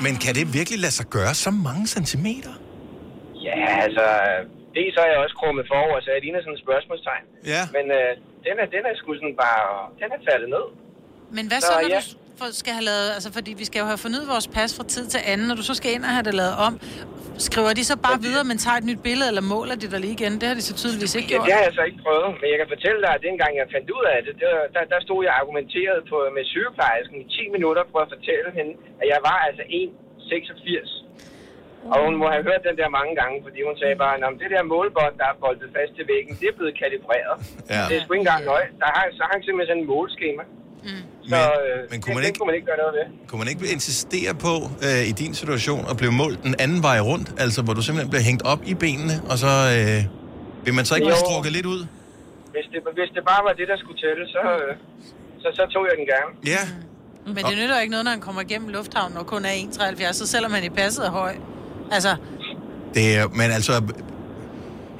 Men 0.06 0.14
kan 0.24 0.32
det 0.38 0.46
virkelig 0.60 0.80
lade 0.86 0.96
sig 1.00 1.08
gøre 1.18 1.34
så 1.46 1.52
mange 1.68 1.84
centimeter? 1.98 2.54
Ja, 3.48 3.58
altså... 3.86 4.06
Dels 4.78 4.92
så 4.96 5.00
er 5.06 5.10
jeg 5.14 5.20
også 5.26 5.36
krummet 5.42 5.64
forover, 5.72 5.98
så 6.06 6.10
jeg 6.16 6.20
ligner 6.26 6.40
sådan 6.46 6.58
et 6.60 6.64
spørgsmålstegn. 6.68 7.24
Ja. 7.54 7.64
Men, 7.76 7.86
øh, 8.00 8.10
den 8.48 8.56
er, 8.62 8.68
den 8.76 8.84
er 8.90 8.94
sgu 9.00 9.10
sådan 9.22 9.38
bare, 9.46 9.64
den 10.02 10.10
er 10.18 10.22
faldet 10.30 10.50
ned. 10.56 10.66
Men 11.38 11.44
hvad 11.50 11.60
så, 11.62 11.72
når 11.74 11.80
du 11.88 12.02
for- 12.08 12.18
skal 12.62 12.74
have 12.78 12.86
lavet... 12.92 13.08
Altså, 13.16 13.30
fordi 13.38 13.52
vi 13.62 13.66
skal 13.70 13.80
jo 13.84 13.88
have 13.92 14.02
fornyet 14.06 14.26
vores 14.34 14.48
pas 14.58 14.72
fra 14.78 14.84
tid 14.96 15.06
til 15.14 15.20
anden, 15.32 15.46
når 15.50 15.56
du 15.62 15.66
så 15.72 15.74
skal 15.80 15.90
ind 15.96 16.04
og 16.10 16.14
have 16.18 16.26
det 16.30 16.36
lavet 16.42 16.56
om. 16.68 16.74
Skriver 17.48 17.72
de 17.80 17.84
så 17.92 17.96
bare 18.08 18.20
videre, 18.28 18.44
men 18.50 18.56
tager 18.66 18.78
et 18.82 18.88
nyt 18.92 19.02
billede, 19.10 19.28
eller 19.32 19.46
måler 19.56 19.76
de 19.84 19.88
der 19.94 20.00
lige 20.06 20.16
igen? 20.20 20.34
Det 20.40 20.46
har 20.50 20.56
de 20.60 20.64
så 20.70 20.74
tydeligvis 20.82 21.14
ikke 21.20 21.30
Ja, 21.30 21.34
gjort. 21.36 21.46
det 21.48 21.54
har 21.58 21.64
jeg 21.70 21.74
så 21.80 21.84
ikke 21.90 22.00
prøvet, 22.08 22.30
men 22.42 22.48
jeg 22.52 22.58
kan 22.62 22.70
fortælle 22.76 23.00
dig, 23.06 23.12
at 23.18 23.22
dengang 23.28 23.52
jeg 23.62 23.66
fandt 23.76 23.88
ud 23.98 24.06
af 24.14 24.18
det, 24.28 24.34
var, 24.56 24.64
der, 24.76 24.84
der 24.94 25.00
stod 25.08 25.20
jeg 25.28 25.34
argumenteret 25.42 26.00
på, 26.12 26.18
med 26.38 26.44
sygeplejersken 26.54 27.18
i 27.24 27.26
10 27.38 27.56
minutter 27.56 27.84
for 27.92 28.00
at 28.06 28.10
fortælle 28.16 28.50
hende, 28.58 28.74
at 29.02 29.06
jeg 29.14 29.20
var 29.30 29.38
altså 29.48 29.64
1,86. 29.82 30.90
Og 31.94 31.98
hun 32.06 32.14
må 32.22 32.26
have 32.36 32.44
hørt 32.50 32.62
den 32.70 32.76
der 32.82 32.90
mange 33.00 33.14
gange, 33.22 33.36
fordi 33.46 33.60
hun 33.68 33.76
sagde 33.82 33.96
bare, 34.04 34.16
at 34.18 34.24
det 34.44 34.50
der 34.56 34.64
målbånd, 34.74 35.16
der 35.22 35.28
er 35.34 35.36
boldet 35.44 35.70
fast 35.78 35.92
til 35.98 36.06
væggen, 36.14 36.34
det 36.42 36.48
er 36.52 36.56
blevet 36.60 36.76
kalibreret. 36.84 37.36
Ja. 37.74 37.82
Det 37.90 37.94
er 37.98 38.02
sgu 38.04 38.10
ikke 38.14 38.26
engang 38.28 38.44
nøje. 38.54 38.68
Der 38.82 38.90
har, 38.96 39.04
så 39.18 39.22
har 39.26 39.32
han 39.36 39.42
simpelthen 39.46 39.70
sådan 39.72 39.84
en 39.84 39.90
måleskema. 39.94 40.44
Mm. 40.88 41.04
Så 41.30 41.36
Men- 41.36 41.82
øh, 41.84 41.92
men 41.92 41.98
kunne 42.02 42.14
man 42.16 42.22
det, 42.24 42.28
ikke- 42.30 42.40
kunne 42.40 42.50
man 42.52 42.56
ikke 42.56 42.70
gøre 42.72 42.78
noget 42.84 42.94
ved. 43.00 43.06
Kunne 43.30 43.40
man 43.40 43.48
ikke 43.54 43.62
insistere 43.78 44.34
på 44.46 44.54
øh, 44.88 45.02
i 45.12 45.14
din 45.24 45.34
situation 45.42 45.82
at 45.92 45.96
blive 46.02 46.12
målt 46.22 46.40
den 46.44 46.56
anden 46.64 46.84
vej 46.84 47.00
rundt? 47.10 47.28
Altså, 47.44 47.60
hvor 47.66 47.74
du 47.78 47.82
simpelthen 47.82 48.10
bliver 48.10 48.24
hængt 48.30 48.44
op 48.52 48.62
i 48.72 48.74
benene, 48.84 49.16
og 49.32 49.38
så 49.44 49.52
øh, 49.78 50.00
vil 50.66 50.74
man 50.74 50.86
så 50.86 50.94
ikke 50.96 51.06
blive 51.10 51.20
Jo. 51.22 51.26
strukket 51.30 51.52
lidt 51.58 51.66
ud? 51.76 51.82
Hvis 52.54 52.66
det, 52.74 52.80
hvis 53.00 53.10
det 53.16 53.24
bare 53.32 53.42
var 53.48 53.54
det, 53.60 53.66
der 53.72 53.78
skulle 53.84 54.00
tælle, 54.06 54.24
så, 54.36 54.42
øh, 54.64 54.72
så, 55.42 55.48
så 55.58 55.64
tog 55.74 55.84
jeg 55.90 55.94
den 56.00 56.06
gerne. 56.14 56.32
Ja. 56.54 56.64
Men 57.36 57.42
det 57.50 57.56
nytter 57.62 57.76
jo 57.78 57.82
ikke 57.82 57.92
noget, 57.92 58.04
når 58.06 58.12
han 58.12 58.22
kommer 58.28 58.42
igennem 58.42 58.70
lufthavnen 58.70 59.18
og 59.18 59.26
kun 59.28 59.46
er 59.46 59.50
1,73, 59.50 60.14
så 60.14 60.28
selvom 60.28 60.52
han 60.52 60.64
i 60.64 60.70
passet 60.70 61.06
er 61.06 61.12
høj. 61.12 61.36
Altså, 61.92 62.16
Det 62.94 63.18
er, 63.18 63.28
men 63.28 63.52
altså, 63.58 63.74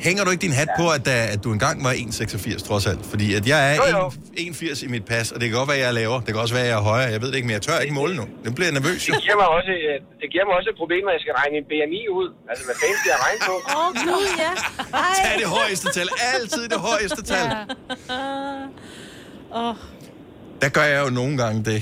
hænger 0.08 0.22
du 0.26 0.30
ikke 0.34 0.42
din 0.48 0.56
hat 0.62 0.70
på, 0.80 0.86
at, 0.98 1.08
at 1.08 1.40
du 1.44 1.50
engang 1.58 1.84
var 1.84 1.94
1,86 1.94 2.68
trods 2.68 2.86
alt? 2.92 3.04
Fordi 3.12 3.28
at 3.38 3.48
jeg 3.48 3.60
er 3.72 3.76
Jo, 3.76 3.98
jo. 3.98 4.06
1,80 4.38 4.86
i 4.86 4.88
mit 4.96 5.06
pas, 5.06 5.32
og 5.32 5.38
det 5.42 5.46
kan 5.50 5.58
godt 5.58 5.70
være, 5.70 5.78
at 5.78 5.84
jeg 5.84 5.90
er 5.94 5.98
lavere. 6.02 6.20
Det 6.26 6.32
kan 6.34 6.40
også 6.46 6.54
være, 6.58 6.64
at 6.68 6.70
jeg 6.74 6.78
er 6.82 6.86
højere. 6.92 7.10
Jeg 7.16 7.22
ved 7.22 7.28
det 7.32 7.36
ikke, 7.40 7.48
men 7.50 7.54
jeg 7.54 7.62
tør 7.68 7.80
ikke 7.86 7.96
måle 8.02 8.16
nu. 8.16 8.26
Nu 8.46 8.50
bliver 8.56 8.68
jeg 8.72 8.76
nervøs. 8.80 9.02
Jo. 9.10 9.14
Det 9.16 9.24
giver 9.28 9.38
mig 9.44 9.50
også, 9.58 9.72
øh, 9.88 9.96
det 10.22 10.28
giver 10.34 10.46
mig 10.50 10.54
også 10.60 10.70
et 10.74 10.78
problem, 10.82 11.02
når 11.08 11.14
jeg 11.18 11.22
skal 11.26 11.34
regne 11.40 11.54
min 11.58 11.66
BMI 11.72 12.02
ud. 12.20 12.28
Altså, 12.50 12.64
hvad 12.68 12.76
fanden 12.82 12.98
skal 13.02 13.10
jeg 13.16 13.20
regne 13.26 13.40
på? 13.50 13.56
Åh, 13.76 13.88
oh, 13.88 13.90
gud, 14.06 14.28
ja. 14.44 14.52
Ej. 14.94 15.16
Tag 15.24 15.34
det 15.44 15.50
højeste 15.58 15.88
tal. 15.98 16.08
Altid 16.34 16.64
det 16.74 16.80
højeste 16.90 17.22
tal. 17.32 17.48
Åh. 19.62 19.76
Der 20.62 20.70
gør 20.78 20.86
jeg 20.94 21.00
jo 21.06 21.10
nogle 21.20 21.38
gange 21.44 21.60
det. 21.72 21.82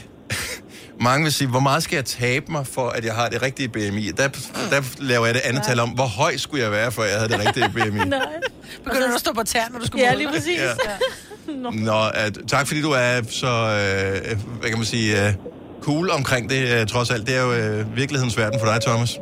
Mange 1.02 1.24
vil 1.24 1.34
sige, 1.34 1.48
hvor 1.48 1.60
meget 1.60 1.84
skal 1.84 1.96
jeg 1.96 2.06
tabe 2.06 2.52
mig, 2.52 2.68
for 2.68 2.90
at 2.90 3.06
jeg 3.06 3.14
har 3.14 3.30
det 3.30 3.42
rigtige 3.42 3.70
BMI? 3.70 4.12
Der, 4.18 4.28
der 4.72 4.82
laver 5.00 5.26
jeg 5.26 5.36
det 5.36 5.42
andet 5.46 5.64
tal 5.64 5.80
om, 5.80 5.90
hvor 5.90 6.06
høj 6.06 6.38
skulle 6.38 6.64
jeg 6.64 6.72
være, 6.72 6.92
for 6.92 7.02
at 7.04 7.10
jeg 7.10 7.18
havde 7.20 7.34
det 7.34 7.48
rigtige 7.48 7.70
BMI? 7.70 8.06
Nej. 8.18 8.20
Begynder 8.84 9.08
du 9.08 9.14
at 9.14 9.20
stå 9.20 9.34
på 9.34 9.44
tær, 9.44 9.62
når 9.72 9.80
du 9.80 9.86
skal 9.86 10.00
Ja, 10.00 10.14
lige 10.14 10.30
præcis. 10.30 10.60
Ja. 10.60 10.74
Nå, 11.74 12.08
at, 12.14 12.38
tak 12.48 12.68
fordi 12.68 12.82
du 12.82 12.92
er 12.92 13.22
så, 13.30 13.48
øh, 13.48 14.38
hvad 14.60 14.70
kan 14.70 14.78
man 14.78 14.86
sige, 14.86 15.28
øh, 15.28 15.34
cool 15.82 16.10
omkring 16.10 16.50
det, 16.50 16.80
øh, 16.82 16.88
trods 16.88 17.12
alt. 17.12 17.28
Det 17.28 17.36
er 17.36 17.42
jo 17.42 17.54
øh, 17.54 17.96
virkelighedens 17.96 18.38
verden 18.38 18.60
for 18.60 18.68
dig, 18.68 18.82
Thomas. 18.82 19.18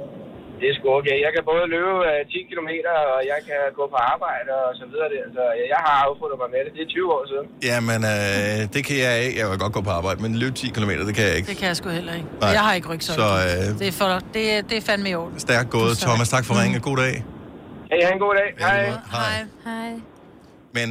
Det 0.59 0.65
er 0.71 0.75
sgu 0.77 0.85
okay. 0.99 1.17
Jeg 1.25 1.31
kan 1.35 1.43
både 1.51 1.63
løbe 1.75 1.93
øh, 2.09 2.19
10 2.31 2.37
km, 2.51 2.69
og 3.13 3.19
jeg 3.31 3.39
kan 3.49 3.59
gå 3.79 3.83
på 3.93 3.97
arbejde 4.13 4.49
og 4.65 4.71
så 4.79 4.85
videre. 4.91 5.07
Der. 5.13 5.21
Så 5.37 5.43
jeg- 5.59 5.69
jeg 5.75 5.81
har 5.87 5.95
affundet 6.07 6.37
mig 6.41 6.49
med 6.55 6.61
det. 6.65 6.71
Det 6.77 6.81
er 6.85 6.89
20 6.97 7.13
år 7.17 7.23
siden. 7.31 7.45
Jamen, 7.69 7.99
øh, 8.13 8.59
det 8.75 8.81
kan 8.87 8.97
jeg 9.05 9.13
ikke. 9.25 9.35
Jeg 9.39 9.45
vil 9.51 9.57
godt 9.65 9.73
gå 9.77 9.81
på 9.89 9.93
arbejde, 9.99 10.17
men 10.25 10.31
løbe 10.43 10.55
10 10.61 10.67
km, 10.75 10.91
det 11.09 11.13
kan 11.17 11.23
jeg 11.29 11.35
ikke. 11.39 11.47
Det 11.51 11.57
kan 11.61 11.67
jeg 11.71 11.77
sgu 11.79 11.87
heller 11.99 12.13
ikke. 12.19 12.29
Nej. 12.43 12.49
Jeg 12.57 12.63
har 12.67 12.73
ikke 12.77 12.87
rygsøjle. 12.93 13.21
Så, 13.21 13.27
øh, 13.49 13.79
Det 13.81 13.87
er, 13.91 13.95
for, 14.01 14.07
det, 14.35 14.43
er, 14.53 14.59
det 14.69 14.75
er 14.81 14.83
fandme 14.89 15.09
i 15.13 15.15
orden. 15.21 15.37
Stærkt 15.47 15.69
gået, 15.77 15.93
Thomas. 16.05 16.27
Tak 16.35 16.43
for 16.47 16.53
Mm. 16.53 16.59
ringen. 16.61 16.81
God 16.89 16.97
dag. 17.05 17.15
Hey, 17.91 17.99
have 18.05 18.13
en 18.17 18.21
god 18.25 18.33
dag. 18.41 18.49
Hej. 18.65 18.85
Hej. 19.17 19.37
Hej. 19.69 19.91
Men... 20.77 20.89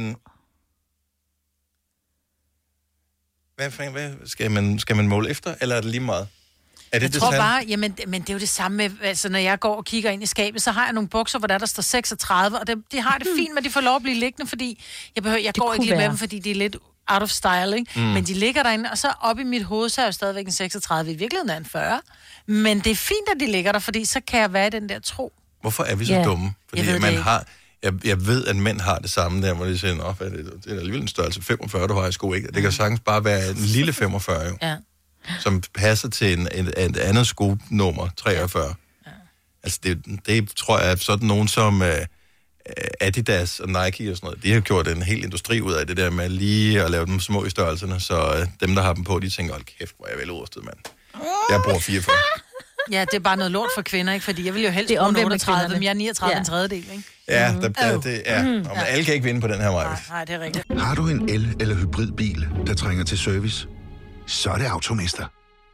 Hvad, 3.57 3.71
fanden- 3.71 3.93
hvad 3.93 4.09
skal, 4.25 4.51
man, 4.51 4.79
skal 4.79 4.95
man 4.95 5.07
måle 5.07 5.29
efter, 5.29 5.49
eller 5.61 5.75
er 5.75 5.81
det 5.81 5.89
lige 5.95 6.05
meget? 6.13 6.27
Er 6.91 6.99
det 6.99 7.03
Jeg 7.03 7.13
det 7.13 7.21
tror 7.21 7.31
bare, 7.31 7.63
jamen, 7.67 7.97
men 8.07 8.21
det 8.21 8.29
er 8.29 8.33
jo 8.33 8.39
det 8.39 8.49
samme 8.49 8.77
med, 8.77 8.89
altså 9.03 9.29
når 9.29 9.39
jeg 9.39 9.59
går 9.59 9.75
og 9.75 9.85
kigger 9.85 10.09
ind 10.11 10.23
i 10.23 10.25
skabet, 10.25 10.61
så 10.61 10.71
har 10.71 10.83
jeg 10.85 10.93
nogle 10.93 11.09
bukser, 11.09 11.39
hvor 11.39 11.47
der, 11.47 11.57
der 11.57 11.65
står 11.65 11.81
36, 11.81 12.59
og 12.59 12.67
det, 12.67 12.77
de 12.91 13.01
har 13.01 13.17
det 13.17 13.27
fint 13.37 13.49
med, 13.53 13.57
at 13.57 13.63
de 13.63 13.69
får 13.69 13.81
lov 13.81 13.95
at 13.95 14.01
blive 14.01 14.17
liggende, 14.19 14.49
fordi 14.49 14.83
jeg, 15.15 15.23
behøver, 15.23 15.41
jeg 15.41 15.55
Det 15.55 15.61
går 15.63 15.73
ikke 15.73 15.85
lige 15.85 15.97
med 15.97 16.05
dem, 16.09 16.17
fordi 16.17 16.39
de 16.39 16.51
er 16.51 16.55
lidt 16.55 16.75
out 17.07 17.21
of 17.23 17.29
style, 17.29 17.77
ikke? 17.77 17.91
Mm. 17.95 18.01
Mm. 18.01 18.07
Men 18.07 18.23
de 18.23 18.33
ligger 18.33 18.63
derinde, 18.63 18.91
og 18.91 18.97
så 18.97 19.07
op 19.21 19.39
i 19.39 19.43
mit 19.43 19.63
hoved, 19.63 19.89
så 19.89 20.01
er 20.01 20.05
jeg 20.05 20.07
jo 20.07 20.11
stadigvæk 20.11 20.45
en 20.45 20.51
36, 20.51 21.11
i 21.11 21.15
virkeligheden 21.15 21.49
er 21.49 21.57
en 21.57 21.65
40. 21.65 22.01
Men 22.47 22.79
det 22.79 22.91
er 22.91 22.95
fint, 22.95 23.29
at 23.35 23.39
de 23.39 23.51
ligger 23.51 23.71
der, 23.71 23.79
fordi 23.79 24.05
så 24.05 24.19
kan 24.27 24.39
jeg 24.39 24.53
være 24.53 24.67
i 24.67 24.69
den 24.69 24.89
der 24.89 24.99
tro. 24.99 25.33
Hvorfor 25.61 25.83
er 25.83 25.95
vi 25.95 26.05
så 26.05 26.13
Ja. 26.13 26.23
dumme? 26.23 26.53
Fordi 26.69 26.79
Jeg 26.79 26.85
ved 26.87 26.93
det 26.93 27.01
man 27.01 27.11
ikke. 27.11 27.23
har... 27.23 27.45
Jeg, 27.83 27.93
jeg 28.05 28.25
ved, 28.25 28.45
at 28.45 28.55
mænd 28.55 28.81
har 28.81 28.99
det 28.99 29.09
samme 29.09 29.47
der, 29.47 29.53
hvor 29.53 29.65
de 29.65 29.77
siger, 29.79 30.03
at 30.03 30.19
det, 30.19 30.53
det 30.65 30.71
er 30.73 30.77
alligevel 30.77 31.01
en 31.01 31.07
størrelse 31.07 31.41
45, 31.41 31.87
du 31.87 31.93
har 31.93 32.07
i 32.07 32.11
sko, 32.11 32.33
ikke? 32.33 32.47
Det 32.47 32.61
kan 32.61 32.71
sagtens 32.71 32.99
bare 32.99 33.23
være 33.25 33.49
en 33.49 33.55
lille 33.55 33.93
45, 33.93 34.45
jo, 34.47 34.57
Ja. 34.61 34.75
Som 35.39 35.63
passer 35.73 36.09
til 36.09 36.39
en, 36.39 36.47
en, 36.55 36.67
et 36.67 36.97
andet 36.97 37.27
skonummer, 37.27 38.09
43. 38.17 38.63
Ja. 39.05 39.11
Altså, 39.63 39.79
det, 39.83 40.03
det 40.25 40.49
tror 40.55 40.79
jeg 40.79 40.91
er 40.91 40.95
sådan 40.95 41.27
nogen 41.27 41.47
som 41.47 41.81
uh, 41.81 41.87
Adidas 43.01 43.59
og 43.59 43.67
Nike 43.67 44.11
og 44.11 44.17
sådan 44.17 44.27
noget, 44.27 44.43
de 44.43 44.51
har 44.53 44.59
gjort 44.59 44.87
en 44.87 45.01
hel 45.01 45.23
industri 45.23 45.61
ud 45.61 45.73
af 45.73 45.87
det 45.87 45.97
der 45.97 46.09
med 46.09 46.29
lige 46.29 46.81
at 46.83 46.91
lave 46.91 47.05
dem 47.05 47.19
små 47.19 47.45
i 47.45 47.49
størrelserne, 47.49 47.99
så 47.99 48.33
uh, 48.41 48.67
dem, 48.67 48.75
der 48.75 48.81
har 48.81 48.93
dem 48.93 49.03
på, 49.03 49.19
de 49.19 49.29
tænker, 49.29 49.53
hold 49.53 49.63
kæft, 49.79 49.95
hvor 49.97 50.05
er 50.05 50.09
jeg 50.11 50.19
vel 50.19 50.29
overstået, 50.29 50.65
mand. 50.65 50.77
Jeg 51.49 51.61
bruger 51.63 51.79
44. 51.79 52.15
Ja, 52.91 53.01
det 53.11 53.13
er 53.13 53.19
bare 53.19 53.37
noget 53.37 53.51
lort 53.51 53.69
for 53.75 53.81
kvinder, 53.81 54.13
ikke? 54.13 54.23
Fordi 54.25 54.45
jeg 54.45 54.53
vil 54.53 54.63
jo 54.63 54.69
helst 54.69 54.89
Det 54.89 54.97
bruge 54.97 55.09
en 55.09 55.15
omvendt 55.15 55.27
med 55.29 55.33
38, 55.35 55.59
kvinderne. 55.59 55.75
men 55.75 55.83
jeg 55.83 55.89
er 55.89 55.93
39 55.93 56.33
Ja. 56.33 56.39
en 56.39 56.45
tredjedel, 56.45 56.77
ikke? 56.77 57.03
Ja, 57.27 57.53
der, 57.61 57.69
der, 57.69 58.01
det, 58.01 58.21
ja. 58.25 58.41
Mm. 58.43 58.49
Og, 58.49 58.53
men 58.75 58.85
alle 58.87 59.05
kan 59.05 59.13
ikke 59.13 59.23
vinde 59.23 59.41
på 59.41 59.47
den 59.47 59.61
her 59.61 59.69
vej. 59.69 59.97
Nej, 60.09 60.25
det 60.25 60.35
er 60.35 60.39
rigtigt. 60.39 60.65
Har 60.79 60.95
du 60.95 61.07
en 61.07 61.29
el- 61.29 61.55
eller 61.59 61.75
hybridbil, 61.75 62.47
der 62.67 62.73
trænger 62.73 63.03
til 63.03 63.17
service? 63.17 63.67
Så 64.27 64.49
er 64.49 64.57
det 64.57 64.65
Automester. 64.65 65.25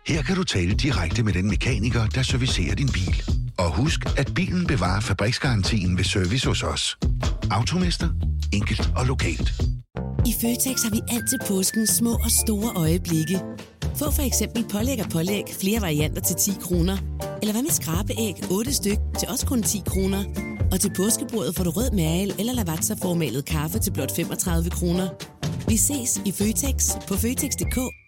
Her 0.07 0.21
kan 0.21 0.35
du 0.35 0.43
tale 0.43 0.73
direkte 0.73 1.23
med 1.23 1.33
den 1.33 1.47
mekaniker, 1.47 2.07
der 2.07 2.23
servicerer 2.23 2.75
din 2.75 2.89
bil. 2.93 3.23
Og 3.57 3.75
husk, 3.75 3.99
at 4.17 4.31
bilen 4.35 4.67
bevarer 4.67 4.99
fabriksgarantien 4.99 5.97
ved 5.97 6.03
service 6.03 6.47
hos 6.47 6.63
os. 6.63 6.97
Automester. 7.51 8.09
Enkelt 8.53 8.91
og 8.95 9.05
lokalt. 9.05 9.51
I 10.25 10.33
Føtex 10.41 10.83
har 10.83 10.91
vi 10.91 11.01
altid 11.09 11.39
påsken 11.47 11.87
små 11.87 12.13
og 12.13 12.31
store 12.31 12.71
øjeblikke. 12.75 13.39
Få 13.95 14.11
for 14.11 14.21
eksempel 14.21 14.65
pålæg 14.71 14.99
og 15.03 15.09
pålæg 15.11 15.43
flere 15.61 15.81
varianter 15.81 16.21
til 16.21 16.35
10 16.35 16.51
kroner. 16.61 16.97
Eller 17.41 17.53
hvad 17.53 17.63
med 17.63 17.71
skrabeæg 17.71 18.35
8 18.51 18.73
styk 18.73 18.97
til 19.19 19.27
også 19.29 19.45
kun 19.45 19.63
10 19.63 19.81
kroner. 19.85 20.23
Og 20.71 20.79
til 20.79 20.91
påskebordet 20.97 21.55
får 21.55 21.63
du 21.63 21.69
rød 21.69 21.91
mal 21.91 22.33
eller 22.39 22.53
lavatserformalet 22.53 23.45
kaffe 23.45 23.79
til 23.79 23.91
blot 23.91 24.15
35 24.15 24.69
kroner. 24.69 25.07
Vi 25.67 25.77
ses 25.77 26.21
i 26.25 26.31
Føtex 26.31 26.95
på 27.07 27.15
Føtex.dk 27.15 28.00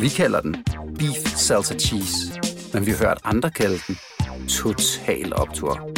Vi 0.00 0.08
kalder 0.08 0.40
den 0.40 0.56
Beef 0.98 1.36
Salsa 1.36 1.74
Cheese, 1.78 2.16
men 2.72 2.86
vi 2.86 2.90
har 2.90 2.98
hørt 2.98 3.18
andre 3.24 3.50
kalde 3.50 3.78
den 3.86 3.98
Total 4.48 5.36
Optor. 5.36 5.90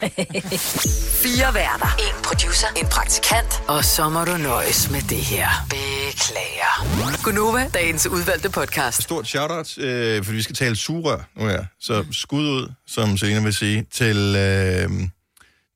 Fire 1.22 1.54
værter. 1.54 1.86
En 1.98 2.22
producer. 2.24 2.66
En 2.76 2.86
praktikant. 2.86 3.62
Og 3.68 3.84
så 3.84 4.08
må 4.08 4.24
du 4.24 4.36
nøjes 4.36 4.90
med 4.90 5.00
det 5.00 5.18
her. 5.18 5.48
Beklager. 5.70 7.22
Gunova, 7.24 7.70
dagens 7.74 8.06
udvalgte 8.06 8.50
podcast. 8.50 9.02
Stort 9.02 9.26
shout-out, 9.26 9.78
øh, 9.78 10.24
fordi 10.24 10.36
vi 10.36 10.42
skal 10.42 10.56
tale 10.56 10.76
sugerør 10.76 11.28
nu 11.36 11.46
her. 11.46 11.64
Så 11.80 12.04
skud 12.12 12.48
ud, 12.48 12.72
som 12.86 13.16
Selina 13.16 13.40
vil 13.40 13.54
sige, 13.54 13.86
til, 13.92 14.16
øh, 14.36 14.90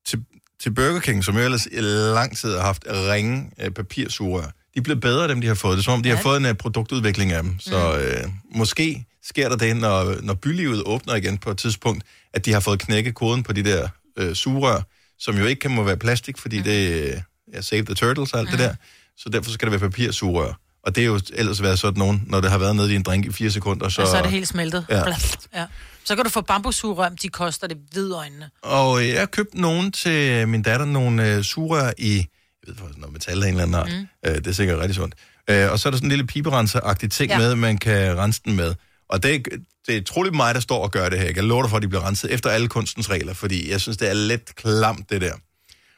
til, 0.06 0.24
til 0.62 0.74
Burger 0.74 1.00
King, 1.00 1.24
som 1.24 1.36
jo 1.36 1.40
ellers 1.40 1.66
i 1.66 1.80
lang 1.80 2.36
tid 2.36 2.54
har 2.54 2.62
haft 2.62 2.84
ringe 2.88 3.50
øh, 3.60 3.70
papirsugerør. 3.70 4.50
De 4.74 4.78
er 4.78 4.82
blevet 4.82 5.00
bedre, 5.00 5.28
dem 5.28 5.40
de 5.40 5.46
har 5.46 5.54
fået. 5.54 5.76
Det 5.76 5.82
er 5.82 5.84
som 5.84 5.94
om, 5.94 6.02
de 6.02 6.08
har 6.08 6.22
fået 6.22 6.36
en 6.36 6.46
øh, 6.46 6.54
produktudvikling 6.54 7.32
af 7.32 7.42
dem. 7.42 7.60
Så 7.60 7.98
øh, 7.98 8.28
måske 8.54 9.06
sker 9.24 9.48
der 9.48 9.56
det, 9.56 9.76
når, 9.76 10.16
når 10.22 10.34
bylivet 10.34 10.82
åbner 10.86 11.14
igen 11.14 11.38
på 11.38 11.50
et 11.50 11.58
tidspunkt, 11.58 12.04
at 12.34 12.44
de 12.44 12.52
har 12.52 12.60
fået 12.60 12.78
knækket 12.78 13.14
koden 13.14 13.42
på 13.42 13.52
de 13.52 13.64
der 13.64 13.88
øh, 14.16 14.34
sugerør, 14.34 14.80
som 15.18 15.38
jo 15.38 15.44
ikke 15.44 15.60
kan 15.60 15.70
må 15.70 15.82
være 15.82 15.96
plastik, 15.96 16.38
fordi 16.38 16.60
det 16.60 17.08
er 17.14 17.20
ja, 17.54 17.60
save 17.60 17.84
the 17.84 17.94
turtles 17.94 18.32
og 18.32 18.40
alt 18.40 18.50
det 18.50 18.58
der. 18.58 18.74
Så 19.16 19.28
derfor 19.28 19.50
skal 19.50 19.70
det 19.70 19.80
være 19.80 19.90
papirsugerør. 19.90 20.52
Og 20.82 20.96
det 20.96 21.02
er 21.02 21.06
jo 21.06 21.20
ellers 21.34 21.62
været 21.62 21.78
sådan 21.78 21.98
nogen, 21.98 22.22
når 22.26 22.40
det 22.40 22.50
har 22.50 22.58
været 22.58 22.76
nede 22.76 22.92
i 22.92 22.96
en 22.96 23.02
drink 23.02 23.26
i 23.26 23.32
fire 23.32 23.50
sekunder. 23.50 23.88
Så, 23.88 24.02
og 24.02 24.08
så 24.08 24.16
er 24.16 24.22
det 24.22 24.30
helt 24.30 24.48
smeltet. 24.48 24.86
Ja. 24.90 24.96
Ja. 24.96 25.14
ja. 25.54 25.66
Så 26.04 26.16
kan 26.16 26.24
du 26.24 26.30
få 26.30 26.40
bambussugerør, 26.40 27.08
de 27.08 27.28
koster 27.28 27.66
det 27.66 27.76
hvide 27.92 28.16
øjnene. 28.16 28.50
Og 28.62 29.08
jeg 29.08 29.30
købte 29.30 29.60
nogen 29.60 29.92
til 29.92 30.48
min 30.48 30.62
datter, 30.62 30.86
nogle 30.86 31.34
øh, 31.34 31.42
sugerør 31.42 31.92
i 31.98 32.26
jeg 32.66 32.72
ved 32.72 32.76
faktisk 32.76 32.98
noget 32.98 33.12
metal 33.12 33.42
af 33.42 33.46
en 33.48 33.54
eller 33.60 33.62
anden 33.62 33.74
art. 33.74 33.90
Mm. 34.24 34.30
Øh, 34.30 34.34
det 34.36 34.46
er 34.46 34.52
sikkert 34.52 34.78
rigtig 34.78 34.94
sundt. 34.94 35.14
Øh, 35.50 35.70
og 35.72 35.78
så 35.78 35.88
er 35.88 35.90
der 35.90 35.96
sådan 35.98 36.06
en 36.06 36.16
lille 36.16 36.26
piberenser-agtig 36.26 37.08
ting 37.10 37.30
Ja. 37.30 37.38
med, 37.38 37.54
man 37.54 37.78
kan 37.78 38.16
rense 38.18 38.40
den 38.44 38.56
med. 38.56 38.74
Og 39.08 39.22
det, 39.22 39.34
er- 39.34 39.56
det 39.86 39.96
er 39.96 40.02
troligt 40.02 40.34
mig, 40.34 40.54
der 40.54 40.60
står 40.60 40.82
og 40.82 40.90
gør 40.90 41.08
det 41.08 41.18
her. 41.18 41.26
Jeg 41.26 41.34
kan 41.34 41.44
love 41.44 41.62
dig 41.62 41.70
for, 41.70 41.76
at 41.76 41.82
de 41.82 41.88
bliver 41.88 42.06
renset 42.06 42.32
efter 42.32 42.50
alle 42.50 42.68
kunstens 42.68 43.10
regler, 43.10 43.34
fordi 43.34 43.70
jeg 43.70 43.80
synes, 43.80 43.96
det 43.96 44.08
er 44.08 44.14
lidt 44.14 44.54
klamt, 44.56 45.10
det 45.10 45.20
der. 45.20 45.32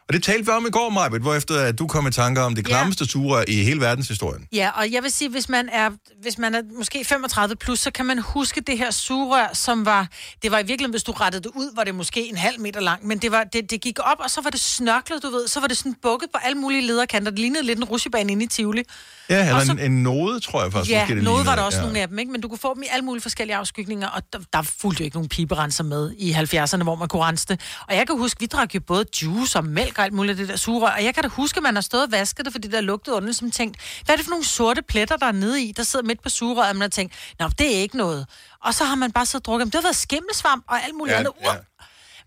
Og 0.09 0.14
det 0.14 0.22
talte 0.22 0.44
vi 0.44 0.50
om 0.50 0.66
i 0.66 0.70
går, 0.70 0.90
Majbet, 0.90 1.20
hvor 1.22 1.34
efter 1.34 1.61
at 1.61 1.78
du 1.78 1.86
kom 1.86 2.07
i 2.07 2.11
tanker 2.11 2.42
om 2.42 2.55
det 2.55 2.64
klammeste 2.64 3.07
sugerør 3.07 3.44
i 3.48 3.62
hele 3.62 3.80
verdenshistorien. 3.80 4.46
Ja, 4.53 4.70
og 4.76 4.92
jeg 4.92 5.03
vil 5.03 5.11
sige, 5.12 5.30
hvis 5.30 5.48
man 5.48 5.68
er, 5.72 5.90
hvis 6.22 6.38
man 6.38 6.55
er 6.55 6.62
måske 6.78 7.05
35 7.05 7.57
plus, 7.57 7.78
så 7.80 7.90
kan 7.90 8.07
man 8.07 8.18
huske 8.18 8.61
det 8.61 8.78
her 8.78 8.90
sugerør, 8.90 9.48
som 9.53 9.86
var, 9.86 10.09
det 10.42 10.50
var 10.50 10.59
i 10.59 10.62
virkeligheden, 10.62 10.90
hvis 10.90 11.03
du 11.03 11.12
rettede 11.12 11.42
det 11.42 11.50
ud, 11.55 11.76
var 11.76 11.84
det 11.84 11.94
måske 11.94 12.28
en 12.28 12.36
halv 12.36 12.61
meter 12.61 12.80
lang, 12.80 13.07
men 13.07 13.18
det, 13.18 13.32
var, 13.32 13.44
det, 13.44 13.70
det 13.70 13.80
gik 13.80 13.98
op, 14.03 14.16
og 14.20 14.30
så 14.30 14.40
var 14.40 14.50
det 14.50 14.61
snørklet, 14.61 15.22
du 15.22 15.30
ved, 15.30 15.48
så 15.48 15.61
var 15.61 15.66
det 15.66 15.76
sådan 15.76 15.94
bukket 16.03 16.28
på 16.32 16.38
alle 16.44 16.59
mulige 16.59 16.86
lederkanter. 16.86 17.30
Det 17.30 17.38
lignede 17.40 17.66
lidt 17.66 17.78
en 17.78 17.84
rusjebane 17.84 18.32
inde 18.32 18.44
i 18.44 18.48
Tivoli. 18.48 18.82
Ja, 19.30 19.40
eller 19.40 19.55
Og 19.55 19.66
så- 19.66 19.72
en, 19.72 19.78
en 19.78 20.03
node, 20.03 20.40
tror 20.40 20.62
jeg 20.62 20.72
faktisk. 20.72 20.90
Ja, 20.92 21.03
måske, 21.03 21.14
det 21.14 21.22
noget 21.24 21.46
var 21.46 21.55
der 21.57 21.62
også 21.62 21.78
ja. 21.78 21.84
nogle 21.84 22.00
af 22.00 22.09
dem, 22.09 22.18
ikke? 22.18 22.32
men 22.32 22.40
du 22.40 22.48
kunne 22.48 22.59
få 22.59 22.74
dem 22.74 22.82
i 22.82 22.86
alle 22.90 23.05
mulige 23.05 23.22
forskellige 23.22 23.57
afskygninger, 23.57 24.09
og 24.09 24.22
der, 24.32 24.38
der 24.53 24.62
fulgte 24.62 25.00
jo 25.00 25.05
ikke 25.05 25.16
nogen 25.16 25.28
piberenser 25.28 25.84
med 25.84 26.12
i 26.18 26.32
70'erne, 26.32 26.82
hvor 26.82 26.94
man 26.94 27.09
kunne 27.09 27.22
rense 27.22 27.46
det. 27.48 27.61
Og 27.88 27.96
jeg 27.96 28.07
kan 28.07 28.18
huske, 28.18 28.40
vi 28.40 28.46
drak 28.46 28.74
jo 28.74 28.80
både 28.80 29.05
juice 29.22 29.59
og 29.59 29.64
mælk 29.64 29.91
og 29.99 30.05
alt 30.05 30.12
muligt 30.12 30.38
det 30.38 30.49
der 30.49 30.57
sugerør, 30.57 30.90
og 30.90 31.05
jeg 31.05 31.14
kan 31.14 31.22
da 31.22 31.28
huske, 31.28 31.57
at 31.57 31.62
man 31.62 31.74
har 31.74 31.82
stået 31.82 32.03
og 32.03 32.12
vasket 32.12 32.45
det, 32.45 32.53
fordi 32.53 32.68
der 32.68 32.80
lugtede 32.80 33.16
underligt, 33.16 33.38
som 33.38 33.51
tænkt, 33.51 33.76
hvad 34.05 34.14
er 34.14 34.16
det 34.16 34.24
for 34.26 34.30
nogle 34.30 34.45
sorte 34.45 34.82
pletter, 34.82 35.16
der 35.16 35.26
er 35.26 35.32
nede 35.32 35.62
i, 35.62 35.72
der 35.72 35.82
sidder 35.82 36.05
midt 36.07 36.22
på 36.22 36.28
sugerøret, 36.28 36.70
og 36.70 36.76
man 36.76 36.80
har 36.82 36.88
tænkt, 36.88 37.14
nå, 37.38 37.49
det 37.59 37.76
er 37.76 37.80
ikke 37.80 37.97
noget. 37.97 38.26
Og 38.64 38.74
så 38.74 38.84
har 38.84 38.95
man 38.95 39.12
bare 39.12 39.26
og 39.34 39.45
drukket, 39.45 39.66
det 39.66 39.74
har 39.74 39.82
været 39.82 39.97
skimmelsvamp 39.97 40.64
og 40.68 40.84
alt 40.84 40.95
muligt 40.95 41.14
Ja, 41.14 41.18
andet. 41.18 41.32
ja. 41.43 41.53
Ja. 41.53 41.59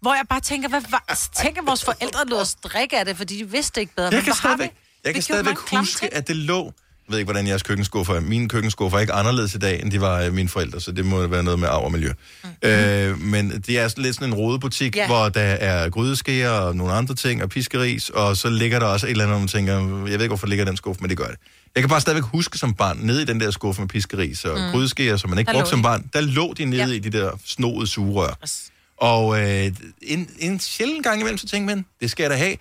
Hvor 0.01 0.13
jeg 0.13 0.23
bare 0.29 0.39
tænker, 0.41 0.69
hvad, 0.69 0.81
hvad 0.81 1.33
tænker 1.35 1.61
vores 1.61 1.83
forældre 1.83 2.25
lod 2.25 2.39
os 2.41 2.55
drikke 2.55 2.99
af 2.99 3.05
det, 3.05 3.17
fordi 3.17 3.37
de 3.37 3.49
vidste 3.51 3.81
ikke 3.81 3.95
bedre. 3.95 4.09
Jeg 4.13 4.23
kan 4.23 4.33
stadigvæk, 4.33 4.75
jeg 5.03 5.13
kan 5.13 5.23
stadigvæk 5.23 5.57
huske, 5.57 6.13
at 6.13 6.27
det 6.27 6.35
lå... 6.35 6.71
Jeg 7.07 7.11
ved 7.13 7.19
ikke, 7.19 7.25
hvordan 7.31 7.47
jeres 7.47 7.63
køkkenskuffer 7.63 8.13
er. 8.13 8.19
Mine 8.19 8.49
køkkenskuffer 8.49 8.97
er 8.97 9.01
ikke 9.01 9.13
anderledes 9.13 9.55
i 9.55 9.57
dag, 9.57 9.81
end 9.81 9.91
de 9.91 10.01
var 10.01 10.21
øh, 10.21 10.33
mine 10.33 10.49
forældre, 10.49 10.81
så 10.81 10.91
det 10.91 11.05
må 11.05 11.27
være 11.27 11.43
noget 11.43 11.59
med 11.59 11.67
arv 11.67 11.83
og 11.83 11.91
miljø. 11.91 12.11
Mm. 12.43 12.69
Øh, 12.69 13.21
men 13.21 13.51
det 13.67 13.79
er 13.79 13.87
sådan 13.87 14.03
lidt 14.03 14.15
sådan 14.15 14.27
en 14.29 14.33
rodebutik, 14.33 14.95
Ja. 14.95 15.01
ja. 15.01 15.07
hvor 15.07 15.29
der 15.29 15.41
er 15.41 15.89
grydeskeer 15.89 16.49
og 16.49 16.75
nogle 16.75 16.93
andre 16.93 17.15
ting, 17.15 17.43
og 17.43 17.49
piskeris, 17.49 18.09
og 18.09 18.37
så 18.37 18.49
ligger 18.49 18.79
der 18.79 18.85
også 18.85 19.07
et 19.07 19.11
eller 19.11 19.23
andet, 19.23 19.33
hvor 19.33 19.39
man 19.39 19.47
tænker, 19.47 19.73
jeg 19.73 20.05
ved 20.05 20.11
ikke, 20.11 20.27
hvorfor 20.27 20.47
ligger 20.47 20.65
den 20.65 20.77
skuffe, 20.77 21.01
men 21.01 21.09
det 21.09 21.17
gør 21.17 21.25
det. 21.27 21.35
Jeg 21.75 21.83
kan 21.83 21.89
bare 21.89 22.01
stadigvæk 22.01 22.23
huske 22.23 22.57
som 22.57 22.73
barn, 22.73 22.97
nede 23.01 23.21
i 23.21 23.25
den 23.25 23.39
der 23.39 23.51
skuffe 23.51 23.81
med 23.81 23.89
piskeris 23.89 24.45
og 24.45 24.57
Mm. 24.59 24.71
grydeskeer, 24.71 25.17
som 25.17 25.29
man 25.29 25.39
ikke 25.39 25.47
Der 25.49 25.53
lå 25.53 25.59
brugte 25.59 25.69
som 25.69 25.79
de. 25.79 25.83
barn, 25.83 26.09
der 26.13 26.21
lå 26.21 26.53
de 26.53 26.65
nede 26.65 26.83
Ja. 26.83 26.87
i 26.91 26.99
de 26.99 27.09
der 27.09 27.31
snoede 27.45 27.87
sugerør. 27.87 28.33
Og 28.97 29.39
øh, 29.41 29.71
en, 30.01 30.29
en 30.39 30.59
sjældent 30.59 31.03
gang 31.03 31.19
imellem, 31.19 31.37
så 31.37 31.47
tænker 31.47 31.75
man, 31.75 31.85
det 32.01 32.11
skal 32.11 32.23
jeg 32.23 32.29
da 32.31 32.35
have. 32.35 32.55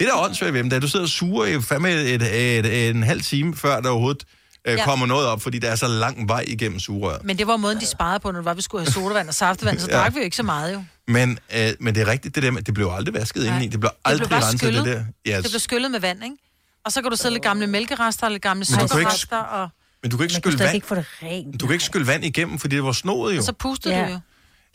Det 0.00 0.08
der 0.08 0.14
er 0.14 0.24
åndssvagt 0.24 0.52
ved 0.54 0.60
dem, 0.60 0.70
da 0.70 0.78
du 0.78 0.88
sidder 0.88 1.04
og 1.04 1.08
suger 1.10 1.46
i 1.46 1.60
fandme 1.62 1.90
et, 1.92 2.22
et, 2.22 2.22
et, 2.58 2.88
en 2.90 3.02
halv 3.02 3.20
time, 3.22 3.56
før 3.56 3.80
der 3.80 3.88
overhovedet 3.90 4.24
øh, 4.64 4.74
Ja. 4.78 4.84
kommer 4.84 5.06
noget 5.06 5.26
op, 5.26 5.42
fordi 5.42 5.58
der 5.58 5.70
er 5.70 5.74
så 5.76 5.86
lang 5.88 6.28
vej 6.28 6.44
igennem 6.48 6.78
sugerøret. 6.80 7.24
Men 7.24 7.38
det 7.38 7.46
var 7.46 7.56
måden, 7.56 7.80
de 7.80 7.86
sparede 7.86 8.20
på, 8.20 8.30
når 8.30 8.38
det 8.38 8.44
var, 8.44 8.54
vi 8.54 8.62
skulle 8.62 8.84
have 8.84 8.92
sodavand 8.92 9.28
og 9.28 9.34
saftevand, 9.34 9.78
så 9.78 9.86
Ja. 9.90 9.96
drak 9.96 10.14
vi 10.14 10.18
jo 10.18 10.24
ikke 10.24 10.36
så 10.36 10.42
meget 10.42 10.72
jo. 10.74 10.84
Men, 11.08 11.38
øh, 11.56 11.68
men 11.80 11.94
det 11.94 12.00
er 12.00 12.06
rigtigt, 12.06 12.34
det 12.34 12.42
der 12.42 12.50
med, 12.50 12.62
det 12.62 12.74
blev 12.74 12.90
aldrig 12.92 13.14
vasket 13.14 13.44
indeni. 13.44 13.66
Det 13.66 13.80
blev 13.80 13.90
Det 13.90 13.98
aldrig 14.04 14.28
blev 14.28 14.38
bare 14.40 14.48
renset, 14.48 14.60
det 14.68 14.74
skyllet. 14.78 15.04
der. 15.26 15.36
Yes. 15.36 15.42
Det 15.42 15.50
blev 15.52 15.60
skyllet 15.60 15.90
med 15.90 16.00
vand, 16.00 16.24
ikke? 16.24 16.36
Og 16.84 16.92
så 16.92 17.02
kan 17.02 17.10
du 17.10 17.16
sidde 17.16 17.34
lidt 17.34 17.42
gamle 17.42 17.66
mælkerester, 17.66 18.28
lidt 18.28 18.42
gamle 18.42 18.60
ikke- 18.62 18.88
sukkerrester, 18.88 19.36
og 19.36 19.68
Men 20.02 20.10
du 20.10 20.16
kan 20.16 20.24
ikke 20.24 20.34
skylle 20.34 20.58
vand. 20.58 20.74
ikke 20.74 20.86
få 20.86 20.94
det 20.94 21.04
rent. 21.22 21.60
Du 21.60 21.66
kan 21.66 21.72
ikke 21.72 21.84
skylle 21.84 22.06
vand 22.06 22.24
igennem, 22.24 22.58
fordi 22.58 22.76
det 22.76 22.84
var 22.84 22.92
snoet 22.92 23.36
jo. 23.36 23.42
så 23.42 23.52
pustede 23.52 23.94
Ja. 23.96 24.06
du 24.06 24.10
jo. 24.12 24.20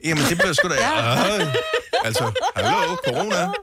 Jamen, 0.03 0.23
det 0.29 0.37
bliver 0.37 0.53
sgu 0.53 0.67
da... 0.69 0.73
ja. 0.75 1.51
Altså, 2.05 2.31
hallo, 2.55 2.95
corona. 3.07 3.35
Det 3.41 3.53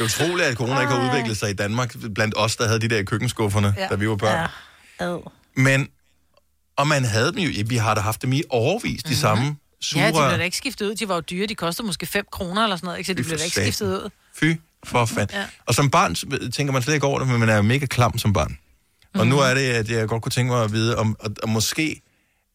er 0.00 0.04
utroligt, 0.04 0.48
at 0.48 0.56
corona 0.56 0.80
ikke 0.80 0.92
har 0.92 1.08
udviklet 1.08 1.36
sig 1.36 1.50
i 1.50 1.52
Danmark, 1.52 1.94
blandt 2.14 2.34
os, 2.36 2.56
der 2.56 2.66
havde 2.66 2.80
de 2.80 2.88
der 2.88 2.98
i 2.98 3.04
køkkenskufferne, 3.04 3.74
Ja. 3.78 3.86
da 3.88 3.94
vi 3.94 4.08
var 4.08 4.16
børn. 4.16 4.48
Ja. 5.00 5.16
Men, 5.56 5.88
og 6.76 6.86
man 6.86 7.04
havde 7.04 7.32
dem 7.32 7.38
jo, 7.38 7.62
vi 7.66 7.76
har 7.76 7.94
da 7.94 8.00
haft 8.00 8.22
dem 8.22 8.32
i 8.32 8.42
overvis, 8.48 9.02
de 9.02 9.16
samme 9.16 9.56
Ja, 9.94 10.06
de 10.06 10.12
blev 10.12 10.38
da 10.38 10.44
ikke 10.44 10.56
skiftet 10.56 10.86
ud. 10.90 10.94
De 10.94 11.08
var 11.08 11.14
jo 11.14 11.20
dyre. 11.20 11.46
De 11.46 11.54
kostede 11.54 11.86
måske 11.86 12.06
5 12.06 12.26
kroner 12.32 12.62
eller 12.62 12.76
sådan 12.76 12.86
noget, 12.86 12.98
ikke? 12.98 13.06
Så 13.06 13.14
de 13.14 13.22
blev 13.22 13.38
da 13.38 13.44
ikke 13.44 13.60
skiftet 13.60 13.86
ud. 13.86 14.10
Fy 14.36 14.44
for 14.84 15.04
fanden. 15.06 15.36
Ja. 15.36 15.44
Og 15.66 15.74
som 15.74 15.90
barn 15.90 16.14
tænker 16.52 16.72
man 16.72 16.82
slet 16.82 16.94
ikke 16.94 17.06
over 17.06 17.18
det, 17.18 17.28
men 17.28 17.40
man 17.40 17.48
er 17.48 17.56
jo 17.56 17.62
mega 17.62 17.86
klam 17.86 18.18
som 18.18 18.32
barn. 18.32 18.58
Og 19.14 19.20
Mhm. 19.20 19.28
nu 19.28 19.38
er 19.38 19.54
det, 19.54 19.70
at 19.72 19.90
jeg 19.90 20.08
godt 20.08 20.22
kunne 20.22 20.30
tænke 20.32 20.52
mig 20.52 20.64
at 20.64 20.72
vide, 20.72 20.96
om 20.98 21.16
og, 21.20 21.30
og 21.42 21.48
måske 21.48 22.02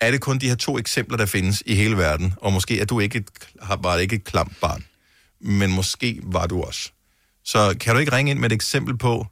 er 0.01 0.11
det 0.11 0.21
kun 0.21 0.37
de 0.39 0.47
her 0.47 0.55
to 0.55 0.77
eksempler, 0.77 1.17
der 1.17 1.25
findes 1.25 1.63
i 1.65 1.75
hele 1.75 1.97
verden, 1.97 2.33
og 2.37 2.53
måske 2.53 2.79
er 2.79 2.85
du 2.85 2.99
ikke 2.99 3.17
et, 3.17 3.29
har- 3.61 3.79
var 3.83 3.97
ikke 3.97 4.15
et 4.15 4.23
klamt 4.23 4.59
barn, 4.61 4.85
men 5.39 5.71
måske 5.71 6.19
var 6.23 6.47
du 6.47 6.61
også. 6.63 6.91
Så 7.45 7.75
kan 7.79 7.93
du 7.93 7.99
ikke 7.99 8.11
ringe 8.11 8.31
ind 8.31 8.39
med 8.39 8.49
et 8.51 8.53
eksempel 8.55 8.97
på, 8.97 9.27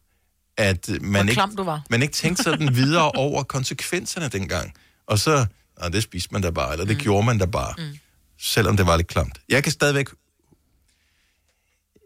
at 0.57 0.89
man 1.01 1.22
ikke, 1.30 1.41
man 1.89 2.01
ikke 2.01 2.13
tænkte 2.13 2.43
sådan 2.43 2.76
videre 2.82 3.11
over 3.11 3.43
konsekvenserne 3.43 4.28
dengang. 4.30 4.74
Og 5.07 5.20
så, 5.20 5.45
nej, 5.80 5.89
det 5.89 6.03
spiste 6.03 6.30
man 6.32 6.41
da 6.41 6.49
bare, 6.49 6.72
eller 6.72 6.86
det 6.86 6.97
mm. 6.97 7.03
gjorde 7.03 7.26
man 7.26 7.38
da 7.38 7.45
bare, 7.45 7.74
mm. 7.78 7.97
selvom 8.39 8.78
det 8.78 8.88
var 8.88 8.97
lidt 8.97 9.07
klamt. 9.07 9.39
Jeg 9.49 9.63
kan 9.63 9.72
stadigvæk 9.72 10.07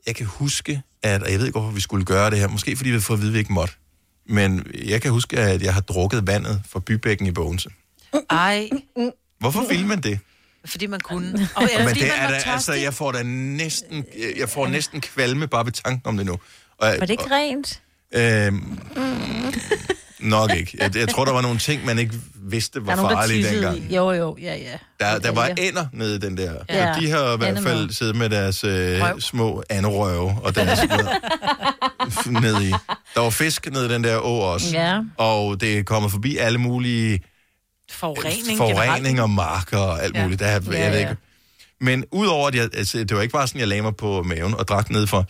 jeg 0.07 0.15
kan 0.15 0.25
huske, 0.25 0.81
at, 1.03 1.23
og 1.23 1.31
jeg 1.31 1.39
ved 1.39 1.45
ikke, 1.47 1.59
hvorfor 1.59 1.75
vi 1.75 1.81
skulle 1.81 2.05
gøre 2.05 2.29
det 2.31 2.39
her, 2.39 2.47
måske 2.47 2.75
fordi 2.75 2.89
vi 2.89 2.95
har 2.95 3.01
fået 3.01 3.17
at 3.17 3.21
vide, 3.21 3.29
at 3.29 3.33
vi 3.33 3.39
ikke 3.39 3.53
måtte, 3.53 3.73
men 4.25 4.67
jeg 4.85 5.01
kan 5.01 5.11
huske, 5.11 5.37
at 5.39 5.61
jeg 5.61 5.73
har 5.73 5.81
drukket 5.81 6.27
vandet 6.27 6.61
fra 6.69 6.79
bybækken 6.79 7.27
i 7.27 7.31
Bogense. 7.31 7.69
Ej, 8.29 8.69
Hvorfor 9.39 9.63
vil 9.69 9.85
man 9.85 10.01
det? 10.01 10.19
fordi 10.65 10.87
man 10.87 10.99
kunne. 10.99 11.49
Og, 11.55 11.63
eller 11.63 11.77
Men 11.79 11.87
fordi 11.87 11.99
det 11.99 12.09
man 12.21 12.31
er 12.33 12.39
da, 12.39 12.51
altså, 12.51 12.73
jeg 12.73 12.93
får 12.93 13.11
da 13.11 13.23
næsten, 13.23 14.05
jeg 14.37 14.49
får 14.49 14.67
næsten 14.67 15.01
kvalme 15.01 15.47
bare 15.47 15.65
ved 15.65 15.71
tanken 15.71 16.01
om 16.07 16.17
det 16.17 16.25
nu. 16.25 16.33
Og, 16.33 16.39
Var 16.79 16.95
det 17.05 17.09
ikke 17.09 17.31
rent? 17.31 17.81
Øhm, 18.15 18.79
nok 20.19 20.51
ikke. 20.55 20.77
Jeg, 20.79 20.95
jeg 20.95 21.09
tror, 21.09 21.25
der 21.25 21.31
var 21.31 21.41
nogle 21.41 21.59
ting, 21.59 21.85
man 21.85 21.99
ikke 21.99 22.13
vidste 22.35 22.79
Der 22.79 22.85
var 22.85 22.91
er 22.91 22.95
nogen, 22.95 23.09
der 23.11 23.17
farlige 23.17 23.49
dengang. 23.49 23.77
i. 23.91 23.95
Jo, 23.95 24.11
jo, 24.11 24.37
ja, 24.41 24.55
ja. 24.55 24.77
Der, 24.99 25.19
der 25.19 25.31
var 25.31 25.47
Ja. 25.47 25.53
ender 25.57 25.85
nede 25.93 26.15
i 26.15 26.19
den 26.19 26.37
der. 26.37 26.53
Ja. 26.69 26.87
Ja. 26.87 26.99
De 26.99 27.09
har 27.09 27.33
i 27.33 27.37
hvert 27.37 27.63
fald 27.63 27.89
siddet 27.91 28.15
med 28.15 28.29
deres 28.29 28.63
øh, 28.63 29.01
Røv. 29.01 29.19
små 29.21 29.63
anerøve 29.69 30.37
og 30.43 30.55
deres 30.55 30.79
ned 32.41 32.61
i. 32.61 32.69
Der 33.15 33.19
var 33.21 33.29
fisk 33.29 33.71
nede 33.71 33.85
i 33.85 33.89
den 33.89 34.03
der 34.03 34.17
å 34.17 34.21
også. 34.53 34.77
Ja. 34.77 34.99
Og 35.17 35.61
det 35.61 35.79
er 35.79 35.83
kommet 35.83 36.11
forbi 36.11 36.37
alle 36.37 36.57
mulige 36.59 37.19
Forurening, 37.93 38.57
forurening 38.57 39.21
og 39.21 39.29
marker 39.29 39.77
og 39.77 40.03
alt 40.03 40.15
Ja. 40.15 40.23
muligt. 40.23 40.39
Der, 40.39 40.45
er- 40.45 40.51
Ja, 40.51 40.57
jeg 40.83 40.91
ved 40.91 40.99
ja. 40.99 41.09
ikke. 41.09 41.21
Men 41.81 42.05
udover 42.11 42.47
at 42.47 42.55
jeg, 42.55 42.69
altså, 42.73 42.97
det 42.97 43.15
var 43.15 43.21
ikke 43.21 43.31
bare 43.31 43.47
sådan, 43.47 43.59
jeg 43.59 43.67
lagde 43.67 43.81
mig 43.83 43.95
på 43.95 44.23
maven 44.23 44.53
og 44.55 44.67
drak 44.67 44.89
ned 44.89 45.07
for 45.07 45.25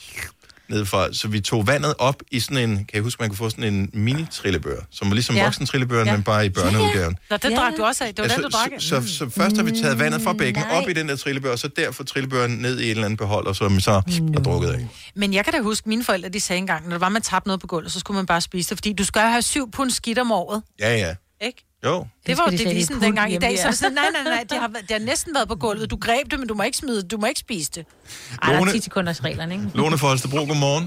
nedefra. 0.70 1.14
Så 1.14 1.28
vi 1.28 1.40
tog 1.40 1.68
vandet 1.68 1.94
op 1.98 2.16
i 2.32 2.40
sådan 2.40 2.58
en, 2.70 2.76
kan 2.78 2.88
jeg 2.94 3.02
huske, 3.04 3.22
man 3.24 3.30
kunne 3.30 3.38
få 3.38 3.50
sådan 3.50 3.74
en 3.74 3.90
mini-trillebør, 3.94 4.82
som 4.92 5.08
var 5.10 5.14
ligesom 5.14 5.36
Ja. 5.36 5.42
ja. 5.42 5.48
voksen-trillebøren, 5.48 6.06
Ja. 6.06 6.12
ja. 6.12 6.18
men 6.18 6.24
bare 6.24 6.46
i 6.46 6.50
børneudgaven. 6.50 7.16
Nå, 7.30 7.38
det 7.38 7.50
Ja. 7.52 7.56
drak 7.56 7.74
du 7.78 7.84
også 7.84 8.04
af. 8.04 8.16
Det 8.16 8.22
var 8.24 8.30
den, 8.36 8.44
du 8.44 8.50
drak 8.50 8.70
så, 8.80 8.88
så, 9.02 9.16
så 9.18 9.30
først 9.30 9.56
har 9.56 9.64
vi 9.64 9.72
taget 9.82 10.00
vandet 10.00 10.22
fra 10.22 10.34
bækken 10.34 10.64
Nej. 10.64 10.78
op 10.78 10.90
i 10.90 10.94
den 10.94 11.10
der 11.10 11.16
trillebør, 11.16 11.52
og 11.52 11.60
så 11.60 11.68
derfor 11.68 12.04
trillebøren 12.04 12.52
ned 12.52 12.80
i 12.80 12.84
en 12.86 12.90
eller 12.90 13.06
anden 13.06 13.18
beholder, 13.18 13.54
som 13.54 13.76
vi 13.76 13.82
så 13.82 13.92
har 13.92 14.02
drukket 14.44 14.70
af. 14.70 14.88
Men 15.16 15.34
jeg 15.34 15.44
kan 15.44 15.54
da 15.54 15.60
huske, 15.62 15.90
mine 15.90 16.04
forældre, 16.04 16.30
de 16.30 16.40
sagde 16.40 16.58
engang, 16.58 16.84
når 16.84 16.92
det 16.92 17.02
var, 17.02 17.10
man 17.10 17.22
tabte 17.22 17.48
noget 17.48 17.62
på 17.62 17.68
gulvet, 17.68 17.92
så 17.92 18.00
skulle 18.00 18.16
man 18.16 18.26
bare 18.26 18.42
spise 18.42 18.70
det, 18.70 18.78
fordi 18.78 18.94
du 18.94 19.04
skal 19.04 19.22
have 19.22 19.42
syv 19.42 19.72
pund 19.72 19.92
skidt 19.92 20.20
om 20.20 20.32
året, 20.32 20.62
Ja, 20.80 20.96
ja. 20.98 21.16
ikke? 21.42 21.66
Jo. 21.88 21.96
Det 22.28 22.34
var 22.38 22.44
jo 22.48 22.54
i 22.54 22.58
devisen 22.58 23.02
dengang. 23.02 23.28
I 23.34 23.38
dag, 23.38 23.54
så 23.58 23.64
er 23.64 23.68
ja. 23.68 23.72
det 23.72 23.78
sådan, 23.84 23.98
nej, 24.02 24.10
nej, 24.18 24.24
nej, 24.36 24.44
det 24.52 24.58
har, 24.64 24.68
det 24.68 24.92
har 25.00 25.04
næsten 25.12 25.36
været 25.38 25.48
på 25.54 25.58
gulvet. 25.66 25.92
Du 25.92 25.98
greb 26.08 26.26
det, 26.32 26.38
men 26.40 26.48
du 26.52 26.56
må 26.60 26.64
ikke 26.70 26.78
smide 26.84 26.98
det. 27.02 27.12
Du 27.12 27.18
må 27.22 27.26
ikke 27.32 27.40
spise 27.48 27.70
det. 27.76 27.84
Ej, 27.86 28.50
der 28.54 28.60
er 28.60 28.66
Lone- 28.66 28.72
10 28.72 28.82
sekunders 28.88 29.20
reglerne, 29.28 29.52
ikke? 29.56 29.66
Lone 29.80 29.98
for 30.02 30.08
Holstebro, 30.08 30.40
godmorgen. 30.52 30.86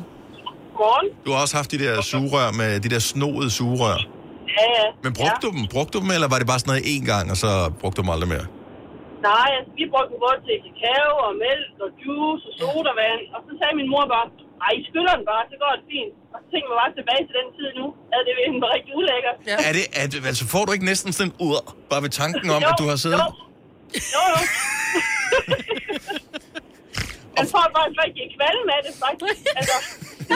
Morgen. 0.83 1.09
Du 1.25 1.29
har 1.33 1.39
også 1.45 1.57
haft 1.61 1.71
de 1.75 1.79
der 1.85 1.95
sugerør 2.13 2.49
med 2.61 2.71
de 2.85 2.89
der 2.95 3.03
snoede 3.11 3.49
sugerør. 3.59 3.99
Ja, 4.59 4.67
ja. 4.79 4.87
Men 5.05 5.11
brugte 5.19 5.41
du 5.47 5.51
dem? 5.57 5.63
Brugte 5.75 5.93
du 5.97 6.01
dem, 6.05 6.11
eller 6.17 6.29
var 6.33 6.39
det 6.43 6.47
bare 6.53 6.61
sådan 6.63 6.71
noget 6.75 6.85
én 6.95 7.05
gang, 7.13 7.25
og 7.33 7.37
så 7.45 7.51
brugte 7.81 7.97
du 7.99 8.03
dem 8.05 8.11
aldrig 8.15 8.29
mere? 8.35 8.47
Nej, 9.31 9.49
altså, 9.59 9.71
vi 9.79 9.85
brugte 9.93 10.11
den 10.13 10.19
både 10.25 10.39
til 10.47 10.57
kakao 10.67 11.13
og 11.27 11.33
mælk 11.45 11.71
og 11.85 11.91
juice 12.03 12.45
og 12.49 12.53
sodavand. 12.61 13.23
Og 13.35 13.41
så 13.47 13.51
sagde 13.61 13.75
min 13.81 13.89
mor 13.95 14.05
bare, 14.15 14.27
ej, 14.65 14.73
I 14.81 14.83
skyller 14.89 15.13
den 15.19 15.25
bare, 15.31 15.43
så 15.53 15.57
går 15.63 15.71
det 15.79 15.85
fint. 15.93 16.13
Og 16.35 16.39
så 16.43 16.47
tænker 16.53 16.67
man 16.73 16.79
bare 16.83 16.93
tilbage 17.01 17.23
til 17.29 17.35
den 17.41 17.49
tid 17.59 17.69
nu. 17.81 17.87
At 18.15 18.21
det 18.27 18.33
var 18.65 18.71
rigtig 18.77 18.93
ulækker. 19.01 19.33
Ja. 19.51 19.57
Er 19.69 19.73
det, 19.79 19.85
er 20.01 20.07
det, 20.13 20.19
altså 20.31 20.45
får 20.55 20.63
du 20.67 20.71
ikke 20.77 20.89
næsten 20.93 21.11
sådan 21.19 21.35
ud, 21.47 21.55
bare 21.91 22.03
ved 22.07 22.13
tanken 22.23 22.49
om, 22.57 22.61
Jo, 22.63 22.69
at 22.71 22.77
du 22.83 22.87
har 22.93 22.99
siddet... 23.05 23.19
Jo, 23.21 23.29
jo. 24.15 24.23
jo. 24.33 24.39
Man 27.39 27.47
får 27.55 27.65
bare 27.77 27.89
rigtig 28.05 28.25
kvalme 28.37 28.69
af 28.77 28.81
det, 28.87 28.93
faktisk. 29.05 29.41
Altså, 29.61 29.77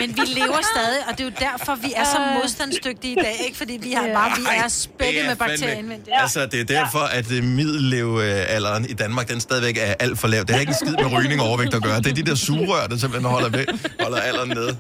Men 0.01 0.09
vi 0.19 0.25
lever 0.41 0.61
stadig, 0.75 1.01
og 1.09 1.13
det 1.17 1.23
er 1.27 1.29
jo 1.33 1.37
derfor, 1.49 1.73
vi 1.87 1.91
er 2.03 2.07
så 2.15 2.19
modstandsdygtige 2.37 3.13
i 3.17 3.21
dag, 3.27 3.37
ikke? 3.47 3.57
Fordi 3.63 3.75
vi, 3.87 3.91
har 3.99 4.07
bare, 4.21 4.31
vi 4.41 4.45
er 4.65 4.69
spækket 4.85 5.23
med 5.31 5.37
bakterier 5.45 5.79
indvendigt. 5.83 6.13
Altså, 6.25 6.41
det 6.53 6.59
er 6.65 6.69
derfor, 6.79 7.05
at 7.19 7.27
uh, 7.37 7.41
middellevealderen 7.61 8.85
i 8.93 8.97
Danmark, 9.03 9.27
den 9.33 9.41
stadigvæk 9.49 9.77
er 9.89 9.93
alt 10.05 10.17
for 10.23 10.29
lav. 10.33 10.43
Det 10.47 10.53
har 10.55 10.61
ikke 10.65 10.75
en 10.77 10.81
skid 10.85 10.97
med 11.05 11.09
rygning 11.17 11.39
og 11.43 11.47
overvægt 11.51 11.75
at 11.79 11.83
gøre. 11.89 11.99
Det 12.05 12.11
er 12.15 12.19
de 12.23 12.27
der 12.31 12.39
sugerør, 12.49 12.85
der 12.91 12.97
simpelthen 13.03 13.29
holder, 13.37 13.51
ved, 13.57 13.65
holder 14.05 14.19
alderen 14.29 14.51
nede. 14.61 14.73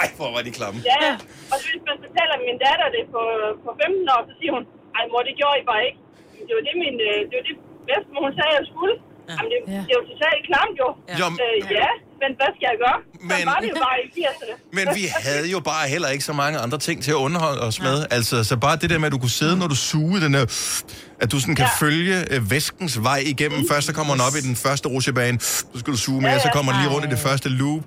Ej, 0.00 0.06
hvor 0.18 0.28
var 0.36 0.42
de 0.48 0.52
klamme. 0.58 0.76
ja, 0.92 1.08
og 1.52 1.56
så 1.60 1.66
hvis 1.72 1.82
man 1.90 1.96
fortæller 2.04 2.36
min 2.46 2.56
datter 2.66 2.88
det 2.96 3.04
på, 3.14 3.22
på 3.64 3.70
15 3.84 4.14
år, 4.14 4.20
så 4.28 4.32
siger 4.38 4.52
hun, 4.56 4.64
ej 4.98 5.04
mor, 5.12 5.20
det 5.28 5.34
gjorde 5.40 5.56
I 5.62 5.64
bare 5.72 5.82
ikke. 5.88 5.98
Men 6.36 6.42
Det 6.48 6.52
var 6.58 6.62
det, 6.68 6.74
min, 6.84 6.96
øh, 7.08 7.18
det 7.28 7.34
var 7.38 7.44
det 7.48 7.56
bedstemor, 7.88 8.20
hun 8.26 8.34
sagde, 8.38 8.52
jeg 8.60 8.66
skulle. 8.72 8.94
Jamen, 9.28 9.50
det, 9.52 9.58
det 9.66 9.92
er 9.94 9.98
jo 10.00 10.04
totalt 10.12 10.42
klamt, 10.50 10.74
jo. 10.82 10.88
Jo, 11.20 11.26
Øh, 11.44 11.72
ja, 11.80 11.90
men 12.22 12.30
hvad 12.38 12.50
skal 12.56 12.64
jeg 12.70 12.76
gøre? 12.84 12.98
Så 13.12 13.18
Men- 13.38 13.46
var 13.46 13.58
det 13.62 13.68
jo 13.68 13.74
bare 13.74 13.98
i 14.04 14.08
80'erne. 14.20 14.54
Men 14.72 14.88
vi 14.94 15.04
havde 15.22 15.50
jo 15.50 15.60
bare 15.60 15.88
heller 15.88 16.08
ikke 16.08 16.24
så 16.24 16.32
mange 16.32 16.58
andre 16.58 16.78
ting 16.78 17.02
til 17.04 17.10
at 17.10 17.14
underholde 17.14 17.60
os 17.60 17.80
med. 17.80 18.06
Altså, 18.10 18.44
så 18.44 18.56
bare 18.56 18.76
det 18.76 18.90
der 18.90 18.98
med, 18.98 19.06
at 19.06 19.12
du 19.12 19.18
kunne 19.18 19.30
sidde, 19.30 19.56
når 19.58 19.66
du 19.66 19.74
sugede 19.74 20.24
den 20.24 20.34
der... 20.34 20.46
At 21.20 21.32
du 21.32 21.40
sådan 21.40 21.54
kan 21.54 21.66
ja. 21.80 21.86
følge 21.86 22.24
øh, 22.34 22.50
væskens 22.50 23.02
vej 23.02 23.22
igennem. 23.26 23.68
Først 23.70 23.86
så 23.86 23.92
kommer 23.94 24.14
den 24.14 24.22
op 24.22 24.32
i 24.38 24.40
den 24.40 24.56
første 24.56 24.88
rutsjebane, 24.88 25.40
så 25.40 25.66
skal 25.78 25.92
du 25.92 25.98
suge 25.98 26.20
mere, 26.20 26.30
Ja, 26.30 26.36
ja. 26.36 26.42
så 26.42 26.48
kommer 26.52 26.72
den 26.72 26.80
lige 26.82 26.90
rundt 26.94 27.06
i 27.06 27.10
det 27.10 27.18
første 27.18 27.48
loop, 27.48 27.82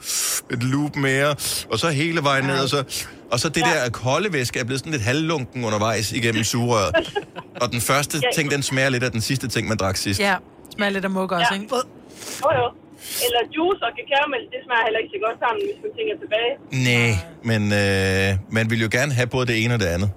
et 0.52 0.64
loop 0.64 0.96
mere, 0.96 1.36
og 1.72 1.80
så 1.80 1.90
hele 1.90 2.24
vejen 2.24 2.46
ned, 2.46 2.60
og 2.60 2.70
så, 2.70 2.84
og 3.32 3.40
så 3.40 3.50
det 3.50 3.64
der 3.64 3.90
kolde 3.90 4.34
væske 4.34 4.60
er 4.60 4.64
blevet 4.64 4.80
sådan 4.80 4.92
lidt 4.92 5.04
halvlunken 5.04 5.66
undervejs 5.66 6.12
igennem 6.12 6.44
sugerøret. 6.44 6.96
Og 7.62 7.72
den 7.72 7.82
første 7.82 8.22
ting, 8.36 8.52
den 8.52 8.64
smager 8.64 8.90
lidt 8.90 9.04
af 9.04 9.12
den 9.12 9.22
sidste 9.22 9.48
ting, 9.48 9.68
man 9.68 9.78
drak 9.78 9.98
sidst. 9.98 10.20
Ja, 10.20 10.36
smager 10.76 10.94
lidt 10.96 11.06
af 11.10 11.12
mug 11.18 11.32
også, 11.32 11.54
ikke? 11.58 11.68
Jo, 12.44 12.50
jo. 12.62 12.68
Eller 13.26 13.42
juice 13.56 13.82
og 13.88 13.92
kakaomælk, 13.98 14.46
det 14.54 14.60
smager 14.66 14.84
heller 14.88 15.00
ikke 15.04 15.12
så 15.16 15.20
godt 15.26 15.38
sammen, 15.44 15.62
hvis 15.68 15.80
man 15.86 15.92
tænker 15.98 16.16
tilbage. 16.24 16.52
Nej, 16.90 17.12
men 17.50 17.62
øh, 17.82 18.30
man 18.58 18.66
vil 18.72 18.80
jo 18.86 18.90
gerne 18.98 19.12
have 19.20 19.28
både 19.36 19.46
det 19.52 19.56
ene 19.64 19.74
og 19.78 19.80
det 19.84 19.90
andet. 19.96 20.10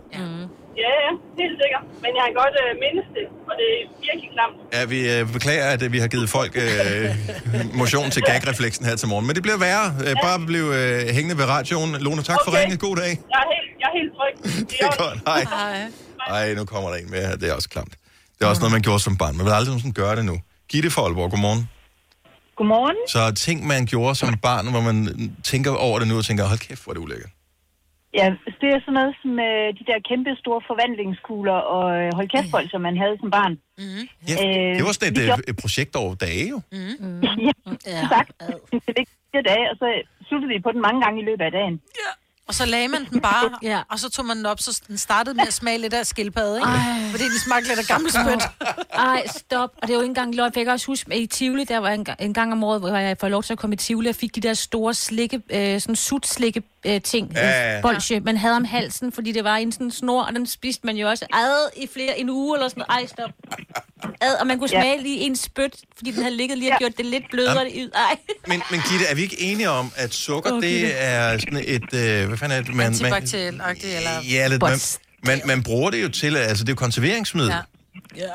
Ja, 0.85 0.93
ja, 1.07 1.13
helt 1.43 1.57
sikkert. 1.63 1.85
Men 2.05 2.11
jeg 2.17 2.23
har 2.27 2.33
godt 2.43 2.55
øh, 2.65 2.71
mindes 2.85 3.07
det, 3.17 3.27
og 3.51 3.55
det 3.61 3.67
er 3.75 3.81
virkelig 4.07 4.29
klamt. 4.37 4.57
Ja, 4.77 4.83
vi 4.95 4.99
øh, 5.13 5.33
beklager, 5.37 5.67
at 5.75 5.81
øh, 5.85 5.89
vi 5.95 5.99
har 6.05 6.09
givet 6.15 6.29
folk 6.39 6.53
øh, 6.65 7.07
motion 7.83 8.11
til 8.11 8.23
gagrefleksen 8.31 8.85
her 8.89 8.97
til 8.97 9.09
morgen. 9.09 9.27
Men 9.27 9.35
det 9.37 9.43
bliver 9.47 9.59
værre. 9.69 9.87
Øh, 10.07 10.15
bare 10.27 10.39
bliv 10.51 10.65
øh, 10.81 11.01
hængende 11.17 11.37
ved 11.41 11.47
radioen. 11.55 11.91
Lone, 12.07 12.23
tak 12.31 12.39
for 12.45 12.51
Okay. 12.51 12.61
ringet. 12.61 12.81
God 12.87 12.97
dag. 12.97 13.13
Jeg 13.35 13.41
er 13.45 13.49
helt, 13.55 13.69
jeg 13.83 13.89
er 13.93 13.95
helt 14.01 14.13
tryg. 14.19 14.35
Det 14.71 14.79
er 14.81 14.93
godt. 15.05 15.19
Hej. 15.31 15.43
Ej, 16.37 16.55
nu 16.55 16.65
kommer 16.73 16.89
der 16.93 16.97
en 16.97 17.11
mere 17.11 17.21
her. 17.31 17.37
Det 17.37 17.49
er 17.51 17.55
også 17.55 17.69
klamt. 17.69 17.95
Det 18.39 18.45
er 18.45 18.49
også 18.49 18.61
noget, 18.63 18.73
man 18.73 18.83
gjorde 18.83 19.01
som 19.01 19.17
barn. 19.17 19.37
Man 19.37 19.45
vil 19.47 19.53
aldrig 19.53 19.69
nogensinde 19.73 19.95
gøre 20.03 20.17
det 20.17 20.25
nu. 20.25 20.37
Gitte 20.71 20.91
for 20.95 21.03
Aalborg, 21.07 21.31
godmorgen. 21.31 21.63
Godmorgen. 22.59 22.97
Så 23.15 23.21
ting, 23.47 23.67
man 23.67 23.87
gjorde 23.87 24.15
som 24.15 24.29
barn, 24.49 24.65
hvor 24.71 24.81
man 24.91 24.97
tænker 25.51 25.71
over 25.87 25.99
det 25.99 26.09
nu 26.09 26.17
og 26.17 26.25
tænker, 26.25 26.45
hold 26.53 26.59
kæft, 26.69 26.83
hvor 26.85 26.93
er 26.93 26.95
det 26.95 27.03
ulækkert. 27.07 27.31
Ja, 28.21 28.27
det 28.61 28.69
er 28.75 28.81
sådan 28.85 28.97
noget 29.01 29.13
som 29.23 29.33
øh, 29.49 29.67
de 29.79 29.83
der 29.91 29.99
kæmpe 30.11 30.31
store 30.43 30.61
forvandlingskugler 30.71 31.59
og 31.77 31.85
øh, 32.01 32.09
hold 32.19 32.29
kæft 32.35 32.71
som 32.73 32.81
man 32.89 32.97
havde 33.03 33.15
som 33.23 33.31
barn. 33.39 33.53
Mm. 33.79 34.05
Ja, 34.29 34.35
Øh, 34.45 34.71
det 34.77 34.83
var 34.87 34.93
sådan 34.97 35.09
et, 35.13 35.19
gjorde- 35.19 35.43
øh, 35.47 35.51
et 35.53 35.57
projekt 35.63 35.93
over 36.03 36.15
dage, 36.27 36.45
jo. 36.55 36.59
Mm. 36.73 37.21
ja, 37.95 38.01
sagt. 38.15 38.31
Det 38.97 39.05
fire 39.33 39.45
dage, 39.53 39.65
og 39.71 39.77
så 39.81 39.87
sluttede 40.29 40.51
vi 40.55 40.59
på 40.67 40.71
den 40.75 40.83
mange 40.87 40.99
gange 41.05 41.17
i 41.23 41.25
løbet 41.29 41.45
af 41.49 41.53
dagen. 41.59 41.77
Ja. 42.03 42.11
Og 42.49 42.55
så 42.55 42.65
lagde 42.67 42.89
man 42.89 43.05
den 43.11 43.21
bare, 43.21 43.51
ja. 43.71 43.81
og 43.91 43.99
så 43.99 44.11
tog 44.11 44.25
man 44.25 44.37
den 44.37 44.47
op, 44.47 44.61
så 44.61 44.81
den 44.89 44.99
startede 44.99 45.35
med 45.35 45.45
at 45.47 45.53
smage 45.53 45.79
lidt 45.79 45.95
af 45.95 46.07
skildpadde, 46.07 46.57
ikke? 46.57 46.69
Ej. 46.69 47.11
Fordi 47.11 47.25
den 47.25 47.39
smagte 47.45 47.69
lidt 47.69 47.79
af 47.79 47.85
gammel 47.85 48.11
spyt. 48.11 48.43
Ej, 48.93 49.27
stop. 49.37 49.71
Og 49.83 49.89
det 49.89 49.91
er 49.91 49.95
jo 49.95 50.01
ikke 50.01 50.11
engang 50.11 50.35
løgn. 50.35 50.53
for 50.53 50.61
Jeg 50.61 50.67
kan 50.67 50.73
også 50.73 50.87
huske, 50.87 51.13
at 51.13 51.19
i 51.19 51.27
Tivoli, 51.27 51.65
der 51.65 51.79
var 51.79 51.89
en, 51.91 52.05
gang- 52.05 52.21
en 52.21 52.35
gang 52.35 52.53
om 52.53 52.65
året, 52.65 52.81
hvor 52.81 52.89
jeg 52.97 53.17
får 53.21 53.29
lov 53.29 53.43
til 53.43 53.53
at 53.53 53.59
komme 53.59 53.75
i 53.75 53.77
Tivoli, 53.77 54.09
og 54.09 54.15
fik 54.15 54.35
de 54.35 54.41
der 54.41 54.55
store 54.55 54.95
slikke, 54.95 55.43
øh, 55.51 55.81
sådan 55.81 55.97
sutslikke 55.97 56.63
øh, 56.87 57.01
ting, 57.01 57.33
Ja, 57.35 57.41
ja, 57.49 57.71
ja. 57.71 57.77
øh, 57.77 57.83
bolsje, 57.83 58.21
man 58.21 58.37
havde 58.37 58.57
om 58.57 58.65
halsen, 58.65 59.13
fordi 59.13 59.33
det 59.33 59.45
var 59.45 59.57
en 59.57 59.73
sådan 59.73 59.91
snor, 59.91 60.23
og 60.23 60.33
den 60.33 60.47
spiste 60.47 60.87
man 60.87 60.97
jo 60.97 61.09
også 61.09 61.27
ad 61.33 61.83
i 61.83 61.89
flere, 61.95 62.19
en 62.19 62.31
uge 62.31 62.57
eller 62.57 62.69
sådan 62.69 62.85
noget. 62.89 63.01
Ej, 63.03 63.07
stop. 63.07 63.31
Ad, 64.21 64.35
og 64.41 64.47
man 64.47 64.59
kunne 64.59 64.71
Ja. 64.73 64.81
smage 64.81 65.03
lige 65.03 65.19
en 65.21 65.37
spyt, 65.37 65.77
fordi 65.97 66.11
den 66.11 66.23
havde 66.23 66.37
ligget 66.37 66.59
lige 66.59 66.73
og 66.73 66.79
gjort 66.79 66.97
det 66.97 67.07
lidt 67.07 67.25
blødere 67.31 67.65
ud. 67.67 67.91
Ej. 67.95 68.17
Men, 68.47 68.63
men 68.71 68.81
Gitte, 68.91 69.07
er 69.07 69.15
vi 69.15 69.23
ikke 69.23 69.41
enige 69.41 69.71
om, 69.71 69.93
at 69.97 70.15
sukker, 70.15 70.53
Åh, 70.53 70.63
det 70.63 71.03
er 71.05 71.39
sådan 71.39 71.65
et... 71.67 71.95
Øh, 71.95 72.27
hvad 72.29 72.39
fanden 72.39 72.59
er 72.59 72.63
det? 72.63 72.69
Man, 72.75 72.77
man, 72.77 72.87
Antibakteriel-agtigt, 72.87 73.97
eller... 73.97 74.11
ja, 74.31 74.47
lidt, 74.49 74.63
man, 74.63 74.79
man, 75.25 75.41
man 75.45 75.63
bruger 75.63 75.91
det 75.91 76.03
jo 76.03 76.09
til, 76.09 76.37
altså 76.37 76.65
det 76.65 76.69
er 76.69 76.73
jo 76.73 76.77
konserveringsmiddel. 76.77 77.51
Ja. 77.51 78.23
Ja. 78.23 78.29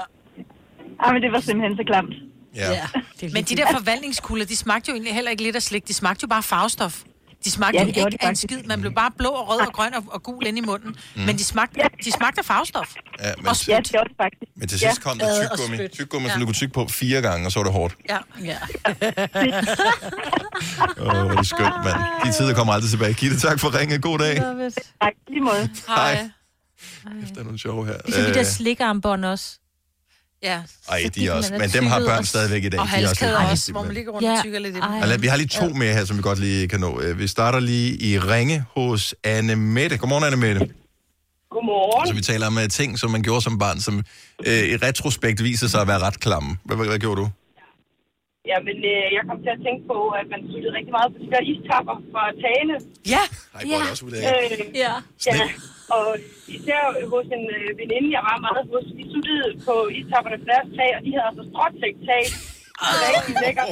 Ej, 1.05 1.13
men 1.13 1.21
det 1.21 1.31
var 1.31 1.39
simpelthen 1.39 1.77
så 1.77 1.83
klamt. 1.87 2.13
Ja. 2.55 2.71
ja. 2.71 2.85
Men 3.33 3.43
de 3.43 3.55
der 3.55 3.71
forvandlingskugler, 3.71 4.45
de 4.45 4.55
smagte 4.57 4.89
jo 4.89 4.93
egentlig 4.95 5.13
heller 5.13 5.31
ikke 5.31 5.43
lidt 5.43 5.55
af 5.55 5.61
slik. 5.61 5.87
De 5.87 5.93
smagte 5.93 6.23
jo 6.23 6.27
bare 6.27 6.43
farvestof. 6.43 7.01
De 7.45 7.51
smagte 7.51 7.77
Ja, 7.79 7.83
ja, 7.85 7.87
det 7.91 8.13
ikke 8.13 8.25
af 8.25 8.29
en 8.29 8.35
skid. 8.35 8.63
Man 8.63 8.81
blev 8.81 8.93
bare 8.93 9.11
blå 9.17 9.29
og 9.29 9.49
rød 9.49 9.59
og 9.67 9.73
grøn 9.73 9.93
og, 9.93 10.03
og 10.07 10.23
gul 10.23 10.45
ind 10.47 10.57
i 10.57 10.61
munden. 10.61 10.95
Mm. 11.15 11.21
Men 11.21 11.37
de 11.37 11.43
smagte, 11.43 11.79
de 12.05 12.11
smagte 12.11 12.39
af 12.39 12.45
farvestof. 12.45 12.93
Ja, 13.19 13.31
men, 13.37 13.47
Og 13.47 13.67
Ja, 13.67 13.77
det 13.77 13.91
gjorde 13.91 14.09
det 14.09 14.17
faktisk. 14.21 14.51
men 14.55 14.67
til 14.67 14.79
sidst 14.79 15.01
kom 15.03 15.17
der 15.19 15.25
Ad 15.27 15.49
og 15.49 15.57
tyggegummi, 15.57 15.87
tyggegummi 15.87 16.27
Ja. 16.27 16.31
som 16.31 16.39
du 16.39 16.45
kunne 16.45 16.53
tygge 16.53 16.73
på 16.73 16.87
fire 16.87 17.21
gange, 17.21 17.45
og 17.47 17.51
så 17.51 17.59
var 17.59 17.63
det 17.63 17.73
hårdt. 17.73 17.95
Ja. 18.09 18.17
ja. 18.43 18.57
Åh, 20.99 21.07
oh, 21.07 21.17
hvor 21.17 21.31
er 21.31 21.35
det 21.35 21.47
skønt, 21.47 21.73
mand. 21.85 21.99
De 22.25 22.31
tider 22.31 22.53
kommer 22.53 22.73
aldrig 22.73 22.89
tilbage. 22.89 23.13
Gitte, 23.13 23.39
tak 23.39 23.59
for 23.59 23.79
ringe. 23.79 23.99
God 23.99 24.19
dag. 24.19 24.35
Tak, 25.01 25.13
lige 25.27 25.41
måde. 25.41 25.69
Hej. 25.87 26.29
Efter 27.23 27.43
nogle 27.43 27.59
sjove 27.59 27.85
her. 27.85 27.93
Ligesom 28.05 28.23
de 28.23 28.33
der 28.33 28.39
Øh, 28.39 28.45
slikarmbånd 28.45 29.25
også. 29.25 29.59
Ja. 30.43 30.61
Ej, 30.89 31.09
de 31.15 31.27
er 31.27 31.31
også, 31.31 31.53
men 31.59 31.69
dem 31.69 31.85
har 31.85 31.99
børn 31.99 32.25
stadigvæk 32.25 32.63
i 32.63 32.69
dag. 32.69 32.79
Og 32.79 32.87
De 32.87 32.95
er 33.03 33.09
også 33.09 33.25
lidt 33.25 33.35
også, 33.51 33.71
hvor 33.71 33.83
man 33.83 33.93
ligger 33.93 34.11
rundt 34.11 34.27
Ja. 34.27 34.31
og 34.37 34.43
tykker 34.43 34.59
lidt 34.59 34.75
lad- 35.09 35.17
Vi 35.17 35.27
har 35.27 35.37
lige 35.37 35.47
to 35.47 35.69
mere 35.69 35.93
her, 35.93 36.05
som 36.05 36.17
vi 36.17 36.21
godt 36.21 36.39
lige 36.39 36.67
kan 36.67 36.79
nå. 36.79 37.01
Øh, 37.01 37.19
Vi 37.19 37.27
starter 37.27 37.59
lige 37.59 37.97
i 38.01 38.19
Ringe 38.19 38.65
hos 38.77 39.15
Anne 39.23 39.55
Mette. 39.55 39.97
Godmorgen, 39.97 40.23
Anne 40.23 40.37
Mette. 40.37 40.59
Godmorgen. 41.49 42.07
Så 42.07 42.13
vi 42.13 42.21
taler 42.21 42.47
om 42.47 42.57
øh, 42.57 42.69
ting, 42.69 42.99
som 42.99 43.11
man 43.11 43.21
gjorde 43.21 43.41
som 43.41 43.57
barn, 43.59 43.79
som 43.79 44.03
øh, 44.45 44.53
i 44.63 44.75
retrospekt 44.77 45.43
viser 45.43 45.67
sig 45.67 45.81
at 45.81 45.87
være 45.87 45.99
ret 45.99 46.19
klamme. 46.19 46.57
Hvad, 46.65 46.77
hvad, 46.77 46.87
hvad 46.87 46.99
gjorde 46.99 47.21
du? 47.21 47.29
Ja, 48.51 48.57
men 48.67 48.77
øh, 48.93 49.05
jeg 49.17 49.23
kom 49.29 49.37
til 49.45 49.51
at 49.55 49.61
tænke 49.65 49.83
på, 49.91 49.97
at 50.19 50.25
man 50.33 50.41
suttede 50.51 50.75
rigtig 50.77 50.93
meget 50.97 51.09
på 51.13 51.17
de 51.23 51.27
der 51.33 51.41
istapper 51.53 51.95
fra 52.13 52.23
tagene. 52.43 52.75
Ja. 53.15 53.23
Ej, 53.55 53.61
hvor 53.67 53.75
er 53.77 53.81
det 53.83 53.91
også 53.93 54.05
ulækkert. 54.07 54.35
Øh, 54.43 54.81
Ja. 54.83 54.93
ja. 55.29 55.45
Og 55.97 56.07
især 56.57 56.81
hos 57.13 57.27
en 57.37 57.43
øh, 57.57 57.69
veninde, 57.81 58.09
jeg 58.17 58.23
var 58.29 58.37
meget 58.47 58.63
hos, 58.71 58.85
de 58.99 59.03
suttede 59.13 59.47
på 59.67 59.75
istapperne 59.99 60.37
på 60.43 60.47
deres 60.53 60.67
tag, 60.77 60.89
og 60.97 61.01
de 61.05 61.09
havde 61.15 61.27
altså 61.31 61.43
stråtægt 61.51 61.99
tag. 62.09 62.23
Det 62.89 62.95
var 63.01 63.09
rigtig 63.17 63.35
lækkert. 63.45 63.69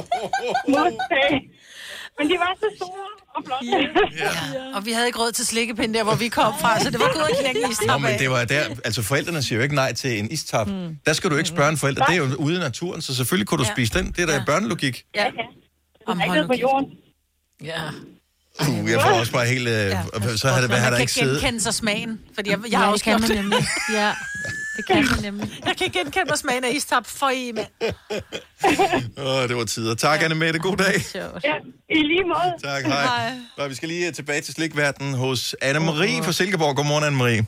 Modtag. 0.74 1.32
Men 2.16 2.24
de 2.30 2.36
var 2.44 2.52
så 2.62 2.68
store 2.80 3.08
og. 3.34 3.44
Ja. 4.16 4.30
Og 4.74 4.86
vi 4.86 4.92
havde 4.92 5.06
ikke 5.06 5.18
råd 5.18 5.32
til 5.32 5.46
slikkepinde 5.46 5.94
der, 5.98 6.04
hvor 6.04 6.14
vi 6.14 6.28
kom 6.28 6.54
fra, 6.60 6.80
så 6.80 6.90
det 6.90 7.00
var 7.00 7.10
gået 7.14 7.24
at 7.30 7.36
knække 7.40 7.60
Nå, 7.60 7.68
istap 7.70 8.00
men 8.00 8.18
det 8.18 8.30
var 8.30 8.44
der, 8.44 8.64
altså 8.84 9.02
forældrene 9.02 9.42
siger 9.42 9.56
jo 9.56 9.62
ikke 9.62 9.74
nej 9.74 9.92
til 9.92 10.18
en 10.18 10.30
istap. 10.30 10.66
Mm. 10.68 10.96
Der 11.06 11.12
skal 11.12 11.30
du 11.30 11.36
ikke 11.36 11.48
spørge 11.48 11.68
en 11.70 11.78
forælder. 11.78 12.04
Det 12.04 12.12
er 12.12 12.16
jo 12.18 12.34
ude 12.36 12.56
i 12.56 12.58
naturen, 12.58 13.02
så 13.02 13.14
selvfølgelig 13.14 13.46
kunne 13.48 13.58
du 13.58 13.64
Ja. 13.68 13.72
spise 13.74 13.98
den. 13.98 14.06
Det 14.12 14.18
er 14.22 14.26
da 14.26 14.32
ja. 14.34 14.42
børnelogik. 14.46 15.02
Ja. 15.14 15.24
Om 16.06 16.20
ikke 16.20 16.46
på 16.46 16.54
jorden. 16.54 16.88
Ja. 17.64 17.80
Uh, 18.60 18.90
jeg 18.90 19.00
får 19.02 19.10
også 19.10 19.32
bare 19.32 19.46
helt... 19.46 19.68
Øh, 19.68 19.74
ja. 19.74 20.02
Så 20.36 20.48
har 20.48 20.60
det, 20.60 20.70
hvad 20.70 20.78
har 20.78 20.84
man 20.84 20.92
der 20.92 20.96
kan 20.96 21.00
ikke 21.00 21.12
siddet... 21.12 21.40
genkende 21.40 21.60
sig 21.60 21.74
smagen, 21.74 22.20
fordi 22.34 22.50
jeg, 22.50 22.58
jeg 22.64 22.70
Ja, 22.70 22.78
har 22.78 22.92
også 22.92 23.04
kan 23.04 23.20
man 23.20 23.30
nemlig. 23.30 23.58
Ja, 23.92 24.12
det 24.76 24.86
kan 24.86 24.96
man 24.96 25.18
nemlig. 25.22 25.46
Jeg 25.66 25.76
kan 25.76 25.88
genkende 25.96 26.28
mig 26.32 26.38
smagen 26.38 26.64
af 26.64 26.72
istap 26.78 27.06
for 27.06 27.30
i, 27.30 27.52
mand. 27.58 27.72
Åh, 29.28 29.42
det 29.48 29.56
var 29.56 29.64
tider. 29.64 29.94
Tak, 29.94 30.20
ja. 30.20 30.24
Anne 30.24 30.34
Mette. 30.34 30.58
God 30.58 30.76
dag. 30.76 30.96
Ja, 31.48 31.56
i 31.98 32.00
lige 32.12 32.24
måde. 32.24 32.50
Tak, 32.70 32.82
hej. 32.84 33.02
hej. 33.02 33.30
Nå, 33.58 33.68
vi 33.68 33.74
skal 33.74 33.88
lige 33.88 34.06
øh, 34.06 34.12
tilbage 34.12 34.40
til 34.40 34.54
slikverdenen 34.54 35.14
hos 35.14 35.56
Anne-Marie 35.64 36.18
fra 36.26 36.32
Silkeborg. 36.32 36.76
Godmorgen, 36.76 37.04
Anne-Marie. 37.08 37.44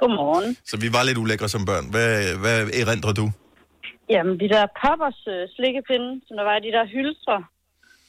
Godmorgen. 0.00 0.56
Så 0.64 0.76
vi 0.76 0.88
var 0.96 1.02
lidt 1.02 1.18
ulækre 1.18 1.48
som 1.48 1.64
børn. 1.70 1.84
Hvad, 1.90 2.36
hvad 2.44 2.58
erindrer 2.82 3.12
du? 3.12 3.26
Jamen, 4.14 4.34
de 4.42 4.48
der 4.54 4.64
poppers 4.82 5.20
øh, 5.34 5.42
slikkepinde, 5.56 6.10
som 6.26 6.34
der 6.38 6.44
var 6.50 6.58
de 6.66 6.70
der 6.76 6.84
hylstre, 6.94 7.38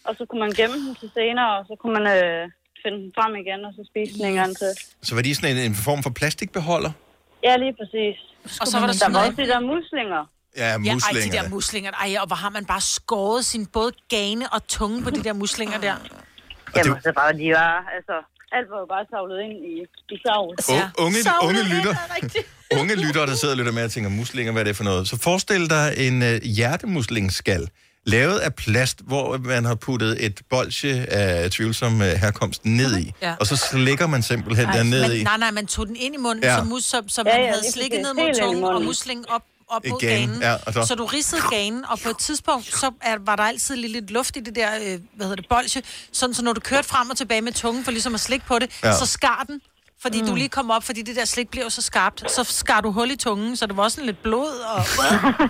og 0.07 0.13
så 0.17 0.23
kunne 0.29 0.41
man 0.45 0.51
gemme 0.59 0.75
dem 0.85 0.95
til 1.01 1.09
senere, 1.17 1.51
og 1.59 1.63
så 1.69 1.73
kunne 1.79 1.93
man 1.99 2.05
øh, 2.17 2.41
finde 2.83 2.97
den 3.03 3.11
frem 3.17 3.31
igen, 3.43 3.59
og 3.67 3.71
så 3.77 3.81
spise 3.91 4.11
den 4.17 4.25
en 4.31 4.37
gang 4.41 4.51
til. 4.61 4.71
Så 5.07 5.11
var 5.15 5.21
de 5.21 5.35
sådan 5.35 5.51
en, 5.53 5.59
en 5.69 5.75
form 5.87 6.01
for 6.05 6.13
plastikbeholder? 6.19 6.91
Ja, 7.47 7.53
lige 7.63 7.75
præcis. 7.79 8.17
Og 8.61 8.67
så 8.67 8.79
var 8.79 8.85
der 8.85 8.93
der 8.93 8.99
sådan 8.99 9.13
var 9.13 9.19
noget- 9.19 9.31
også 9.31 9.41
de 9.43 9.47
der 9.47 9.59
muslinger. 9.59 10.21
Ja, 10.57 10.67
Ja, 10.67 10.71
ej, 10.71 10.77
de 10.77 10.93
muslinger. 10.93 11.41
der 11.41 11.49
muslinger. 11.49 11.91
Ej, 11.91 12.15
og 12.21 12.27
hvor 12.27 12.35
har 12.35 12.49
man 12.49 12.65
bare 12.65 12.81
skåret 12.81 13.45
sin 13.45 13.65
både 13.65 13.91
gane 14.09 14.45
og 14.53 14.67
tunge 14.67 15.03
på 15.03 15.09
de 15.09 15.23
der 15.23 15.33
muslinger 15.33 15.77
der. 15.87 15.95
Jamen, 16.75 17.01
så 17.01 17.11
bare, 17.15 17.33
de 17.33 17.47
var, 17.59 17.73
altså, 17.97 18.15
alt 18.51 18.67
var 18.73 18.79
jo 18.79 18.87
bare 18.95 19.05
savlet 19.13 19.37
ind 19.45 19.57
i, 19.71 19.73
i 20.15 20.17
savl. 20.25 20.53
U- 20.61 21.03
unge, 21.05 21.17
unge 21.47 21.63
lytter. 21.73 21.95
unge 22.79 22.95
lytter, 22.95 23.25
der 23.25 23.35
sidder 23.35 23.53
og 23.53 23.57
lytter 23.57 23.71
med 23.71 23.83
og 23.83 23.91
tænker, 23.91 24.09
muslinger, 24.09 24.51
hvad 24.53 24.61
er 24.61 24.65
det 24.65 24.75
for 24.75 24.83
noget? 24.83 25.07
Så 25.07 25.17
forestil 25.27 25.69
dig 25.69 25.93
en 25.97 26.21
uh, 26.21 26.27
hjertemuslingsskal, 26.57 27.69
lavet 28.07 28.37
af 28.39 28.53
plast, 28.55 28.99
hvor 29.07 29.37
man 29.37 29.65
har 29.65 29.75
puttet 29.75 30.25
et 30.25 30.41
bolsje 30.49 31.05
af 31.09 31.51
tvivlsom 31.51 31.93
uh, 31.95 32.05
herkomst 32.07 32.65
ned 32.65 32.97
i. 32.99 33.13
Ja. 33.21 33.35
Og 33.39 33.47
så 33.47 33.55
slikker 33.55 34.07
man 34.07 34.23
simpelthen 34.23 34.65
Ej, 34.65 34.77
den 34.77 34.89
ned 34.89 35.01
men, 35.07 35.17
i. 35.17 35.23
nej, 35.23 35.37
nej, 35.37 35.51
man 35.51 35.67
tog 35.67 35.87
den 35.87 35.95
ind 35.95 36.15
i 36.15 36.17
munden, 36.17 36.43
Ja. 36.43 36.57
så, 36.57 36.63
mus, 36.63 36.83
så, 36.83 37.01
så 37.07 37.23
Ja, 37.25 37.31
man 37.33 37.41
ja, 37.45 37.49
havde 37.51 37.71
slikket 37.71 38.01
ned 38.01 38.13
mod 38.13 38.39
tungen 38.41 38.63
og 38.63 38.81
muslingen 38.81 39.25
op, 39.29 39.41
op 39.69 39.81
mod 39.89 39.99
ganen, 39.99 40.41
ja, 40.41 40.53
og 40.65 40.73
så- 40.73 40.85
så... 40.87 40.95
du 40.95 41.05
ridsede 41.05 41.41
ganen, 41.51 41.85
og 41.85 41.99
på 41.99 42.09
et 42.09 42.17
tidspunkt, 42.17 42.65
så 42.79 42.91
er, 43.01 43.15
var 43.25 43.35
der 43.35 43.43
altid 43.43 43.75
lidt, 43.75 43.91
lidt 43.91 44.11
luft 44.11 44.37
i 44.37 44.39
det 44.39 44.55
der, 44.55 44.69
øh, 44.75 44.81
hvad 45.15 45.25
hedder 45.25 45.35
det, 45.35 45.45
bolsje, 45.49 45.81
sådan 46.11 46.33
så 46.33 46.43
når 46.43 46.53
du 46.53 46.59
kørte 46.61 46.87
frem 46.87 47.09
og 47.09 47.17
tilbage 47.17 47.41
med 47.41 47.51
tungen 47.51 47.83
for 47.83 47.91
ligesom 47.91 48.13
at 48.13 48.19
slikke 48.19 48.45
på 48.45 48.59
det, 48.59 48.69
ja. 48.83 48.97
så 48.97 49.05
skar 49.05 49.43
den, 49.47 49.61
fordi 50.07 50.21
mm. 50.21 50.27
du 50.27 50.35
lige 50.35 50.49
kom 50.49 50.69
op, 50.71 50.83
fordi 50.83 51.01
det 51.01 51.15
der 51.15 51.25
slik 51.25 51.49
bliver 51.49 51.65
jo 51.65 51.69
så 51.69 51.81
skarpt. 51.81 52.31
Så 52.31 52.43
skar 52.43 52.81
du 52.81 52.91
hul 52.91 53.11
i 53.11 53.15
tungen, 53.15 53.55
så 53.55 53.65
det 53.67 53.77
var 53.77 53.83
også 53.83 53.95
sådan 53.95 54.05
lidt 54.05 54.23
blod 54.23 54.53
og... 54.73 54.81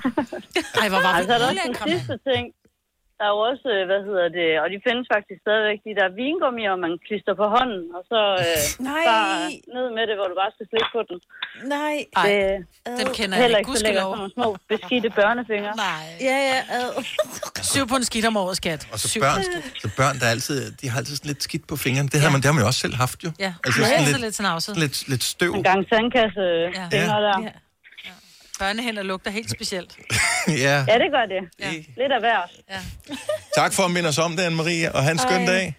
Ej, 0.82 0.89
hvor 0.89 1.01
var 1.01 1.14
vi 1.14 1.18
Altså, 1.20 1.34
er 1.34 1.51
ulækre, 1.51 1.89
sidste 1.89 2.20
ting. 2.28 2.45
Der 3.20 3.26
er 3.30 3.34
jo 3.36 3.41
også, 3.51 3.65
øh, 3.76 3.82
hvad 3.89 4.01
hedder 4.09 4.28
det, 4.39 4.49
og 4.61 4.68
de 4.74 4.78
findes 4.88 5.05
faktisk 5.15 5.39
stadigvæk, 5.45 5.80
de 5.88 5.93
der 5.99 6.07
vingummier, 6.22 6.74
man 6.86 6.93
klister 7.07 7.34
på 7.41 7.45
hånden, 7.55 7.84
og 7.97 8.01
så 8.11 8.20
øh, 8.45 8.59
Nej. 8.91 9.03
bare 9.11 9.30
ned 9.76 9.88
med 9.97 10.03
det, 10.09 10.15
hvor 10.20 10.28
du 10.32 10.36
bare 10.43 10.51
skal 10.55 10.65
slikke 10.72 10.89
på 10.97 11.01
den. 11.09 11.18
Nej. 11.76 11.95
Det, 12.26 12.38
dem 13.01 13.07
kender 13.18 13.34
jeg 13.36 13.43
heller 13.45 13.59
ikke. 13.61 13.72
ikke 13.72 13.80
så 13.80 13.86
sådan 13.86 14.18
nogle 14.22 14.32
små 14.38 14.47
beskidte 14.74 15.09
børnefingre. 15.20 15.72
Nej. 15.89 16.05
Ja, 16.30 16.38
ja. 16.51 16.59
Ad. 16.78 16.89
Syv 17.74 17.84
på 17.91 17.95
en 18.01 18.05
skidt 18.09 18.26
om 18.32 18.36
året, 18.43 18.55
skat. 18.61 18.82
Og 18.93 18.97
så 19.01 19.07
Syv. 19.13 19.22
børn, 19.26 19.39
så 19.84 19.88
børn, 19.99 20.15
der 20.20 20.26
er 20.30 20.34
altid, 20.38 20.57
de 20.82 20.86
har 20.91 20.97
altid 21.01 21.15
sådan 21.20 21.30
lidt 21.34 21.43
skidt 21.47 21.65
på 21.72 21.76
fingrene. 21.86 22.07
Det, 22.11 22.18
havde 22.22 22.32
man, 22.36 22.41
det 22.41 22.47
har 22.49 22.55
man 22.57 22.61
jo 22.65 22.68
også 22.72 22.82
selv 22.86 22.95
haft 23.05 23.20
jo. 23.26 23.30
Ja, 23.45 23.51
Altså 23.65 23.80
ja 23.82 23.86
sådan 23.88 23.99
altid 23.99 24.20
lidt- 24.26 24.68
lidt. 24.68 24.80
Lidt, 24.84 24.97
lidt 25.11 25.24
støv. 25.34 25.51
En 25.59 25.63
gang 25.72 25.82
sandkasse 25.91 26.45
Ja. 26.80 26.86
fingre 26.95 27.20
der. 27.28 27.38
Ja. 27.47 27.51
Børnehænder 28.60 29.03
lugter 29.03 29.32
helt 29.32 29.51
specielt. 29.51 29.91
ja. 30.47 30.76
Ja, 30.88 30.95
det 31.03 31.10
gør 31.16 31.26
det. 31.34 31.41
Ja. 31.60 31.72
Lidt 31.72 32.12
af 32.18 32.20
hver. 32.20 32.41
Ja. 32.70 32.80
Tak 33.55 33.74
for 33.74 33.84
at 33.84 33.91
minde 33.91 34.10
os 34.10 34.18
om 34.18 34.36
det, 34.38 34.43
Anne-Marie, 34.43 34.91
og 34.95 35.03
have 35.03 35.12
en 35.12 35.20
skøn 35.20 35.41
Hej. 35.41 35.45
dag. 35.45 35.76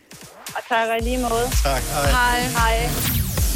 Og 0.57 0.62
tak 0.68 0.89
og 0.89 0.97
i 0.99 1.01
lige 1.01 1.18
måde. 1.18 1.47
Tak, 1.64 1.83
hej. 1.83 2.11
Hej. 2.11 2.41
Hej. 2.41 2.89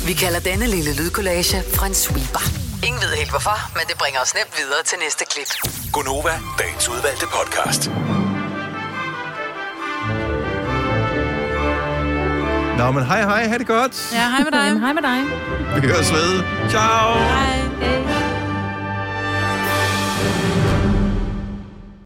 Vi 0.07 0.13
kalder 0.13 0.41
denne 0.41 0.67
lille 0.67 0.97
lydkollage 0.97 1.57
en 1.87 1.95
sweeper. 1.95 2.45
Ingen 2.87 3.01
ved 3.03 3.13
helt 3.17 3.31
hvorfor, 3.31 3.59
men 3.77 3.85
det 3.89 3.97
bringer 3.99 4.21
os 4.21 4.35
nemt 4.35 4.53
videre 4.59 4.83
til 4.85 4.99
næste 5.05 5.25
klip. 5.33 5.51
Gonova, 5.93 6.35
dagens 6.59 6.89
udvalgte 6.89 7.27
podcast. 7.37 7.83
Nå, 12.79 12.91
men 12.91 13.05
hej 13.07 13.23
hej, 13.23 13.49
ha' 13.49 13.59
det 13.59 13.67
godt. 13.67 14.13
Ja, 14.15 14.29
hej 14.31 14.43
med 14.47 14.53
dig. 14.53 14.81
Hej 14.81 14.93
med 14.93 15.03
dig. 15.03 15.19
Vi 15.83 15.89
høres 15.89 16.13
ved. 16.13 16.43
Ciao. 16.71 17.19
Hej. 17.19 18.22